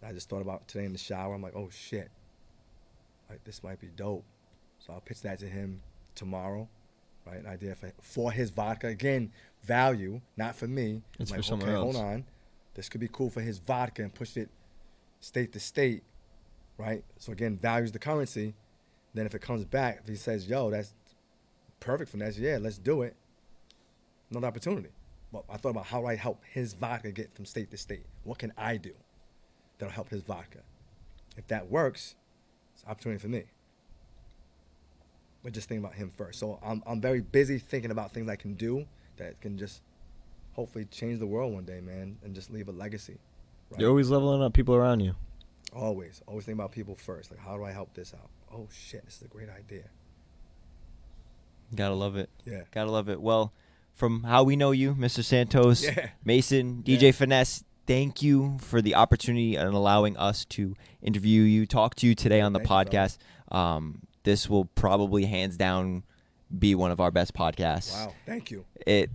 I 0.06 0.12
just 0.12 0.28
thought 0.28 0.42
about 0.42 0.68
today 0.68 0.84
in 0.84 0.92
the 0.92 0.98
shower. 0.98 1.34
I'm 1.34 1.42
like, 1.42 1.56
oh 1.56 1.70
shit, 1.70 2.10
like 3.28 3.44
this 3.44 3.62
might 3.62 3.80
be 3.80 3.88
dope. 3.88 4.24
So 4.78 4.92
I'll 4.92 5.00
pitch 5.00 5.22
that 5.22 5.38
to 5.40 5.46
him 5.46 5.80
tomorrow, 6.14 6.68
right? 7.26 7.38
An 7.38 7.46
idea 7.46 7.74
for 7.74 7.92
for 8.00 8.32
his 8.32 8.50
vodka 8.50 8.88
again, 8.88 9.32
value, 9.62 10.20
not 10.36 10.56
for 10.56 10.66
me. 10.66 11.02
It's 11.18 11.30
I'm 11.30 11.38
for 11.38 11.42
someone 11.42 11.68
okay, 11.68 11.76
else. 11.76 11.96
Hold 11.96 12.04
on, 12.04 12.24
this 12.74 12.88
could 12.88 13.00
be 13.00 13.08
cool 13.10 13.30
for 13.30 13.40
his 13.40 13.58
vodka 13.58 14.02
and 14.02 14.14
push 14.14 14.36
it 14.36 14.50
state 15.20 15.52
to 15.52 15.60
state, 15.60 16.02
right? 16.76 17.04
So 17.18 17.32
again, 17.32 17.56
values 17.56 17.92
the 17.92 17.98
currency. 17.98 18.54
Then 19.14 19.26
if 19.26 19.34
it 19.34 19.42
comes 19.42 19.64
back, 19.64 20.00
if 20.02 20.08
he 20.08 20.16
says, 20.16 20.48
yo, 20.48 20.70
that's 20.70 20.92
perfect 21.78 22.10
for 22.10 22.16
next 22.16 22.36
year, 22.38 22.58
let's 22.58 22.78
do 22.78 23.02
it 23.02 23.14
another 24.30 24.48
opportunity. 24.48 24.88
But 25.32 25.44
I 25.48 25.56
thought 25.56 25.70
about 25.70 25.86
how 25.86 26.06
I 26.06 26.16
help 26.16 26.42
his 26.44 26.74
vodka 26.74 27.12
get 27.12 27.34
from 27.34 27.44
state 27.44 27.70
to 27.70 27.76
state? 27.76 28.04
What 28.24 28.38
can 28.38 28.52
I 28.56 28.76
do 28.76 28.92
that'll 29.78 29.92
help 29.92 30.08
his 30.10 30.22
vodka? 30.22 30.58
If 31.36 31.46
that 31.48 31.70
works, 31.70 32.14
it's 32.74 32.82
an 32.84 32.90
opportunity 32.90 33.20
for 33.20 33.28
me. 33.28 33.44
But 35.42 35.52
just 35.52 35.68
thinking 35.68 35.84
about 35.84 35.96
him 35.96 36.10
first. 36.16 36.38
So 36.38 36.58
I'm, 36.64 36.82
I'm 36.86 37.00
very 37.00 37.20
busy 37.20 37.58
thinking 37.58 37.90
about 37.90 38.12
things 38.12 38.28
I 38.28 38.36
can 38.36 38.54
do 38.54 38.86
that 39.16 39.40
can 39.40 39.58
just 39.58 39.82
hopefully 40.52 40.86
change 40.86 41.18
the 41.18 41.26
world 41.26 41.52
one 41.52 41.64
day, 41.64 41.80
man, 41.80 42.16
and 42.24 42.34
just 42.34 42.50
leave 42.50 42.68
a 42.68 42.72
legacy. 42.72 43.18
Right? 43.70 43.80
You're 43.80 43.90
always 43.90 44.08
leveling 44.10 44.42
up 44.42 44.52
people 44.54 44.74
around 44.74 45.00
you. 45.00 45.14
Always, 45.74 46.22
always 46.26 46.44
think 46.46 46.56
about 46.56 46.72
people 46.72 46.94
first. 46.94 47.30
Like, 47.30 47.40
how 47.40 47.56
do 47.56 47.64
I 47.64 47.72
help 47.72 47.92
this 47.94 48.14
out? 48.14 48.30
Oh 48.52 48.68
shit, 48.72 49.04
this 49.04 49.16
is 49.16 49.22
a 49.22 49.28
great 49.28 49.48
idea. 49.50 49.84
Gotta 51.74 51.94
love 51.94 52.16
it. 52.16 52.30
Yeah. 52.44 52.62
Gotta 52.70 52.90
love 52.90 53.08
it. 53.08 53.20
Well, 53.20 53.52
from 53.94 54.22
how 54.24 54.44
we 54.44 54.54
know 54.56 54.70
you, 54.70 54.94
Mr. 54.94 55.24
Santos, 55.24 55.82
Yeah. 55.84 56.10
Mason, 56.24 56.82
DJ 56.86 57.02
Yeah. 57.02 57.10
Finesse, 57.12 57.64
thank 57.86 58.22
you 58.22 58.58
for 58.60 58.80
the 58.82 58.94
opportunity 58.94 59.56
and 59.56 59.74
allowing 59.74 60.16
us 60.16 60.44
to 60.46 60.74
interview 61.02 61.42
you, 61.42 61.66
talk 61.66 61.94
to 61.96 62.06
you 62.06 62.14
today 62.14 62.40
on 62.40 62.52
the 62.52 62.60
podcast. 62.60 63.18
um, 63.50 64.00
this 64.24 64.48
will 64.48 64.64
probably 64.64 65.26
hands 65.26 65.56
down 65.58 66.02
be 66.58 66.74
one 66.74 66.90
of 66.90 66.98
our 66.98 67.10
best 67.10 67.34
podcasts. 67.34 67.92
Wow. 67.92 68.14
Thank 68.24 68.50
you. 68.50 68.64
It, 68.86 69.10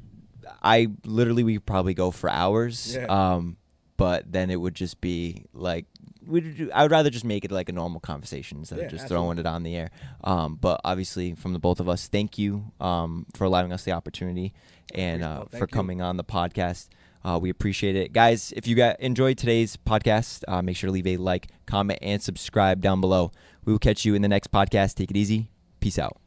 I 0.61 0.87
literally 1.03 1.43
we 1.43 1.53
could 1.55 1.65
probably 1.65 1.93
go 1.95 2.11
for 2.11 2.29
hours. 2.29 2.95
Yeah. 2.95 3.05
Um, 3.05 3.57
but 3.97 4.31
then 4.31 4.49
it 4.51 4.55
would 4.57 4.75
just 4.75 5.01
be 5.01 5.45
like 5.53 5.85
we. 6.25 6.69
I 6.73 6.83
would 6.83 6.91
rather 6.91 7.09
just 7.09 7.25
make 7.25 7.43
it 7.43 7.51
like 7.51 7.69
a 7.69 7.71
normal 7.71 7.99
conversation 7.99 8.59
instead 8.59 8.77
Yeah, 8.79 8.85
of 8.85 8.91
just 8.91 9.03
absolutely. 9.05 9.25
throwing 9.25 9.37
it 9.39 9.45
on 9.47 9.63
the 9.63 9.75
air. 9.75 9.89
Um, 10.23 10.55
but 10.61 10.79
obviously, 10.85 11.33
from 11.33 11.53
the 11.53 11.59
both 11.59 11.79
of 11.79 11.89
us, 11.89 12.07
thank 12.07 12.37
you 12.37 12.71
um, 12.79 13.25
for 13.33 13.45
allowing 13.45 13.73
us 13.73 13.83
the 13.83 13.91
opportunity 13.93 14.53
and 14.93 15.23
uh, 15.23 15.43
for 15.45 15.49
thank 15.49 15.61
you. 15.61 15.67
coming 15.75 16.01
on 16.01 16.17
the 16.17 16.23
podcast. 16.23 16.87
Uh, 17.23 17.37
we 17.41 17.49
appreciate 17.49 17.95
it, 17.95 18.13
guys. 18.13 18.53
If 18.55 18.67
you 18.67 18.75
got 18.75 18.99
enjoyed 18.99 19.37
today's 19.37 19.77
podcast, 19.77 20.43
uh, 20.47 20.61
make 20.61 20.77
sure 20.77 20.87
to 20.87 20.91
leave 20.91 21.07
a 21.07 21.17
like, 21.17 21.47
comment, 21.65 21.99
and 22.01 22.21
subscribe 22.21 22.81
down 22.81 23.01
below. 23.01 23.31
We 23.65 23.73
will 23.73 23.79
catch 23.79 24.05
you 24.05 24.15
in 24.15 24.21
the 24.21 24.29
next 24.29 24.51
podcast. 24.51 24.95
Take 24.95 25.11
it 25.11 25.17
easy. 25.17 25.49
Peace 25.79 25.99
out. 25.99 26.17